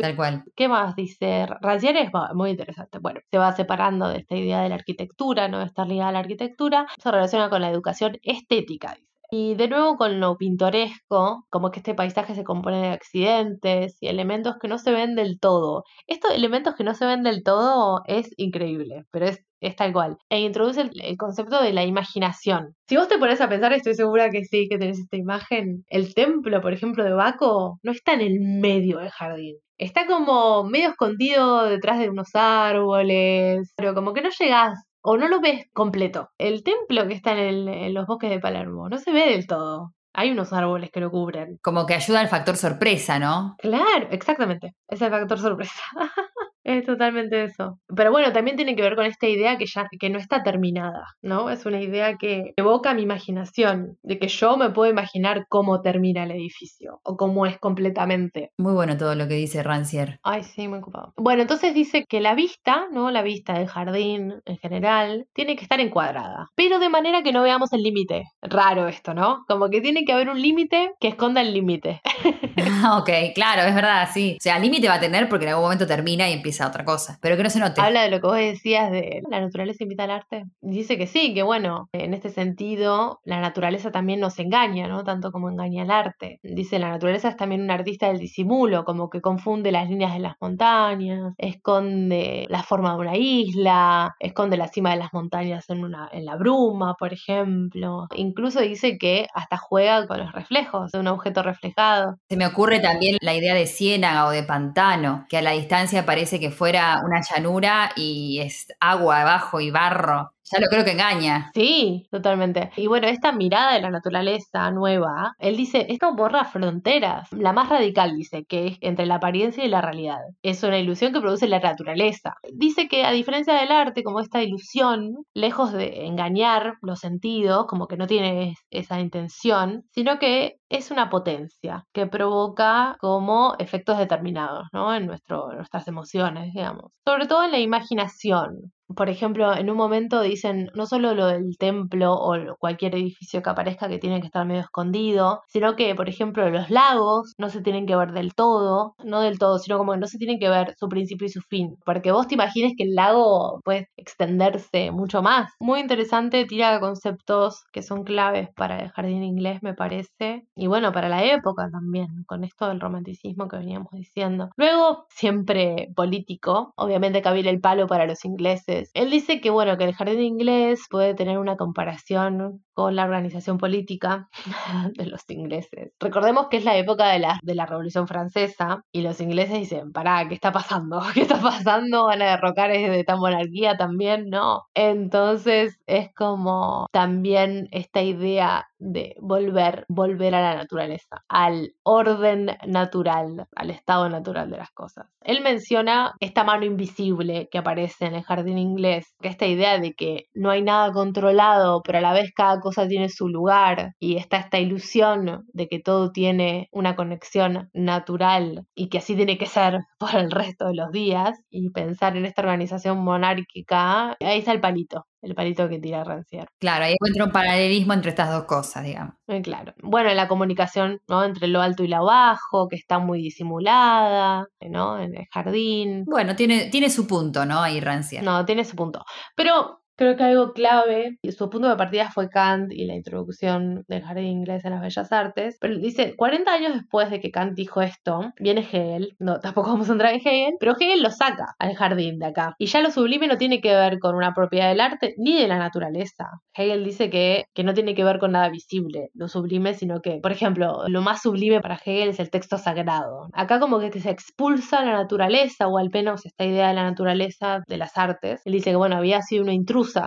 Tal 0.00 0.16
cual. 0.16 0.44
¿Qué 0.56 0.68
más 0.68 0.96
dice? 0.96 1.46
Rancière 1.60 2.00
es 2.02 2.10
va- 2.10 2.32
muy 2.34 2.50
interesante. 2.50 2.98
Bueno, 2.98 3.20
se 3.30 3.36
va 3.38 3.52
separando 3.52 4.08
de 4.08 4.18
esta 4.20 4.36
idea 4.36 4.62
de 4.62 4.70
la 4.70 4.76
arquitectura, 4.76 5.48
¿no? 5.48 5.58
De 5.58 5.66
estar 5.66 5.86
ligada 5.86 6.08
a 6.08 6.12
la 6.12 6.18
arquitectura. 6.20 6.86
Se 6.98 7.10
relaciona 7.10 7.50
con 7.50 7.60
la 7.60 7.68
educación 7.70 8.18
estética, 8.22 8.94
dice. 8.94 9.08
Y 9.34 9.54
de 9.54 9.68
nuevo 9.68 9.96
con 9.96 10.20
lo 10.20 10.36
pintoresco, 10.36 11.46
como 11.50 11.70
que 11.70 11.80
este 11.80 11.94
paisaje 11.94 12.34
se 12.34 12.44
compone 12.44 12.80
de 12.82 12.88
accidentes 12.88 13.96
y 14.00 14.08
elementos 14.08 14.56
que 14.60 14.68
no 14.68 14.78
se 14.78 14.92
ven 14.92 15.14
del 15.14 15.40
todo. 15.40 15.84
Estos 16.06 16.32
elementos 16.32 16.74
que 16.74 16.84
no 16.84 16.94
se 16.94 17.06
ven 17.06 17.22
del 17.22 17.42
todo 17.42 18.02
es 18.06 18.30
increíble, 18.36 19.04
pero 19.10 19.26
es, 19.26 19.42
es 19.68 19.76
tal 19.76 19.92
cual. 19.92 20.16
E 20.28 20.40
introduce 20.40 20.80
el, 20.82 20.90
el 21.02 21.16
concepto 21.16 21.62
de 21.62 21.72
la 21.72 21.84
imaginación. 21.84 22.74
Si 22.88 22.96
vos 22.96 23.08
te 23.08 23.18
pones 23.18 23.40
a 23.40 23.48
pensar, 23.48 23.72
estoy 23.72 23.94
segura 23.94 24.30
que 24.30 24.44
sí, 24.44 24.68
que 24.68 24.78
tenés 24.78 24.98
esta 24.98 25.16
imagen. 25.16 25.84
El 25.88 26.14
templo, 26.14 26.60
por 26.60 26.72
ejemplo, 26.72 27.04
de 27.04 27.12
Baco, 27.12 27.78
no 27.82 27.92
está 27.92 28.12
en 28.14 28.20
el 28.22 28.40
medio 28.40 28.98
del 28.98 29.10
jardín. 29.10 29.56
Está 29.78 30.06
como 30.06 30.64
medio 30.64 30.90
escondido 30.90 31.64
detrás 31.64 31.98
de 31.98 32.08
unos 32.10 32.28
árboles, 32.34 33.72
pero 33.76 33.94
como 33.94 34.12
que 34.12 34.22
no 34.22 34.28
llegás 34.38 34.84
o 35.02 35.16
no 35.16 35.28
lo 35.28 35.40
ves 35.40 35.66
completo. 35.72 36.28
El 36.38 36.62
templo 36.62 37.08
que 37.08 37.14
está 37.14 37.32
en, 37.32 37.38
el- 37.38 37.68
en 37.68 37.94
los 37.94 38.06
bosques 38.06 38.30
de 38.30 38.38
Palermo 38.40 38.88
no 38.88 38.98
se 38.98 39.12
ve 39.12 39.30
del 39.30 39.46
todo. 39.46 39.92
Hay 40.14 40.30
unos 40.30 40.52
árboles 40.52 40.90
que 40.92 41.00
lo 41.00 41.10
cubren. 41.10 41.58
Como 41.62 41.86
que 41.86 41.94
ayuda 41.94 42.20
al 42.20 42.28
factor 42.28 42.56
sorpresa, 42.56 43.18
¿no? 43.18 43.56
Claro, 43.58 44.08
exactamente. 44.10 44.74
Es 44.88 45.00
el 45.00 45.10
factor 45.10 45.38
sorpresa. 45.38 45.80
es 46.64 46.84
totalmente 46.84 47.44
eso. 47.44 47.78
Pero 47.94 48.10
bueno, 48.10 48.32
también 48.32 48.56
tiene 48.56 48.76
que 48.76 48.82
ver 48.82 48.96
con 48.96 49.06
esta 49.06 49.28
idea 49.28 49.58
que 49.58 49.66
ya 49.66 49.88
que 49.98 50.10
no 50.10 50.18
está 50.18 50.42
terminada, 50.42 51.04
¿no? 51.20 51.50
Es 51.50 51.66
una 51.66 51.80
idea 51.80 52.16
que 52.16 52.52
evoca 52.56 52.94
mi 52.94 53.02
imaginación, 53.02 53.98
de 54.02 54.18
que 54.18 54.28
yo 54.28 54.56
me 54.56 54.70
puedo 54.70 54.90
imaginar 54.90 55.46
cómo 55.48 55.80
termina 55.80 56.24
el 56.24 56.30
edificio 56.32 57.00
o 57.04 57.16
cómo 57.16 57.46
es 57.46 57.58
completamente. 57.58 58.50
Muy 58.58 58.72
bueno 58.72 58.96
todo 58.96 59.14
lo 59.14 59.28
que 59.28 59.34
dice 59.34 59.62
Rancière. 59.62 60.18
Ay, 60.22 60.42
sí, 60.44 60.68
muy 60.68 60.78
ocupado. 60.78 61.12
Bueno, 61.16 61.42
entonces 61.42 61.74
dice 61.74 62.04
que 62.08 62.20
la 62.20 62.34
vista, 62.34 62.86
¿no? 62.92 63.10
La 63.10 63.22
vista 63.22 63.54
del 63.54 63.68
jardín 63.68 64.34
en 64.44 64.58
general, 64.58 65.26
tiene 65.32 65.56
que 65.56 65.62
estar 65.62 65.80
encuadrada, 65.80 66.50
pero 66.54 66.78
de 66.78 66.88
manera 66.88 67.22
que 67.22 67.32
no 67.32 67.42
veamos 67.42 67.72
el 67.72 67.82
límite. 67.82 68.24
Raro 68.40 68.88
esto, 68.88 69.14
¿no? 69.14 69.44
Como 69.48 69.68
que 69.70 69.80
tiene 69.80 70.04
que 70.04 70.12
haber 70.12 70.28
un 70.28 70.40
límite 70.40 70.92
que 71.00 71.08
esconda 71.08 71.40
el 71.40 71.52
límite. 71.52 72.00
Ah, 72.84 72.98
ok, 72.98 73.08
claro, 73.34 73.62
es 73.62 73.74
verdad, 73.74 74.08
sí. 74.12 74.36
O 74.38 74.42
sea, 74.42 74.58
límite 74.58 74.88
va 74.88 74.94
a 74.94 75.00
tener 75.00 75.28
porque 75.28 75.44
en 75.44 75.50
algún 75.50 75.64
momento 75.64 75.86
termina 75.86 76.28
y 76.28 76.32
empieza 76.32 76.51
otra 76.60 76.84
cosa. 76.84 77.18
Pero 77.20 77.36
que 77.36 77.42
no 77.42 77.50
se 77.50 77.60
note. 77.60 77.80
Habla 77.80 78.02
de 78.02 78.10
lo 78.10 78.20
que 78.20 78.26
vos 78.26 78.36
decías 78.36 78.90
de 78.90 79.22
la 79.28 79.40
naturaleza 79.40 79.82
invita 79.82 80.04
al 80.04 80.10
arte. 80.10 80.44
Dice 80.60 80.98
que 80.98 81.06
sí, 81.06 81.34
que 81.34 81.42
bueno, 81.42 81.88
en 81.92 82.14
este 82.14 82.30
sentido, 82.30 83.20
la 83.24 83.40
naturaleza 83.40 83.90
también 83.90 84.20
nos 84.20 84.38
engaña, 84.38 84.88
¿no? 84.88 85.04
Tanto 85.04 85.32
como 85.32 85.50
engaña 85.50 85.82
el 85.82 85.90
arte. 85.90 86.40
Dice, 86.42 86.78
la 86.78 86.90
naturaleza 86.90 87.28
es 87.28 87.36
también 87.36 87.62
un 87.62 87.70
artista 87.70 88.08
del 88.08 88.18
disimulo, 88.18 88.84
como 88.84 89.10
que 89.10 89.20
confunde 89.20 89.72
las 89.72 89.88
líneas 89.88 90.12
de 90.14 90.20
las 90.20 90.34
montañas, 90.40 91.34
esconde 91.38 92.46
la 92.48 92.62
forma 92.62 92.94
de 92.94 93.00
una 93.00 93.16
isla, 93.16 94.14
esconde 94.20 94.56
la 94.56 94.68
cima 94.68 94.90
de 94.90 94.96
las 94.96 95.12
montañas 95.12 95.68
en, 95.70 95.84
una, 95.84 96.08
en 96.12 96.24
la 96.24 96.36
bruma, 96.36 96.94
por 96.98 97.12
ejemplo. 97.12 98.06
Incluso 98.14 98.60
dice 98.60 98.98
que 98.98 99.26
hasta 99.34 99.56
juega 99.56 100.06
con 100.06 100.18
los 100.18 100.32
reflejos 100.32 100.92
de 100.92 100.98
un 100.98 101.08
objeto 101.08 101.42
reflejado. 101.42 102.16
Se 102.28 102.36
me 102.36 102.46
ocurre 102.46 102.80
también 102.80 103.16
la 103.20 103.34
idea 103.34 103.54
de 103.54 103.66
ciénaga 103.66 104.26
o 104.26 104.30
de 104.30 104.42
pantano, 104.42 105.26
que 105.28 105.38
a 105.38 105.42
la 105.42 105.52
distancia 105.52 106.04
parece 106.06 106.40
que 106.42 106.50
fuera 106.50 107.02
una 107.04 107.20
llanura 107.20 107.92
y 107.94 108.40
es 108.40 108.66
agua 108.80 109.20
abajo 109.20 109.60
y 109.60 109.70
barro. 109.70 110.32
Ya 110.50 110.60
lo 110.60 110.66
creo 110.68 110.84
que 110.84 110.92
engaña. 110.92 111.50
Sí, 111.54 112.06
totalmente. 112.10 112.70
Y 112.76 112.86
bueno, 112.86 113.06
esta 113.06 113.32
mirada 113.32 113.74
de 113.74 113.80
la 113.80 113.90
naturaleza 113.90 114.70
nueva, 114.70 115.34
él 115.38 115.56
dice, 115.56 115.86
esto 115.88 116.14
borra 116.14 116.44
fronteras. 116.44 117.32
La 117.32 117.52
más 117.52 117.68
radical 117.68 118.14
dice 118.16 118.44
que 118.44 118.66
es 118.66 118.78
entre 118.80 119.06
la 119.06 119.16
apariencia 119.16 119.64
y 119.64 119.68
la 119.68 119.80
realidad. 119.80 120.18
Es 120.42 120.62
una 120.62 120.78
ilusión 120.78 121.12
que 121.12 121.20
produce 121.20 121.48
la 121.48 121.60
naturaleza. 121.60 122.34
Dice 122.52 122.88
que 122.88 123.04
a 123.04 123.12
diferencia 123.12 123.54
del 123.54 123.72
arte, 123.72 124.02
como 124.02 124.20
esta 124.20 124.42
ilusión, 124.42 125.24
lejos 125.32 125.72
de 125.72 126.06
engañar 126.06 126.74
los 126.82 127.00
sentidos, 127.00 127.66
como 127.66 127.86
que 127.86 127.96
no 127.96 128.06
tiene 128.06 128.54
esa 128.70 129.00
intención, 129.00 129.84
sino 129.92 130.18
que 130.18 130.56
es 130.68 130.90
una 130.90 131.10
potencia 131.10 131.84
que 131.92 132.06
provoca 132.06 132.96
como 133.00 133.54
efectos 133.58 133.98
determinados, 133.98 134.68
¿no? 134.72 134.94
En 134.94 135.06
nuestro, 135.06 135.52
nuestras 135.52 135.86
emociones, 135.86 136.52
digamos. 136.54 136.92
Sobre 137.04 137.26
todo 137.26 137.44
en 137.44 137.52
la 137.52 137.58
imaginación 137.58 138.72
por 138.94 139.08
ejemplo, 139.08 139.54
en 139.56 139.70
un 139.70 139.76
momento 139.76 140.20
dicen 140.22 140.70
no 140.74 140.86
solo 140.86 141.14
lo 141.14 141.26
del 141.26 141.56
templo 141.58 142.14
o 142.14 142.56
cualquier 142.58 142.94
edificio 142.94 143.42
que 143.42 143.50
aparezca 143.50 143.88
que 143.88 143.98
tiene 143.98 144.20
que 144.20 144.26
estar 144.26 144.46
medio 144.46 144.60
escondido, 144.62 145.42
sino 145.48 145.76
que, 145.76 145.94
por 145.94 146.08
ejemplo, 146.08 146.48
los 146.50 146.70
lagos 146.70 147.34
no 147.38 147.48
se 147.48 147.62
tienen 147.62 147.86
que 147.86 147.96
ver 147.96 148.12
del 148.12 148.34
todo, 148.34 148.94
no 149.04 149.20
del 149.20 149.38
todo, 149.38 149.58
sino 149.58 149.78
como 149.78 149.92
que 149.92 149.98
no 149.98 150.06
se 150.06 150.18
tienen 150.18 150.38
que 150.38 150.48
ver 150.48 150.74
su 150.78 150.88
principio 150.88 151.26
y 151.26 151.30
su 151.30 151.40
fin, 151.42 151.76
porque 151.84 152.12
vos 152.12 152.26
te 152.28 152.34
imagines 152.34 152.74
que 152.76 152.84
el 152.84 152.94
lago 152.94 153.60
puede 153.64 153.88
extenderse 153.96 154.90
mucho 154.90 155.22
más. 155.22 155.52
Muy 155.60 155.80
interesante, 155.80 156.44
tira 156.46 156.80
conceptos 156.80 157.64
que 157.72 157.82
son 157.82 158.04
claves 158.04 158.48
para 158.56 158.80
el 158.80 158.90
jardín 158.90 159.22
inglés, 159.22 159.62
me 159.62 159.74
parece, 159.74 160.46
y 160.56 160.66
bueno, 160.66 160.92
para 160.92 161.08
la 161.08 161.24
época 161.24 161.68
también, 161.70 162.08
con 162.26 162.44
esto 162.44 162.68
del 162.68 162.80
romanticismo 162.80 163.48
que 163.48 163.56
veníamos 163.58 163.92
diciendo. 163.92 164.50
Luego, 164.56 165.06
siempre 165.10 165.88
político, 165.94 166.72
obviamente 166.76 167.22
cabía 167.22 167.50
el 167.50 167.60
palo 167.60 167.86
para 167.86 168.06
los 168.06 168.24
ingleses 168.24 168.81
él 168.94 169.10
dice 169.10 169.40
que, 169.40 169.50
bueno, 169.50 169.76
que 169.76 169.84
el 169.84 169.94
jardín 169.94 170.20
inglés 170.20 170.86
puede 170.90 171.14
tener 171.14 171.38
una 171.38 171.56
comparación 171.56 172.62
con 172.74 172.96
la 172.96 173.04
organización 173.04 173.58
política 173.58 174.28
de 174.94 175.06
los 175.06 175.22
ingleses. 175.28 175.92
Recordemos 176.00 176.48
que 176.48 176.56
es 176.58 176.64
la 176.64 176.76
época 176.76 177.08
de 177.08 177.18
la, 177.18 177.38
de 177.42 177.54
la 177.54 177.66
Revolución 177.66 178.08
Francesa 178.08 178.82
y 178.92 179.02
los 179.02 179.20
ingleses 179.20 179.58
dicen, 179.58 179.92
pará, 179.92 180.26
¿qué 180.28 180.34
está 180.34 180.52
pasando? 180.52 181.02
¿Qué 181.14 181.22
está 181.22 181.40
pasando? 181.40 182.06
¿Van 182.06 182.22
a 182.22 182.30
derrocar 182.30 182.70
de 182.70 183.04
tan 183.04 183.18
monarquía 183.18 183.76
también? 183.76 184.30
No. 184.30 184.64
Entonces 184.74 185.78
es 185.86 186.12
como 186.14 186.86
también 186.92 187.68
esta 187.70 188.02
idea 188.02 188.66
de 188.82 189.14
volver, 189.20 189.84
volver 189.88 190.34
a 190.34 190.40
la 190.40 190.54
naturaleza, 190.56 191.24
al 191.28 191.74
orden 191.84 192.50
natural, 192.66 193.46
al 193.54 193.70
estado 193.70 194.08
natural 194.08 194.50
de 194.50 194.56
las 194.56 194.70
cosas. 194.72 195.06
Él 195.20 195.40
menciona 195.42 196.14
esta 196.20 196.42
mano 196.44 196.64
invisible 196.64 197.48
que 197.50 197.58
aparece 197.58 198.06
en 198.06 198.14
el 198.14 198.24
jardín 198.24 198.58
inglés, 198.58 199.14
que 199.20 199.28
esta 199.28 199.46
idea 199.46 199.78
de 199.78 199.94
que 199.94 200.26
no 200.34 200.50
hay 200.50 200.62
nada 200.62 200.92
controlado, 200.92 201.82
pero 201.82 201.98
a 201.98 202.00
la 202.00 202.12
vez 202.12 202.32
cada 202.34 202.60
cosa 202.60 202.88
tiene 202.88 203.08
su 203.08 203.28
lugar 203.28 203.92
y 204.00 204.16
está 204.16 204.38
esta 204.38 204.58
ilusión 204.58 205.44
de 205.52 205.68
que 205.68 205.78
todo 205.78 206.10
tiene 206.10 206.68
una 206.72 206.96
conexión 206.96 207.70
natural 207.72 208.66
y 208.74 208.88
que 208.88 208.98
así 208.98 209.14
tiene 209.14 209.38
que 209.38 209.46
ser 209.46 209.78
por 209.98 210.14
el 210.16 210.30
resto 210.30 210.66
de 210.66 210.74
los 210.74 210.90
días 210.90 211.38
y 211.50 211.70
pensar 211.70 212.16
en 212.16 212.26
esta 212.26 212.42
organización 212.42 212.98
monárquica, 212.98 214.16
ahí 214.20 214.38
está 214.38 214.52
el 214.52 214.60
palito 214.60 215.06
el 215.22 215.34
palito 215.34 215.68
que 215.68 215.78
tira 215.78 216.04
Rancière. 216.04 216.48
Claro, 216.58 216.84
ahí 216.84 216.94
encuentra 216.94 217.24
un 217.24 217.30
paralelismo 217.30 217.92
entre 217.92 218.10
estas 218.10 218.30
dos 218.30 218.44
cosas, 218.44 218.84
digamos. 218.84 219.14
Eh, 219.28 219.40
claro. 219.40 219.72
Bueno, 219.82 220.12
la 220.12 220.28
comunicación 220.28 221.00
¿no? 221.08 221.24
entre 221.24 221.46
lo 221.46 221.62
alto 221.62 221.84
y 221.84 221.88
lo 221.88 222.04
bajo, 222.04 222.68
que 222.68 222.76
está 222.76 222.98
muy 222.98 223.22
disimulada, 223.22 224.46
¿no? 224.60 225.00
En 225.00 225.16
el 225.16 225.26
jardín. 225.30 226.04
Bueno, 226.06 226.34
tiene, 226.36 226.66
tiene 226.70 226.90
su 226.90 227.06
punto, 227.06 227.46
¿no? 227.46 227.60
Ahí 227.62 227.80
Rancière. 227.80 228.22
No, 228.22 228.44
tiene 228.44 228.64
su 228.64 228.76
punto. 228.76 229.04
Pero 229.36 229.81
Creo 229.96 230.16
que 230.16 230.24
algo 230.24 230.52
clave, 230.52 231.18
y 231.22 231.32
su 231.32 231.50
punto 231.50 231.68
de 231.68 231.76
partida 231.76 232.10
fue 232.10 232.28
Kant 232.30 232.72
y 232.72 232.86
la 232.86 232.94
introducción 232.94 233.84
del 233.88 234.02
jardín 234.02 234.26
inglés 234.26 234.64
a 234.64 234.70
las 234.70 234.80
bellas 234.80 235.12
artes, 235.12 235.58
pero 235.60 235.76
dice, 235.76 236.16
40 236.16 236.52
años 236.52 236.72
después 236.74 237.10
de 237.10 237.20
que 237.20 237.30
Kant 237.30 237.54
dijo 237.54 237.82
esto, 237.82 238.32
viene 238.38 238.62
Hegel, 238.62 239.14
no, 239.18 239.38
tampoco 239.40 239.70
vamos 239.70 239.88
a 239.90 239.92
entrar 239.92 240.14
en 240.14 240.20
Hegel, 240.20 240.54
pero 240.58 240.74
Hegel 240.78 241.02
lo 241.02 241.10
saca 241.10 241.54
al 241.58 241.74
jardín 241.74 242.18
de 242.18 242.26
acá. 242.26 242.54
Y 242.58 242.66
ya 242.66 242.80
lo 242.80 242.90
sublime 242.90 243.26
no 243.26 243.36
tiene 243.36 243.60
que 243.60 243.74
ver 243.74 243.98
con 243.98 244.14
una 244.14 244.32
propiedad 244.34 244.68
del 244.68 244.80
arte 244.80 245.14
ni 245.18 245.38
de 245.38 245.48
la 245.48 245.58
naturaleza. 245.58 246.30
Hegel 246.54 246.84
dice 246.84 247.10
que, 247.10 247.44
que 247.54 247.64
no 247.64 247.74
tiene 247.74 247.94
que 247.94 248.04
ver 248.04 248.18
con 248.18 248.32
nada 248.32 248.48
visible, 248.48 249.10
lo 249.14 249.28
sublime, 249.28 249.74
sino 249.74 250.00
que, 250.00 250.20
por 250.22 250.32
ejemplo, 250.32 250.82
lo 250.88 251.02
más 251.02 251.22
sublime 251.22 251.60
para 251.60 251.76
Hegel 251.76 252.08
es 252.10 252.20
el 252.20 252.30
texto 252.30 252.58
sagrado. 252.58 253.28
Acá 253.32 253.60
como 253.60 253.78
que 253.78 253.92
se 254.00 254.10
expulsa 254.10 254.84
la 254.84 254.92
naturaleza, 254.92 255.68
o 255.68 255.78
al 255.78 255.90
menos 255.92 256.24
esta 256.26 256.44
idea 256.44 256.68
de 256.68 256.74
la 256.74 256.84
naturaleza 256.84 257.62
de 257.68 257.76
las 257.76 257.96
artes. 257.96 258.40
Él 258.44 258.52
dice 258.54 258.70
que, 258.70 258.76
bueno, 258.76 258.96
había 258.96 259.22
sido 259.22 259.42
una 259.42 259.52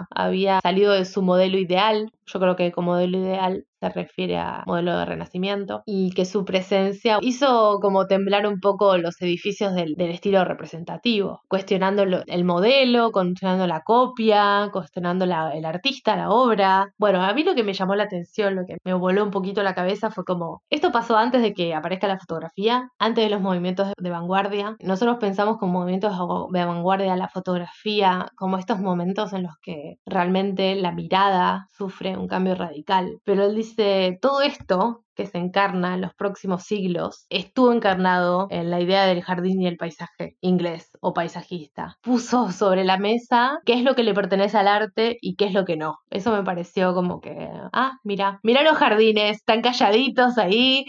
había 0.10 0.60
salido 0.62 0.94
de 0.94 1.06
su 1.06 1.22
modelo 1.22 1.58
ideal, 1.58 2.12
yo 2.26 2.40
creo 2.40 2.56
que 2.56 2.72
como 2.72 2.86
modelo 2.86 3.18
ideal 3.18 3.66
se 3.80 3.90
refiere 3.90 4.38
a 4.38 4.64
modelo 4.66 4.98
de 4.98 5.06
renacimiento, 5.06 5.84
y 5.86 6.12
que 6.12 6.26
su 6.26 6.46
presencia 6.46 7.20
hizo 7.22 7.80
como 7.82 8.08
temblar 8.08 8.48
un 8.48 8.60
poco 8.60 8.98
los 8.98 9.22
edificios 9.22 9.74
del, 9.74 9.96
estilo 9.98 10.46
representativo, 10.46 11.42
cuestionando 11.48 12.04
el 12.04 12.44
modelo, 12.46 13.12
cuestionando 13.12 13.68
la 13.68 13.82
copia, 13.82 14.70
cuestionando 14.72 15.26
el 15.26 15.66
artista, 15.66 16.16
la 16.16 16.30
obra. 16.30 16.94
Bueno, 16.98 17.24
a 17.24 17.34
mí 17.34 17.44
lo 17.44 17.56
que 17.56 17.64
me 17.64 17.74
llamó 17.74 17.96
la 17.96 18.04
atención, 18.04 18.56
lo 18.56 18.66
que 18.66 18.78
me 18.84 18.94
voló 18.94 19.24
un 19.24 19.32
poquito 19.32 19.64
la 19.64 19.76
cabeza 19.76 20.10
fue 20.12 20.24
como, 20.24 20.62
esto 20.70 20.92
pasó 20.92 21.18
antes 21.18 21.42
de 21.42 21.54
que 21.54 21.74
aparezca 21.74 22.08
la 22.08 22.20
fotografía, 22.20 22.90
antes 23.00 23.24
de 23.24 23.30
los 23.30 23.42
movimientos 23.42 23.92
de 23.98 24.10
vanguardia. 24.10 24.76
Nosotros 24.80 25.18
pensamos 25.20 25.58
con 25.58 25.72
movimientos 25.72 26.14
de 26.52 26.66
vanguardia 26.66 27.16
la 27.16 27.30
fotografía 27.30 28.28
como 28.36 28.58
estos 28.58 28.80
momentos 28.80 29.34
en 29.34 29.44
los 29.44 29.54
que 29.62 29.96
realmente 30.06 30.76
la 30.76 30.92
mirada 30.92 31.68
sufre 31.72 32.15
un 32.20 32.28
cambio 32.28 32.56
radical. 32.56 33.22
Pero 33.24 33.46
él 33.46 33.56
dice, 33.56 34.18
todo 34.22 34.42
esto 34.42 35.05
que 35.16 35.26
se 35.26 35.38
encarna 35.38 35.96
en 35.96 36.02
los 36.02 36.14
próximos 36.14 36.64
siglos 36.64 37.26
estuvo 37.30 37.72
encarnado 37.72 38.48
en 38.50 38.70
la 38.70 38.80
idea 38.80 39.06
del 39.06 39.24
jardín 39.24 39.62
y 39.62 39.68
el 39.68 39.78
paisaje 39.78 40.38
inglés 40.42 40.92
o 41.02 41.14
paisajista. 41.14 41.98
Puso 42.02 42.52
sobre 42.52 42.84
la 42.84 42.98
mesa 42.98 43.60
qué 43.66 43.74
es 43.74 43.84
lo 43.84 43.96
que 43.96 44.04
le 44.04 44.14
pertenece 44.14 44.58
al 44.58 44.68
arte 44.68 45.18
y 45.22 45.36
qué 45.36 45.46
es 45.46 45.54
lo 45.54 45.66
que 45.66 45.78
no. 45.78 46.00
Eso 46.10 46.32
me 46.32 46.44
pareció 46.44 46.94
como 46.94 47.22
que, 47.22 47.50
ah, 47.74 47.94
mira, 48.04 48.40
mira 48.44 48.64
los 48.64 48.78
jardines, 48.78 49.38
están 49.38 49.62
calladitos 49.62 50.38
ahí. 50.38 50.86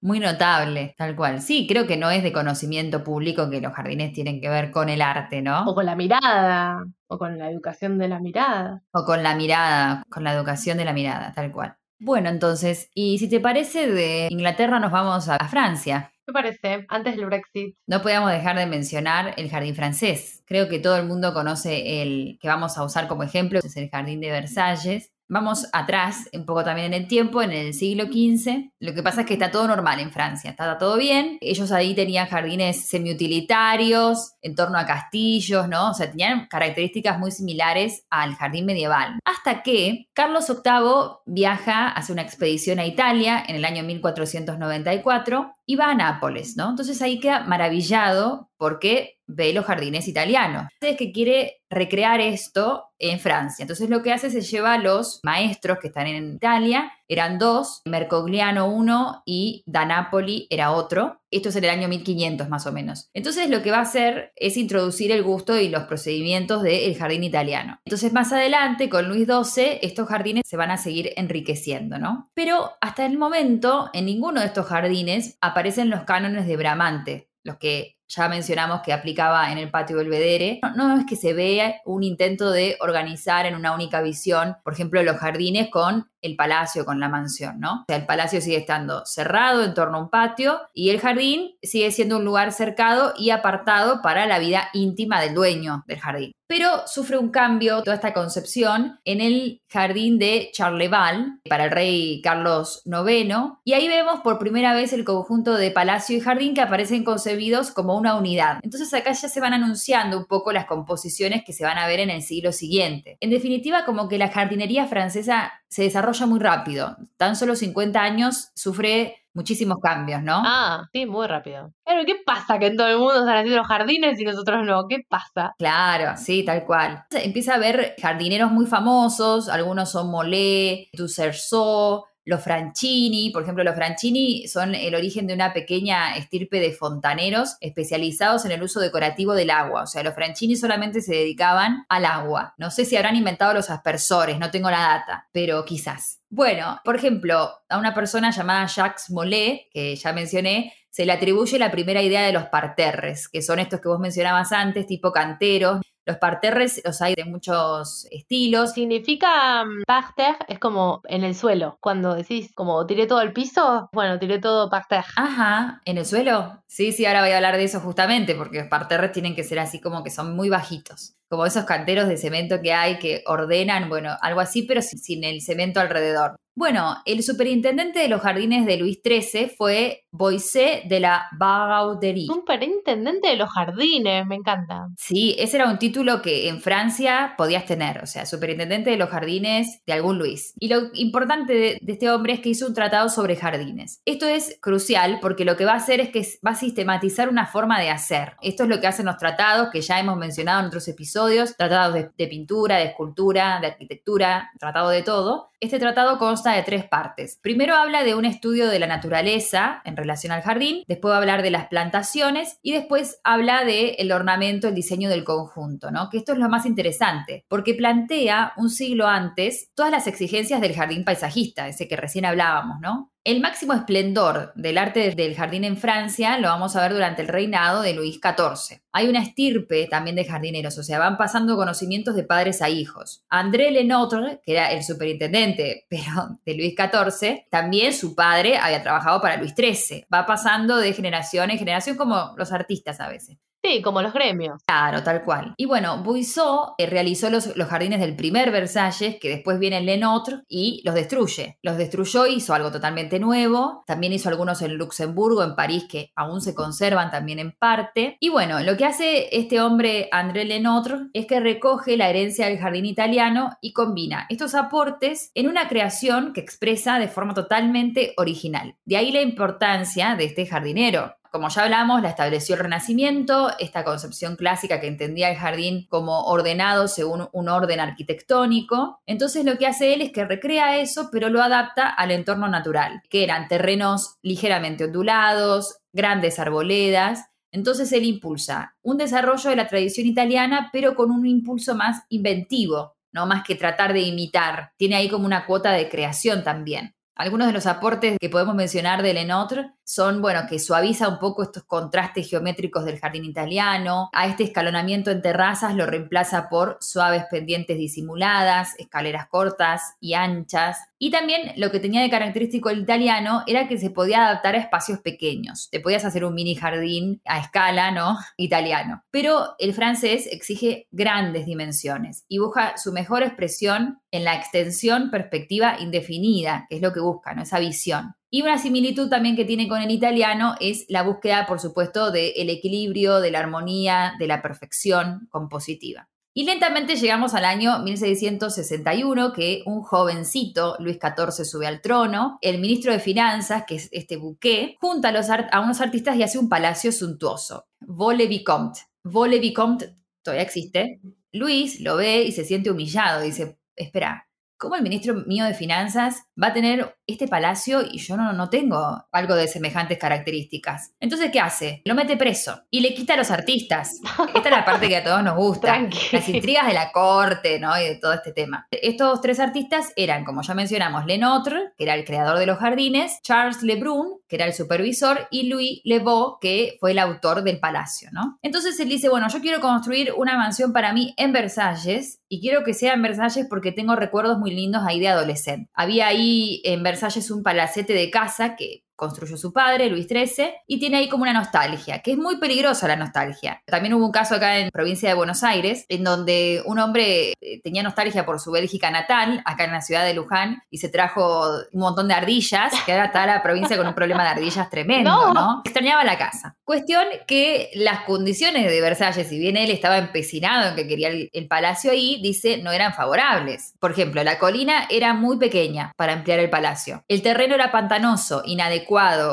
Muy 0.00 0.20
notable, 0.20 0.94
tal 0.96 1.16
cual. 1.16 1.40
Sí, 1.40 1.66
creo 1.68 1.86
que 1.86 1.96
no 1.96 2.10
es 2.10 2.22
de 2.22 2.32
conocimiento 2.32 3.04
público 3.04 3.50
que 3.50 3.60
los 3.60 3.72
jardines 3.72 4.12
tienen 4.12 4.40
que 4.40 4.48
ver 4.48 4.70
con 4.70 4.88
el 4.88 5.02
arte, 5.02 5.42
¿no? 5.42 5.64
O 5.64 5.74
con 5.74 5.86
la 5.86 5.96
mirada, 5.96 6.84
o 7.06 7.18
con 7.18 7.38
la 7.38 7.50
educación 7.50 7.98
de 7.98 8.08
la 8.08 8.20
mirada. 8.20 8.82
O 8.92 9.04
con 9.04 9.22
la 9.22 9.34
mirada, 9.34 10.02
con 10.10 10.24
la 10.24 10.32
educación 10.32 10.78
de 10.78 10.84
la 10.84 10.92
mirada, 10.92 11.32
tal 11.32 11.52
cual. 11.52 11.76
Bueno, 12.04 12.28
entonces, 12.28 12.90
y 12.92 13.18
si 13.18 13.30
te 13.30 13.40
parece, 13.40 13.90
de 13.90 14.28
Inglaterra 14.30 14.78
nos 14.78 14.92
vamos 14.92 15.26
a, 15.30 15.38
Francia. 15.48 16.12
¿Qué 16.26 16.34
parece? 16.34 16.84
Antes 16.90 17.16
del 17.16 17.24
Brexit. 17.24 17.78
No 17.86 18.02
podíamos 18.02 18.30
dejar 18.30 18.58
de 18.58 18.66
mencionar 18.66 19.32
el 19.38 19.48
jardín 19.48 19.74
francés. 19.74 20.42
Creo 20.44 20.68
que 20.68 20.78
todo 20.78 20.98
el 20.98 21.06
mundo 21.06 21.32
conoce 21.32 22.02
el 22.02 22.38
que 22.42 22.48
vamos 22.48 22.76
a 22.76 22.84
usar 22.84 23.08
como 23.08 23.22
ejemplo, 23.22 23.58
es 23.58 23.74
el 23.78 23.88
jardín 23.88 24.20
de 24.20 24.30
Versalles. 24.32 25.13
Vamos 25.28 25.66
atrás, 25.72 26.28
un 26.32 26.44
poco 26.44 26.64
también 26.64 26.92
en 26.92 27.02
el 27.02 27.08
tiempo, 27.08 27.42
en 27.42 27.52
el 27.52 27.72
siglo 27.74 28.04
XV. 28.04 28.70
Lo 28.78 28.94
que 28.94 29.02
pasa 29.02 29.22
es 29.22 29.26
que 29.26 29.34
está 29.34 29.50
todo 29.50 29.66
normal 29.66 30.00
en 30.00 30.12
Francia, 30.12 30.50
está 30.50 30.76
todo 30.76 30.96
bien. 30.98 31.38
Ellos 31.40 31.72
ahí 31.72 31.94
tenían 31.94 32.26
jardines 32.26 32.88
semiutilitarios, 32.88 34.34
en 34.42 34.54
torno 34.54 34.78
a 34.78 34.86
castillos, 34.86 35.68
¿no? 35.68 35.90
O 35.90 35.94
sea, 35.94 36.10
tenían 36.10 36.46
características 36.46 37.18
muy 37.18 37.30
similares 37.30 38.04
al 38.10 38.34
jardín 38.34 38.66
medieval. 38.66 39.18
Hasta 39.24 39.62
que 39.62 40.08
Carlos 40.12 40.46
VIII 40.48 41.22
viaja, 41.26 41.88
hace 41.88 42.12
una 42.12 42.22
expedición 42.22 42.78
a 42.78 42.86
Italia 42.86 43.42
en 43.46 43.56
el 43.56 43.64
año 43.64 43.82
1494 43.82 45.54
y 45.66 45.76
va 45.76 45.90
a 45.90 45.94
Nápoles, 45.94 46.56
¿no? 46.56 46.70
Entonces 46.70 47.00
ahí 47.00 47.18
queda 47.20 47.40
maravillado 47.44 48.50
porque 48.58 49.13
ve 49.26 49.52
los 49.52 49.64
jardines 49.64 50.08
italianos. 50.08 50.68
Es 50.80 50.96
que 50.96 51.12
quiere 51.12 51.62
recrear 51.70 52.20
esto 52.20 52.84
en 52.98 53.18
Francia. 53.18 53.62
Entonces 53.62 53.90
lo 53.90 54.02
que 54.02 54.12
hace 54.12 54.30
se 54.30 54.40
lleva 54.40 54.74
a 54.74 54.78
los 54.78 55.20
maestros 55.24 55.78
que 55.78 55.88
están 55.88 56.06
en 56.06 56.34
Italia, 56.34 56.92
eran 57.08 57.38
dos, 57.38 57.82
Mercogliano 57.84 58.66
uno 58.66 59.22
y 59.26 59.62
Da 59.66 59.84
Napoli 59.84 60.46
era 60.50 60.72
otro. 60.72 61.20
Esto 61.30 61.48
es 61.48 61.56
en 61.56 61.64
el 61.64 61.70
año 61.70 61.88
1500 61.88 62.48
más 62.48 62.66
o 62.66 62.72
menos. 62.72 63.10
Entonces 63.12 63.50
lo 63.50 63.62
que 63.62 63.70
va 63.70 63.78
a 63.78 63.82
hacer 63.82 64.32
es 64.36 64.56
introducir 64.56 65.10
el 65.10 65.22
gusto 65.22 65.58
y 65.58 65.68
los 65.68 65.84
procedimientos 65.84 66.62
del 66.62 66.96
jardín 66.96 67.24
italiano. 67.24 67.80
Entonces 67.84 68.12
más 68.12 68.32
adelante, 68.32 68.88
con 68.88 69.08
Luis 69.08 69.26
XII, 69.26 69.80
estos 69.82 70.08
jardines 70.08 70.44
se 70.46 70.56
van 70.56 70.70
a 70.70 70.78
seguir 70.78 71.12
enriqueciendo, 71.16 71.98
¿no? 71.98 72.30
Pero 72.34 72.70
hasta 72.80 73.04
el 73.04 73.18
momento, 73.18 73.90
en 73.92 74.06
ninguno 74.06 74.40
de 74.40 74.46
estos 74.46 74.66
jardines 74.66 75.36
aparecen 75.40 75.90
los 75.90 76.04
cánones 76.04 76.46
de 76.46 76.56
Bramante, 76.56 77.28
los 77.42 77.58
que 77.58 77.93
ya 78.08 78.28
mencionamos 78.28 78.82
que 78.82 78.92
aplicaba 78.92 79.50
en 79.50 79.58
el 79.58 79.70
patio 79.70 79.96
Belvedere. 79.96 80.60
No, 80.76 80.88
no, 80.88 80.98
es 80.98 81.06
que 81.06 81.16
se 81.16 81.32
vea 81.32 81.76
un 81.84 82.02
intento 82.02 82.50
de 82.50 82.76
organizar 82.80 83.46
en 83.46 83.54
una 83.54 83.74
única 83.74 84.02
visión, 84.02 84.56
por 84.62 84.74
ejemplo, 84.74 85.02
los 85.02 85.16
jardines 85.16 85.70
con 85.70 86.10
el 86.24 86.36
palacio, 86.36 86.84
con 86.84 87.00
la 87.00 87.08
mansión, 87.08 87.60
¿no? 87.60 87.82
O 87.82 87.84
sea, 87.86 87.96
el 87.96 88.06
palacio 88.06 88.40
sigue 88.40 88.56
estando 88.56 89.04
cerrado 89.04 89.62
en 89.62 89.74
torno 89.74 89.98
a 89.98 90.00
un 90.02 90.10
patio 90.10 90.60
y 90.72 90.90
el 90.90 91.00
jardín 91.00 91.56
sigue 91.62 91.90
siendo 91.90 92.16
un 92.16 92.24
lugar 92.24 92.52
cercado 92.52 93.12
y 93.16 93.30
apartado 93.30 94.00
para 94.02 94.26
la 94.26 94.38
vida 94.38 94.68
íntima 94.72 95.20
del 95.20 95.34
dueño 95.34 95.84
del 95.86 96.00
jardín. 96.00 96.32
Pero 96.46 96.86
sufre 96.86 97.16
un 97.16 97.30
cambio 97.30 97.82
toda 97.82 97.96
esta 97.96 98.12
concepción 98.12 99.00
en 99.04 99.20
el 99.22 99.62
jardín 99.70 100.18
de 100.18 100.50
Charleval 100.52 101.40
para 101.48 101.64
el 101.64 101.70
rey 101.70 102.20
Carlos 102.22 102.82
IX 102.84 103.54
y 103.64 103.72
ahí 103.72 103.88
vemos 103.88 104.20
por 104.20 104.38
primera 104.38 104.74
vez 104.74 104.92
el 104.92 105.04
conjunto 105.04 105.54
de 105.54 105.70
palacio 105.70 106.16
y 106.16 106.20
jardín 106.20 106.54
que 106.54 106.60
aparecen 106.60 107.02
concebidos 107.02 107.70
como 107.70 107.96
una 107.96 108.16
unidad. 108.16 108.60
Entonces 108.62 108.92
acá 108.92 109.12
ya 109.12 109.28
se 109.28 109.40
van 109.40 109.54
anunciando 109.54 110.18
un 110.18 110.26
poco 110.26 110.52
las 110.52 110.66
composiciones 110.66 111.44
que 111.44 111.54
se 111.54 111.64
van 111.64 111.78
a 111.78 111.86
ver 111.86 112.00
en 112.00 112.10
el 112.10 112.22
siglo 112.22 112.52
siguiente. 112.52 113.16
En 113.20 113.30
definitiva, 113.30 113.84
como 113.84 114.08
que 114.08 114.18
la 114.18 114.28
jardinería 114.28 114.86
francesa 114.86 115.52
se 115.74 115.82
desarrolla 115.82 116.13
muy 116.22 116.38
rápido. 116.38 116.96
Tan 117.16 117.36
solo 117.36 117.56
50 117.56 118.00
años 118.00 118.50
sufre 118.54 119.24
muchísimos 119.34 119.78
cambios, 119.82 120.22
¿no? 120.22 120.40
Ah, 120.44 120.88
sí, 120.92 121.06
muy 121.06 121.26
rápido. 121.26 121.72
Pero 121.84 122.04
¿qué 122.06 122.14
pasa 122.24 122.58
que 122.58 122.68
en 122.68 122.76
todo 122.76 122.86
el 122.86 122.98
mundo 122.98 123.20
están 123.20 123.36
haciendo 123.36 123.58
los 123.58 123.66
jardines 123.66 124.18
y 124.20 124.24
nosotros 124.24 124.64
no? 124.64 124.86
¿Qué 124.88 125.00
pasa? 125.08 125.54
Claro, 125.58 126.16
sí, 126.16 126.44
tal 126.44 126.64
cual. 126.64 127.04
Empieza 127.10 127.52
a 127.52 127.56
haber 127.56 127.94
jardineros 128.00 128.50
muy 128.50 128.66
famosos, 128.66 129.48
algunos 129.48 129.90
son 129.90 130.10
Molé, 130.10 130.88
Ducerceau, 130.92 132.04
los 132.24 132.42
Franchini, 132.42 133.30
por 133.30 133.42
ejemplo, 133.42 133.64
los 133.64 133.74
Franchini 133.74 134.48
son 134.48 134.74
el 134.74 134.94
origen 134.94 135.26
de 135.26 135.34
una 135.34 135.52
pequeña 135.52 136.16
estirpe 136.16 136.58
de 136.58 136.72
fontaneros 136.72 137.56
especializados 137.60 138.44
en 138.44 138.52
el 138.52 138.62
uso 138.62 138.80
decorativo 138.80 139.34
del 139.34 139.50
agua. 139.50 139.82
O 139.82 139.86
sea, 139.86 140.02
los 140.02 140.14
Franchini 140.14 140.56
solamente 140.56 141.02
se 141.02 141.14
dedicaban 141.14 141.84
al 141.88 142.04
agua. 142.06 142.54
No 142.56 142.70
sé 142.70 142.84
si 142.84 142.96
habrán 142.96 143.16
inventado 143.16 143.52
los 143.52 143.70
aspersores, 143.70 144.38
no 144.38 144.50
tengo 144.50 144.70
la 144.70 144.80
data, 144.80 145.28
pero 145.32 145.64
quizás. 145.64 146.20
Bueno, 146.30 146.80
por 146.84 146.96
ejemplo, 146.96 147.50
a 147.68 147.78
una 147.78 147.94
persona 147.94 148.30
llamada 148.30 148.66
Jacques 148.66 149.10
Mollet, 149.10 149.68
que 149.70 149.94
ya 149.94 150.12
mencioné, 150.12 150.72
se 150.90 151.04
le 151.04 151.12
atribuye 151.12 151.58
la 151.58 151.70
primera 151.70 152.02
idea 152.02 152.22
de 152.22 152.32
los 152.32 152.44
parterres, 152.44 153.28
que 153.28 153.42
son 153.42 153.58
estos 153.58 153.80
que 153.80 153.88
vos 153.88 153.98
mencionabas 153.98 154.52
antes, 154.52 154.86
tipo 154.86 155.12
canteros. 155.12 155.80
Los 156.06 156.18
parterres 156.18 156.82
los 156.84 157.00
hay 157.02 157.14
de 157.14 157.24
muchos 157.24 158.06
estilos. 158.10 158.72
Significa 158.72 159.64
mm, 159.64 159.82
parterre, 159.86 160.38
es 160.48 160.58
como 160.58 161.02
en 161.04 161.24
el 161.24 161.34
suelo. 161.34 161.78
Cuando 161.80 162.14
decís 162.14 162.52
como 162.54 162.84
tiré 162.86 163.06
todo 163.06 163.20
el 163.20 163.32
piso, 163.32 163.88
bueno, 163.92 164.18
tiré 164.18 164.38
todo 164.38 164.68
parterre. 164.70 165.06
Ajá, 165.16 165.80
¿en 165.84 165.98
el 165.98 166.06
suelo? 166.06 166.63
Sí, 166.74 166.90
sí, 166.90 167.06
ahora 167.06 167.20
voy 167.20 167.30
a 167.30 167.36
hablar 167.36 167.56
de 167.56 167.62
eso 167.62 167.78
justamente, 167.78 168.34
porque 168.34 168.58
los 168.58 168.66
parterres 168.66 169.12
tienen 169.12 169.36
que 169.36 169.44
ser 169.44 169.60
así 169.60 169.80
como 169.80 170.02
que 170.02 170.10
son 170.10 170.34
muy 170.34 170.48
bajitos. 170.48 171.14
Como 171.28 171.46
esos 171.46 171.66
canteros 171.66 172.08
de 172.08 172.16
cemento 172.16 172.60
que 172.60 172.72
hay 172.72 172.98
que 172.98 173.22
ordenan, 173.26 173.88
bueno, 173.88 174.16
algo 174.20 174.40
así, 174.40 174.62
pero 174.62 174.82
sin, 174.82 175.22
el 175.22 175.40
cemento 175.40 175.78
alrededor. 175.78 176.34
Bueno, 176.56 176.96
el 177.04 177.24
superintendente 177.24 177.98
de 177.98 178.08
los 178.08 178.20
jardines 178.20 178.64
de 178.64 178.76
Luis 178.76 179.00
XIII 179.04 179.48
fue 179.48 180.04
Boissé 180.12 180.82
de 180.86 181.00
la 181.00 181.26
Bagauderie. 181.36 182.26
Superintendente 182.26 183.28
de 183.28 183.36
los 183.36 183.50
jardines, 183.50 184.24
me 184.26 184.36
encanta. 184.36 184.86
Sí, 184.96 185.34
ese 185.36 185.56
era 185.56 185.68
un 185.68 185.80
título 185.80 186.22
que 186.22 186.48
en 186.48 186.60
Francia 186.60 187.34
podías 187.36 187.66
tener, 187.66 187.98
o 188.00 188.06
sea, 188.06 188.24
superintendente 188.24 188.90
de 188.90 188.96
los 188.96 189.10
jardines 189.10 189.80
de 189.84 189.92
algún 189.94 190.18
Luis. 190.18 190.54
Y 190.60 190.68
lo 190.68 190.90
importante 190.94 191.54
de, 191.54 191.78
de 191.80 191.92
este 191.92 192.08
hombre 192.08 192.34
es 192.34 192.40
que 192.40 192.50
hizo 192.50 192.68
un 192.68 192.74
tratado 192.74 193.08
sobre 193.08 193.34
jardines. 193.34 194.00
Esto 194.04 194.28
es 194.28 194.56
crucial 194.60 195.18
porque 195.20 195.44
lo 195.44 195.56
que 195.56 195.64
va 195.64 195.72
a 195.72 195.76
hacer 195.76 195.98
es 195.98 196.10
que 196.10 196.24
va 196.46 196.52
a 196.52 196.56
sistematizar 196.64 197.28
una 197.28 197.46
forma 197.46 197.80
de 197.80 197.90
hacer. 197.90 198.34
Esto 198.40 198.64
es 198.64 198.68
lo 198.68 198.80
que 198.80 198.86
hacen 198.86 199.06
los 199.06 199.18
tratados 199.18 199.68
que 199.70 199.80
ya 199.80 200.00
hemos 200.00 200.16
mencionado 200.16 200.60
en 200.60 200.66
otros 200.66 200.88
episodios, 200.88 201.56
tratados 201.56 201.94
de, 201.94 202.10
de 202.16 202.26
pintura, 202.26 202.76
de 202.76 202.84
escultura, 202.84 203.58
de 203.60 203.68
arquitectura, 203.68 204.50
tratado 204.58 204.88
de 204.90 205.02
todo. 205.02 205.50
Este 205.60 205.78
tratado 205.78 206.18
consta 206.18 206.52
de 206.52 206.62
tres 206.62 206.84
partes. 206.84 207.38
Primero 207.40 207.74
habla 207.74 208.04
de 208.04 208.14
un 208.14 208.24
estudio 208.24 208.68
de 208.68 208.78
la 208.78 208.86
naturaleza 208.86 209.80
en 209.84 209.96
relación 209.96 210.32
al 210.32 210.42
jardín, 210.42 210.84
después 210.86 211.12
va 211.12 211.16
a 211.16 211.20
hablar 211.20 211.42
de 211.42 211.50
las 211.50 211.68
plantaciones 211.68 212.58
y 212.62 212.72
después 212.72 213.20
habla 213.24 213.64
del 213.64 213.94
el 213.98 214.12
ornamento, 214.12 214.68
el 214.68 214.74
diseño 214.74 215.08
del 215.08 215.24
conjunto, 215.24 215.90
¿no? 215.90 216.10
Que 216.10 216.18
esto 216.18 216.32
es 216.32 216.38
lo 216.38 216.48
más 216.48 216.66
interesante, 216.66 217.44
porque 217.48 217.74
plantea 217.74 218.52
un 218.56 218.68
siglo 218.68 219.06
antes 219.06 219.70
todas 219.74 219.90
las 219.90 220.06
exigencias 220.06 220.60
del 220.60 220.74
jardín 220.74 221.04
paisajista, 221.04 221.68
ese 221.68 221.88
que 221.88 221.96
recién 221.96 222.26
hablábamos, 222.26 222.80
¿no? 222.80 223.13
El 223.26 223.40
máximo 223.40 223.72
esplendor 223.72 224.52
del 224.54 224.76
arte 224.76 225.14
del 225.14 225.34
jardín 225.34 225.64
en 225.64 225.78
Francia 225.78 226.36
lo 226.36 226.48
vamos 226.48 226.76
a 226.76 226.82
ver 226.82 226.92
durante 226.92 227.22
el 227.22 227.28
reinado 227.28 227.80
de 227.80 227.94
Luis 227.94 228.20
XIV. 228.22 228.82
Hay 228.92 229.08
una 229.08 229.22
estirpe 229.22 229.86
también 229.86 230.14
de 230.14 230.26
jardineros, 230.26 230.76
o 230.76 230.82
sea, 230.82 230.98
van 230.98 231.16
pasando 231.16 231.56
conocimientos 231.56 232.16
de 232.16 232.24
padres 232.24 232.60
a 232.60 232.68
hijos. 232.68 233.24
André 233.30 233.70
Lenotre, 233.70 234.42
que 234.44 234.52
era 234.52 234.70
el 234.72 234.84
superintendente, 234.84 235.86
pero 235.88 236.38
de 236.44 236.54
Luis 236.54 236.74
XIV, 236.76 237.46
también 237.50 237.94
su 237.94 238.14
padre 238.14 238.58
había 238.58 238.82
trabajado 238.82 239.22
para 239.22 239.38
Luis 239.38 239.54
XIII. 239.56 240.04
Va 240.12 240.26
pasando 240.26 240.76
de 240.76 240.92
generación 240.92 241.50
en 241.50 241.58
generación 241.58 241.96
como 241.96 242.34
los 242.36 242.52
artistas 242.52 243.00
a 243.00 243.08
veces. 243.08 243.38
Sí, 243.64 243.80
como 243.80 244.02
los 244.02 244.12
gremios. 244.12 244.62
Claro, 244.66 245.02
tal 245.02 245.24
cual. 245.24 245.54
Y 245.56 245.64
bueno, 245.64 246.02
Buissot 246.02 246.74
eh, 246.76 246.84
realizó 246.84 247.30
los, 247.30 247.56
los, 247.56 247.66
jardines 247.66 247.98
del 247.98 248.14
primer 248.14 248.50
Versalles, 248.50 249.16
que 249.18 249.30
después 249.30 249.58
viene 249.58 249.80
Lenotre 249.80 250.42
y 250.48 250.82
los 250.84 250.94
destruye. 250.94 251.58
Los 251.62 251.78
destruyó, 251.78 252.26
hizo 252.26 252.52
algo 252.52 252.70
totalmente 252.70 253.18
nuevo. 253.18 253.82
También 253.86 254.12
hizo 254.12 254.28
algunos 254.28 254.60
en 254.60 254.76
Luxemburgo, 254.76 255.42
en 255.42 255.56
París, 255.56 255.86
que 255.88 256.12
aún 256.14 256.42
se 256.42 256.54
conservan 256.54 257.10
también 257.10 257.38
en 257.38 257.52
parte. 257.52 258.18
Y 258.20 258.28
bueno, 258.28 258.60
lo 258.60 258.76
que 258.76 258.84
hace 258.84 259.34
este 259.34 259.62
hombre, 259.62 260.10
André 260.12 260.44
Lenotre, 260.44 261.06
es 261.14 261.24
que 261.24 261.40
recoge 261.40 261.96
la 261.96 262.10
herencia 262.10 262.46
del 262.46 262.58
jardín 262.58 262.84
italiano 262.84 263.56
y 263.62 263.72
combina 263.72 264.26
estos 264.28 264.54
aportes 264.54 265.30
en 265.34 265.48
una 265.48 265.68
creación 265.68 266.34
que 266.34 266.40
expresa 266.40 266.98
de 266.98 267.08
forma 267.08 267.32
totalmente 267.32 268.12
original. 268.18 268.76
De 268.84 268.98
ahí 268.98 269.10
la 269.10 269.22
importancia 269.22 270.16
de 270.16 270.24
este 270.24 270.44
jardinero 270.44 271.14
como 271.34 271.48
ya 271.48 271.64
hablamos, 271.64 272.00
la 272.00 272.10
estableció 272.10 272.54
el 272.54 272.60
Renacimiento, 272.60 273.50
esta 273.58 273.82
concepción 273.82 274.36
clásica 274.36 274.78
que 274.78 274.86
entendía 274.86 275.32
el 275.32 275.36
jardín 275.36 275.84
como 275.88 276.26
ordenado 276.26 276.86
según 276.86 277.26
un 277.32 277.48
orden 277.48 277.80
arquitectónico. 277.80 279.00
Entonces 279.04 279.44
lo 279.44 279.58
que 279.58 279.66
hace 279.66 279.94
él 279.94 280.00
es 280.00 280.12
que 280.12 280.24
recrea 280.24 280.78
eso, 280.78 281.08
pero 281.10 281.30
lo 281.30 281.42
adapta 281.42 281.88
al 281.88 282.12
entorno 282.12 282.46
natural, 282.46 283.02
que 283.10 283.24
eran 283.24 283.48
terrenos 283.48 284.14
ligeramente 284.22 284.84
ondulados, 284.84 285.78
grandes 285.92 286.38
arboledas. 286.38 287.24
Entonces 287.50 287.90
él 287.90 288.04
impulsa 288.04 288.76
un 288.80 288.96
desarrollo 288.96 289.50
de 289.50 289.56
la 289.56 289.66
tradición 289.66 290.06
italiana, 290.06 290.70
pero 290.72 290.94
con 290.94 291.10
un 291.10 291.26
impulso 291.26 291.74
más 291.74 292.04
inventivo, 292.10 292.94
no 293.10 293.26
más 293.26 293.42
que 293.42 293.56
tratar 293.56 293.92
de 293.92 294.02
imitar. 294.02 294.70
Tiene 294.76 294.94
ahí 294.94 295.08
como 295.08 295.26
una 295.26 295.46
cuota 295.46 295.72
de 295.72 295.88
creación 295.88 296.44
también. 296.44 296.94
Algunos 297.16 297.46
de 297.46 297.52
los 297.52 297.66
aportes 297.66 298.16
que 298.20 298.28
podemos 298.28 298.56
mencionar 298.56 299.00
de 299.02 299.14
Lenotre 299.14 299.70
son, 299.84 300.22
bueno, 300.22 300.42
que 300.48 300.58
suaviza 300.58 301.08
un 301.08 301.18
poco 301.18 301.42
estos 301.42 301.64
contrastes 301.64 302.28
geométricos 302.28 302.84
del 302.84 302.98
jardín 302.98 303.24
italiano. 303.24 304.08
A 304.12 304.26
este 304.26 304.44
escalonamiento 304.44 305.10
en 305.10 305.22
terrazas 305.22 305.74
lo 305.74 305.86
reemplaza 305.86 306.48
por 306.48 306.78
suaves 306.80 307.24
pendientes 307.30 307.76
disimuladas, 307.76 308.74
escaleras 308.78 309.28
cortas 309.28 309.94
y 310.00 310.14
anchas. 310.14 310.78
Y 310.98 311.10
también 311.10 311.52
lo 311.56 311.70
que 311.70 311.80
tenía 311.80 312.00
de 312.00 312.08
característico 312.08 312.70
el 312.70 312.80
italiano 312.80 313.42
era 313.46 313.68
que 313.68 313.76
se 313.76 313.90
podía 313.90 314.24
adaptar 314.24 314.54
a 314.54 314.58
espacios 314.58 315.00
pequeños. 315.00 315.68
Te 315.70 315.80
podías 315.80 316.04
hacer 316.04 316.24
un 316.24 316.34
mini 316.34 316.54
jardín 316.54 317.20
a 317.26 317.38
escala, 317.38 317.90
¿no? 317.90 318.16
Italiano. 318.38 319.04
Pero 319.10 319.54
el 319.58 319.74
francés 319.74 320.26
exige 320.30 320.88
grandes 320.90 321.46
dimensiones 321.46 322.24
y 322.26 322.38
busca 322.38 322.78
su 322.78 322.92
mejor 322.92 323.22
expresión 323.22 324.00
en 324.10 324.24
la 324.24 324.34
extensión 324.34 325.10
perspectiva 325.10 325.76
indefinida, 325.78 326.66
que 326.70 326.76
es 326.76 326.82
lo 326.82 326.92
que 326.92 327.00
busca, 327.00 327.34
¿no? 327.34 327.42
Esa 327.42 327.58
visión. 327.58 328.14
Y 328.34 328.42
una 328.42 328.58
similitud 328.58 329.08
también 329.08 329.36
que 329.36 329.44
tiene 329.44 329.68
con 329.68 329.80
el 329.80 329.92
italiano 329.92 330.56
es 330.58 330.86
la 330.88 331.04
búsqueda, 331.04 331.46
por 331.46 331.60
supuesto, 331.60 332.10
del 332.10 332.50
equilibrio, 332.50 333.20
de 333.20 333.30
la 333.30 333.38
armonía, 333.38 334.14
de 334.18 334.26
la 334.26 334.42
perfección 334.42 335.28
compositiva. 335.30 336.08
Y 336.32 336.42
lentamente 336.42 336.96
llegamos 336.96 337.34
al 337.34 337.44
año 337.44 337.78
1661, 337.78 339.32
que 339.32 339.62
un 339.66 339.82
jovencito, 339.82 340.74
Luis 340.80 340.98
XIV, 341.00 341.44
sube 341.44 341.68
al 341.68 341.80
trono. 341.80 342.38
El 342.40 342.58
ministro 342.58 342.90
de 342.90 342.98
Finanzas, 342.98 343.66
que 343.68 343.76
es 343.76 343.88
este 343.92 344.16
Bouquet, 344.16 344.78
junta 344.80 345.10
a, 345.10 345.12
los 345.12 345.30
a 345.30 345.60
unos 345.60 345.80
artistas 345.80 346.16
y 346.16 346.24
hace 346.24 346.40
un 346.40 346.48
palacio 346.48 346.90
suntuoso. 346.90 347.68
Vole-Vicomte. 347.82 348.80
Vole-Vicomte 349.04 349.94
todavía 350.24 350.42
existe. 350.42 351.00
Luis 351.30 351.78
lo 351.78 351.94
ve 351.94 352.24
y 352.24 352.32
se 352.32 352.44
siente 352.44 352.72
humillado. 352.72 353.22
Dice, 353.22 353.60
espera, 353.76 354.26
¿cómo 354.64 354.76
el 354.76 354.82
ministro 354.82 355.14
mío 355.26 355.44
de 355.44 355.54
Finanzas 355.54 356.24
va 356.42 356.48
a 356.48 356.52
tener 356.52 356.96
este 357.06 357.28
palacio 357.28 357.82
y 357.82 357.98
yo 357.98 358.16
no, 358.16 358.32
no 358.32 358.48
tengo 358.48 359.06
algo 359.12 359.34
de 359.34 359.46
semejantes 359.46 359.98
características? 359.98 360.94
Entonces, 361.00 361.30
¿qué 361.30 361.38
hace? 361.38 361.82
Lo 361.84 361.94
mete 361.94 362.16
preso 362.16 362.62
y 362.70 362.80
le 362.80 362.94
quita 362.94 363.14
a 363.14 363.16
los 363.18 363.30
artistas. 363.30 364.00
Esta 364.34 364.48
es 364.48 364.56
la 364.56 364.64
parte 364.64 364.88
que 364.88 364.96
a 364.96 365.04
todos 365.04 365.22
nos 365.22 365.36
gusta. 365.36 365.68
Tranqui. 365.68 365.98
Las 366.12 366.28
intrigas 366.28 366.66
de 366.66 366.74
la 366.74 366.90
corte, 366.92 367.60
¿no? 367.60 367.78
Y 367.78 367.84
de 367.84 367.96
todo 367.96 368.14
este 368.14 368.32
tema. 368.32 368.66
Estos 368.70 369.20
tres 369.20 369.38
artistas 369.38 369.92
eran, 369.96 370.24
como 370.24 370.42
ya 370.42 370.54
mencionamos, 370.54 371.04
Lenotre, 371.06 371.72
que 371.76 371.84
era 371.84 371.94
el 371.94 372.04
creador 372.04 372.38
de 372.38 372.46
los 372.46 372.58
jardines, 372.58 373.20
Charles 373.22 373.62
Lebrun, 373.62 374.20
que 374.28 374.36
era 374.36 374.46
el 374.46 374.54
supervisor, 374.54 375.28
y 375.30 375.48
Louis 375.48 375.80
Lebeau, 375.84 376.38
que 376.40 376.76
fue 376.80 376.92
el 376.92 376.98
autor 376.98 377.44
del 377.44 377.60
palacio, 377.60 378.08
¿no? 378.12 378.38
Entonces 378.42 378.80
él 378.80 378.88
dice, 378.88 379.08
bueno, 379.08 379.28
yo 379.28 379.40
quiero 379.40 379.60
construir 379.60 380.12
una 380.16 380.38
mansión 380.38 380.72
para 380.72 380.92
mí 380.92 381.14
en 381.18 381.32
Versalles 381.32 382.20
y 382.28 382.40
quiero 382.40 382.64
que 382.64 382.74
sea 382.74 382.94
en 382.94 383.02
Versalles 383.02 383.46
porque 383.48 383.72
tengo 383.72 383.94
recuerdos 383.94 384.38
muy 384.38 384.53
lindos 384.56 384.82
ahí 384.86 385.00
de 385.00 385.08
adolescente. 385.08 385.70
Había 385.74 386.06
ahí 386.06 386.60
en 386.64 386.82
Versalles 386.82 387.30
un 387.30 387.42
palacete 387.42 387.92
de 387.92 388.10
casa 388.10 388.56
que 388.56 388.83
construyó 388.96 389.36
su 389.36 389.52
padre, 389.52 389.88
Luis 389.90 390.06
XIII, 390.06 390.50
y 390.66 390.78
tiene 390.78 390.98
ahí 390.98 391.08
como 391.08 391.22
una 391.22 391.32
nostalgia, 391.32 392.00
que 392.00 392.12
es 392.12 392.18
muy 392.18 392.36
peligrosa 392.38 392.88
la 392.88 392.96
nostalgia. 392.96 393.62
También 393.66 393.94
hubo 393.94 394.06
un 394.06 394.12
caso 394.12 394.36
acá 394.36 394.58
en 394.58 394.70
provincia 394.70 395.08
de 395.08 395.14
Buenos 395.14 395.42
Aires, 395.42 395.84
en 395.88 396.04
donde 396.04 396.62
un 396.66 396.78
hombre 396.78 397.32
eh, 397.40 397.60
tenía 397.62 397.82
nostalgia 397.82 398.24
por 398.24 398.40
su 398.40 398.50
Bélgica 398.52 398.90
natal, 398.90 399.42
acá 399.44 399.64
en 399.64 399.72
la 399.72 399.80
ciudad 399.80 400.04
de 400.04 400.14
Luján, 400.14 400.62
y 400.70 400.78
se 400.78 400.88
trajo 400.88 401.48
un 401.72 401.80
montón 401.80 402.08
de 402.08 402.14
ardillas, 402.14 402.72
que 402.86 402.92
ahora 402.92 403.06
está 403.06 403.26
la 403.26 403.42
provincia 403.42 403.76
con 403.76 403.86
un 403.86 403.94
problema 403.94 404.22
de 404.22 404.28
ardillas 404.30 404.70
tremendo, 404.70 405.10
No. 405.14 405.34
¿no? 405.34 405.62
Extrañaba 405.64 406.04
la 406.04 406.16
casa. 406.16 406.56
Cuestión 406.64 407.04
que 407.26 407.70
las 407.74 408.00
condiciones 408.00 408.64
de 408.64 408.80
Versalles, 408.80 409.28
si 409.28 409.38
bien 409.38 409.56
él 409.56 409.70
estaba 409.70 409.98
empecinado 409.98 410.68
en 410.70 410.76
que 410.76 410.86
quería 410.86 411.08
el, 411.08 411.30
el 411.32 411.48
palacio 411.48 411.90
ahí, 411.90 412.20
dice, 412.22 412.58
no 412.58 412.72
eran 412.72 412.94
favorables. 412.94 413.74
Por 413.80 413.90
ejemplo, 413.90 414.22
la 414.22 414.38
colina 414.38 414.86
era 414.88 415.14
muy 415.14 415.38
pequeña 415.38 415.92
para 415.96 416.12
ampliar 416.12 416.38
el 416.38 416.50
palacio. 416.50 417.04
El 417.08 417.22
terreno 417.22 417.54
era 417.54 417.72
pantanoso, 417.72 418.42
inadecuado 418.46 418.83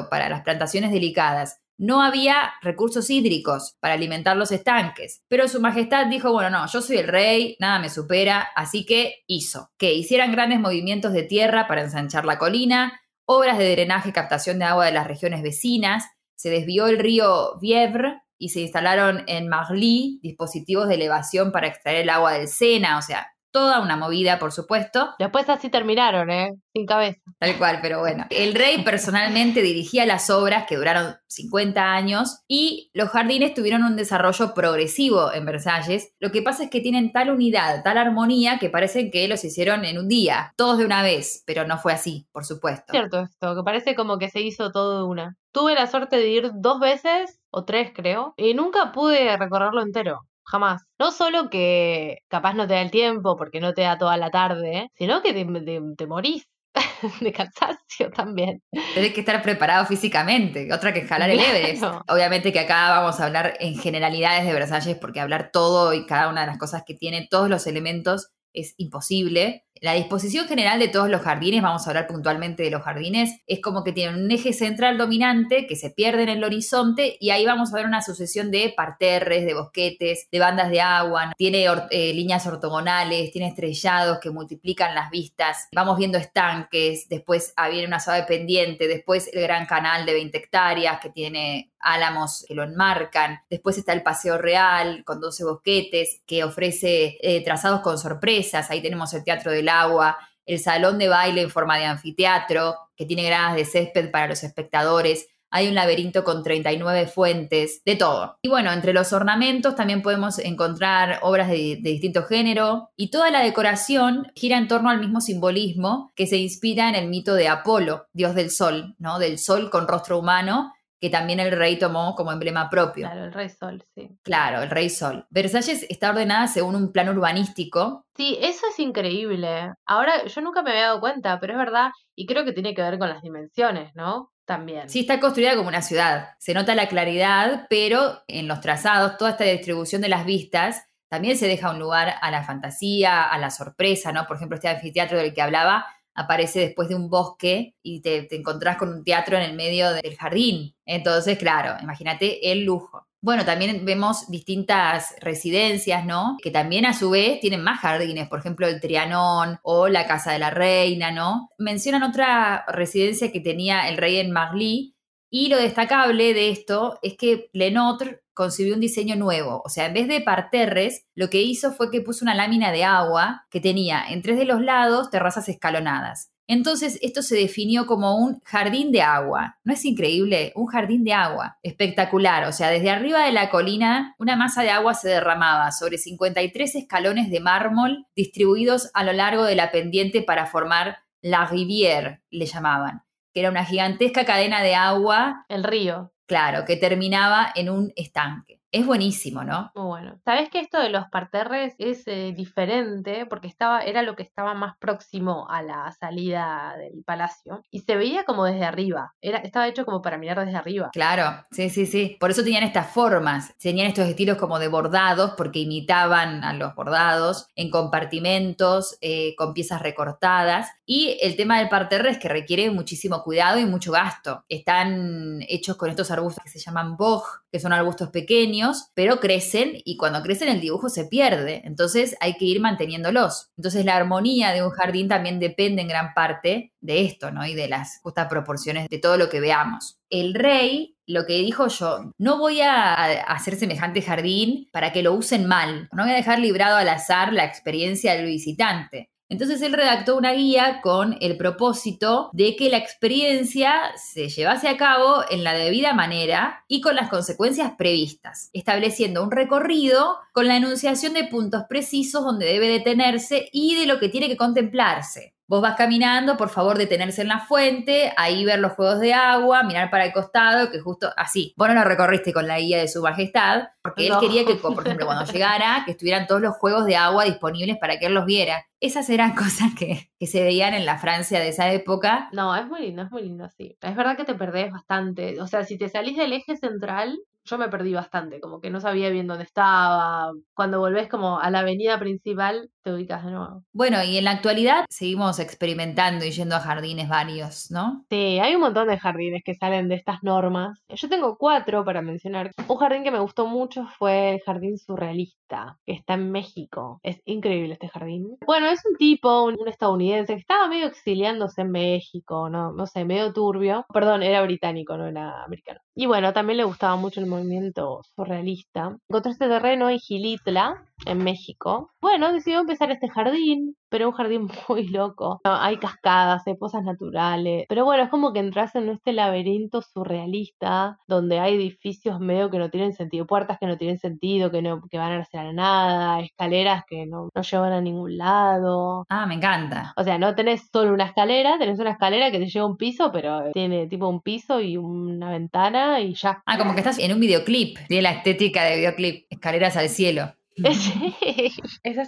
para 0.09 0.29
las 0.29 0.41
plantaciones 0.41 0.91
delicadas. 0.91 1.61
No 1.77 2.03
había 2.03 2.53
recursos 2.61 3.09
hídricos 3.09 3.75
para 3.79 3.95
alimentar 3.95 4.37
los 4.37 4.51
estanques, 4.51 5.23
pero 5.27 5.47
su 5.47 5.59
majestad 5.59 6.05
dijo, 6.07 6.31
bueno, 6.31 6.51
no, 6.51 6.67
yo 6.67 6.81
soy 6.81 6.97
el 6.97 7.07
rey, 7.07 7.55
nada 7.59 7.79
me 7.79 7.89
supera, 7.89 8.49
así 8.55 8.85
que 8.85 9.23
hizo 9.25 9.71
que 9.77 9.93
hicieran 9.93 10.31
grandes 10.31 10.59
movimientos 10.59 11.11
de 11.11 11.23
tierra 11.23 11.67
para 11.67 11.81
ensanchar 11.81 12.25
la 12.25 12.37
colina, 12.37 13.01
obras 13.25 13.57
de 13.57 13.71
drenaje 13.71 14.09
y 14.09 14.13
captación 14.13 14.59
de 14.59 14.65
agua 14.65 14.85
de 14.85 14.91
las 14.91 15.07
regiones 15.07 15.41
vecinas, 15.41 16.05
se 16.35 16.49
desvió 16.49 16.87
el 16.87 16.99
río 16.99 17.59
Vievre 17.59 18.21
y 18.37 18.49
se 18.49 18.61
instalaron 18.61 19.23
en 19.27 19.47
Marly 19.47 20.19
dispositivos 20.23 20.87
de 20.87 20.95
elevación 20.95 21.51
para 21.51 21.67
extraer 21.67 22.01
el 22.01 22.09
agua 22.09 22.33
del 22.33 22.47
Sena, 22.47 22.97
o 22.97 23.01
sea, 23.01 23.30
toda 23.51 23.81
una 23.81 23.97
movida, 23.97 24.39
por 24.39 24.51
supuesto, 24.51 25.11
Después 25.19 25.47
así 25.49 25.69
terminaron, 25.69 26.29
¿eh? 26.29 26.53
Sin 26.73 26.85
cabeza. 26.85 27.19
tal 27.39 27.57
cual, 27.57 27.79
pero 27.81 27.99
bueno. 27.99 28.25
El 28.29 28.55
rey 28.55 28.83
personalmente 28.83 29.61
dirigía 29.61 30.05
las 30.05 30.29
obras 30.29 30.65
que 30.67 30.77
duraron 30.77 31.15
50 31.27 31.93
años 31.93 32.39
y 32.47 32.89
los 32.93 33.09
jardines 33.09 33.53
tuvieron 33.53 33.83
un 33.83 33.95
desarrollo 33.95 34.53
progresivo 34.53 35.33
en 35.33 35.45
Versalles. 35.45 36.13
Lo 36.19 36.31
que 36.31 36.41
pasa 36.41 36.63
es 36.63 36.69
que 36.69 36.81
tienen 36.81 37.11
tal 37.11 37.29
unidad, 37.29 37.83
tal 37.83 37.97
armonía 37.97 38.57
que 38.59 38.69
parecen 38.69 39.11
que 39.11 39.27
los 39.27 39.43
hicieron 39.43 39.85
en 39.85 39.97
un 39.97 40.07
día, 40.07 40.53
todos 40.57 40.77
de 40.77 40.85
una 40.85 41.03
vez, 41.03 41.43
pero 41.45 41.65
no 41.65 41.77
fue 41.77 41.93
así, 41.93 42.27
por 42.31 42.45
supuesto. 42.45 42.91
Cierto 42.91 43.21
esto, 43.21 43.55
que 43.55 43.63
parece 43.63 43.95
como 43.95 44.17
que 44.17 44.29
se 44.29 44.41
hizo 44.41 44.71
todo 44.71 44.99
de 44.99 45.09
una. 45.09 45.37
Tuve 45.51 45.75
la 45.75 45.87
suerte 45.87 46.17
de 46.17 46.29
ir 46.29 46.51
dos 46.55 46.79
veces, 46.79 47.39
o 47.49 47.65
tres 47.65 47.91
creo, 47.93 48.33
y 48.37 48.53
nunca 48.53 48.91
pude 48.91 49.35
recorrerlo 49.37 49.81
entero. 49.81 50.21
Jamás. 50.51 50.81
No 50.99 51.11
solo 51.11 51.49
que 51.49 52.19
capaz 52.27 52.53
no 52.53 52.67
te 52.67 52.73
da 52.73 52.81
el 52.81 52.91
tiempo 52.91 53.37
porque 53.37 53.59
no 53.61 53.73
te 53.73 53.83
da 53.83 53.97
toda 53.97 54.17
la 54.17 54.29
tarde, 54.31 54.89
sino 54.95 55.21
que 55.21 55.33
te, 55.33 55.45
te- 55.45 55.81
te 55.97 56.07
morís 56.07 56.45
de 57.21 57.31
cansancio 57.31 58.11
también. 58.15 58.61
Tenés 58.93 59.13
que 59.13 59.21
estar 59.21 59.41
preparado 59.41 59.85
físicamente, 59.85 60.71
otra 60.73 60.93
que 60.93 61.01
jalar 61.07 61.29
el 61.29 61.37
Claro. 61.39 61.57
Everest. 61.57 61.83
Obviamente 62.09 62.51
que 62.51 62.59
acá 62.59 62.89
vamos 62.89 63.19
a 63.19 63.25
hablar 63.25 63.55
en 63.59 63.77
generalidades 63.77 64.45
de 64.45 64.53
Versalles 64.53 64.97
porque 64.99 65.19
hablar 65.19 65.49
todo 65.53 65.93
y 65.93 66.05
cada 66.05 66.29
una 66.29 66.41
de 66.41 66.47
las 66.47 66.57
cosas 66.57 66.83
que 66.85 66.93
tiene, 66.93 67.27
todos 67.29 67.49
los 67.49 67.65
elementos, 67.67 68.29
es 68.53 68.73
imposible. 68.77 69.63
La 69.81 69.93
disposición 69.93 70.47
general 70.47 70.77
de 70.77 70.89
todos 70.89 71.09
los 71.09 71.21
jardines, 71.21 71.63
vamos 71.63 71.87
a 71.87 71.89
hablar 71.89 72.05
puntualmente 72.05 72.61
de 72.61 72.69
los 72.69 72.83
jardines, 72.83 73.41
es 73.47 73.61
como 73.61 73.83
que 73.83 73.91
tienen 73.91 74.23
un 74.23 74.29
eje 74.29 74.53
central 74.53 74.99
dominante 74.99 75.65
que 75.65 75.75
se 75.75 75.89
pierde 75.89 76.21
en 76.21 76.29
el 76.29 76.43
horizonte 76.43 77.17
y 77.19 77.31
ahí 77.31 77.47
vamos 77.47 77.73
a 77.73 77.77
ver 77.77 77.87
una 77.87 78.03
sucesión 78.03 78.51
de 78.51 78.71
parterres, 78.77 79.43
de 79.43 79.55
bosquetes, 79.55 80.27
de 80.31 80.39
bandas 80.39 80.69
de 80.69 80.81
agua, 80.81 81.33
tiene 81.35 81.65
eh, 81.89 82.13
líneas 82.13 82.45
ortogonales, 82.45 83.31
tiene 83.31 83.47
estrellados 83.47 84.19
que 84.19 84.29
multiplican 84.29 84.93
las 84.93 85.09
vistas, 85.09 85.67
vamos 85.73 85.97
viendo 85.97 86.19
estanques, 86.19 87.09
después 87.09 87.51
ah, 87.57 87.67
viene 87.67 87.87
una 87.87 87.99
suave 87.99 88.21
pendiente, 88.27 88.87
después 88.87 89.31
el 89.33 89.41
gran 89.41 89.65
canal 89.65 90.05
de 90.05 90.13
20 90.13 90.37
hectáreas 90.37 90.99
que 90.99 91.09
tiene 91.09 91.70
álamos 91.81 92.45
que 92.47 92.55
lo 92.55 92.63
enmarcan, 92.63 93.39
después 93.49 93.77
está 93.77 93.93
el 93.93 94.03
Paseo 94.03 94.37
Real 94.37 95.03
con 95.05 95.19
12 95.19 95.43
bosquetes 95.43 96.21
que 96.25 96.43
ofrece 96.43 97.17
eh, 97.21 97.43
trazados 97.43 97.81
con 97.81 97.97
sorpresas, 97.97 98.69
ahí 98.69 98.81
tenemos 98.81 99.13
el 99.13 99.23
Teatro 99.23 99.51
del 99.51 99.69
Agua, 99.69 100.17
el 100.45 100.59
salón 100.59 100.97
de 100.97 101.07
baile 101.07 101.41
en 101.41 101.49
forma 101.49 101.77
de 101.77 101.85
anfiteatro, 101.85 102.75
que 102.95 103.05
tiene 103.05 103.23
gradas 103.23 103.55
de 103.55 103.65
césped 103.65 104.11
para 104.11 104.27
los 104.27 104.43
espectadores. 104.43 105.27
Hay 105.53 105.67
un 105.67 105.75
laberinto 105.75 106.23
con 106.23 106.43
39 106.43 107.07
fuentes, 107.07 107.81
de 107.83 107.97
todo. 107.97 108.37
Y 108.41 108.47
bueno, 108.47 108.71
entre 108.71 108.93
los 108.93 109.11
ornamentos 109.11 109.75
también 109.75 110.01
podemos 110.01 110.39
encontrar 110.39 111.19
obras 111.23 111.49
de, 111.49 111.77
de 111.81 111.89
distinto 111.89 112.23
género 112.23 112.89
y 112.95 113.11
toda 113.11 113.31
la 113.31 113.41
decoración 113.41 114.31
gira 114.33 114.57
en 114.57 114.69
torno 114.69 114.89
al 114.89 115.01
mismo 115.01 115.19
simbolismo 115.19 116.13
que 116.15 116.25
se 116.25 116.37
inspira 116.37 116.87
en 116.87 116.95
el 116.95 117.09
mito 117.09 117.33
de 117.33 117.49
Apolo, 117.49 118.07
dios 118.13 118.33
del 118.33 118.49
sol, 118.49 118.95
¿no? 118.97 119.19
Del 119.19 119.39
sol 119.39 119.69
con 119.69 119.89
rostro 119.89 120.19
humano, 120.19 120.73
que 121.01 121.09
también 121.09 121.39
el 121.39 121.51
rey 121.51 121.79
tomó 121.79 122.13
como 122.15 122.31
emblema 122.31 122.69
propio. 122.69 123.07
Claro, 123.07 123.25
el 123.25 123.33
Rey 123.33 123.49
Sol, 123.49 123.83
sí. 123.95 124.19
Claro, 124.21 124.61
el 124.61 124.69
rey 124.69 124.87
sol. 124.87 125.25
Versalles 125.31 125.87
está 125.89 126.11
ordenada 126.11 126.47
según 126.47 126.75
un 126.75 126.91
plan 126.91 127.09
urbanístico 127.09 128.05
Sí, 128.15 128.37
eso 128.39 128.67
es 128.69 128.77
increíble. 128.77 129.73
Ahora, 129.87 130.25
yo 130.25 130.41
nunca 130.41 130.61
me 130.61 130.69
había 130.69 130.83
dado 130.83 130.99
cuenta, 130.99 131.39
pero 131.39 131.53
es 131.53 131.59
verdad, 131.59 131.89
y 132.15 132.27
creo 132.27 132.45
que 132.45 132.51
tiene 132.51 132.75
que 132.75 132.83
ver 132.83 132.99
con 132.99 133.09
las 133.09 133.23
dimensiones, 133.23 133.95
¿no? 133.95 134.31
También. 134.45 134.89
Sí, 134.89 134.99
está 134.99 135.19
construida 135.19 135.55
como 135.55 135.69
una 135.69 135.81
ciudad. 135.81 136.29
Se 136.37 136.53
nota 136.53 136.75
la 136.75 136.87
claridad, 136.87 137.65
pero 137.67 138.21
en 138.27 138.47
los 138.47 138.61
trazados, 138.61 139.17
toda 139.17 139.31
esta 139.31 139.45
distribución 139.45 140.03
de 140.03 140.09
las 140.09 140.25
vistas, 140.25 140.85
también 141.09 141.35
se 141.35 141.47
deja 141.47 141.71
un 141.71 141.79
lugar 141.79 142.13
a 142.21 142.29
la 142.29 142.43
fantasía, 142.43 143.23
a 143.23 143.37
la 143.39 143.49
sorpresa, 143.49 144.11
¿no? 144.11 144.27
Por 144.27 144.35
ejemplo, 144.35 144.55
este 144.55 144.69
anfiteatro 144.69 145.17
del 145.17 145.33
que 145.33 145.41
hablaba 145.41 145.87
aparece 146.13 146.59
después 146.59 146.89
de 146.89 146.95
un 146.95 147.09
bosque 147.09 147.75
y 147.81 148.01
te, 148.01 148.23
te 148.23 148.35
encontrás 148.35 148.77
con 148.77 148.89
un 148.89 149.03
teatro 149.03 149.37
en 149.37 149.43
el 149.43 149.55
medio 149.55 149.91
del 149.91 150.15
jardín. 150.17 150.75
Entonces, 150.85 151.37
claro, 151.37 151.75
imagínate 151.81 152.51
el 152.51 152.63
lujo. 152.63 153.07
Bueno, 153.23 153.45
también 153.45 153.85
vemos 153.85 154.29
distintas 154.31 155.13
residencias, 155.19 156.05
¿no? 156.05 156.37
Que 156.41 156.49
también 156.49 156.87
a 156.87 156.93
su 156.93 157.11
vez 157.11 157.39
tienen 157.39 157.61
más 157.61 157.79
jardines, 157.79 158.27
por 158.27 158.39
ejemplo, 158.39 158.67
el 158.67 158.81
Trianón 158.81 159.59
o 159.61 159.87
la 159.87 160.07
Casa 160.07 160.31
de 160.31 160.39
la 160.39 160.49
Reina, 160.49 161.11
¿no? 161.11 161.49
Mencionan 161.59 162.01
otra 162.01 162.65
residencia 162.67 163.31
que 163.31 163.39
tenía 163.39 163.87
el 163.89 163.97
rey 163.97 164.17
en 164.17 164.31
Marly, 164.31 164.95
y 165.33 165.47
lo 165.47 165.57
destacable 165.57 166.33
de 166.33 166.49
esto 166.49 166.99
es 167.01 167.15
que 167.15 167.49
Lenotre 167.53 168.20
concibió 168.33 168.75
un 168.75 168.79
diseño 168.79 169.15
nuevo. 169.15 169.61
O 169.65 169.69
sea, 169.69 169.85
en 169.85 169.93
vez 169.93 170.07
de 170.07 170.21
parterres, 170.21 171.05
lo 171.15 171.29
que 171.29 171.41
hizo 171.41 171.71
fue 171.71 171.91
que 171.91 172.01
puso 172.01 172.25
una 172.25 172.35
lámina 172.35 172.71
de 172.71 172.83
agua 172.83 173.45
que 173.49 173.59
tenía 173.61 174.03
en 174.09 174.21
tres 174.21 174.37
de 174.37 174.45
los 174.45 174.61
lados 174.61 175.09
terrazas 175.09 175.49
escalonadas. 175.49 176.31
Entonces, 176.47 176.99
esto 177.01 177.21
se 177.21 177.35
definió 177.35 177.85
como 177.85 178.17
un 178.17 178.41
jardín 178.43 178.91
de 178.91 179.01
agua. 179.01 179.57
¿No 179.63 179.73
es 179.73 179.85
increíble? 179.85 180.51
Un 180.55 180.67
jardín 180.67 181.05
de 181.05 181.13
agua. 181.13 181.57
Espectacular. 181.63 182.45
O 182.45 182.51
sea, 182.51 182.69
desde 182.69 182.89
arriba 182.89 183.25
de 183.25 183.31
la 183.31 183.49
colina, 183.49 184.15
una 184.19 184.35
masa 184.35 184.61
de 184.61 184.69
agua 184.69 184.93
se 184.93 185.07
derramaba 185.07 185.71
sobre 185.71 185.97
53 185.97 186.75
escalones 186.75 187.29
de 187.29 187.39
mármol 187.39 188.05
distribuidos 188.15 188.89
a 188.93 189.05
lo 189.05 189.13
largo 189.13 189.45
de 189.45 189.55
la 189.55 189.71
pendiente 189.71 190.23
para 190.23 190.45
formar 190.45 190.97
la 191.21 191.45
rivière, 191.45 192.21
le 192.31 192.47
llamaban 192.47 193.03
que 193.33 193.39
era 193.39 193.49
una 193.49 193.65
gigantesca 193.65 194.25
cadena 194.25 194.61
de 194.61 194.75
agua, 194.75 195.45
El 195.47 195.63
río. 195.63 196.10
Claro, 196.31 196.63
que 196.63 196.77
terminaba 196.77 197.51
en 197.55 197.69
un 197.69 197.91
estanque. 197.93 198.60
Es 198.71 198.85
buenísimo, 198.85 199.43
¿no? 199.43 199.69
Muy 199.75 199.85
bueno. 199.85 200.19
¿Sabés 200.23 200.49
que 200.49 200.59
esto 200.59 200.79
de 200.79 200.89
los 200.89 201.05
parterres 201.09 201.75
es 201.77 202.07
eh, 202.07 202.33
diferente? 202.35 203.25
Porque 203.25 203.47
estaba, 203.47 203.81
era 203.81 204.01
lo 204.01 204.15
que 204.15 204.23
estaba 204.23 204.53
más 204.53 204.77
próximo 204.77 205.45
a 205.49 205.61
la 205.61 205.91
salida 205.91 206.75
del 206.77 207.03
palacio. 207.03 207.61
Y 207.69 207.81
se 207.81 207.97
veía 207.97 208.23
como 208.23 208.45
desde 208.45 208.63
arriba. 208.63 209.13
Era, 209.19 209.39
estaba 209.39 209.67
hecho 209.67 209.83
como 209.83 210.01
para 210.01 210.17
mirar 210.17 210.45
desde 210.45 210.57
arriba. 210.57 210.89
Claro, 210.93 211.45
sí, 211.51 211.69
sí, 211.69 211.85
sí. 211.85 212.15
Por 212.17 212.31
eso 212.31 212.43
tenían 212.43 212.63
estas 212.63 212.93
formas, 212.93 213.53
tenían 213.57 213.87
estos 213.87 214.07
estilos 214.07 214.37
como 214.37 214.57
de 214.57 214.69
bordados, 214.69 215.33
porque 215.35 215.59
imitaban 215.59 216.45
a 216.45 216.53
los 216.53 216.73
bordados 216.73 217.47
en 217.55 217.69
compartimentos, 217.71 218.97
eh, 219.01 219.35
con 219.35 219.53
piezas 219.53 219.81
recortadas. 219.81 220.69
Y 220.85 221.17
el 221.21 221.35
tema 221.35 221.59
del 221.59 221.67
parterre 221.67 222.11
es 222.11 222.19
que 222.19 222.29
requiere 222.29 222.71
muchísimo 222.71 223.21
cuidado 223.21 223.59
y 223.59 223.65
mucho 223.65 223.91
gasto. 223.91 224.45
Están 224.47 225.41
hechos 225.49 225.75
con 225.75 225.89
estos 225.89 226.09
arbustos 226.09 226.43
que 226.45 226.49
se 226.49 226.59
llaman 226.59 226.95
boj, 226.95 227.40
que 227.51 227.59
son 227.59 227.73
arbustos 227.73 228.09
pequeños, 228.09 228.91
pero 228.93 229.19
crecen 229.19 229.73
y 229.83 229.97
cuando 229.97 230.21
crecen 230.21 230.49
el 230.49 230.61
dibujo 230.61 230.89
se 230.89 231.05
pierde. 231.05 231.61
Entonces 231.65 232.15
hay 232.19 232.35
que 232.35 232.45
ir 232.45 232.61
manteniéndolos. 232.61 233.49
Entonces 233.57 233.85
la 233.85 233.95
armonía 233.95 234.51
de 234.51 234.63
un 234.63 234.71
jardín 234.71 235.07
también 235.07 235.39
depende 235.39 235.81
en 235.81 235.87
gran 235.87 236.13
parte 236.13 236.73
de 236.79 237.05
esto, 237.05 237.31
¿no? 237.31 237.45
Y 237.45 237.53
de 237.53 237.67
las 237.67 237.99
justas 238.01 238.27
proporciones 238.27 238.87
de 238.89 238.99
todo 238.99 239.17
lo 239.17 239.29
que 239.29 239.39
veamos. 239.39 239.99
El 240.09 240.33
rey 240.33 240.97
lo 241.11 241.25
que 241.25 241.39
dijo 241.39 241.67
yo, 241.67 242.13
no 242.17 242.37
voy 242.37 242.61
a 242.61 242.93
hacer 243.23 243.55
semejante 243.55 244.01
jardín 244.01 244.69
para 244.71 244.93
que 244.93 245.03
lo 245.03 245.13
usen 245.13 245.45
mal, 245.45 245.89
no 245.91 246.03
voy 246.03 246.13
a 246.13 246.15
dejar 246.15 246.39
librado 246.39 246.77
al 246.77 246.87
azar 246.87 247.33
la 247.33 247.43
experiencia 247.43 248.15
del 248.15 248.25
visitante. 248.25 249.10
Entonces 249.31 249.61
él 249.61 249.71
redactó 249.71 250.17
una 250.17 250.33
guía 250.33 250.81
con 250.83 251.15
el 251.21 251.37
propósito 251.37 252.29
de 252.33 252.57
que 252.57 252.69
la 252.69 252.75
experiencia 252.75 253.73
se 253.95 254.27
llevase 254.27 254.67
a 254.67 254.75
cabo 254.75 255.23
en 255.29 255.45
la 255.45 255.53
debida 255.53 255.93
manera 255.93 256.65
y 256.67 256.81
con 256.81 256.97
las 256.97 257.09
consecuencias 257.09 257.71
previstas, 257.77 258.49
estableciendo 258.51 259.23
un 259.23 259.31
recorrido 259.31 260.17
con 260.33 260.49
la 260.49 260.57
enunciación 260.57 261.13
de 261.13 261.23
puntos 261.23 261.63
precisos 261.69 262.25
donde 262.25 262.45
debe 262.45 262.67
detenerse 262.67 263.47
y 263.53 263.75
de 263.75 263.85
lo 263.85 263.99
que 263.99 264.09
tiene 264.09 264.27
que 264.27 264.35
contemplarse. 264.35 265.33
Vos 265.51 265.61
vas 265.61 265.75
caminando, 265.75 266.37
por 266.37 266.47
favor 266.47 266.77
detenerse 266.77 267.23
en 267.23 267.27
la 267.27 267.39
fuente, 267.39 268.13
ahí 268.15 268.45
ver 268.45 268.59
los 268.59 268.71
juegos 268.71 269.01
de 269.01 269.13
agua, 269.13 269.63
mirar 269.63 269.89
para 269.89 270.05
el 270.05 270.13
costado, 270.13 270.71
que 270.71 270.79
justo 270.79 271.09
así. 271.17 271.53
Vos 271.57 271.67
no 271.67 271.73
lo 271.73 271.83
recorriste 271.83 272.31
con 272.31 272.47
la 272.47 272.57
guía 272.57 272.77
de 272.77 272.87
su 272.87 273.01
majestad, 273.01 273.63
porque 273.81 274.03
él 274.07 274.13
No. 274.13 274.21
quería 274.21 274.45
que, 274.45 274.55
por 274.55 274.79
ejemplo, 274.81 275.05
cuando 275.05 275.25
llegara, 275.33 275.83
que 275.83 275.91
estuvieran 275.91 276.25
todos 276.25 276.39
los 276.39 276.55
juegos 276.55 276.85
de 276.85 276.95
agua 276.95 277.25
disponibles 277.25 277.75
para 277.81 277.99
que 277.99 278.05
él 278.05 278.13
los 278.13 278.23
viera. 278.25 278.65
Esas 278.79 279.09
eran 279.09 279.35
cosas 279.35 279.71
que, 279.77 280.09
que 280.17 280.25
se 280.25 280.41
veían 280.41 280.73
en 280.73 280.85
la 280.85 280.97
Francia 280.99 281.41
de 281.41 281.49
esa 281.49 281.69
época. 281.73 282.29
No, 282.31 282.55
es 282.55 282.65
muy 282.65 282.79
lindo, 282.83 283.01
es 283.01 283.11
muy 283.11 283.23
lindo, 283.23 283.49
sí. 283.49 283.77
Es 283.81 283.95
verdad 283.97 284.15
que 284.15 284.23
te 284.23 284.35
perdés 284.35 284.71
bastante. 284.71 285.41
O 285.41 285.47
sea, 285.47 285.65
si 285.65 285.77
te 285.77 285.89
salís 285.89 286.15
del 286.15 286.31
eje 286.31 286.55
central, 286.55 287.19
yo 287.45 287.57
me 287.57 287.69
perdí 287.69 287.93
bastante, 287.93 288.39
como 288.39 288.61
que 288.61 288.69
no 288.69 288.79
sabía 288.79 289.09
bien 289.09 289.27
dónde 289.27 289.43
estaba. 289.43 290.31
Cuando 290.53 290.79
volvés 290.79 291.09
como 291.09 291.39
a 291.39 291.49
la 291.49 291.59
avenida 291.59 291.99
principal, 291.99 292.69
te 292.83 292.93
ubicas 292.93 293.23
de 293.25 293.31
nuevo. 293.31 293.63
Bueno, 293.73 294.03
y 294.03 294.17
en 294.17 294.25
la 294.25 294.31
actualidad 294.31 294.85
seguimos 294.89 295.39
experimentando 295.39 296.25
y 296.25 296.31
yendo 296.31 296.55
a 296.55 296.59
jardines 296.59 297.09
varios, 297.09 297.69
¿no? 297.71 298.05
Sí, 298.09 298.39
hay 298.39 298.55
un 298.55 298.61
montón 298.61 298.87
de 298.87 298.97
jardines 298.97 299.43
que 299.43 299.55
salen 299.55 299.87
de 299.87 299.95
estas 299.95 300.23
normas. 300.23 300.79
Yo 300.89 301.09
tengo 301.09 301.37
cuatro 301.37 301.83
para 301.85 302.01
mencionar. 302.01 302.51
Un 302.67 302.77
jardín 302.77 303.03
que 303.03 303.11
me 303.11 303.19
gustó 303.19 303.47
mucho 303.47 303.87
fue 303.97 304.35
el 304.35 304.41
Jardín 304.41 304.77
Surrealista, 304.77 305.77
que 305.85 305.93
está 305.93 306.15
en 306.15 306.31
México. 306.31 306.99
Es 307.03 307.21
increíble 307.25 307.73
este 307.73 307.89
jardín. 307.89 308.37
Bueno, 308.45 308.67
es 308.67 308.81
un 308.85 308.95
tipo, 308.97 309.43
un, 309.43 309.57
un 309.59 309.67
estadounidense, 309.67 310.33
que 310.33 310.39
estaba 310.39 310.67
medio 310.67 310.87
exiliándose 310.87 311.61
en 311.61 311.71
México, 311.71 312.49
no, 312.49 312.71
no 312.71 312.87
sé, 312.87 313.05
medio 313.05 313.33
turbio. 313.33 313.85
Perdón, 313.93 314.23
era 314.23 314.41
británico, 314.41 314.97
no 314.97 315.07
era 315.07 315.43
americano. 315.43 315.79
Y 315.95 316.05
bueno, 316.05 316.33
también 316.33 316.57
le 316.57 316.63
gustaba 316.63 316.95
mucho 316.95 317.19
el 317.19 317.25
movimiento 317.31 318.01
surrealista. 318.15 318.97
Encontró 319.09 319.31
este 319.31 319.47
terreno 319.47 319.89
en 319.89 319.99
Gilitla, 319.99 320.85
en 321.05 321.23
México. 321.23 321.91
Bueno, 322.01 322.31
decidió 322.33 322.59
empezar 322.59 322.91
este 322.91 323.09
jardín, 323.09 323.75
pero 323.89 324.09
un 324.09 324.15
jardín 324.15 324.47
muy 324.69 324.87
loco. 324.87 325.41
No, 325.43 325.55
hay 325.55 325.77
cascadas, 325.77 326.43
hay 326.47 326.55
pozas 326.55 326.83
naturales. 326.83 327.65
Pero 327.69 327.85
bueno, 327.85 328.03
es 328.03 328.09
como 328.09 328.33
que 328.33 328.39
entras 328.39 328.75
en 328.75 328.89
este 328.89 329.13
laberinto 329.13 329.81
surrealista 329.81 330.97
donde 331.07 331.39
hay 331.39 331.55
edificios 331.55 332.19
medio 332.19 332.49
que 332.49 332.57
no 332.57 332.69
tienen 332.69 332.93
sentido, 332.93 333.25
puertas 333.25 333.57
que 333.59 333.67
no 333.67 333.77
tienen 333.77 333.99
sentido, 333.99 334.51
que 334.51 334.61
no 334.61 334.81
que 334.89 334.97
van 334.97 335.19
hacia 335.19 335.43
la 335.43 335.53
nada, 335.53 336.21
escaleras 336.21 336.83
que 336.87 337.05
no, 337.05 337.29
no 337.33 337.41
llevan 337.41 337.73
a 337.73 337.81
ningún 337.81 338.17
lado. 338.17 339.05
Ah, 339.09 339.25
me 339.25 339.35
encanta. 339.35 339.93
O 339.95 340.03
sea, 340.03 340.17
no 340.17 340.35
tenés 340.35 340.69
solo 340.71 340.93
una 340.93 341.05
escalera, 341.05 341.57
tenés 341.57 341.79
una 341.79 341.91
escalera 341.91 342.31
que 342.31 342.39
te 342.39 342.47
lleva 342.47 342.65
a 342.65 342.69
un 342.69 342.77
piso, 342.77 343.11
pero 343.11 343.51
tiene 343.53 343.87
tipo 343.87 344.07
un 344.07 344.21
piso 344.21 344.61
y 344.61 344.77
una 344.77 345.29
ventana 345.29 345.99
y 345.99 346.13
ya. 346.13 346.41
Ah, 346.45 346.57
como 346.57 346.73
que 346.73 346.79
estás 346.79 346.99
en 346.99 347.13
un 347.13 347.19
videoclip. 347.19 347.77
Tiene 347.87 348.03
la 348.03 348.11
estética 348.11 348.63
de 348.63 348.77
videoclip. 348.77 349.25
Escaleras 349.29 349.77
al 349.77 349.89
cielo. 349.89 350.33
Sí, 350.73 351.53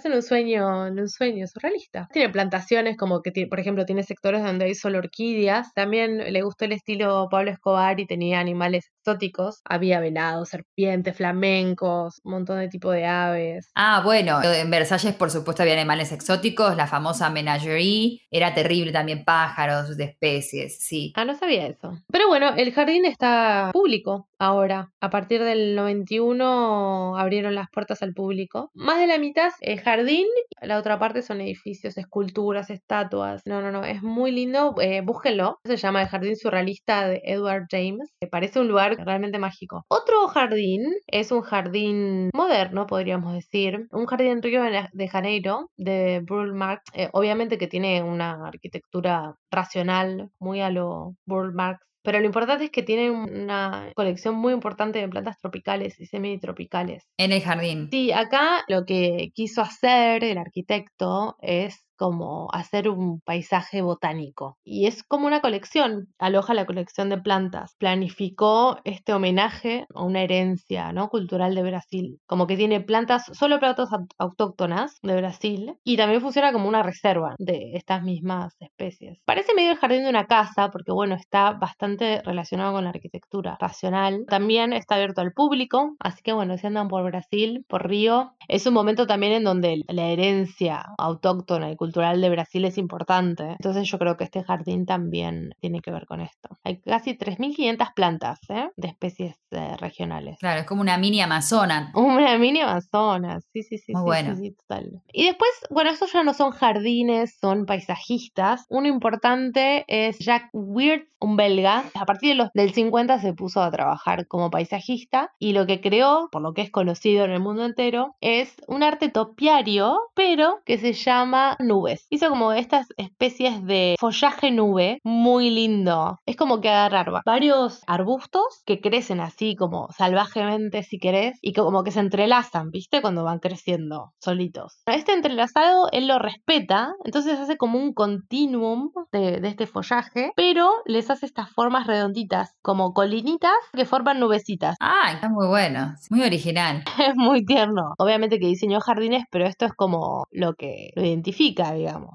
en 0.04 0.12
un 0.14 0.22
sueño, 0.22 0.86
un 0.86 1.08
sueño 1.08 1.46
surrealista. 1.46 2.08
Tiene 2.12 2.28
plantaciones 2.32 2.96
como 2.96 3.22
que, 3.22 3.30
tiene- 3.30 3.48
por 3.48 3.60
ejemplo, 3.60 3.84
tiene 3.86 4.02
sectores 4.02 4.42
donde 4.42 4.66
hay 4.66 4.74
solo 4.74 4.98
orquídeas. 4.98 5.72
También 5.74 6.18
le 6.32 6.42
gustó 6.42 6.64
el 6.66 6.72
estilo 6.72 7.28
Pablo 7.30 7.50
Escobar 7.50 7.98
y 8.00 8.06
tenía 8.06 8.40
animales 8.40 8.90
exóticos. 9.04 9.60
Había 9.64 10.00
venados, 10.00 10.48
serpientes, 10.48 11.16
flamencos, 11.16 12.20
un 12.24 12.32
montón 12.32 12.58
de 12.58 12.68
tipo 12.68 12.90
de 12.90 13.04
aves. 13.04 13.70
Ah, 13.74 14.00
bueno, 14.02 14.42
en 14.42 14.70
Versalles 14.70 15.14
por 15.14 15.30
supuesto 15.30 15.62
había 15.62 15.74
animales 15.74 16.10
exóticos, 16.10 16.76
la 16.76 16.86
famosa 16.86 17.28
menagerie, 17.28 18.22
era 18.30 18.54
terrible 18.54 18.92
también 18.92 19.24
pájaros 19.24 19.96
de 19.96 20.04
especies, 20.04 20.78
sí. 20.80 21.12
Ah, 21.16 21.24
no 21.24 21.34
sabía 21.34 21.66
eso. 21.66 21.98
Pero 22.10 22.28
bueno, 22.28 22.54
el 22.56 22.72
jardín 22.72 23.04
está 23.04 23.70
público 23.72 24.28
ahora. 24.38 24.92
A 25.00 25.10
partir 25.10 25.42
del 25.42 25.74
91 25.74 27.18
abrieron 27.18 27.54
las 27.54 27.68
puertas 27.70 28.02
al 28.02 28.14
público. 28.14 28.70
Más 28.74 28.98
de 28.98 29.06
la 29.06 29.18
mitad 29.18 29.52
es 29.60 29.82
jardín, 29.82 30.26
la 30.60 30.78
otra 30.78 30.98
parte 30.98 31.22
son 31.22 31.40
edificios, 31.40 31.98
esculturas, 31.98 32.70
estatuas. 32.70 33.42
No, 33.44 33.60
no, 33.60 33.70
no, 33.70 33.84
es 33.84 34.02
muy 34.02 34.30
lindo. 34.32 34.74
Eh, 34.80 35.02
búsquenlo. 35.02 35.60
Se 35.64 35.76
llama 35.76 36.02
el 36.02 36.08
Jardín 36.08 36.36
Surrealista 36.36 37.08
de 37.08 37.22
Edward 37.24 37.66
James. 37.70 38.14
Me 38.20 38.28
parece 38.28 38.60
un 38.60 38.68
lugar 38.68 38.93
realmente 38.96 39.38
mágico. 39.38 39.84
Otro 39.88 40.28
jardín 40.28 40.94
es 41.06 41.32
un 41.32 41.42
jardín 41.42 42.30
moderno, 42.34 42.86
podríamos 42.86 43.34
decir. 43.34 43.86
Un 43.90 44.06
jardín 44.06 44.28
en 44.28 44.42
Río 44.42 44.62
de 44.92 45.08
Janeiro, 45.08 45.70
de 45.76 46.24
Marx. 46.54 46.82
Eh, 46.94 47.08
obviamente 47.12 47.58
que 47.58 47.66
tiene 47.66 48.02
una 48.02 48.46
arquitectura 48.46 49.36
racional, 49.50 50.30
muy 50.38 50.60
a 50.60 50.70
lo 50.70 51.14
Marx. 51.26 51.84
Pero 52.04 52.20
lo 52.20 52.26
importante 52.26 52.64
es 52.64 52.70
que 52.70 52.82
tiene 52.82 53.10
una 53.10 53.90
colección 53.94 54.34
muy 54.34 54.52
importante 54.52 54.98
de 54.98 55.08
plantas 55.08 55.40
tropicales 55.40 55.98
y 55.98 56.04
semitropicales. 56.04 57.08
En 57.16 57.32
el 57.32 57.40
jardín. 57.40 57.88
Sí, 57.90 58.12
acá 58.12 58.62
lo 58.68 58.84
que 58.84 59.30
quiso 59.34 59.62
hacer 59.62 60.22
el 60.22 60.36
arquitecto 60.36 61.36
es 61.40 61.86
como 61.96 62.48
hacer 62.52 62.88
un 62.88 63.20
paisaje 63.20 63.82
botánico. 63.82 64.58
Y 64.64 64.86
es 64.86 65.02
como 65.02 65.26
una 65.26 65.40
colección, 65.40 66.08
aloja 66.18 66.54
la 66.54 66.66
colección 66.66 67.08
de 67.10 67.18
plantas. 67.18 67.74
Planificó 67.78 68.78
este 68.84 69.12
homenaje 69.12 69.86
a 69.94 70.02
una 70.02 70.22
herencia 70.22 70.92
¿no? 70.92 71.08
cultural 71.08 71.54
de 71.54 71.62
Brasil. 71.62 72.18
Como 72.26 72.46
que 72.46 72.56
tiene 72.56 72.80
plantas, 72.80 73.24
solo 73.32 73.58
plantas 73.58 73.90
au- 73.90 74.06
autóctonas 74.18 74.98
de 75.02 75.16
Brasil. 75.16 75.74
Y 75.84 75.96
también 75.96 76.20
funciona 76.20 76.52
como 76.52 76.68
una 76.68 76.82
reserva 76.82 77.34
de 77.38 77.72
estas 77.74 78.02
mismas 78.02 78.54
especies. 78.60 79.18
Parece 79.24 79.54
medio 79.54 79.72
el 79.72 79.78
jardín 79.78 80.02
de 80.04 80.10
una 80.10 80.26
casa, 80.26 80.70
porque 80.70 80.92
bueno, 80.92 81.14
está 81.14 81.52
bastante 81.52 82.22
relacionado 82.22 82.72
con 82.74 82.84
la 82.84 82.90
arquitectura 82.90 83.56
racional. 83.60 84.24
También 84.28 84.72
está 84.72 84.96
abierto 84.96 85.20
al 85.20 85.32
público, 85.32 85.94
así 85.98 86.22
que 86.22 86.32
bueno, 86.32 86.56
si 86.58 86.66
andan 86.66 86.88
por 86.88 87.04
Brasil, 87.04 87.64
por 87.68 87.88
Río, 87.88 88.32
es 88.48 88.66
un 88.66 88.74
momento 88.74 89.06
también 89.06 89.32
en 89.32 89.44
donde 89.44 89.82
la 89.88 90.06
herencia 90.08 90.84
autóctona 90.98 91.70
y 91.70 91.76
cultural 91.84 92.18
de 92.22 92.30
Brasil 92.30 92.64
es 92.64 92.78
importante. 92.78 93.44
Entonces 93.58 93.86
yo 93.90 93.98
creo 93.98 94.16
que 94.16 94.24
este 94.24 94.42
jardín 94.42 94.86
también 94.86 95.54
tiene 95.60 95.80
que 95.80 95.90
ver 95.90 96.06
con 96.06 96.22
esto. 96.22 96.56
Hay 96.64 96.80
casi 96.80 97.12
3.500 97.12 97.92
plantas 97.94 98.40
¿eh? 98.48 98.70
de 98.76 98.88
especies 98.88 99.36
eh, 99.50 99.76
regionales. 99.78 100.38
Claro, 100.38 100.60
es 100.60 100.66
como 100.66 100.80
una 100.80 100.96
mini 100.96 101.20
amazona. 101.20 101.92
Una 101.94 102.38
mini 102.38 102.60
Amazonas, 102.60 103.44
sí, 103.52 103.62
sí, 103.62 103.76
sí, 103.76 103.92
Muy 103.92 104.00
sí, 104.00 104.06
bueno. 104.06 104.34
sí, 104.36 104.42
sí, 104.42 104.50
total. 104.52 105.02
Y 105.12 105.26
después, 105.26 105.50
bueno, 105.70 105.90
estos 105.90 106.12
ya 106.12 106.22
no 106.22 106.32
son 106.32 106.52
jardines, 106.52 107.36
son 107.38 107.66
paisajistas. 107.66 108.64
Uno 108.70 108.88
importante 108.88 109.84
es 109.88 110.18
Jacques 110.18 110.50
Weird, 110.54 111.02
un 111.20 111.36
belga. 111.36 111.84
A 111.94 112.06
partir 112.06 112.30
de 112.30 112.34
los, 112.36 112.48
del 112.54 112.72
50 112.72 113.18
se 113.18 113.34
puso 113.34 113.62
a 113.62 113.70
trabajar 113.70 114.26
como 114.26 114.50
paisajista 114.50 115.32
y 115.38 115.52
lo 115.52 115.66
que 115.66 115.80
creó, 115.80 116.28
por 116.32 116.42
lo 116.42 116.54
que 116.54 116.62
es 116.62 116.70
conocido 116.70 117.24
en 117.24 117.32
el 117.32 117.40
mundo 117.40 117.64
entero, 117.64 118.16
es 118.20 118.54
un 118.68 118.82
arte 118.82 119.08
topiario, 119.08 119.98
pero 120.14 120.60
que 120.64 120.78
se 120.78 120.92
llama 120.92 121.56
nubes. 121.74 122.06
Hizo 122.10 122.28
como 122.28 122.52
estas 122.52 122.86
especies 122.96 123.64
de 123.64 123.96
follaje 123.98 124.50
nube, 124.50 124.98
muy 125.04 125.50
lindo. 125.50 126.18
Es 126.26 126.36
como 126.36 126.60
que 126.60 126.68
agarrar 126.68 127.12
va- 127.12 127.22
varios 127.26 127.82
arbustos 127.86 128.62
que 128.64 128.80
crecen 128.80 129.20
así 129.20 129.56
como 129.56 129.88
salvajemente 129.96 130.82
si 130.82 130.98
querés 130.98 131.38
y 131.42 131.52
como 131.52 131.82
que 131.82 131.90
se 131.90 132.00
entrelazan, 132.00 132.70
¿viste? 132.70 133.00
Cuando 133.02 133.24
van 133.24 133.38
creciendo 133.40 134.12
solitos. 134.20 134.82
Este 134.86 135.12
entrelazado 135.12 135.88
él 135.92 136.06
lo 136.08 136.18
respeta, 136.18 136.92
entonces 137.04 137.38
hace 137.38 137.56
como 137.56 137.78
un 137.78 137.92
continuum 137.92 138.90
de, 139.12 139.40
de 139.40 139.48
este 139.48 139.66
follaje, 139.66 140.32
pero 140.36 140.70
les 140.86 141.10
hace 141.10 141.26
estas 141.26 141.50
formas 141.52 141.86
redonditas, 141.86 142.52
como 142.62 142.92
colinitas 142.92 143.52
que 143.72 143.84
forman 143.84 144.20
nubecitas. 144.20 144.76
Ah, 144.80 145.10
está 145.12 145.28
muy 145.28 145.46
bueno, 145.48 145.94
muy 146.10 146.22
original. 146.22 146.84
Es 147.08 147.16
muy 147.16 147.44
tierno. 147.44 147.92
Obviamente 147.98 148.38
que 148.38 148.46
diseñó 148.46 148.80
jardines, 148.80 149.24
pero 149.30 149.46
esto 149.46 149.66
es 149.66 149.72
como 149.72 150.24
lo 150.30 150.54
que 150.54 150.90
lo 150.94 151.04
identifica, 151.04 151.63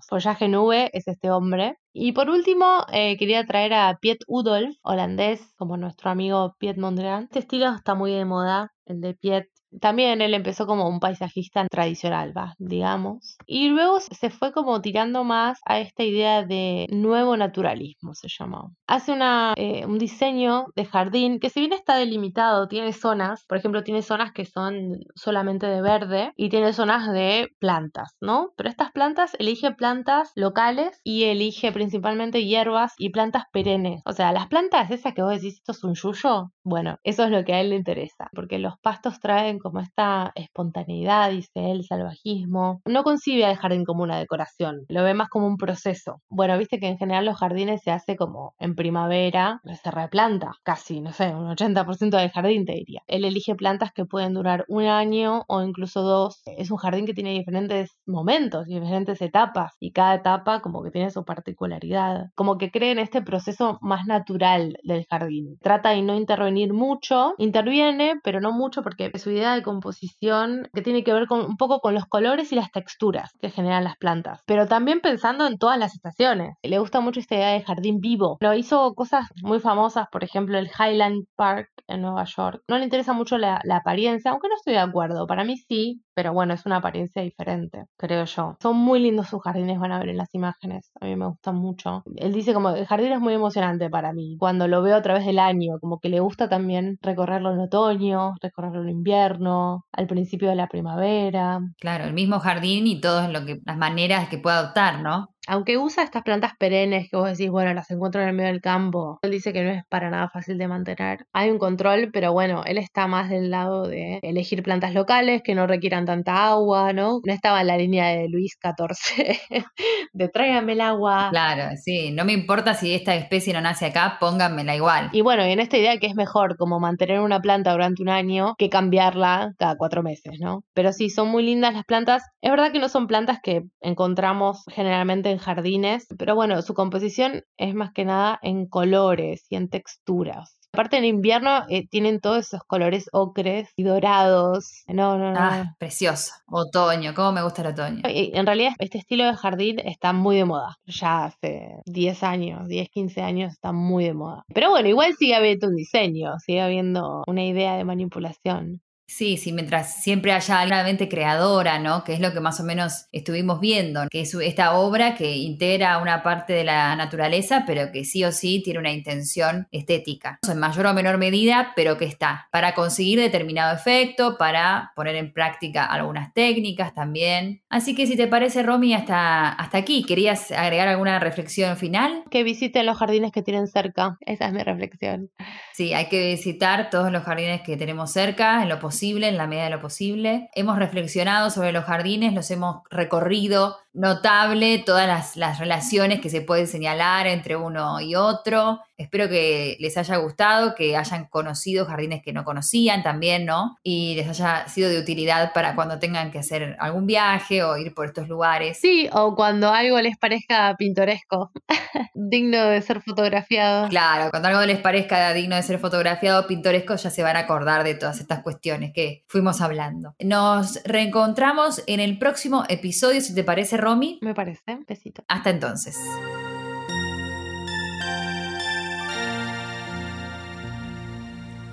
Follaje 0.07 0.47
nube 0.47 0.89
es 0.93 1.07
este 1.07 1.31
hombre. 1.31 1.77
Y 1.93 2.11
por 2.11 2.29
último, 2.29 2.85
eh, 2.91 3.17
quería 3.17 3.45
traer 3.45 3.73
a 3.73 3.97
Piet 3.99 4.19
Udolf, 4.27 4.75
holandés, 4.83 5.53
como 5.57 5.77
nuestro 5.77 6.11
amigo 6.11 6.55
Piet 6.59 6.77
Mondrian. 6.77 7.23
Este 7.23 7.39
estilo 7.39 7.73
está 7.73 7.95
muy 7.95 8.11
de 8.11 8.25
moda, 8.25 8.71
el 8.85 9.01
de 9.01 9.13
Piet. 9.15 9.47
También 9.81 10.21
él 10.21 10.33
empezó 10.33 10.65
como 10.65 10.87
un 10.87 10.99
paisajista 10.99 11.67
tradicional, 11.67 12.35
va, 12.35 12.55
digamos. 12.57 13.37
Y 13.45 13.69
luego 13.69 13.99
se 13.99 14.29
fue 14.29 14.51
como 14.51 14.81
tirando 14.81 15.23
más 15.23 15.59
a 15.65 15.79
esta 15.79 16.03
idea 16.03 16.43
de 16.43 16.87
nuevo 16.91 17.37
naturalismo, 17.37 18.13
se 18.15 18.27
llamó. 18.27 18.75
Hace 18.87 19.11
una, 19.11 19.53
eh, 19.55 19.85
un 19.85 19.99
diseño 19.99 20.65
de 20.75 20.85
jardín 20.85 21.39
que 21.39 21.49
si 21.49 21.59
bien 21.59 21.73
está 21.73 21.95
delimitado, 21.95 22.67
tiene 22.67 22.93
zonas, 22.93 23.45
por 23.45 23.57
ejemplo, 23.57 23.83
tiene 23.83 24.01
zonas 24.01 24.31
que 24.31 24.45
son 24.45 24.99
solamente 25.15 25.67
de 25.67 25.81
verde 25.81 26.31
y 26.35 26.49
tiene 26.49 26.73
zonas 26.73 27.11
de 27.11 27.49
plantas, 27.59 28.15
¿no? 28.21 28.51
Pero 28.55 28.69
estas 28.69 28.91
plantas 28.91 29.35
elige 29.39 29.71
plantas 29.71 30.31
locales 30.35 30.99
y 31.03 31.25
elige 31.25 31.71
principalmente 31.71 32.45
hierbas 32.45 32.93
y 32.97 33.09
plantas 33.09 33.43
perennes. 33.51 34.01
O 34.05 34.13
sea, 34.13 34.31
las 34.31 34.47
plantas 34.47 34.91
esas 34.91 35.13
que 35.13 35.21
vos 35.21 35.33
decís, 35.33 35.55
esto 35.55 35.71
es 35.71 35.83
un 35.83 35.95
yuyo, 35.95 36.51
bueno, 36.63 36.97
eso 37.03 37.23
es 37.23 37.31
lo 37.31 37.43
que 37.43 37.53
a 37.53 37.61
él 37.61 37.69
le 37.69 37.75
interesa, 37.75 38.29
porque 38.33 38.59
los 38.59 38.73
pastos 38.81 39.19
traen 39.19 39.58
como 39.59 39.79
esta 39.79 40.31
espontaneidad, 40.35 41.31
dice 41.31 41.71
él, 41.71 41.83
salvajismo. 41.83 42.81
No 42.85 43.03
concibe 43.03 43.49
el 43.49 43.57
jardín 43.57 43.85
como 43.85 44.03
una 44.03 44.19
decoración, 44.19 44.85
lo 44.89 45.03
ve 45.03 45.13
más 45.13 45.29
como 45.29 45.47
un 45.47 45.57
proceso. 45.57 46.21
Bueno, 46.29 46.57
viste 46.57 46.79
que 46.79 46.87
en 46.87 46.97
general 46.97 47.25
los 47.25 47.37
jardines 47.37 47.81
se 47.83 47.91
hace 47.91 48.15
como 48.15 48.53
en 48.59 48.75
primavera, 48.75 49.61
se 49.81 49.91
replanta 49.91 50.51
casi, 50.63 51.01
no 51.01 51.13
sé, 51.13 51.33
un 51.33 51.49
80% 51.49 52.17
del 52.17 52.31
jardín 52.31 52.65
te 52.65 52.73
diría. 52.73 53.01
Él 53.07 53.25
elige 53.25 53.55
plantas 53.55 53.91
que 53.93 54.05
pueden 54.05 54.33
durar 54.33 54.65
un 54.67 54.83
año 54.83 55.43
o 55.47 55.61
incluso 55.61 56.01
dos. 56.01 56.41
Es 56.45 56.71
un 56.71 56.77
jardín 56.77 57.05
que 57.05 57.13
tiene 57.13 57.31
diferentes 57.31 57.97
momentos, 58.05 58.65
diferentes 58.65 59.21
etapas 59.21 59.73
y 59.79 59.91
cada 59.91 60.15
etapa 60.15 60.61
como 60.61 60.83
que 60.83 60.91
tiene 60.91 61.11
su 61.11 61.23
particularidad. 61.25 62.27
Como 62.35 62.57
que 62.57 62.71
cree 62.71 62.91
en 62.91 62.99
este 62.99 63.21
proceso 63.21 63.77
más 63.81 64.05
natural 64.05 64.77
del 64.83 65.05
jardín. 65.09 65.57
Trata 65.61 65.91
de 65.91 66.01
no 66.01 66.15
intervenir 66.15 66.73
mucho, 66.73 67.33
interviene, 67.37 68.15
pero 68.23 68.41
no 68.41 68.51
mucho 68.51 68.83
porque 68.83 69.11
su 69.17 69.31
idea 69.31 69.48
de 69.55 69.63
composición 69.63 70.67
que 70.73 70.81
tiene 70.81 71.03
que 71.03 71.13
ver 71.13 71.27
con 71.27 71.41
un 71.41 71.57
poco 71.57 71.79
con 71.79 71.93
los 71.93 72.05
colores 72.05 72.51
y 72.51 72.55
las 72.55 72.71
texturas 72.71 73.31
que 73.41 73.49
generan 73.49 73.83
las 73.83 73.97
plantas, 73.97 74.41
pero 74.45 74.67
también 74.67 75.01
pensando 75.01 75.47
en 75.47 75.57
todas 75.57 75.77
las 75.77 75.95
estaciones. 75.95 76.55
Le 76.63 76.79
gusta 76.79 76.99
mucho 76.99 77.19
esta 77.19 77.35
idea 77.35 77.51
de 77.51 77.61
jardín 77.61 77.99
vivo. 77.99 78.37
Lo 78.39 78.53
hizo 78.53 78.93
cosas 78.95 79.25
muy 79.41 79.59
famosas, 79.59 80.07
por 80.11 80.23
ejemplo, 80.23 80.57
el 80.57 80.69
Highland 80.69 81.25
Park 81.35 81.69
en 81.87 82.01
Nueva 82.01 82.23
York. 82.25 82.61
No 82.67 82.77
le 82.77 82.83
interesa 82.83 83.13
mucho 83.13 83.37
la, 83.37 83.61
la 83.63 83.77
apariencia, 83.77 84.31
aunque 84.31 84.47
no 84.47 84.55
estoy 84.55 84.73
de 84.73 84.79
acuerdo. 84.79 85.27
Para 85.27 85.43
mí 85.43 85.57
sí, 85.57 86.01
pero 86.19 86.33
bueno, 86.33 86.53
es 86.53 86.65
una 86.65 86.75
apariencia 86.75 87.21
diferente, 87.21 87.85
creo 87.97 88.25
yo. 88.25 88.57
Son 88.61 88.75
muy 88.75 88.99
lindos 88.99 89.27
sus 89.27 89.41
jardines, 89.41 89.79
van 89.79 89.93
a 89.93 89.99
ver 89.99 90.09
en 90.09 90.17
las 90.17 90.35
imágenes. 90.35 90.91
A 90.99 91.05
mí 91.05 91.15
me 91.15 91.27
gustan 91.27 91.55
mucho. 91.55 92.03
Él 92.17 92.33
dice 92.33 92.53
como, 92.53 92.71
el 92.71 92.85
jardín 92.85 93.13
es 93.13 93.21
muy 93.21 93.33
emocionante 93.33 93.89
para 93.89 94.11
mí. 94.11 94.35
Cuando 94.37 94.67
lo 94.67 94.81
veo 94.81 94.97
a 94.97 95.01
través 95.01 95.25
del 95.25 95.39
año, 95.39 95.79
como 95.79 95.99
que 95.99 96.09
le 96.09 96.19
gusta 96.19 96.49
también 96.49 96.97
recorrerlo 97.01 97.53
en 97.53 97.59
otoño, 97.61 98.33
recorrerlo 98.41 98.81
en 98.81 98.89
invierno, 98.89 99.38
al 99.39 100.07
principio 100.07 100.49
de 100.49 100.55
la 100.55 100.67
primavera. 100.67 101.59
Claro, 101.79 102.05
el 102.05 102.13
mismo 102.13 102.39
jardín 102.39 102.87
y 102.87 102.99
todas 102.99 103.31
las 103.31 103.77
maneras 103.77 104.29
que 104.29 104.37
puede 104.37 104.57
adoptar, 104.57 105.01
¿no? 105.01 105.29
Aunque 105.49 105.77
usa 105.77 106.03
estas 106.03 106.21
plantas 106.21 106.53
perennes 106.59 107.09
que 107.09 107.17
vos 107.17 107.29
decís, 107.29 107.49
bueno, 107.49 107.73
las 107.73 107.89
encuentro 107.89 108.21
en 108.21 108.29
el 108.29 108.35
medio 108.35 108.51
del 108.51 108.61
campo, 108.61 109.17
él 109.23 109.31
dice 109.31 109.51
que 109.51 109.63
no 109.63 109.71
es 109.71 109.83
para 109.89 110.11
nada 110.11 110.29
fácil 110.29 110.57
de 110.57 110.67
mantener. 110.67 111.25
Hay 111.33 111.49
un 111.49 111.57
control, 111.57 112.11
pero 112.13 112.31
bueno, 112.33 112.63
él 112.65 112.77
está 112.77 113.07
más 113.07 113.29
del 113.29 113.49
lado 113.49 113.87
de 113.87 114.19
elegir 114.21 114.61
plantas 114.61 114.93
locales 114.93 115.41
que 115.43 115.55
no 115.55 115.65
requieran 115.65 116.05
tanta 116.05 116.47
agua, 116.47 116.93
¿no? 116.93 117.19
No 117.25 117.33
estaba 117.33 117.61
en 117.61 117.67
la 117.67 117.77
línea 117.77 118.07
de 118.09 118.29
Luis 118.29 118.57
XIV 118.61 119.37
de 120.13 120.29
tráigame 120.29 120.73
el 120.73 120.81
agua. 120.81 121.29
Claro, 121.31 121.75
sí, 121.83 122.11
no 122.11 122.25
me 122.25 122.33
importa 122.33 122.75
si 122.75 122.93
esta 122.93 123.15
especie 123.15 123.53
no 123.53 123.61
nace 123.61 123.87
acá, 123.87 124.17
pónganmela 124.19 124.75
igual. 124.75 125.09
Y 125.13 125.21
bueno, 125.21 125.47
y 125.47 125.51
en 125.51 125.59
esta 125.59 125.77
idea 125.77 125.97
que 125.97 126.07
es 126.07 126.15
mejor 126.15 126.57
como 126.57 126.79
mantener 126.79 127.21
una 127.21 127.39
planta 127.39 127.71
durante 127.71 128.03
un 128.03 128.09
año 128.09 128.53
que 128.57 128.69
cambiarla 128.69 129.53
cada 129.57 129.75
cuatro 129.77 130.03
meses, 130.03 130.33
¿no? 130.39 130.61
Pero 130.73 130.93
sí, 130.93 131.09
son 131.09 131.29
muy 131.29 131.43
lindas 131.43 131.73
las 131.73 131.85
plantas. 131.85 132.23
Es 132.41 132.51
verdad 132.51 132.71
que 132.71 132.79
no 132.79 132.87
son 132.87 133.07
plantas 133.07 133.39
que 133.41 133.63
encontramos 133.81 134.63
generalmente 134.71 135.31
en 135.31 135.38
jardines, 135.39 136.07
pero 136.17 136.35
bueno, 136.35 136.61
su 136.61 136.73
composición 136.73 137.43
es 137.57 137.73
más 137.73 137.91
que 137.91 138.05
nada 138.05 138.39
en 138.41 138.67
colores 138.67 139.45
y 139.49 139.55
en 139.55 139.69
texturas. 139.69 140.59
Aparte 140.71 140.97
en 140.97 141.05
invierno 141.05 141.65
eh, 141.67 141.87
tienen 141.87 142.19
todos 142.19 142.45
esos 142.45 142.61
colores 142.63 143.09
ocres 143.11 143.69
y 143.75 143.83
dorados. 143.83 144.83
No, 144.87 145.17
no, 145.17 145.31
no. 145.31 145.39
Ah, 145.39 145.75
precioso. 145.79 146.33
Otoño, 146.47 147.13
cómo 147.15 147.31
me 147.31 147.41
gusta 147.41 147.63
el 147.63 147.69
otoño. 147.69 148.01
Y 148.07 148.31
En 148.35 148.45
realidad 148.45 148.73
este 148.77 148.99
estilo 148.99 149.25
de 149.25 149.35
jardín 149.35 149.79
está 149.79 150.13
muy 150.13 150.35
de 150.37 150.45
moda. 150.45 150.77
Ya 150.85 151.25
hace 151.25 151.81
10 151.85 152.23
años, 152.23 152.67
10, 152.67 152.89
15 152.89 153.21
años 153.21 153.53
está 153.53 153.71
muy 153.71 154.05
de 154.05 154.13
moda. 154.13 154.43
Pero 154.53 154.69
bueno, 154.69 154.87
igual 154.87 155.15
sigue 155.17 155.35
habiendo 155.35 155.67
un 155.67 155.75
diseño, 155.75 156.37
sigue 156.39 156.61
habiendo 156.61 157.23
una 157.25 157.43
idea 157.43 157.75
de 157.75 157.83
manipulación. 157.83 158.81
Sí, 159.09 159.37
sí, 159.37 159.51
mientras 159.51 160.03
siempre 160.03 160.33
haya 160.33 160.63
una 160.65 160.83
mente 160.83 161.09
creadora, 161.09 161.79
¿no? 161.79 162.03
Que 162.03 162.13
es 162.13 162.19
lo 162.19 162.31
que 162.31 162.39
más 162.39 162.59
o 162.59 162.63
menos 162.63 163.07
estuvimos 163.11 163.59
viendo, 163.59 164.07
que 164.07 164.21
es 164.21 164.35
esta 164.35 164.73
obra 164.77 165.15
que 165.15 165.35
integra 165.35 165.97
una 165.97 166.21
parte 166.21 166.53
de 166.53 166.63
la 166.63 166.95
naturaleza, 166.95 167.63
pero 167.65 167.91
que 167.91 168.05
sí 168.05 168.23
o 168.23 168.31
sí 168.31 168.61
tiene 168.63 168.79
una 168.79 168.91
intención 168.91 169.67
estética, 169.71 170.37
en 170.47 170.59
mayor 170.59 170.85
o 170.85 170.93
menor 170.93 171.17
medida, 171.17 171.73
pero 171.75 171.97
que 171.97 172.05
está, 172.05 172.47
para 172.51 172.75
conseguir 172.75 173.19
determinado 173.19 173.75
efecto, 173.75 174.37
para 174.37 174.91
poner 174.95 175.15
en 175.15 175.33
práctica 175.33 175.85
algunas 175.85 176.31
técnicas 176.35 176.93
también. 176.93 177.63
Así 177.67 177.95
que 177.95 178.05
si 178.05 178.15
te 178.15 178.27
parece, 178.27 178.61
Romy, 178.61 178.93
hasta, 178.93 179.49
hasta 179.49 179.79
aquí, 179.79 180.05
¿querías 180.05 180.51
agregar 180.51 180.87
alguna 180.87 181.17
reflexión 181.17 181.77
final? 181.77 182.25
Que 182.29 182.43
visiten 182.43 182.85
los 182.85 182.97
jardines 182.99 183.31
que 183.31 183.41
tienen 183.41 183.67
cerca, 183.67 184.19
esa 184.21 184.45
es 184.45 184.53
mi 184.53 184.61
reflexión. 184.61 185.31
Sí, 185.73 185.95
hay 185.95 186.09
que 186.09 186.27
visitar 186.27 186.91
todos 186.91 187.11
los 187.11 187.23
jardines 187.23 187.61
que 187.61 187.75
tenemos 187.75 188.11
cerca, 188.11 188.61
en 188.61 188.69
lo 188.69 188.79
posible 188.79 188.98
en 189.27 189.37
la 189.37 189.47
medida 189.47 189.65
de 189.65 189.69
lo 189.71 189.81
posible. 189.81 190.49
Hemos 190.53 190.77
reflexionado 190.77 191.49
sobre 191.49 191.71
los 191.71 191.85
jardines, 191.85 192.33
los 192.33 192.49
hemos 192.51 192.81
recorrido, 192.89 193.77
notable 193.93 194.79
todas 194.79 195.07
las, 195.07 195.35
las 195.35 195.59
relaciones 195.59 196.21
que 196.21 196.29
se 196.29 196.41
pueden 196.41 196.67
señalar 196.67 197.27
entre 197.27 197.55
uno 197.55 197.99
y 198.01 198.15
otro. 198.15 198.81
Espero 198.97 199.29
que 199.29 199.77
les 199.79 199.97
haya 199.97 200.17
gustado, 200.17 200.75
que 200.75 200.97
hayan 200.97 201.25
conocido 201.25 201.85
jardines 201.85 202.21
que 202.21 202.33
no 202.33 202.43
conocían 202.43 203.01
también, 203.01 203.45
¿no? 203.45 203.77
Y 203.81 204.15
les 204.15 204.27
haya 204.27 204.67
sido 204.67 204.89
de 204.89 204.99
utilidad 204.99 205.53
para 205.53 205.73
cuando 205.75 205.99
tengan 205.99 206.31
que 206.31 206.39
hacer 206.39 206.75
algún 206.79 207.05
viaje 207.05 207.63
o 207.63 207.77
ir 207.77 207.93
por 207.93 208.07
estos 208.07 208.27
lugares. 208.27 208.77
Sí, 208.79 209.09
o 209.13 209.35
cuando 209.35 209.69
algo 209.69 209.99
les 210.01 210.17
parezca 210.17 210.75
pintoresco, 210.77 211.51
digno 212.13 212.57
de 212.65 212.81
ser 212.81 213.01
fotografiado. 213.01 213.87
Claro, 213.87 214.29
cuando 214.31 214.49
algo 214.49 214.65
les 214.65 214.79
parezca 214.79 215.33
digno 215.33 215.55
de 215.55 215.63
ser 215.63 215.79
fotografiado, 215.79 216.45
pintoresco, 216.45 216.95
ya 216.95 217.09
se 217.09 217.23
van 217.23 217.37
a 217.37 217.39
acordar 217.39 217.85
de 217.85 217.95
todas 217.95 218.19
estas 218.19 218.43
cuestiones 218.43 218.91
que 218.93 219.23
fuimos 219.27 219.61
hablando. 219.61 220.13
Nos 220.19 220.83
reencontramos 220.83 221.83
en 221.87 222.01
el 222.01 222.19
próximo 222.19 222.65
episodio, 222.67 223.21
si 223.21 223.33
te 223.33 223.43
parece, 223.45 223.77
Romy. 223.81 224.19
Me 224.21 224.33
parece. 224.33 224.79
Besito. 224.87 225.23
Hasta 225.27 225.49
entonces. 225.49 225.97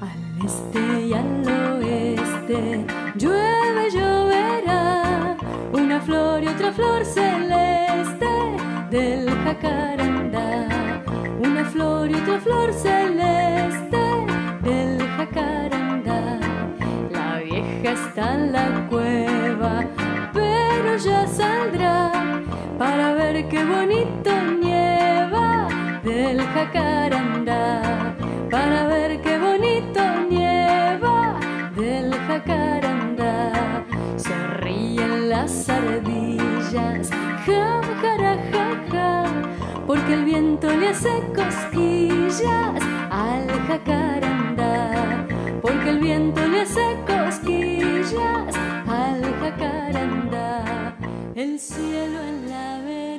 Al 0.00 0.44
este 0.44 1.06
y 1.06 1.12
al 1.12 1.48
oeste 1.48 2.86
llueve, 3.16 3.90
lloverá 3.90 5.36
una 5.72 6.00
flor 6.00 6.42
y 6.42 6.48
otra 6.48 6.72
flor 6.72 7.04
celeste 7.04 8.26
del 8.90 9.30
jacarandá. 9.44 11.02
Una 11.40 11.64
flor 11.64 12.10
y 12.10 12.14
otra 12.14 12.40
flor 12.40 12.72
celeste 12.72 13.98
del 14.62 14.98
jacarandá. 15.16 16.40
La 17.10 17.38
vieja 17.38 17.92
está 17.92 18.34
en 18.34 18.52
la 18.52 18.86
cueva, 18.88 19.84
ya 20.98 21.26
saldrá 21.26 22.10
para 22.78 23.12
ver 23.12 23.48
qué 23.48 23.62
bonito 23.64 24.30
nieva 24.60 25.68
del 26.02 26.40
jacarandá. 26.40 28.14
Para 28.50 28.86
ver 28.86 29.20
qué 29.20 29.38
bonito 29.38 30.00
nieva 30.30 31.38
del 31.76 32.14
jacarandá. 32.14 33.84
Se 34.16 34.34
ríen 34.60 35.28
las 35.28 35.68
ardillas, 35.68 37.10
ja, 37.44 37.80
jara, 38.00 38.38
ja, 38.50 38.66
ja, 38.90 39.24
porque 39.86 40.14
el 40.14 40.24
viento 40.24 40.74
le 40.74 40.88
hace 40.88 41.22
cosquillas 41.34 42.80
al 43.10 43.46
jacarandá. 43.68 45.26
Porque 45.60 45.90
el 45.90 45.98
viento 45.98 46.46
le 46.46 46.62
hace 46.62 46.96
cosquillas 47.06 48.56
al 48.86 49.22
jacarandá 49.40 49.85
el 51.36 51.60
cielo 51.60 52.22
en 52.22 52.48
la 52.48 52.80
vela. 52.80 53.15